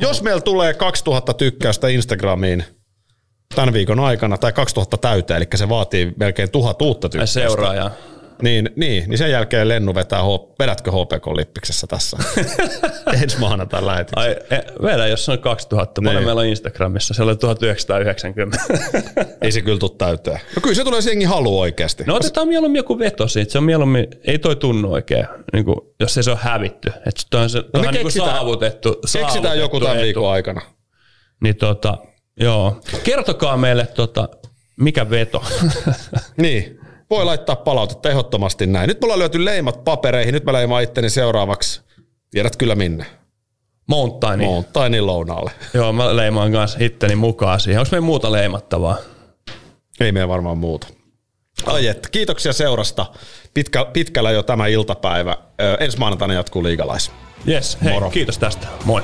Jos 0.00 0.22
meillä 0.22 0.40
tulee 0.40 0.74
2000 0.74 1.34
tykkäystä 1.34 1.88
Instagramiin 1.88 2.64
tämän 3.54 3.72
viikon 3.74 4.00
aikana, 4.00 4.38
tai 4.38 4.52
2000 4.52 4.96
täyteen, 4.96 5.36
eli 5.36 5.46
se 5.54 5.68
vaatii 5.68 6.12
melkein 6.16 6.50
tuhat 6.50 6.82
uutta 6.82 7.06
Ai 7.06 7.10
tykkäystä. 7.10 7.40
seuraaja. 7.40 7.90
Niin, 8.44 8.70
niin, 8.76 9.04
niin 9.10 9.18
sen 9.18 9.30
jälkeen 9.30 9.68
Lennu 9.68 9.94
vetää, 9.94 10.22
H- 10.22 10.58
vedätkö 10.58 10.90
HPK-lippiksessä 10.90 11.86
tässä? 11.86 12.16
Ensi 13.22 13.38
maanantain 13.38 13.86
lähetyksessä. 13.86 14.20
Ai, 14.20 14.36
e, 14.58 14.82
vedä, 14.82 15.06
jos 15.06 15.28
on 15.28 15.38
2000. 15.38 16.02
Paljon 16.02 16.16
Niin. 16.16 16.26
meillä 16.26 16.40
on 16.40 16.46
Instagramissa. 16.46 17.14
Se 17.14 17.22
oli 17.22 17.36
1990. 17.36 18.58
Ei 19.42 19.52
se 19.52 19.60
kyllä 19.60 19.78
tule 19.78 19.90
täyteen. 19.98 20.40
No 20.56 20.60
kyllä 20.62 20.74
se 20.74 20.84
tulee 20.84 21.02
se 21.02 21.10
jengi 21.10 21.24
halu 21.24 21.60
oikeasti. 21.60 22.04
No 22.06 22.14
otetaan 22.14 22.48
mieluummin 22.48 22.78
joku 22.78 22.98
veto 22.98 23.28
siitä. 23.28 23.52
Se 23.52 23.58
on 23.58 23.64
mieluummin, 23.64 24.06
ei 24.26 24.38
toi 24.38 24.56
tunnu 24.56 24.92
oikein, 24.92 25.26
niin 25.52 25.64
kuin, 25.64 25.76
jos 26.00 26.16
ei 26.16 26.22
se 26.22 26.30
on 26.30 26.38
hävitty. 26.40 26.88
Että 27.06 27.22
toi 27.30 27.42
on 27.42 27.50
se 27.50 27.64
no 27.74 27.80
me 27.82 27.90
niin 27.92 28.12
saavutettu. 28.12 28.94
Keksitään 28.94 29.26
saavutettu 29.32 29.58
joku 29.60 29.80
tämän 29.80 29.96
etu. 29.96 30.04
viikon 30.04 30.32
aikana. 30.32 30.60
Niin 31.42 31.56
tota, 31.56 31.98
joo. 32.40 32.80
Kertokaa 33.04 33.56
meille, 33.56 33.86
tota, 33.86 34.28
mikä 34.76 35.10
veto. 35.10 35.44
Niin. 36.36 36.80
Voi 37.14 37.24
laittaa 37.24 37.56
palautetta 37.56 38.10
ehdottomasti 38.10 38.66
näin. 38.66 38.88
Nyt 38.88 39.00
me 39.00 39.04
ollaan 39.04 39.18
lyöty 39.18 39.44
leimat 39.44 39.84
papereihin. 39.84 40.34
Nyt 40.34 40.44
mä 40.44 40.52
leimaan 40.52 40.82
itteni 40.82 41.10
seuraavaksi. 41.10 41.80
Tiedät 42.30 42.56
kyllä 42.56 42.74
minne. 42.74 43.06
Mountain. 43.88 44.38
Niin. 44.38 44.50
Mountainin 44.50 45.06
lounaalle. 45.06 45.50
Joo, 45.74 45.92
mä 45.92 46.16
leimaan 46.16 46.52
kanssa 46.52 46.78
itteni 46.80 47.16
mukaan 47.16 47.60
siihen. 47.60 47.80
Onko 47.80 47.88
meillä 47.92 48.06
muuta 48.06 48.32
leimattavaa? 48.32 48.96
Ei 50.00 50.12
meillä 50.12 50.28
varmaan 50.28 50.58
muuta. 50.58 50.86
Ai 51.66 51.86
että, 51.86 52.08
kiitoksia 52.08 52.52
seurasta. 52.52 53.06
Pitkä, 53.54 53.84
pitkällä 53.84 54.30
jo 54.30 54.42
tämä 54.42 54.66
iltapäivä. 54.66 55.36
Ö, 55.60 55.76
ensi 55.80 55.98
maanantaina 55.98 56.34
jatkuu 56.34 56.64
liigalais. 56.64 57.10
Yes, 57.48 57.78
hei, 57.84 57.92
Moro. 57.92 58.10
kiitos 58.10 58.38
tästä. 58.38 58.66
Moi. 58.84 59.02